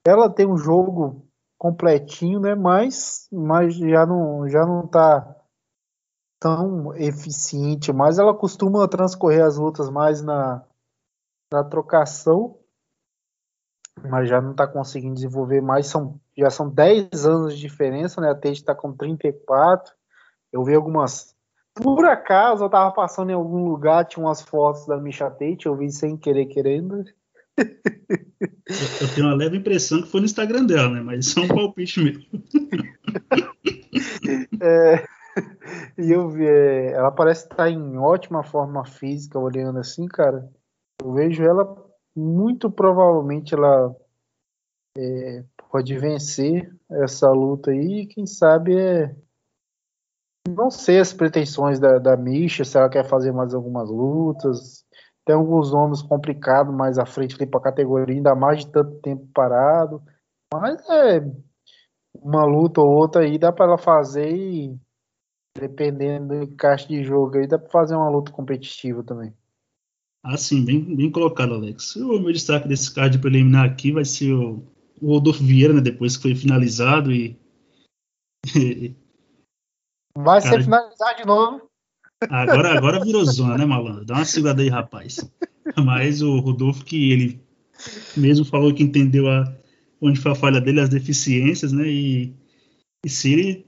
Ela 0.06 0.30
tem 0.30 0.46
um 0.46 0.56
jogo 0.56 1.26
completinho, 1.56 2.40
né? 2.40 2.54
Mas, 2.54 3.28
mas 3.32 3.74
já 3.74 4.06
não 4.06 4.48
já 4.48 4.64
não 4.64 4.86
tá 4.86 5.37
tão 6.40 6.94
eficiente, 6.94 7.92
mas 7.92 8.18
ela 8.18 8.34
costuma 8.34 8.88
transcorrer 8.88 9.44
as 9.44 9.56
lutas 9.56 9.90
mais 9.90 10.22
na, 10.22 10.64
na 11.52 11.64
trocação, 11.64 12.56
mas 14.08 14.28
já 14.28 14.40
não 14.40 14.52
está 14.52 14.66
conseguindo 14.66 15.14
desenvolver 15.14 15.60
mais. 15.60 15.86
São, 15.88 16.20
já 16.36 16.50
são 16.50 16.68
10 16.68 17.26
anos 17.26 17.54
de 17.54 17.60
diferença, 17.60 18.20
né? 18.20 18.30
A 18.30 18.34
Tate 18.34 18.60
está 18.60 18.74
com 18.74 18.92
34. 18.92 19.92
Eu 20.52 20.64
vi 20.64 20.74
algumas. 20.74 21.34
Por 21.74 22.04
acaso, 22.06 22.64
eu 22.64 22.66
estava 22.66 22.90
passando 22.92 23.30
em 23.30 23.34
algum 23.34 23.68
lugar, 23.68 24.04
tinha 24.04 24.24
umas 24.24 24.42
fotos 24.42 24.86
da 24.86 24.96
Misha 24.96 25.30
Tate, 25.30 25.66
eu 25.66 25.76
vi 25.76 25.90
sem 25.92 26.16
querer 26.16 26.46
querendo. 26.46 27.04
Eu 27.56 29.14
tenho 29.14 29.26
uma 29.26 29.34
leve 29.34 29.56
impressão 29.56 30.02
que 30.02 30.08
foi 30.08 30.20
no 30.20 30.26
Instagram 30.26 30.64
dela, 30.64 30.90
né? 30.90 31.00
Mas 31.00 31.26
isso 31.26 31.40
é 31.40 31.42
um 31.42 31.48
palpite 31.48 32.00
mesmo. 32.00 32.24
É, 34.60 35.04
e 35.98 36.10
eu 36.12 36.28
vi, 36.28 36.46
é, 36.46 36.92
ela 36.92 37.10
parece 37.10 37.44
estar 37.44 37.68
em 37.68 37.98
ótima 37.98 38.42
forma 38.42 38.84
física, 38.84 39.38
olhando 39.38 39.78
assim, 39.78 40.06
cara. 40.06 40.48
Eu 41.02 41.12
vejo 41.12 41.42
ela, 41.42 41.76
muito 42.16 42.70
provavelmente 42.70 43.54
ela 43.54 43.94
é, 44.96 45.44
pode 45.70 45.96
vencer 45.96 46.74
essa 46.90 47.30
luta 47.30 47.70
aí. 47.70 48.06
Quem 48.06 48.26
sabe 48.26 48.76
é. 48.76 49.14
Não 50.48 50.70
sei 50.70 50.98
as 50.98 51.12
pretensões 51.12 51.78
da, 51.78 51.98
da 51.98 52.16
Misha, 52.16 52.64
se 52.64 52.76
ela 52.76 52.88
quer 52.88 53.04
fazer 53.04 53.32
mais 53.32 53.54
algumas 53.54 53.90
lutas. 53.90 54.84
Tem 55.24 55.36
alguns 55.36 55.70
nomes 55.70 56.00
complicados 56.00 56.74
mais 56.74 56.98
à 56.98 57.04
frente 57.04 57.36
ali 57.36 57.46
para 57.46 57.60
a 57.60 57.64
categoria, 57.64 58.16
ainda 58.16 58.34
mais 58.34 58.60
de 58.60 58.72
tanto 58.72 58.98
tempo 59.00 59.28
parado. 59.34 60.02
Mas 60.52 60.80
é 60.88 61.20
uma 62.14 62.44
luta 62.44 62.80
ou 62.80 62.88
outra 62.88 63.22
aí 63.22 63.38
dá 63.38 63.52
para 63.52 63.66
ela 63.66 63.78
fazer 63.78 64.34
e 64.34 64.80
dependendo 65.58 66.28
do 66.28 66.42
encaixe 66.42 66.88
de 66.88 67.02
jogo 67.04 67.36
aí, 67.36 67.46
dá 67.46 67.58
para 67.58 67.70
fazer 67.70 67.94
uma 67.94 68.08
luta 68.08 68.32
competitiva 68.32 69.02
também. 69.02 69.32
Ah, 70.22 70.36
sim, 70.36 70.64
bem, 70.64 70.82
bem 70.96 71.10
colocado, 71.10 71.54
Alex. 71.54 71.96
O 71.96 72.18
meu 72.18 72.32
destaque 72.32 72.68
desse 72.68 72.92
card 72.92 73.18
preliminar 73.18 73.64
aqui 73.64 73.92
vai 73.92 74.04
ser 74.04 74.32
o, 74.32 74.62
o 75.00 75.12
Rodolfo 75.14 75.42
Vieira, 75.42 75.72
né, 75.72 75.80
depois 75.80 76.16
que 76.16 76.22
foi 76.22 76.34
finalizado 76.34 77.12
e. 77.12 77.38
vai 80.16 80.40
Cara, 80.40 80.56
ser 80.56 80.64
finalizado 80.64 81.16
de 81.16 81.26
novo. 81.26 81.70
Agora, 82.28 82.72
agora 82.76 83.04
virou 83.04 83.24
zona, 83.24 83.58
né, 83.58 83.64
malandro? 83.64 84.04
Dá 84.04 84.14
uma 84.14 84.24
segurada 84.24 84.60
aí, 84.60 84.68
rapaz. 84.68 85.18
Mas 85.76 86.22
o 86.22 86.40
Rodolfo, 86.40 86.84
que 86.84 87.12
ele 87.12 87.40
mesmo 88.16 88.44
falou 88.44 88.74
que 88.74 88.82
entendeu 88.82 89.28
a, 89.28 89.44
onde 90.00 90.18
foi 90.18 90.32
a 90.32 90.34
falha 90.34 90.60
dele, 90.60 90.80
as 90.80 90.88
deficiências, 90.88 91.72
né? 91.72 91.86
E, 91.86 92.34
e 93.04 93.08
se 93.08 93.32
ele 93.32 93.67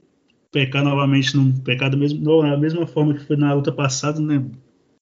pecar 0.51 0.83
novamente 0.83 1.35
no 1.35 1.53
pecado 1.61 1.97
mesmo, 1.97 2.23
da 2.41 2.57
mesma 2.57 2.85
forma 2.85 3.13
que 3.13 3.25
foi 3.25 3.37
na 3.37 3.53
luta 3.53 3.71
passada, 3.71 4.19
né? 4.19 4.43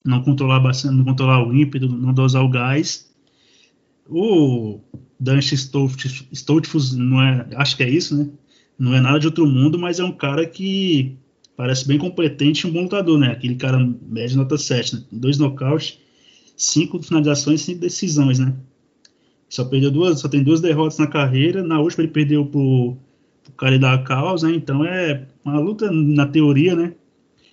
Não 0.05 0.23
controlar 0.23 0.59
bastante, 0.59 0.95
não 0.95 1.03
controlar 1.03 1.45
o 1.45 1.53
ímpeto, 1.53 1.87
não 1.87 2.13
dosar 2.13 2.43
o 2.43 2.49
gás. 2.49 3.09
O 4.07 4.79
Dante 5.19 5.55
Stoltfus 5.55 6.95
não 6.95 7.21
é, 7.21 7.47
acho 7.55 7.75
que 7.75 7.83
é 7.83 7.89
isso, 7.89 8.15
né? 8.15 8.29
Não 8.77 8.95
é 8.95 9.01
nada 9.01 9.19
de 9.19 9.27
outro 9.27 9.45
mundo, 9.45 9.77
mas 9.77 9.99
é 9.99 10.03
um 10.03 10.11
cara 10.11 10.45
que 10.45 11.17
parece 11.57 11.85
bem 11.85 11.97
competente 11.97 12.65
e 12.65 12.69
um 12.69 12.73
bom 12.73 12.83
lutador, 12.83 13.19
né? 13.19 13.31
Aquele 13.31 13.55
cara 13.55 13.77
médio 14.01 14.37
nota 14.37 14.57
7, 14.57 14.95
né? 14.95 15.03
Dois 15.11 15.37
nocautes, 15.37 15.99
cinco 16.55 17.01
finalizações, 17.01 17.61
cinco 17.61 17.81
decisões, 17.81 18.39
né? 18.39 18.55
Só 19.49 19.65
perdeu 19.65 19.91
duas, 19.91 20.19
só 20.19 20.29
tem 20.29 20.43
duas 20.43 20.61
derrotas 20.61 20.99
na 20.99 21.07
carreira. 21.07 21.63
Na 21.63 21.81
última 21.81 22.03
ele 22.03 22.13
perdeu 22.13 22.45
pro, 22.45 22.95
cara 23.57 23.77
da 23.79 23.97
causa, 23.99 24.47
né? 24.47 24.55
Então 24.55 24.83
é 24.85 25.27
uma 25.43 25.59
luta 25.59 25.91
na 25.91 26.25
teoria, 26.25 26.75
né? 26.75 26.93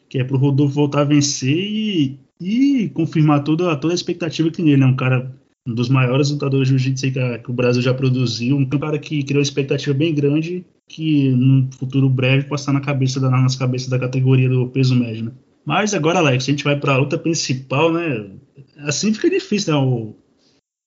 que 0.08 0.18
é 0.18 0.24
pro 0.24 0.38
Rodolfo 0.38 0.74
voltar 0.74 1.00
a 1.02 1.04
vencer 1.04 1.56
e, 1.56 2.18
e 2.40 2.88
confirmar 2.90 3.42
toda, 3.44 3.74
toda 3.76 3.92
a 3.92 3.94
expectativa 3.94 4.50
que 4.50 4.62
nele, 4.62 4.82
é 4.82 4.86
né? 4.86 4.86
um 4.86 4.96
cara 4.96 5.34
um 5.66 5.74
dos 5.74 5.88
maiores 5.88 6.30
lutadores 6.30 6.68
de 6.68 6.78
jiu-jitsu 6.78 7.12
que, 7.12 7.38
que, 7.38 7.50
o 7.50 7.54
Brasil 7.54 7.82
já 7.82 7.92
produziu, 7.92 8.56
um 8.56 8.64
cara 8.64 9.00
que 9.00 9.24
criou 9.24 9.40
uma 9.40 9.42
expectativa 9.42 9.92
bem 9.92 10.14
grande 10.14 10.64
que 10.88 11.30
no 11.30 11.68
futuro 11.72 12.08
breve 12.08 12.46
possa 12.46 12.62
estar 12.62 12.72
na 12.72 12.80
cabeça 12.80 13.18
da, 13.18 13.28
nas 13.28 13.56
cabeças 13.56 13.88
da 13.88 13.98
categoria 13.98 14.48
do 14.48 14.68
peso 14.68 14.94
médio, 14.94 15.24
né? 15.24 15.32
Mas 15.64 15.92
agora, 15.92 16.20
Alex, 16.20 16.44
a 16.44 16.50
gente 16.52 16.62
vai 16.62 16.78
para 16.78 16.94
a 16.94 16.96
luta 16.96 17.18
principal, 17.18 17.92
né? 17.92 18.30
Assim 18.78 19.12
fica 19.12 19.28
difícil, 19.28 19.74
né? 19.74 19.80
O, 19.80 20.14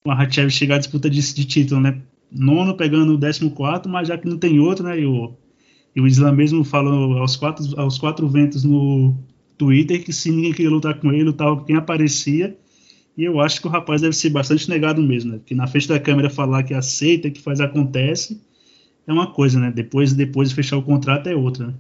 o 0.06 0.08
Mahachev 0.08 0.50
chegar 0.50 0.76
à 0.76 0.78
disputa 0.78 1.10
de, 1.10 1.20
de, 1.34 1.46
título, 1.46 1.82
né? 1.82 2.02
Nono 2.32 2.76
pegando 2.76 3.14
o 3.14 3.18
décimo 3.18 3.52
quarto, 3.52 3.90
mas 3.90 4.08
já 4.08 4.18
que 4.18 4.28
não 4.28 4.38
tem 4.38 4.60
outro, 4.60 4.84
né? 4.86 5.00
E 5.00 5.06
o, 5.06 5.34
e 5.96 6.02
o 6.02 6.08
Islam 6.08 6.34
mesmo 6.34 6.64
falou 6.64 7.18
aos 7.18 7.36
quatro, 7.36 7.80
aos 7.80 7.98
quatro 7.98 8.28
ventos 8.28 8.64
no 8.64 9.16
Twitter 9.58 10.04
que 10.04 10.14
se 10.14 10.32
ninguém 10.32 10.54
queria 10.54 10.72
lutar 10.72 11.00
com 11.00 11.12
ele, 11.12 11.26
lutava 11.26 11.64
quem 11.64 11.76
aparecia. 11.76 12.58
E 13.18 13.24
eu 13.24 13.40
acho 13.42 13.60
que 13.60 13.68
o 13.68 13.70
rapaz 13.70 14.02
deve 14.02 14.16
ser 14.16 14.30
bastante 14.30 14.70
negado 14.70 15.02
mesmo, 15.02 15.34
né? 15.34 15.38
Porque 15.40 15.56
na 15.56 15.68
frente 15.68 15.88
da 15.88 16.00
câmera 16.00 16.30
falar 16.30 16.64
que 16.64 16.74
aceita, 16.74 17.30
que 17.30 17.42
faz 17.42 17.60
acontece, 17.60 18.42
é 19.06 19.12
uma 19.12 19.28
coisa, 19.28 19.60
né? 19.60 19.72
Depois, 19.72 20.14
depois 20.14 20.50
de 20.50 20.56
fechar 20.56 20.78
o 20.78 20.84
contrato 20.84 21.28
é 21.28 21.36
outra, 21.36 21.68
né? 21.68 21.74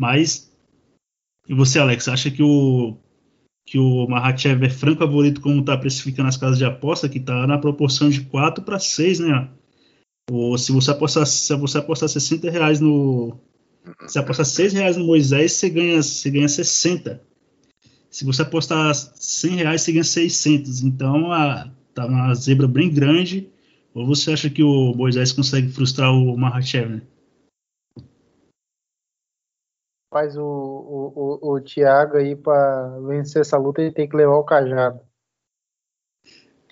Mas 0.00 0.50
e 1.48 1.54
você, 1.54 1.78
Alex, 1.78 2.08
acha 2.08 2.30
que 2.30 2.42
o 2.42 2.96
que 3.66 3.78
o 3.78 4.06
Mahachev 4.06 4.64
é 4.64 4.70
franco 4.70 5.00
favorito 5.00 5.40
como 5.40 5.60
está 5.60 5.76
precificando 5.76 6.28
as 6.28 6.36
casas 6.36 6.56
de 6.56 6.64
aposta, 6.64 7.08
que 7.08 7.18
está 7.18 7.46
na 7.48 7.58
proporção 7.58 8.08
de 8.08 8.20
4 8.20 8.62
para 8.64 8.78
6, 8.78 9.18
né? 9.18 9.48
Ou 10.30 10.56
se 10.56 10.70
você 10.70 10.92
apostar, 10.92 11.26
se 11.26 11.54
você 11.56 11.78
apostar 11.78 12.08
60 12.08 12.48
reais 12.48 12.80
no. 12.80 13.36
Se 14.06 14.18
apostar 14.18 14.46
6 14.46 14.72
reais 14.72 14.96
no 14.96 15.04
Moisés, 15.04 15.52
você 15.52 15.68
ganha, 15.68 16.02
você 16.02 16.30
ganha 16.30 16.48
60. 16.48 17.20
Se 18.08 18.24
você 18.24 18.42
apostar 18.42 18.94
100 18.94 19.56
reais, 19.56 19.82
você 19.82 19.92
ganha 19.92 20.04
600. 20.04 20.82
Então, 20.82 21.32
a, 21.32 21.70
tá 21.92 22.06
uma 22.06 22.34
zebra 22.34 22.68
bem 22.68 22.88
grande. 22.88 23.48
Ou 23.92 24.06
você 24.06 24.32
acha 24.32 24.48
que 24.48 24.62
o 24.62 24.94
Moisés 24.94 25.32
consegue 25.32 25.68
frustrar 25.70 26.12
o 26.12 26.36
Mahachev, 26.36 26.88
né? 26.88 27.02
Faz 30.10 30.36
o, 30.36 30.42
o, 30.42 31.38
o, 31.42 31.54
o 31.54 31.60
Thiago 31.60 32.16
aí 32.16 32.36
para 32.36 32.98
vencer 33.06 33.42
essa 33.42 33.58
luta, 33.58 33.82
ele 33.82 33.92
tem 33.92 34.08
que 34.08 34.16
levar 34.16 34.36
o 34.36 34.44
cajado. 34.44 35.00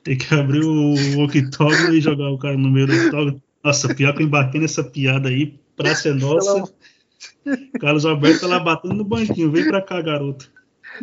Tem 0.05 0.16
que 0.16 0.32
abrir 0.35 0.65
o 0.65 1.24
octógono 1.24 1.94
e 1.94 2.01
jogar 2.01 2.31
o 2.31 2.39
cara 2.39 2.56
no 2.56 2.70
meio 2.70 2.86
do 2.86 2.94
octógono. 2.94 3.43
Nossa, 3.62 3.94
pior 3.94 4.15
que 4.15 4.23
eu 4.23 4.27
embarquei 4.27 4.61
nessa 4.61 4.85
piada 4.85 5.31
aí, 5.31 5.59
praça 5.74 6.11
é 6.11 6.12
nossa. 6.12 6.70
Carlos 7.81 8.05
Alberto 8.05 8.43
tá 8.43 8.47
lá 8.47 8.61
batendo 8.61 8.94
no 8.94 9.05
banquinho. 9.05 9.51
Vem 9.51 9.66
pra 9.66 9.81
cá, 9.81 10.02
garoto. 10.02 10.52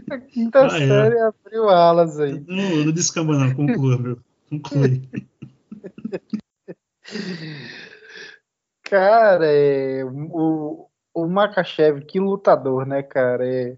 A 0.09 0.17
quinta 0.19 0.61
ah, 0.61 0.77
é. 0.77 0.87
série 0.87 1.15
é. 1.15 1.23
abriu 1.23 1.69
alas 1.69 2.19
aí. 2.19 2.43
Não, 2.47 2.85
não 2.85 2.91
descamba 2.91 3.35
não, 3.37 3.53
conclua, 3.53 3.97
meu. 3.97 4.17
Conclui. 4.49 5.01
Cara, 8.83 9.47
é, 9.47 10.05
o, 10.05 10.87
o 11.13 11.27
Makachev, 11.27 12.05
que 12.05 12.19
lutador, 12.19 12.85
né, 12.85 13.03
cara? 13.03 13.45
É, 13.45 13.77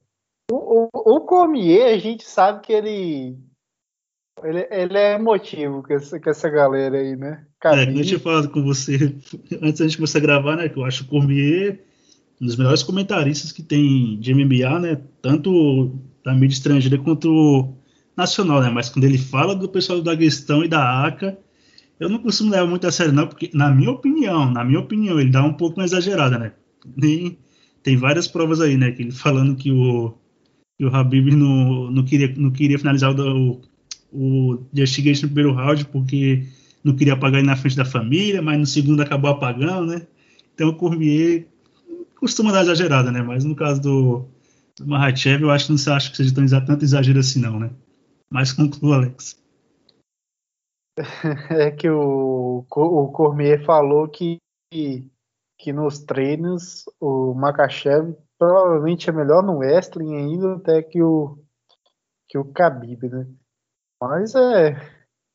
o, 0.51 0.89
o, 0.93 1.15
o 1.15 1.21
Cormier, 1.21 1.93
a 1.93 1.97
gente 1.97 2.23
sabe 2.23 2.61
que 2.61 2.73
ele, 2.73 3.37
ele, 4.43 4.67
ele 4.69 4.97
é 4.97 5.13
emotivo 5.15 5.83
com 5.83 5.93
essa, 5.93 6.19
com 6.19 6.29
essa 6.29 6.49
galera 6.49 6.97
aí, 6.97 7.15
né? 7.15 7.45
É, 7.65 7.83
eu 7.89 8.03
tinha 8.03 8.19
falado 8.19 8.49
com 8.49 8.63
você 8.63 9.15
antes 9.61 9.79
da 9.79 9.87
gente 9.87 9.97
começar 9.97 10.19
a 10.19 10.21
gravar, 10.21 10.55
né? 10.55 10.69
Que 10.69 10.77
eu 10.77 10.85
acho 10.85 11.03
o 11.03 11.07
Cormier 11.07 11.83
um 12.41 12.45
dos 12.45 12.57
melhores 12.57 12.83
comentaristas 12.83 13.51
que 13.51 13.63
tem 13.63 14.19
de 14.19 14.33
MMA, 14.33 14.79
né? 14.79 15.01
Tanto 15.21 15.97
da 16.25 16.33
mídia 16.33 16.55
estrangeira 16.55 16.97
quanto 16.97 17.73
nacional, 18.17 18.61
né? 18.61 18.69
Mas 18.69 18.89
quando 18.89 19.05
ele 19.05 19.17
fala 19.17 19.55
do 19.55 19.69
pessoal 19.69 19.99
do 19.99 20.03
Daguestão 20.03 20.63
e 20.63 20.67
da 20.67 21.05
ACA, 21.05 21.37
eu 21.99 22.09
não 22.09 22.19
costumo 22.19 22.51
levar 22.51 22.67
muito 22.67 22.85
a 22.85 22.91
sério, 22.91 23.13
não, 23.13 23.27
porque, 23.27 23.49
na 23.53 23.69
minha 23.71 23.91
opinião, 23.91 24.51
na 24.51 24.63
minha 24.63 24.79
opinião, 24.79 25.19
ele 25.19 25.31
dá 25.31 25.43
um 25.43 25.53
pouco 25.53 25.77
mais 25.77 25.91
exagerada, 25.91 26.37
né? 26.37 26.51
Nem, 26.95 27.37
tem 27.81 27.97
várias 27.97 28.27
provas 28.27 28.61
aí, 28.61 28.77
né? 28.77 28.91
Que 28.91 29.03
ele 29.03 29.11
falando 29.11 29.55
que 29.55 29.71
o, 29.71 30.13
que 30.77 30.85
o 30.85 30.95
Habib 30.95 31.31
não, 31.31 31.91
não, 31.91 32.03
queria, 32.05 32.33
não 32.35 32.51
queria 32.51 32.79
finalizar 32.79 33.13
o, 33.13 33.61
o 34.11 34.63
Justigation 34.73 35.23
no 35.23 35.33
primeiro 35.33 35.53
round 35.53 35.85
porque 35.85 36.45
não 36.83 36.95
queria 36.95 37.13
apagar 37.13 37.39
ele 37.39 37.47
na 37.47 37.55
frente 37.55 37.77
da 37.77 37.85
família, 37.85 38.41
mas 38.41 38.59
no 38.59 38.65
segundo 38.65 39.01
acabou 39.01 39.31
apagando, 39.31 39.87
né? 39.87 40.07
Então 40.53 40.69
o 40.69 40.75
Cormier 40.75 41.47
costuma 42.15 42.51
dar 42.51 42.61
exagerada, 42.61 43.11
né? 43.11 43.21
Mas 43.21 43.43
no 43.43 43.55
caso 43.55 43.81
do, 43.81 44.25
do 44.77 44.87
Mahachev, 44.87 45.43
eu 45.43 45.51
acho 45.51 45.65
que 45.65 45.71
não 45.71 45.77
se 45.77 45.89
acha 45.89 46.11
que 46.11 46.17
seja 46.17 46.33
tão, 46.33 46.45
tanto 46.65 46.83
exagero 46.83 47.19
assim, 47.19 47.39
não, 47.39 47.59
né? 47.59 47.71
Mas 48.29 48.51
conclua, 48.53 48.97
Alex. 48.97 49.41
É 51.49 51.71
que 51.71 51.89
o, 51.89 52.65
o 52.69 53.07
Cormier 53.11 53.65
falou 53.65 54.07
que 54.07 54.37
que 55.63 55.71
nos 55.71 55.99
treinos 55.99 56.83
o 56.99 57.33
Makachev 57.33 58.13
provavelmente 58.37 59.09
é 59.09 59.13
melhor 59.13 59.41
no 59.41 59.59
wrestling 59.59 60.13
ainda 60.13 60.55
até 60.55 60.83
que 60.83 61.01
o 61.01 61.37
que 62.27 62.37
o 62.37 62.51
Khabib, 62.51 63.07
né? 63.07 63.25
Mas 64.01 64.35
é 64.35 64.75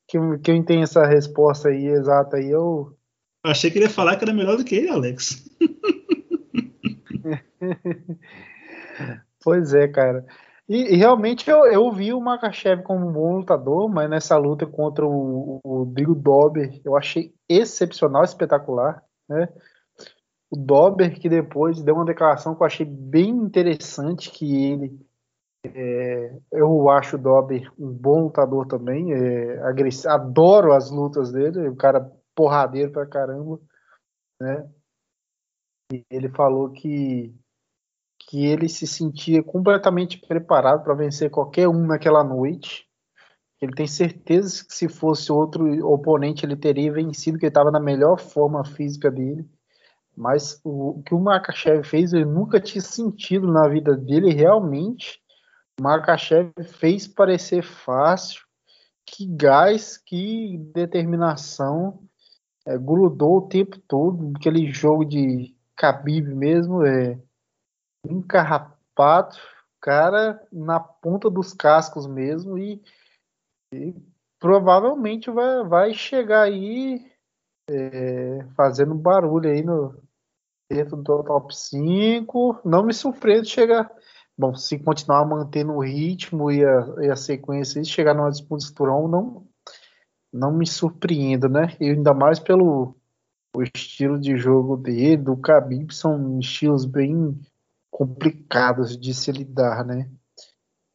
que 0.07 0.19
quem 0.45 0.63
tem 0.63 0.83
essa 0.83 1.07
resposta 1.07 1.71
aí 1.71 1.87
exata 1.87 2.37
aí 2.37 2.51
eu 2.51 2.95
achei 3.43 3.71
que 3.71 3.79
ele 3.79 3.87
ia 3.87 3.91
falar 3.91 4.17
que 4.17 4.25
era 4.25 4.35
melhor 4.35 4.59
do 4.59 4.65
que 4.65 4.75
ele, 4.75 4.91
Alex. 4.91 5.49
pois 9.43 9.73
é, 9.73 9.89
cara. 9.89 10.27
E, 10.69 10.93
e, 10.93 10.97
realmente 10.97 11.49
eu, 11.49 11.65
eu 11.65 11.91
vi 11.91 12.13
o 12.13 12.21
Makachev 12.21 12.83
como 12.83 13.09
um 13.09 13.13
bom 13.13 13.39
lutador, 13.39 13.89
mas 13.89 14.11
nessa 14.11 14.37
luta 14.37 14.67
contra 14.67 15.07
o, 15.07 15.59
o, 15.65 15.83
o 15.83 15.87
Bill 15.87 16.15
Dober 16.15 16.79
eu 16.85 16.99
achei 16.99 17.33
excepcional, 17.49 18.25
espetacular, 18.25 19.03
né? 19.27 19.49
O 20.51 20.57
Dober, 20.57 21.19
que 21.19 21.29
depois 21.29 21.83
deu 21.83 21.95
uma 21.95 22.05
declaração 22.05 22.55
que 22.55 22.63
eu 22.63 22.67
achei 22.67 22.87
bem 22.87 23.29
interessante, 23.29 24.31
que 24.31 24.73
ele 24.73 25.09
é, 25.65 26.39
eu 26.53 26.89
acho 26.89 27.17
o 27.17 27.19
Dober 27.19 27.71
um 27.79 27.93
bom 27.93 28.25
lutador 28.25 28.67
também, 28.67 29.13
é, 29.13 29.61
adoro 30.07 30.73
as 30.73 30.91
lutas 30.91 31.33
dele, 31.33 31.69
o 31.69 31.77
cara 31.77 32.11
porradeiro 32.35 32.93
pra 32.93 33.07
caramba, 33.07 33.61
né? 34.41 34.71
E 35.93 36.05
ele 36.11 36.29
falou 36.29 36.71
que 36.71 37.35
que 38.21 38.45
ele 38.45 38.69
se 38.69 38.87
sentia 38.87 39.43
completamente 39.43 40.21
preparado 40.21 40.85
para 40.85 40.93
vencer 40.93 41.31
qualquer 41.31 41.67
um 41.67 41.87
naquela 41.87 42.23
noite. 42.23 42.87
Ele 43.61 43.73
tem 43.73 43.87
certeza 43.87 44.67
que 44.67 44.75
se 44.75 44.87
fosse 44.87 45.33
outro 45.33 45.65
oponente 45.87 46.45
ele 46.45 46.57
teria 46.57 46.93
vencido, 46.93 47.39
que 47.39 47.47
ele 47.47 47.51
estava 47.51 47.71
na 47.71 47.81
melhor 47.81 48.19
forma 48.21 48.65
física 48.65 49.11
dele 49.11 49.49
mas 50.19 50.61
o, 50.65 50.99
o 50.99 51.03
que 51.05 51.15
o 51.15 51.21
Makachev 51.21 51.85
fez, 51.85 52.13
ele 52.13 52.25
nunca 52.25 52.61
tinha 52.61 52.83
sentido 52.83 53.47
na 53.47 53.69
vida 53.69 53.97
dele 53.97 54.33
realmente. 54.33 55.23
O 55.79 55.85
Makachev 55.85 56.51
fez 56.65 57.07
parecer 57.07 57.63
fácil. 57.63 58.43
Que 59.07 59.25
gás, 59.25 59.97
que 59.97 60.59
determinação. 60.75 62.03
É, 62.67 62.77
grudou 62.77 63.37
o 63.37 63.49
tempo 63.49 63.79
todo. 63.87 64.33
Aquele 64.37 64.73
jogo 64.73 65.05
de 65.05 65.55
Khabib 65.81 66.35
mesmo, 66.35 66.85
é 66.85 67.17
encarrapado. 68.05 69.37
Cara 69.81 70.45
na 70.53 70.81
ponta 70.81 71.31
dos 71.31 71.55
cascos 71.55 72.09
mesmo. 72.09 72.59
E, 72.59 72.83
e 73.73 73.95
provavelmente 74.41 75.31
vai, 75.31 75.63
vai 75.63 75.95
chegar 75.95 76.43
aí 76.43 77.09
é, 77.71 78.45
fazendo 78.57 78.97
barulho 78.97 79.49
aí 79.49 79.63
no, 79.63 80.08
dentro 80.71 80.97
do 80.97 81.23
top 81.23 81.55
5. 81.55 82.61
Não 82.65 82.85
me 82.85 82.93
surpreende 82.93 83.49
chegar. 83.49 83.91
Bom, 84.37 84.55
se 84.55 84.79
continuar 84.79 85.25
mantendo 85.25 85.73
o 85.73 85.83
ritmo 85.83 86.51
e 86.51 86.65
a, 86.65 86.95
e 87.01 87.11
a 87.11 87.17
sequência 87.17 87.81
e 87.81 87.85
chegar 87.85 88.15
numa 88.15 88.31
disputa 88.31 88.65
de 88.65 88.73
turão, 88.73 89.09
não, 89.09 89.47
não 90.33 90.53
me 90.53 90.67
surpreendo, 90.67 91.49
né? 91.49 91.77
E 91.81 91.91
ainda 91.91 92.15
mais 92.15 92.39
pelo 92.39 92.95
o 93.57 93.63
estilo 93.63 94.21
de 94.21 94.37
jogo 94.37 94.77
dele, 94.77 95.17
do 95.17 95.35
Khabib, 95.35 95.93
são 95.93 96.39
estilos 96.39 96.85
bem 96.85 97.37
complicados 97.91 98.97
de 98.97 99.13
se 99.15 99.33
lidar, 99.33 99.85
né? 99.85 100.09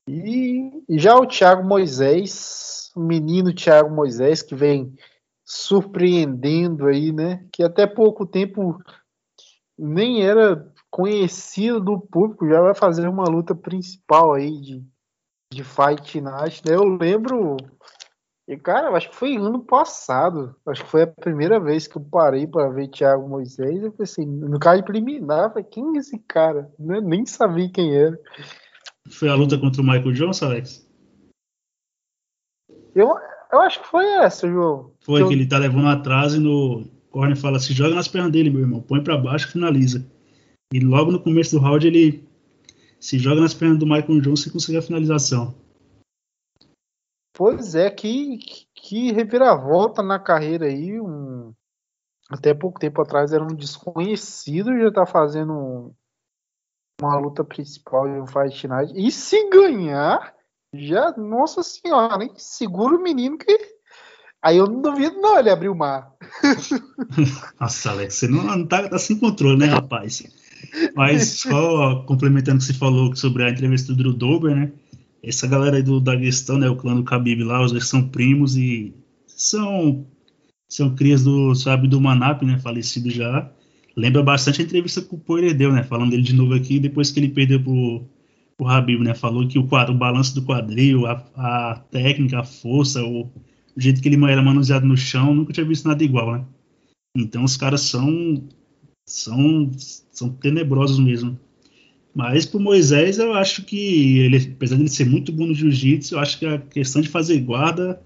E, 0.08 0.84
e 0.88 1.00
já 1.00 1.16
o 1.16 1.26
Thiago 1.26 1.68
Moisés, 1.68 2.92
o 2.96 3.02
menino 3.02 3.54
Thiago 3.54 3.94
Moisés, 3.94 4.42
que 4.42 4.56
vem 4.56 4.94
surpreendendo 5.44 6.88
aí, 6.88 7.12
né? 7.12 7.46
Que 7.52 7.64
até 7.64 7.86
pouco 7.86 8.26
tempo 8.26 8.78
nem 9.78 10.24
era 10.24 10.72
conhecido 10.90 11.80
do 11.80 12.00
público, 12.00 12.48
já 12.48 12.62
vai 12.62 12.76
fazer 12.76 13.08
uma 13.08 13.26
luta 13.26 13.56
principal 13.56 14.34
aí 14.34 14.60
de, 14.62 14.84
de 15.52 15.64
Fight 15.64 16.22
Night, 16.22 16.62
né? 16.66 16.76
Eu 16.76 16.84
lembro, 16.84 17.58
e 18.48 18.58
cara, 18.58 18.90
acho 18.90 19.10
que 19.10 19.16
foi 19.16 19.36
ano 19.36 19.64
passado, 19.64 20.56
acho 20.68 20.84
que 20.84 20.90
foi 20.90 21.04
a 21.04 21.08
primeira 21.08 21.60
vez 21.60 21.88
que 21.88 21.98
eu 21.98 22.02
parei 22.02 22.46
para 22.46 22.70
ver 22.70 22.90
Thiago 22.90 23.28
Moisés, 23.28 23.82
eu 23.82 23.92
pensei, 23.92 24.26
no 24.26 24.60
caso 24.60 24.82
de 24.82 24.86
preliminar, 24.86 25.50
falei, 25.50 25.64
quem 25.64 25.96
é 25.96 26.00
esse 26.00 26.20
cara? 26.20 26.72
Eu 26.80 27.02
nem 27.02 27.26
sabia 27.26 27.72
quem 27.72 27.96
era. 27.96 28.20
Foi 29.10 29.30
a 29.30 29.36
luta 29.36 29.58
contra 29.58 29.82
o 29.82 29.86
Michael 29.86 30.14
Johnson, 30.14 30.46
Alex? 30.46 30.88
Eu, 32.96 33.16
eu 33.52 33.60
acho 33.62 33.82
que 33.82 33.88
foi 33.88 34.06
essa, 34.06 34.48
João. 34.48 34.94
Foi 35.02 35.24
que, 35.24 35.30
que 35.30 35.34
ele 35.34 35.48
tá 35.48 35.58
levando 35.58 35.88
atrás 35.88 36.36
e 36.36 36.40
no 36.40 36.93
corner 37.14 37.38
fala 37.38 37.58
assim, 37.58 37.74
joga 37.74 37.94
nas 37.94 38.08
pernas 38.08 38.32
dele, 38.32 38.50
meu 38.50 38.62
irmão, 38.62 38.82
põe 38.82 39.02
para 39.04 39.16
baixo 39.16 39.48
e 39.48 39.52
finaliza. 39.52 40.04
E 40.74 40.80
logo 40.80 41.12
no 41.12 41.22
começo 41.22 41.56
do 41.56 41.62
round 41.62 41.86
ele 41.86 42.28
se 43.00 43.20
joga 43.20 43.40
nas 43.40 43.54
pernas 43.54 43.78
do 43.78 43.86
Michael 43.86 44.20
Johnson 44.22 44.50
e 44.50 44.52
consegue 44.52 44.78
a 44.80 44.82
finalização. 44.82 45.54
Pois 47.36 47.76
é, 47.76 47.92
que, 47.92 48.40
que 48.74 49.12
reviravolta 49.12 50.02
na 50.02 50.20
carreira 50.20 50.66
aí. 50.66 51.00
Um, 51.00 51.54
até 52.30 52.54
pouco 52.54 52.80
tempo 52.80 53.02
atrás 53.02 53.32
era 53.32 53.44
um 53.44 53.56
desconhecido, 53.56 54.78
já 54.80 54.92
tá 54.92 55.06
fazendo 55.06 55.94
uma 57.00 57.20
luta 57.20 57.44
principal 57.44 58.06
de 58.06 58.22
um 58.22 58.28
Fight 58.28 58.68
Night. 58.68 58.94
E 58.96 59.12
se 59.12 59.50
ganhar, 59.50 60.36
já, 60.74 61.12
nossa 61.18 61.62
senhora, 61.62 62.24
hein? 62.24 62.34
Segura 62.38 62.96
o 62.96 63.02
menino 63.02 63.38
que. 63.38 63.58
Aí 64.42 64.58
eu 64.58 64.66
não 64.66 64.82
duvido, 64.82 65.22
não, 65.22 65.38
ele 65.38 65.50
abriu 65.50 65.72
o 65.72 65.78
mar. 65.78 66.13
nossa, 67.60 67.92
Alex, 67.92 68.16
você 68.16 68.28
não, 68.28 68.44
não 68.44 68.66
tá, 68.66 68.88
tá 68.88 68.98
sem 68.98 69.18
controle, 69.18 69.58
né, 69.58 69.68
rapaz? 69.68 70.24
Mas 70.96 71.42
só 71.42 72.04
complementando 72.04 72.58
o 72.58 72.60
que 72.60 72.66
você 72.66 72.74
falou 72.74 73.16
sobre 73.16 73.44
a 73.44 73.50
entrevista 73.50 73.94
do 73.94 73.98
Drew 73.98 74.14
Dober, 74.14 74.56
né? 74.56 74.72
Essa 75.22 75.48
galera 75.48 75.78
aí 75.78 75.84
do 75.84 76.00
Daguestão, 76.00 76.58
né? 76.58 76.70
O 76.70 76.76
clã 76.76 76.96
do 76.96 77.04
Khabib 77.04 77.44
lá, 77.44 77.64
os 77.64 77.72
dois 77.72 77.88
são 77.88 78.08
primos 78.08 78.58
e 78.58 78.94
são 79.28 80.06
são 80.68 80.96
crias 80.96 81.24
do, 81.24 81.54
sabe, 81.54 81.88
do 81.88 82.02
Manap, 82.02 82.42
né? 82.44 82.58
Falecido 82.58 83.10
já. 83.10 83.50
Lembra 83.96 84.24
bastante 84.24 84.62
a 84.62 84.66
entrevista 84.66 85.02
que 85.02 85.14
o 85.14 85.20
Poirier 85.20 85.56
deu, 85.56 85.72
né? 85.72 85.84
Falando 85.84 86.10
dele 86.10 86.24
de 86.24 86.34
novo 86.34 86.54
aqui, 86.56 86.80
depois 86.80 87.12
que 87.12 87.20
ele 87.20 87.30
perdeu 87.30 87.62
pro, 87.62 88.06
pro 88.58 88.68
Habib, 88.68 89.02
né? 89.02 89.14
Falou 89.14 89.48
que 89.48 89.60
o, 89.60 89.68
quadro, 89.68 89.94
o 89.94 89.98
balanço 89.98 90.34
do 90.34 90.42
quadril, 90.42 91.06
a, 91.06 91.24
a 91.36 91.76
técnica, 91.92 92.40
a 92.40 92.44
força, 92.44 93.04
o, 93.04 93.30
o 93.76 93.82
jeito 93.82 94.02
que 94.02 94.08
ele 94.08 94.24
era 94.32 94.42
manuseado 94.42 94.86
no 94.86 94.98
chão, 94.98 95.34
nunca 95.34 95.54
tinha 95.54 95.66
visto 95.66 95.88
nada 95.88 96.04
igual, 96.04 96.34
né? 96.34 96.46
Então 97.16 97.44
os 97.44 97.58
caras 97.58 97.82
são 97.82 98.44
são, 99.06 99.72
são 100.12 100.30
tenebrosos 100.30 101.00
mesmo. 101.00 101.38
Mas 102.16 102.46
pro 102.46 102.60
Moisés, 102.60 103.18
eu 103.18 103.34
acho 103.34 103.64
que 103.64 104.20
ele, 104.20 104.38
apesar 104.56 104.76
de 104.76 104.84
ele 104.84 104.90
ser 104.90 105.06
muito 105.06 105.32
bom 105.32 105.48
no 105.48 105.56
jiu-jitsu, 105.56 106.16
eu 106.16 106.20
acho 106.20 106.38
que 106.38 106.46
a 106.46 106.60
questão 106.60 107.02
de 107.02 107.10
fazer 107.10 107.40
guarda 107.40 108.00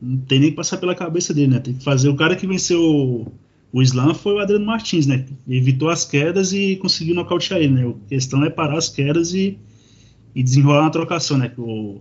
não 0.00 0.18
tem 0.18 0.40
nem 0.40 0.50
que 0.50 0.56
passar 0.56 0.78
pela 0.78 0.94
cabeça 0.94 1.32
dele, 1.34 1.48
né? 1.48 1.60
Tem 1.60 1.74
que 1.74 1.84
fazer. 1.84 2.08
O 2.08 2.16
cara 2.16 2.36
que 2.36 2.46
venceu 2.46 2.80
o, 2.82 3.32
o 3.72 3.82
Slam 3.82 4.14
foi 4.14 4.34
o 4.34 4.38
Adriano 4.38 4.64
Martins, 4.64 5.06
né? 5.06 5.26
Evitou 5.48 5.90
as 5.90 6.04
quedas 6.04 6.52
e 6.52 6.76
conseguiu 6.76 7.14
nocautear 7.14 7.60
ele, 7.60 7.72
né? 7.72 7.86
A 7.86 8.08
questão 8.08 8.44
é 8.44 8.50
parar 8.50 8.78
as 8.78 8.88
quedas 8.88 9.34
e, 9.34 9.58
e 10.34 10.42
desenrolar 10.42 10.82
na 10.82 10.90
trocação, 10.90 11.36
né? 11.36 11.52
O, 11.58 12.00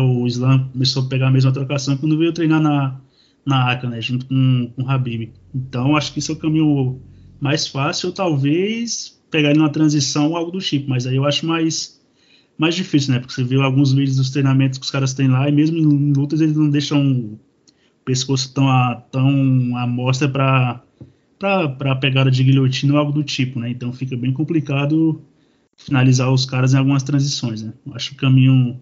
o, 0.00 0.22
o 0.22 0.26
Slam 0.26 0.68
começou 0.72 1.04
a 1.04 1.08
pegar 1.08 1.28
a 1.28 1.30
mesma 1.30 1.52
trocação 1.52 1.96
quando 1.96 2.18
veio 2.18 2.32
treinar 2.32 2.60
na, 2.60 3.00
na 3.44 3.70
ACA, 3.70 3.88
né? 3.88 4.00
Junto 4.00 4.26
com, 4.26 4.72
com 4.74 4.82
o 4.82 4.90
Habib. 4.90 5.30
Então, 5.54 5.96
acho 5.96 6.12
que 6.12 6.18
esse 6.18 6.30
é 6.30 6.34
o 6.34 6.38
caminho 6.38 7.00
mais 7.40 7.66
fácil, 7.66 8.08
ou 8.08 8.14
talvez 8.14 9.20
pegar 9.30 9.50
ele 9.50 9.58
numa 9.58 9.70
transição 9.70 10.28
ou 10.28 10.36
algo 10.36 10.50
do 10.50 10.60
tipo, 10.60 10.88
mas 10.88 11.06
aí 11.06 11.16
eu 11.16 11.24
acho 11.24 11.46
mais 11.46 12.00
mais 12.56 12.74
difícil, 12.74 13.12
né? 13.12 13.18
Porque 13.18 13.34
você 13.34 13.42
viu 13.42 13.62
alguns 13.62 13.92
vídeos 13.92 14.16
dos 14.16 14.30
treinamentos 14.30 14.78
que 14.78 14.84
os 14.84 14.90
caras 14.90 15.14
têm 15.14 15.26
lá 15.26 15.48
e 15.48 15.52
mesmo 15.52 15.78
em 15.78 16.12
lutas 16.12 16.40
eles 16.40 16.56
não 16.56 16.68
deixam 16.68 17.00
o 17.10 17.38
pescoço 18.04 18.52
tão 18.54 18.68
a, 18.68 18.94
tão 19.10 19.76
à 19.76 19.86
mostra 19.86 20.28
para 20.28 20.82
para 21.38 21.96
pegada 21.96 22.30
de 22.30 22.44
guilhotina 22.44 22.92
ou 22.92 22.98
algo 23.00 23.10
do 23.10 23.24
tipo, 23.24 23.58
né? 23.58 23.70
Então 23.70 23.92
fica 23.92 24.16
bem 24.16 24.32
complicado 24.32 25.20
finalizar 25.76 26.30
os 26.30 26.44
caras 26.44 26.74
em 26.74 26.76
algumas 26.76 27.02
transições, 27.02 27.62
né? 27.62 27.72
Acho 27.92 28.12
o 28.12 28.16
caminho 28.16 28.78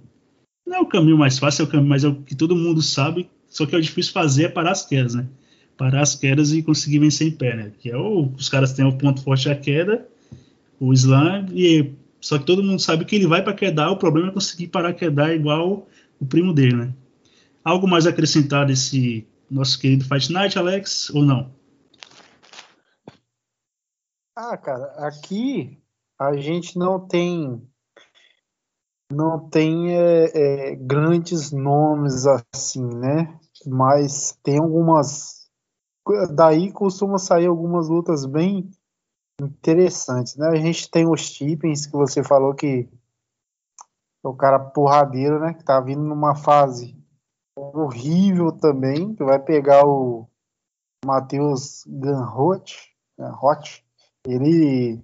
não 0.66 0.76
é 0.76 0.80
o 0.80 0.86
caminho 0.86 1.18
mais 1.18 1.38
fácil, 1.38 1.62
é 1.62 1.64
o 1.66 1.70
caminho, 1.70 1.88
mas 1.88 2.04
é 2.04 2.08
o 2.08 2.14
que 2.14 2.34
todo 2.34 2.56
mundo 2.56 2.80
sabe, 2.82 3.28
só 3.48 3.66
que 3.66 3.74
é 3.74 3.78
o 3.78 3.82
difícil 3.82 4.12
fazer 4.12 4.44
é 4.44 4.48
parar 4.48 4.72
as 4.72 4.84
quedas, 4.86 5.14
né? 5.14 5.26
parar 5.80 6.02
as 6.02 6.14
quedas 6.14 6.52
e 6.52 6.62
conseguir 6.62 6.98
vencer 6.98 7.26
em 7.26 7.30
pé, 7.30 7.56
né? 7.56 7.72
Que 7.78 7.90
é 7.90 7.96
o, 7.96 8.26
os 8.36 8.50
caras 8.50 8.74
têm 8.74 8.84
o 8.84 8.98
ponto 8.98 9.22
forte 9.22 9.48
a 9.48 9.56
queda, 9.56 10.06
o 10.78 10.92
slam, 10.92 11.46
e 11.54 11.94
só 12.20 12.38
que 12.38 12.44
todo 12.44 12.62
mundo 12.62 12.78
sabe 12.78 13.06
que 13.06 13.16
ele 13.16 13.26
vai 13.26 13.42
para 13.42 13.54
quedar, 13.54 13.90
o 13.90 13.96
problema 13.96 14.28
é 14.28 14.30
conseguir 14.30 14.68
parar 14.68 14.92
quedar 14.92 15.34
igual 15.34 15.88
o 16.20 16.26
primo 16.26 16.52
dele, 16.52 16.76
né? 16.76 16.94
Algo 17.64 17.88
mais 17.88 18.06
acrescentar 18.06 18.66
desse 18.66 19.26
nosso 19.50 19.80
querido 19.80 20.04
Fight 20.04 20.30
Night, 20.30 20.58
Alex, 20.58 21.08
ou 21.14 21.24
não? 21.24 21.50
Ah, 24.36 24.58
cara, 24.58 24.84
aqui 25.06 25.78
a 26.18 26.36
gente 26.36 26.78
não 26.78 27.00
tem 27.00 27.62
não 29.10 29.48
tem 29.48 29.96
é, 29.96 30.70
é, 30.70 30.76
grandes 30.76 31.50
nomes 31.50 32.26
assim, 32.26 32.86
né? 32.86 33.38
Mas 33.66 34.38
tem 34.42 34.58
algumas 34.58 35.40
daí 36.34 36.72
costuma 36.72 37.18
sair 37.18 37.46
algumas 37.46 37.88
lutas 37.88 38.24
bem 38.24 38.70
interessantes, 39.40 40.36
né? 40.36 40.48
A 40.48 40.56
gente 40.56 40.90
tem 40.90 41.08
os 41.08 41.30
Tippens, 41.30 41.86
que 41.86 41.92
você 41.92 42.22
falou 42.22 42.54
que 42.54 42.88
é 44.24 44.28
o 44.28 44.34
cara 44.34 44.58
porradeiro, 44.58 45.40
né? 45.40 45.54
Que 45.54 45.64
tá 45.64 45.80
vindo 45.80 46.02
numa 46.02 46.34
fase 46.34 46.96
horrível 47.56 48.52
também, 48.52 49.14
que 49.14 49.24
vai 49.24 49.38
pegar 49.38 49.86
o 49.86 50.28
Matheus 51.04 51.84
Ganhot. 51.86 52.94
Ele 54.26 55.02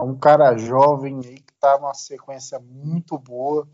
é 0.00 0.02
um 0.02 0.18
cara 0.18 0.56
jovem 0.56 1.20
aí 1.24 1.47
tá 1.60 1.78
numa 1.78 1.94
sequência 1.94 2.58
muito 2.58 3.18
boa. 3.18 3.68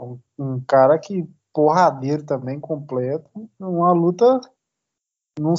Um, 0.00 0.18
um 0.38 0.60
cara 0.60 0.98
que 0.98 1.28
porradeiro 1.52 2.24
também 2.24 2.60
completo. 2.60 3.30
Uma 3.58 3.92
luta 3.92 4.40
não, 5.38 5.54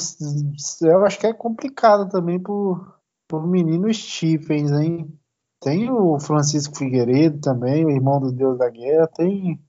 eu 0.81 1.05
acho 1.05 1.19
que 1.19 1.27
é 1.27 1.33
complicado 1.33 2.09
também 2.09 2.39
pro, 2.39 2.83
pro 3.27 3.45
menino 3.45 3.93
Stephens, 3.93 4.71
hein? 4.71 5.13
Tem 5.61 5.89
o 5.89 6.19
Francisco 6.19 6.77
Figueiredo 6.77 7.39
também, 7.39 7.85
o 7.85 7.91
irmão 7.91 8.19
do 8.19 8.31
Deus 8.31 8.57
da 8.57 8.69
Guerra, 8.69 9.07
tem, 9.07 9.59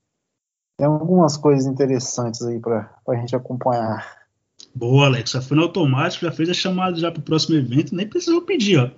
tem 0.77 0.86
algumas 0.86 1.36
coisas 1.36 1.66
interessantes 1.66 2.43
aí 2.43 2.59
para 2.59 2.90
a 3.07 3.15
gente 3.16 3.36
acompanhar. 3.36 4.19
Boa, 4.74 5.07
Alex, 5.07 5.31
já 5.31 5.43
foi 5.43 5.57
no 5.57 5.65
automático, 5.65 6.24
já 6.24 6.32
fez 6.32 6.49
a 6.49 6.55
chamada 6.55 6.97
já 6.97 7.11
pro 7.11 7.23
próximo 7.23 7.57
evento, 7.57 7.95
nem 7.95 8.09
precisou 8.09 8.43
pedir, 8.43 8.78
ó. 8.78 8.90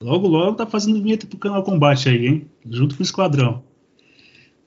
Logo, 0.00 0.28
logo 0.28 0.56
tá 0.56 0.66
fazendo 0.66 1.02
vinheta 1.02 1.26
pro 1.26 1.38
canal 1.38 1.62
Combate 1.62 2.08
aí, 2.08 2.26
hein? 2.26 2.50
Junto 2.68 2.94
com 2.94 3.02
o 3.02 3.04
Esquadrão. 3.04 3.64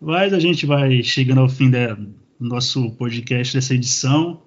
Mas 0.02 0.34
a 0.34 0.40
gente 0.40 0.66
vai 0.66 1.04
chegando 1.04 1.42
ao 1.42 1.50
fim 1.50 1.70
do 1.70 2.16
nosso 2.40 2.92
podcast 2.92 3.54
dessa 3.54 3.76
edição. 3.76 4.42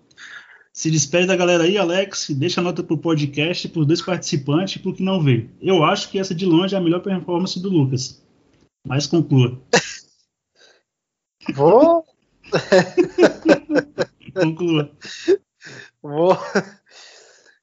Se 0.73 0.91
despede 0.91 1.27
da 1.27 1.37
galera 1.37 1.65
aí, 1.65 1.77
Alex. 1.77 2.31
Deixa 2.31 2.61
a 2.61 2.65
nota 2.65 2.83
pro 2.83 2.99
podcast, 2.99 3.69
pros 3.69 3.87
dois 3.87 4.03
participantes 4.03 4.77
e 4.77 4.79
pro 4.81 4.95
que 4.95 5.03
não 5.03 5.23
veio. 5.23 5.51
Eu 5.61 5.85
acho 5.85 6.11
que 6.11 6.19
essa 6.19 6.35
de 6.35 6.47
longe 6.47 6.75
é 6.75 6.79
a 6.79 6.81
melhor 6.81 7.01
performance 7.01 7.61
do 7.61 7.69
Lucas. 7.69 8.21
Mas 8.85 9.07
conclua. 9.07 9.61
Vou. 11.55 12.05
conclua. 14.35 14.91
Vou. 16.03 16.37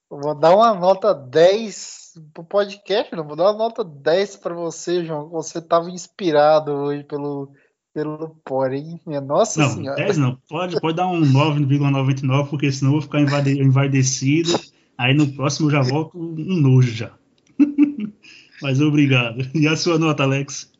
Vou 0.08 0.34
dar 0.34 0.54
uma 0.54 0.74
nota 0.74 1.12
10 1.12 1.99
pro 2.32 2.44
podcast, 2.44 3.14
não. 3.14 3.26
Vou 3.26 3.36
dar 3.36 3.44
uma 3.44 3.58
nota 3.58 3.84
10 3.84 4.36
para 4.36 4.54
você, 4.54 5.04
João. 5.04 5.28
Você 5.30 5.58
estava 5.58 5.90
inspirado 5.90 6.72
hoje 6.72 7.04
pelo 7.04 7.52
pelo 7.92 8.36
porém, 8.44 9.00
minha 9.04 9.20
nossa 9.20 9.60
não, 9.60 9.68
senhora. 9.68 9.96
10 9.96 10.16
não, 10.16 10.36
pode, 10.48 10.80
pode 10.80 10.96
dar 10.96 11.08
um 11.08 11.20
9,99, 11.22 12.48
porque 12.48 12.70
senão 12.70 12.92
eu 12.92 13.00
vou 13.00 13.02
ficar 13.02 13.20
envaidecido. 13.20 14.58
Aí 14.96 15.12
no 15.12 15.26
próximo 15.32 15.66
eu 15.66 15.72
já 15.72 15.82
volto 15.82 16.16
um 16.16 16.60
nojo 16.60 16.92
já. 16.92 17.12
Mas 18.62 18.80
obrigado. 18.80 19.40
E 19.54 19.66
a 19.66 19.76
sua 19.76 19.98
nota, 19.98 20.22
Alex? 20.22 20.70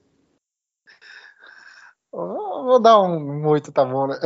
vou 2.71 2.81
dar 2.81 3.01
um 3.01 3.47
8, 3.47 3.73
tá 3.73 3.85
bom, 3.85 4.07
né? 4.07 4.19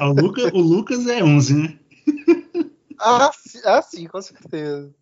Ah, 0.00 0.08
o, 0.08 0.14
Lucas, 0.14 0.50
o 0.52 0.58
Lucas 0.58 1.06
é 1.06 1.22
11, 1.22 1.54
né? 1.54 1.78
ah, 2.98 3.30
ah, 3.64 3.82
sim, 3.82 4.06
com 4.06 4.20
certeza. 4.20 4.94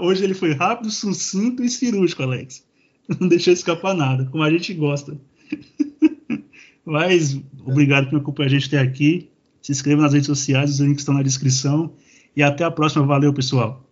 Hoje 0.00 0.24
ele 0.24 0.34
foi 0.34 0.52
rápido, 0.52 0.90
sucinto 0.90 1.62
e 1.62 1.68
cirúrgico, 1.68 2.22
Alex. 2.22 2.64
Não 3.20 3.28
deixou 3.28 3.52
escapar 3.52 3.94
nada, 3.94 4.26
como 4.26 4.42
a 4.42 4.50
gente 4.50 4.72
gosta. 4.74 5.18
Mas 6.84 7.40
obrigado 7.64 8.08
por 8.08 8.18
acompanhar 8.18 8.46
a 8.46 8.50
gente 8.50 8.66
até 8.66 8.78
aqui. 8.78 9.28
Se 9.60 9.72
inscreva 9.72 10.02
nas 10.02 10.12
redes 10.12 10.26
sociais, 10.26 10.70
os 10.70 10.80
links 10.80 11.02
estão 11.02 11.14
na 11.14 11.22
descrição. 11.22 11.92
E 12.36 12.42
até 12.42 12.64
a 12.64 12.70
próxima. 12.70 13.04
Valeu, 13.04 13.32
pessoal. 13.32 13.87